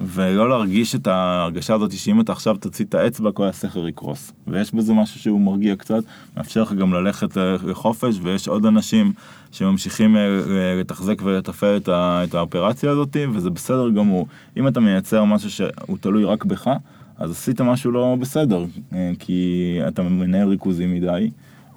ולא 0.00 0.48
להרגיש 0.48 0.94
את 0.94 1.06
ההרגשה 1.06 1.74
הזאת 1.74 1.92
שאם 1.92 2.20
אתה 2.20 2.32
עכשיו 2.32 2.56
תוציא 2.56 2.84
את 2.84 2.94
האצבע 2.94 3.32
כל 3.32 3.44
הסכר 3.46 3.88
יקרוס. 3.88 4.32
ויש 4.46 4.74
בזה 4.74 4.92
משהו 4.92 5.20
שהוא 5.20 5.40
מרגיע 5.40 5.76
קצת, 5.76 6.02
מאפשר 6.36 6.62
לך 6.62 6.72
גם 6.72 6.92
ללכת 6.92 7.36
לחופש, 7.66 8.18
ויש 8.22 8.48
עוד 8.48 8.66
אנשים 8.66 9.12
שממשיכים 9.52 10.16
אה, 10.16 10.20
אה, 10.20 10.80
לתחזק 10.80 11.22
ולתפעל 11.22 11.76
את, 11.76 11.88
את 11.88 12.34
האופרציה 12.34 12.90
הזאת, 12.90 13.16
וזה 13.32 13.50
בסדר 13.50 13.90
גמור. 13.90 14.26
אם 14.56 14.68
אתה 14.68 14.80
מייצר 14.80 15.24
משהו 15.24 15.50
שהוא 15.50 15.98
תלוי 16.00 16.24
רק 16.24 16.44
בך, 16.44 16.70
אז 17.18 17.30
עשית 17.30 17.60
משהו 17.60 17.90
לא 17.90 18.16
בסדר, 18.20 18.64
אה, 18.92 19.12
כי 19.18 19.78
אתה 19.88 20.02
מנהל 20.02 20.48
ריכוזים 20.48 20.94
מדי, 20.94 21.30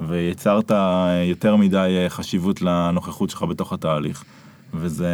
ויצרת 0.07 0.71
אה, 0.71 1.23
יותר 1.29 1.55
מדי 1.55 1.97
אה, 2.03 2.09
חשיבות 2.09 2.61
לנוכחות 2.61 3.29
שלך 3.29 3.43
בתוך 3.43 3.73
התהליך. 3.73 4.23
וזה, 4.73 5.07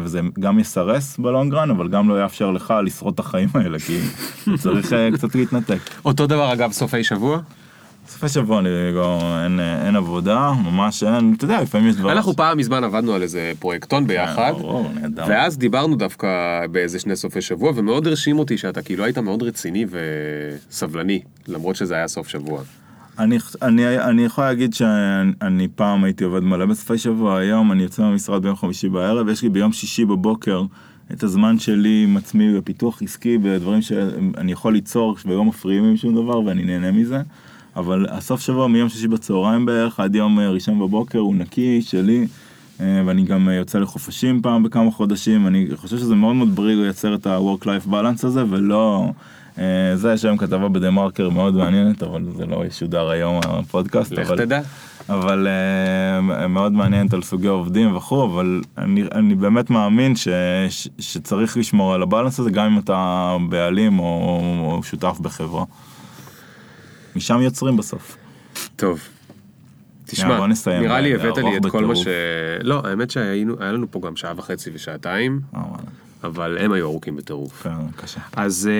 וזה 0.00 0.20
גם 0.40 0.58
יסרס 0.58 1.18
בלונגרן, 1.18 1.70
אבל 1.70 1.88
גם 1.88 2.08
לא 2.08 2.22
יאפשר 2.22 2.50
לך 2.50 2.74
לשרוד 2.84 3.14
את 3.14 3.20
החיים 3.20 3.48
האלה, 3.54 3.78
כי 3.78 3.98
צריך 4.58 4.94
קצת 5.14 5.34
להתנתק. 5.34 5.78
אותו 6.04 6.26
דבר 6.26 6.52
אגב 6.52 6.72
סופי 6.72 7.04
שבוע? 7.04 7.40
סופי 8.08 8.28
שבוע 8.28 8.58
אני 8.58 8.68
לא, 8.92 9.42
אין, 9.44 9.60
אין 9.60 9.96
עבודה, 9.96 10.52
ממש 10.64 11.02
אין, 11.02 11.34
אתה 11.36 11.44
יודע, 11.44 11.62
לפעמים 11.62 11.88
יש 11.88 11.96
דברים... 11.96 12.16
אנחנו 12.16 12.32
פעם 12.36 12.58
מזמן 12.58 12.84
עבדנו 12.84 13.14
על 13.14 13.22
איזה 13.22 13.52
פרויקטון 13.58 14.06
ביחד, 14.06 14.52
ברור, 14.58 14.88
נהדר. 14.94 15.24
ואז 15.28 15.58
דיברנו 15.58 15.96
דווקא 15.96 16.28
באיזה 16.70 16.98
שני 16.98 17.16
סופי 17.16 17.40
שבוע, 17.40 17.72
ומאוד 17.74 18.06
הרשים 18.06 18.38
אותי 18.38 18.58
שאתה 18.58 18.82
כאילו 18.82 19.04
היית 19.04 19.18
מאוד 19.18 19.42
רציני 19.42 19.86
וסבלני, 19.90 21.20
למרות 21.48 21.76
שזה 21.76 21.94
היה 21.94 22.08
סוף 22.08 22.28
שבוע. 22.28 22.62
אני, 23.18 23.38
אני, 23.62 23.98
אני 23.98 24.24
יכול 24.24 24.44
להגיד 24.44 24.74
שאני 24.74 25.68
פעם 25.74 26.04
הייתי 26.04 26.24
עובד 26.24 26.40
מלא 26.42 26.66
בסופי 26.66 26.98
שבוע, 26.98 27.38
היום 27.38 27.72
אני 27.72 27.82
יוצא 27.82 28.02
מהמשרד 28.02 28.42
ביום 28.42 28.56
חמישי 28.56 28.88
בערב, 28.88 29.28
יש 29.28 29.42
לי 29.42 29.48
ביום 29.48 29.72
שישי 29.72 30.04
בבוקר 30.04 30.62
את 31.12 31.22
הזמן 31.22 31.58
שלי 31.58 32.04
עם 32.08 32.16
עצמי 32.16 32.58
בפיתוח 32.58 33.02
עסקי, 33.02 33.38
בדברים 33.38 33.82
שאני 33.82 34.52
יכול 34.52 34.72
ליצור 34.72 35.16
ולא 35.26 35.44
מפריעים 35.44 35.84
עם 35.84 35.96
שום 35.96 36.14
דבר 36.14 36.40
ואני 36.40 36.64
נהנה 36.64 36.92
מזה. 36.92 37.22
אבל 37.76 38.06
הסוף 38.10 38.40
שבוע 38.40 38.68
מיום 38.68 38.88
שישי 38.88 39.08
בצהריים 39.08 39.66
בערך 39.66 40.00
עד 40.00 40.14
יום 40.14 40.40
אה, 40.40 40.50
ראשון 40.50 40.78
בבוקר 40.78 41.18
הוא 41.18 41.34
נקי 41.34 41.82
שלי. 41.82 42.26
אה, 42.80 43.02
ואני 43.06 43.22
גם 43.22 43.48
אה, 43.48 43.54
יוצא 43.54 43.78
לחופשים 43.78 44.42
פעם 44.42 44.62
בכמה 44.62 44.90
חודשים, 44.90 45.46
אני 45.46 45.66
חושב 45.76 45.98
שזה 45.98 46.14
מאוד 46.14 46.36
מאוד 46.36 46.56
בריא 46.56 46.76
לייצר 46.76 47.14
את 47.14 47.26
ה-work-life 47.26 47.88
balance 47.90 48.26
הזה 48.26 48.44
ולא... 48.50 49.10
זה 49.94 50.12
יש 50.12 50.24
היום 50.24 50.36
כתבה 50.36 50.68
בדה 50.68 50.90
מרקר 50.90 51.30
מאוד 51.30 51.54
מעניינת 51.54 52.02
אבל 52.02 52.24
זה 52.36 52.46
לא 52.46 52.64
ישודר 52.66 53.08
היום 53.08 53.40
הפודקאסט. 53.44 54.12
לך 54.12 54.28
אבל... 54.28 54.36
תדע. 54.36 54.60
אבל 55.08 55.48
מאוד 56.48 56.72
מעניינת 56.72 57.14
על 57.14 57.22
סוגי 57.22 57.46
עובדים 57.46 57.96
וכו', 57.96 58.24
אבל 58.24 58.60
אני, 58.78 59.04
אני 59.14 59.34
באמת 59.34 59.70
מאמין 59.70 60.16
ש, 60.16 60.28
ש, 60.70 60.88
שצריך 60.98 61.56
לשמור 61.56 61.94
על 61.94 62.02
הבאלנס 62.02 62.40
הזה 62.40 62.50
גם 62.50 62.72
אם 62.72 62.78
אתה 62.78 63.36
בעלים 63.48 63.98
או, 63.98 64.04
או 64.60 64.82
שותף 64.82 65.18
בחברה. 65.20 65.64
משם 67.16 67.40
יוצרים 67.40 67.76
בסוף. 67.76 68.16
טוב. 68.76 69.00
תשמע, 70.06 70.36
בוא 70.36 70.46
נסיים. 70.46 70.82
נראה 70.82 71.00
לי 71.00 71.14
הבאת 71.14 71.38
לי 71.38 71.56
את 71.56 71.66
כל 71.70 71.84
מה. 71.84 71.96
ש... 71.96 72.06
לא, 72.62 72.82
האמת 72.84 73.10
שהיה 73.10 73.44
לנו 73.72 73.90
פה 73.90 74.00
גם 74.00 74.16
שעה 74.16 74.32
וחצי 74.36 74.70
ושעתיים, 74.74 75.40
אה, 75.54 75.60
וואלה, 75.60 75.82
אבל 76.24 76.58
הם 76.60 76.72
היו 76.72 76.86
ארוכים 76.86 77.16
בטירוף. 77.16 77.62
כן, 77.62 77.70
קשה. 77.96 78.20
אז 78.36 78.70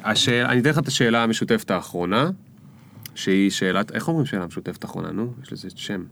uh, 0.00 0.06
השאל... 0.08 0.46
אני 0.46 0.60
אתן 0.60 0.70
לך 0.70 0.78
את 0.78 0.88
השאלה 0.88 1.22
המשותפת 1.22 1.70
האחרונה, 1.70 2.30
שהיא 3.14 3.50
שאלת... 3.50 3.92
איך 3.92 4.08
אומרים 4.08 4.26
שאלה 4.26 4.46
משותפת 4.46 4.84
האחרונה? 4.84 5.10
נו, 5.10 5.32
יש 5.42 5.52
לזה 5.52 5.68
שם. 5.76 6.04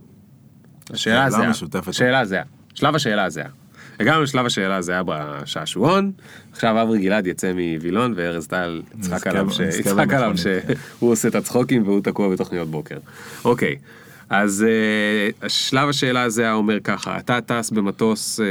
השאלה 0.90 0.96
שאלה 0.96 1.24
הזהה. 1.24 1.50
משותפת. 1.50 1.94
שאלה 1.94 2.20
הזהה. 2.20 2.42
שלב 2.74 2.94
השאלה 2.94 3.24
הזהה. 3.24 3.48
הגענו 4.00 4.22
לשלב 4.22 4.46
השאלה 4.46 4.76
הזהה 4.76 5.02
בשעשועון, 5.06 6.12
עכשיו 6.52 6.82
אברי 6.82 6.98
גלעד 7.02 7.26
יצא 7.26 7.52
מווילון 7.52 8.12
וארז 8.16 8.46
טל 8.46 8.82
יצחק 8.98 9.26
עליו 9.26 9.50
ש- 9.50 9.60
יצחק 9.60 10.12
עליו. 10.12 10.32
שהוא 10.36 11.10
עושה 11.12 11.28
את 11.28 11.34
הצחוקים 11.34 11.82
והוא 11.82 12.00
תקוע 12.00 12.28
בתוכניות 12.28 12.68
בוקר. 12.68 12.96
אוקיי, 13.44 13.76
אז 14.30 14.66
uh, 15.42 15.48
שלב 15.48 15.88
השאלה 15.88 16.22
הזה 16.22 16.52
אומר 16.52 16.80
ככה, 16.80 17.18
אתה 17.18 17.38
טס 17.40 17.70
במטוס 17.70 18.40
uh, 18.40 18.42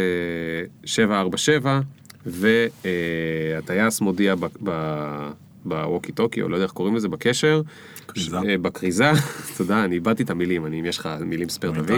747 0.85 1.79
והטייס 2.25 4.01
מודיע 4.01 4.35
ב- 4.35 4.45
ב- 4.63 5.29
בווקי 5.65 6.11
טוקי, 6.11 6.41
או 6.41 6.49
לא 6.49 6.55
יודע 6.55 6.63
איך 6.63 6.71
קוראים 6.71 6.95
לזה, 6.95 7.07
בקשר. 7.07 7.61
כריזה. 8.07 8.37
אה, 8.37 8.57
בכריזה, 8.57 9.11
תודה, 9.57 9.83
אני 9.83 9.95
איבדתי 9.95 10.23
את 10.23 10.29
המילים, 10.29 10.65
אני, 10.65 10.79
אם 10.79 10.85
יש 10.85 10.97
לך 10.97 11.09
מילים 11.25 11.49
spare 11.49 11.73
תביא. 11.73 11.95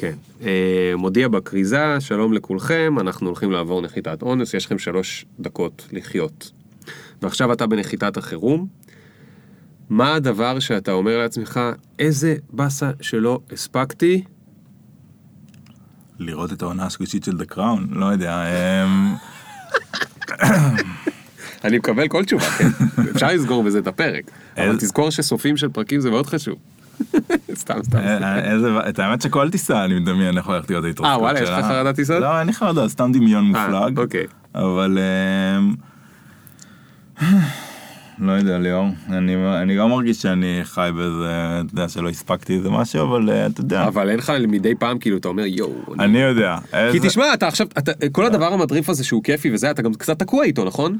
כן. 0.00 0.14
אה, 0.42 0.92
מודיע 0.96 1.28
בכריזה, 1.28 2.00
שלום 2.00 2.32
לכולכם, 2.32 2.96
אנחנו 3.00 3.26
הולכים 3.26 3.50
לעבור 3.50 3.82
נחיתת 3.82 4.22
אונס, 4.22 4.54
יש 4.54 4.66
לכם 4.66 4.78
שלוש 4.78 5.24
דקות 5.40 5.88
לחיות. 5.92 6.50
ועכשיו 7.22 7.52
אתה 7.52 7.66
בנחיתת 7.66 8.16
החירום, 8.16 8.66
מה 9.90 10.14
הדבר 10.14 10.58
שאתה 10.58 10.92
אומר 10.92 11.18
לעצמך, 11.18 11.60
איזה 11.98 12.36
באסה 12.50 12.90
שלא 13.00 13.40
הספקתי? 13.52 14.24
לראות 16.18 16.52
את 16.52 16.62
העונה 16.62 16.86
השלישית 16.86 17.24
של 17.24 17.36
The 17.40 17.54
Crown, 17.54 17.80
לא 17.90 18.06
יודע. 18.06 18.44
אמ, 18.84 19.14
אני 21.64 21.78
מקבל 21.78 22.08
כל 22.08 22.24
תשובה, 22.24 22.50
כן? 22.50 22.68
אפשר 23.14 23.28
לסגור 23.28 23.62
בזה 23.62 23.78
את 23.78 23.86
הפרק. 23.86 24.30
אבל 24.56 24.76
תזכור 24.76 25.10
שסופים 25.10 25.56
של 25.56 25.68
פרקים 25.68 26.00
זה 26.00 26.10
מאוד 26.10 26.26
חשוב. 26.26 26.58
סתם, 27.54 27.82
סתם. 27.82 27.98
אה, 27.98 28.52
איזה, 28.52 28.68
את 28.88 28.98
האמת 28.98 29.22
שכל 29.22 29.50
טיסה 29.50 29.84
אני 29.84 29.94
מדמיין 30.00 30.36
איך 30.38 30.46
הולכת 30.46 30.70
להיות 30.70 30.84
ההתרסקות 30.84 31.06
אה, 31.12 31.18
וואלה, 31.18 31.40
יש 31.42 31.48
לך 31.48 31.58
שלה. 31.58 31.68
חרדת 31.68 31.94
טיסות? 31.96 32.20
לא, 32.20 32.38
אין 32.38 32.46
לי 32.46 32.52
חרדה, 32.52 32.88
סתם 32.88 33.12
דמיון 33.12 33.56
אה, 33.56 33.68
מופלג. 33.68 33.98
אוקיי. 33.98 34.26
אבל 34.54 34.98
אמ, 35.58 35.74
לא 38.18 38.32
יודע 38.32 38.58
ליאור, 38.58 38.86
אני, 39.08 39.36
אני 39.62 39.76
לא 39.76 39.88
מרגיש 39.88 40.22
שאני 40.22 40.60
חי 40.62 40.90
באיזה, 40.96 41.60
אתה 41.60 41.74
יודע 41.74 41.88
שלא 41.88 42.08
הספקתי 42.08 42.54
איזה 42.54 42.70
משהו, 42.70 43.02
אבל 43.08 43.30
אה, 43.30 43.46
אתה 43.46 43.60
יודע, 43.60 43.84
אבל 43.86 44.10
אין 44.10 44.18
לך 44.18 44.32
מדי 44.48 44.74
פעם 44.74 44.98
כאילו 44.98 45.16
אתה 45.16 45.28
אומר 45.28 45.46
יואו. 45.46 45.70
אני- 45.98 46.18
יודע. 46.18 46.56
כי 46.92 46.98
תשמע 47.02 47.34
אתה 47.34 47.48
עכשיו 47.48 47.66
כל 48.12 48.26
הדבר 48.26 48.52
המדריף 48.52 48.88
הזה 48.88 49.04
שהוא 49.04 49.22
כיפי 49.24 49.50
וזה 49.54 49.70
אתה 49.70 49.82
גם 49.82 49.94
קצת 49.94 50.18
תקוע 50.18 50.44
איתו 50.44 50.64
נכון? 50.64 50.98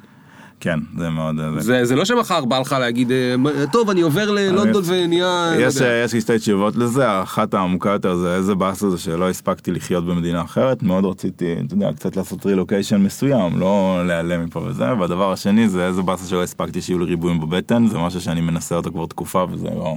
כן, 0.61 0.79
זה 0.99 1.11
מאוד... 1.11 1.37
זה. 1.37 1.61
זה 1.61 1.85
זה 1.85 1.97
לא 1.97 2.05
שמחר 2.05 2.45
בא 2.45 2.59
לך 2.59 2.77
להגיד 2.81 3.13
אה, 3.13 3.35
טוב 3.73 3.91
אני 3.91 4.01
עובר 4.01 4.31
ללונדון 4.31 4.83
ונהיה. 4.87 5.53
לא 5.59 5.67
יש. 5.67 5.77
יש 6.05 6.13
לי 6.13 6.21
שתי 6.21 6.39
תשובות 6.39 6.77
לזה, 6.77 7.23
אחת 7.23 7.55
העמוקה 7.55 7.91
יותר 7.91 8.17
זה 8.17 8.35
איזה 8.35 8.55
באסה 8.55 8.91
זה 8.91 8.99
שלא 8.99 9.31
הספקתי 9.31 9.71
לחיות 9.71 10.07
במדינה 10.07 10.43
אחרת, 10.43 10.83
מאוד 10.83 11.05
רציתי, 11.05 11.57
אתה 11.67 11.75
יודע, 11.75 11.93
קצת 11.93 12.17
לעשות 12.17 12.47
רילוקיישן 12.47 12.97
מסוים, 12.97 13.59
לא 13.59 14.03
להיעלם 14.07 14.45
מפה 14.45 14.61
וזה, 14.61 14.93
והדבר 15.01 15.33
השני 15.33 15.69
זה 15.69 15.87
איזה 15.87 16.03
באסה 16.03 16.27
שלא 16.27 16.43
הספקתי 16.43 16.83
שיהיו 16.83 16.99
לי 16.99 17.05
ריבועים 17.05 17.41
בבטן, 17.41 17.87
זה 17.87 17.99
משהו 17.99 18.21
שאני 18.21 18.41
מנסה 18.41 18.75
אותו 18.75 18.91
כבר 18.91 19.07
תקופה 19.07 19.45
וזה 19.53 19.69
לא... 19.77 19.97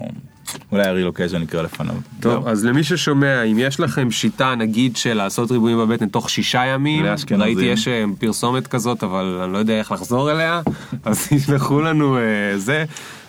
אולי 0.71 0.87
הרילוקיישן 0.87 1.41
יקרה 1.41 1.61
לפניו. 1.61 1.95
טוב. 2.19 2.47
אז 2.47 2.65
למי 2.65 2.83
ששומע 2.83 3.43
אם 3.43 3.59
יש 3.59 3.79
לכם 3.79 4.11
שיטה 4.11 4.55
נגיד 4.55 4.97
של 4.97 5.13
לעשות 5.13 5.51
ריבועים 5.51 5.77
בבטן 5.77 6.07
תוך 6.07 6.29
שישה 6.29 6.65
ימים. 6.65 7.05
ראיתי 7.39 7.65
יש 7.65 7.87
אה, 7.87 8.03
פרסומת 8.19 8.67
כזאת 8.67 9.03
אבל 9.03 9.39
אני 9.43 9.53
לא 9.53 9.57
יודע 9.57 9.73
איך 9.73 9.91
לחזור 9.91 10.31
אליה 10.31 10.61
אז 11.05 11.27
תשלחו 11.29 11.81
לנו 11.81 12.17
אה, 12.17 12.21
זה 12.57 12.85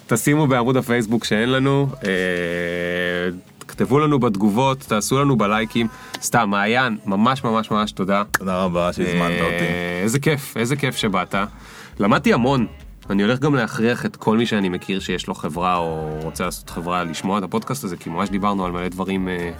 תשימו 0.07 0.47
בעמוד 0.47 0.77
הפייסבוק 0.77 1.25
שאין 1.25 1.49
לנו 1.49 1.89
אה, 2.05 2.11
תכתבו 3.59 3.99
לנו 3.99 4.19
בתגובות 4.19 4.81
תעשו 4.81 5.21
לנו 5.21 5.37
בלייקים 5.37 5.87
סתם 6.23 6.51
מעיין 6.51 6.97
ממש 7.07 7.45
ממש 7.45 7.71
ממש 7.71 7.93
תודה. 7.93 8.23
תודה 8.39 8.63
רבה 8.63 8.93
שהזמנת 8.93 9.41
אה, 9.41 9.45
אותי. 9.45 9.65
איזה 10.03 10.19
כיף, 10.19 10.57
איזה 10.57 10.77
כיף 10.77 10.97
שבאת. 10.97 11.35
למדתי 11.99 12.33
המון. 12.33 12.67
אני 13.11 13.23
הולך 13.23 13.39
גם 13.39 13.55
להכריח 13.55 14.07
את 14.07 14.17
כל 14.17 14.37
מי 14.37 14.47
שאני 14.47 14.69
מכיר 14.69 15.01
שיש 15.01 15.27
לו 15.27 15.35
חברה 15.35 15.77
או 15.77 16.19
רוצה 16.23 16.45
לעשות 16.45 16.71
חברה 16.71 17.05
לשמוע 17.05 17.39
את 17.39 17.43
הפודקאסט 17.43 17.85
הזה, 17.85 17.97
כי 17.97 18.11
ממש 18.11 18.31
דיברנו 18.31 18.67
על 18.67 18.73
מלא 18.73 18.89
דברים 18.89 19.29
אה, 19.29 19.51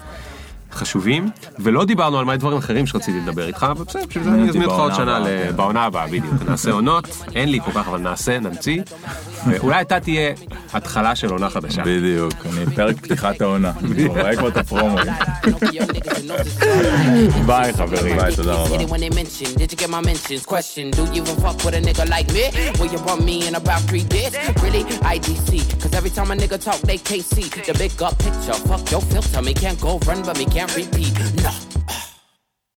חשובים, 0.75 1.31
ולא 1.59 1.85
דיברנו 1.85 2.19
על 2.19 2.25
מלא 2.25 2.37
דברים 2.37 2.59
אחרים 2.59 2.87
שרציתי 2.87 3.19
לדבר 3.21 3.47
איתך, 3.47 3.67
אבל 3.71 3.85
בסדר, 3.85 4.03
בשביל 4.09 4.25
זה 4.25 4.31
אני 4.31 4.49
אזמין 4.49 4.65
אותך 4.65 4.79
עוד 4.79 4.95
שנה, 4.95 5.21
כן. 5.25 5.57
בעונה 5.57 5.85
הבאה 5.85 6.07
בדיוק. 6.07 6.35
נעשה 6.49 6.71
עונות, 6.71 7.09
אין 7.35 7.49
לי 7.49 7.61
כל 7.65 7.71
כך, 7.71 7.89
אבל 7.89 7.99
נעשה, 7.99 8.39
נמציא. 8.39 8.83
ואולי 9.47 9.81
אתה 9.81 10.01
תהיה 10.01 10.33
התחלה 10.73 11.17
של 11.17 11.31
עונה 11.31 11.51
חדשה. 11.51 11.83
בדיוק, 11.83 12.33
אני 12.53 12.75
פרק 12.77 12.97
פתיחת 12.97 13.41
העונה, 13.41 13.73
אני 13.93 14.07
רואה 14.07 14.37
כבר 14.37 14.49
את 14.49 14.57
הפרומו. 14.57 14.99
ביי 17.47 17.73
חברים. 17.73 18.19
Biy, 18.19 18.37
תודה 18.37 18.53
רבה. 18.55 18.77
Really? 24.65 24.85
IDC, 25.15 25.81
cause 25.83 25.95
every 25.95 26.11
time 26.11 26.31
a 26.31 26.35
nigga 26.43 26.59
talk, 26.67 26.81
they 26.91 26.99
can't 26.99 27.27
see 27.35 27.49
the 27.69 27.75
big 27.83 27.93
up 28.03 28.15
picture. 28.19 28.57
Fuck 28.69 28.91
your 28.91 29.03
filter, 29.11 29.43
me 29.43 29.53
can't 29.63 29.81
go 29.81 29.99
run, 30.09 30.23
but 30.23 30.39
me 30.39 30.47
can't 30.67 30.77
repeat. 30.77 31.43
No. 31.43 32.04